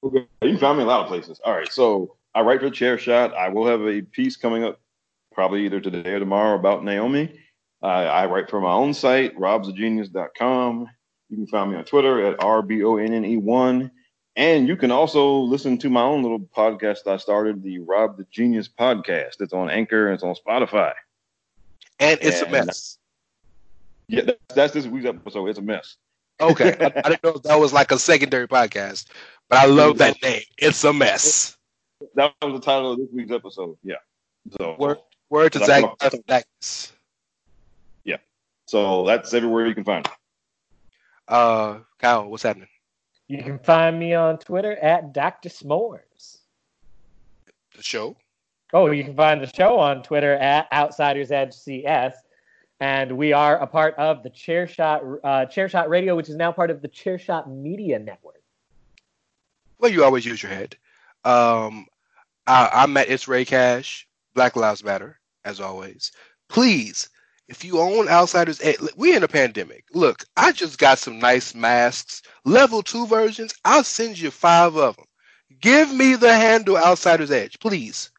Okay. 0.03 0.27
You 0.43 0.49
can 0.51 0.59
find 0.59 0.79
me 0.79 0.85
a 0.85 0.87
lot 0.87 1.03
of 1.03 1.09
places. 1.09 1.41
All 1.45 1.55
right. 1.55 1.73
So 1.73 2.17
I 2.35 2.41
write 2.41 2.61
for 2.61 2.71
Chairshot. 2.71 3.35
I 3.35 3.49
will 3.49 3.67
have 3.67 3.83
a 3.83 4.03
piece 4.03 4.37
coming 4.37 4.65
up 4.65 4.81
probably 5.33 5.65
either 5.65 5.81
today 5.81 6.11
or 6.11 6.19
tomorrow 6.19 6.59
about 6.59 6.85
Naomi. 6.85 7.39
Uh, 7.83 7.87
I 7.87 8.27
write 8.27 8.51
for 8.51 8.61
my 8.61 8.73
own 8.73 8.95
site, 8.95 9.37
robsagenius.com. 9.37 10.89
You 11.31 11.37
can 11.37 11.47
find 11.47 11.71
me 11.71 11.77
on 11.77 11.85
Twitter 11.85 12.27
at 12.27 12.39
RBONNE1. 12.39 13.91
And 14.35 14.67
you 14.67 14.77
can 14.77 14.91
also 14.91 15.39
listen 15.39 15.77
to 15.79 15.91
my 15.91 16.03
own 16.03 16.23
little 16.23 16.41
podcast 16.41 17.07
I 17.07 17.19
started, 17.19 17.63
the 17.63 17.81
Rob 17.81 18.17
the 18.17 18.27
Genius 18.31 18.69
podcast. 18.69 19.41
It's 19.41 19.53
on 19.53 19.69
Anchor 19.69 20.07
and 20.07 20.15
it's 20.15 20.23
on 20.23 20.35
Spotify. 20.35 20.95
And 22.01 22.19
it's 22.23 22.41
and, 22.41 22.49
a 22.49 22.65
mess. 22.65 22.99
Yeah, 24.09 24.23
that's, 24.23 24.55
that's 24.55 24.73
this 24.73 24.87
week's 24.87 25.07
episode. 25.07 25.47
It's 25.49 25.59
a 25.59 25.63
mess. 25.63 25.97
Okay. 26.41 26.75
I, 26.81 26.87
I, 27.05 27.09
didn't 27.11 27.25
know 27.25 27.35
if 27.35 27.43
that 27.43 27.61
was 27.61 27.73
like 27.73 27.93
a 27.93 27.99
secondary 27.99 28.49
podcast, 28.49 29.07
but 29.49 29.59
I 29.59 29.67
love 29.67 29.99
that 29.99 30.17
name. 30.23 30.43
It's 30.57 30.83
a 30.83 30.93
mess. 30.93 31.57
That 32.15 32.35
was 32.43 32.55
the 32.55 32.61
title 32.61 32.93
of 32.93 32.99
this 32.99 33.09
week's 33.13 33.31
episode. 33.31 33.77
Yeah. 33.85 33.97
So 34.59 34.77
word, 34.79 34.99
word 35.29 35.53
to 35.53 35.65
Zach 35.65 35.85
Yeah. 38.05 38.17
So 38.67 39.07
that's 39.07 39.35
everywhere 39.35 39.67
you 39.67 39.75
can 39.75 39.85
find 39.85 40.07
it. 40.07 40.13
Uh, 41.29 41.81
Kyle, 41.99 42.29
what's 42.29 42.43
happening? 42.43 42.69
You 43.29 43.43
can 43.43 43.59
find 43.59 43.99
me 43.99 44.15
on 44.15 44.39
Twitter 44.39 44.77
at 44.77 45.13
Dr. 45.13 45.49
S'mores. 45.49 46.39
The 47.75 47.83
show? 47.83 48.17
Oh, 48.73 48.91
you 48.91 49.05
can 49.05 49.15
find 49.15 49.43
the 49.43 49.51
show 49.55 49.79
on 49.79 50.03
Twitter 50.03 50.35
at 50.35 50.69
Outsiders 50.73 51.31
Edge 51.31 51.55
CS 51.55 52.15
and 52.83 53.17
we 53.17 53.33
are 53.33 53.59
a 53.59 53.67
part 53.67 53.95
of 53.95 54.25
the 54.25 54.31
Chairshot 54.31 55.21
uh, 55.23 55.47
Chairshot 55.47 55.89
Radio, 55.89 56.17
which 56.17 56.29
is 56.29 56.35
now 56.35 56.51
part 56.51 56.69
of 56.69 56.83
the 56.83 56.89
Chairshot 56.89 57.47
Media 57.47 57.97
Network. 57.97 58.43
Well, 59.79 59.93
you 59.93 60.03
always 60.03 60.27
use 60.27 60.43
your 60.43 60.51
head. 60.51 60.77
Um, 61.25 61.87
I, 62.49 62.69
I'm 62.73 62.97
at 62.97 63.09
It's 63.09 63.29
Ray 63.29 63.45
Cash. 63.45 64.09
Black 64.35 64.57
Lives 64.57 64.83
Matter, 64.83 65.21
as 65.45 65.61
always. 65.61 66.11
Please, 66.49 67.09
if 67.53 67.65
you 67.65 67.79
own 67.79 68.09
Outsiders, 68.09 68.61
edge, 68.61 68.79
we're 68.97 69.17
in 69.17 69.23
a 69.23 69.29
pandemic. 69.29 69.85
Look, 69.93 70.25
I 70.37 70.53
just 70.53 70.79
got 70.79 70.99
some 70.99 71.19
nice 71.19 71.55
masks, 71.55 72.23
level 72.45 72.83
two 72.83 73.07
versions. 73.07 73.55
I'll 73.65 73.85
send 73.85 74.19
you 74.19 74.31
five 74.31 74.77
of 74.77 74.97
them. 74.97 75.07
Give 75.61 75.93
me 75.93 76.17
the 76.17 76.35
handle 76.35 76.77
Outsiders 76.77 77.31
Edge, 77.31 77.61
please. 77.61 78.11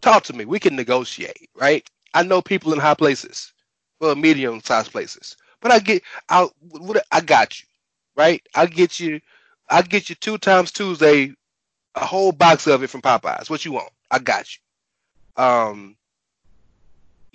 Talk 0.00 0.24
to 0.24 0.32
me. 0.34 0.44
We 0.44 0.60
can 0.60 0.76
negotiate, 0.76 1.48
right? 1.54 1.88
I 2.12 2.22
know 2.22 2.42
people 2.42 2.72
in 2.72 2.78
high 2.78 2.94
places 2.94 3.52
well, 4.00 4.14
medium 4.14 4.60
sized 4.62 4.92
places. 4.92 5.36
But 5.60 5.72
I 5.72 5.78
get 5.78 6.02
I 6.28 6.48
I 7.10 7.20
got 7.20 7.60
you, 7.60 7.66
right? 8.14 8.42
I 8.54 8.66
get 8.66 9.00
you 9.00 9.20
I 9.68 9.82
get 9.82 10.08
you 10.08 10.14
two 10.14 10.38
times 10.38 10.70
Tuesday, 10.70 11.32
a 11.94 12.04
whole 12.04 12.32
box 12.32 12.66
of 12.66 12.82
it 12.82 12.90
from 12.90 13.02
Popeyes. 13.02 13.50
What 13.50 13.64
you 13.64 13.72
want? 13.72 13.90
I 14.10 14.18
got 14.18 14.46
you. 14.54 15.42
Um, 15.42 15.96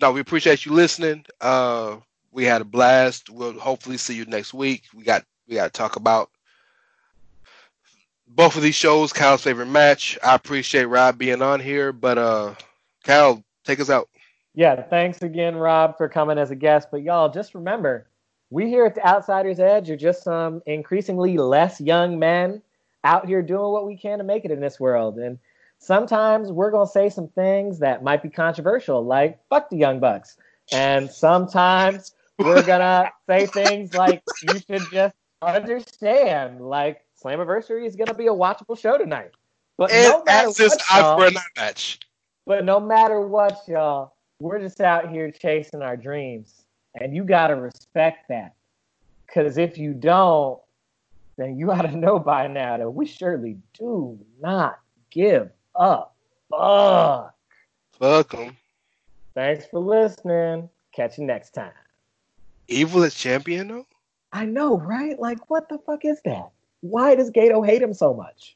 no, 0.01 0.11
we 0.11 0.19
appreciate 0.19 0.65
you 0.65 0.73
listening. 0.73 1.25
Uh, 1.39 1.97
we 2.31 2.45
had 2.45 2.61
a 2.61 2.65
blast. 2.65 3.29
We'll 3.29 3.59
hopefully 3.59 3.97
see 3.97 4.15
you 4.15 4.25
next 4.25 4.53
week. 4.53 4.83
We 4.93 5.03
got 5.03 5.23
we 5.47 5.55
got 5.55 5.65
to 5.65 5.77
talk 5.77 5.95
about 5.95 6.29
both 8.27 8.55
of 8.55 8.63
these 8.63 8.75
shows. 8.75 9.13
Kyle's 9.13 9.43
favorite 9.43 9.67
match. 9.67 10.17
I 10.23 10.35
appreciate 10.35 10.85
Rob 10.85 11.17
being 11.17 11.41
on 11.41 11.59
here, 11.59 11.91
but 11.91 12.17
uh, 12.17 12.55
Kyle, 13.03 13.43
take 13.65 13.79
us 13.79 13.89
out 13.89 14.09
yeah, 14.53 14.81
thanks 14.81 15.21
again, 15.21 15.55
Rob, 15.55 15.97
for 15.97 16.09
coming 16.09 16.37
as 16.37 16.51
a 16.51 16.55
guest. 16.55 16.89
But 16.91 17.03
y'all, 17.03 17.29
just 17.29 17.55
remember, 17.55 18.07
we 18.49 18.67
here 18.67 18.85
at 18.85 18.95
the 18.95 19.07
Outsiders 19.07 19.59
Edge 19.59 19.89
are 19.89 19.97
just 19.97 20.23
some 20.23 20.61
increasingly 20.65 21.37
less 21.37 21.79
young 21.79 22.19
men 22.19 22.61
out 23.03 23.25
here 23.25 23.41
doing 23.41 23.71
what 23.71 23.87
we 23.87 23.95
can 23.95 24.17
to 24.17 24.23
make 24.23 24.43
it 24.43 24.51
in 24.51 24.59
this 24.59 24.79
world. 24.79 25.17
And 25.17 25.39
sometimes 25.81 26.51
we're 26.51 26.71
going 26.71 26.85
to 26.85 26.91
say 26.91 27.09
some 27.09 27.27
things 27.29 27.79
that 27.79 28.03
might 28.03 28.21
be 28.23 28.29
controversial, 28.29 29.03
like 29.03 29.39
fuck 29.49 29.69
the 29.69 29.77
Young 29.77 29.99
Bucks. 29.99 30.37
And 30.71 31.09
sometimes 31.11 32.13
we're 32.37 32.61
going 32.65 32.79
to 32.79 33.11
say 33.27 33.45
things 33.47 33.93
like 33.93 34.23
you 34.43 34.59
should 34.59 34.89
just 34.91 35.15
understand, 35.41 36.61
like 36.61 37.03
Slammiversary 37.21 37.85
is 37.85 37.95
going 37.95 38.07
to 38.07 38.13
be 38.13 38.27
a 38.27 38.31
watchable 38.31 38.79
show 38.79 38.97
tonight. 38.97 39.31
But 39.77 39.91
And 39.91 40.03
no 40.03 40.23
matter 40.23 40.47
that's 40.47 40.59
what, 40.59 40.81
eye 40.91 40.99
y'all- 40.99 41.17
for 41.17 41.25
an 41.27 41.37
eye 41.37 41.41
match. 41.61 41.99
but 42.45 42.63
no 42.63 42.79
matter 42.79 43.21
what, 43.21 43.59
y'all, 43.67 44.13
we're 44.39 44.59
just 44.59 44.81
out 44.81 45.09
here 45.09 45.31
chasing 45.31 45.81
our 45.81 45.97
dreams. 45.97 46.63
And 46.99 47.15
you 47.15 47.23
got 47.23 47.47
to 47.47 47.55
respect 47.55 48.27
that. 48.29 48.53
Because 49.25 49.57
if 49.57 49.77
you 49.77 49.93
don't, 49.93 50.59
then 51.37 51.57
you 51.57 51.71
ought 51.71 51.83
to 51.83 51.95
know 51.95 52.19
by 52.19 52.47
now 52.47 52.77
that 52.77 52.89
we 52.89 53.05
surely 53.05 53.57
do 53.73 54.19
not 54.39 54.79
give 55.09 55.49
up. 55.75 56.15
Fuck. 56.49 57.35
Fuck 57.93 58.33
'em. 58.33 58.57
Thanks 59.33 59.65
for 59.65 59.79
listening. 59.79 60.69
Catch 60.93 61.17
you 61.17 61.25
next 61.25 61.51
time. 61.51 61.71
Evil 62.67 63.03
is 63.03 63.15
champion 63.15 63.67
though. 63.69 63.85
I 64.33 64.45
know, 64.45 64.77
right? 64.77 65.19
Like, 65.19 65.49
what 65.49 65.69
the 65.69 65.77
fuck 65.79 66.05
is 66.05 66.21
that? 66.25 66.51
Why 66.81 67.15
does 67.15 67.31
Gedo 67.31 67.65
hate 67.65 67.81
him 67.81 67.93
so 67.93 68.13
much? 68.13 68.55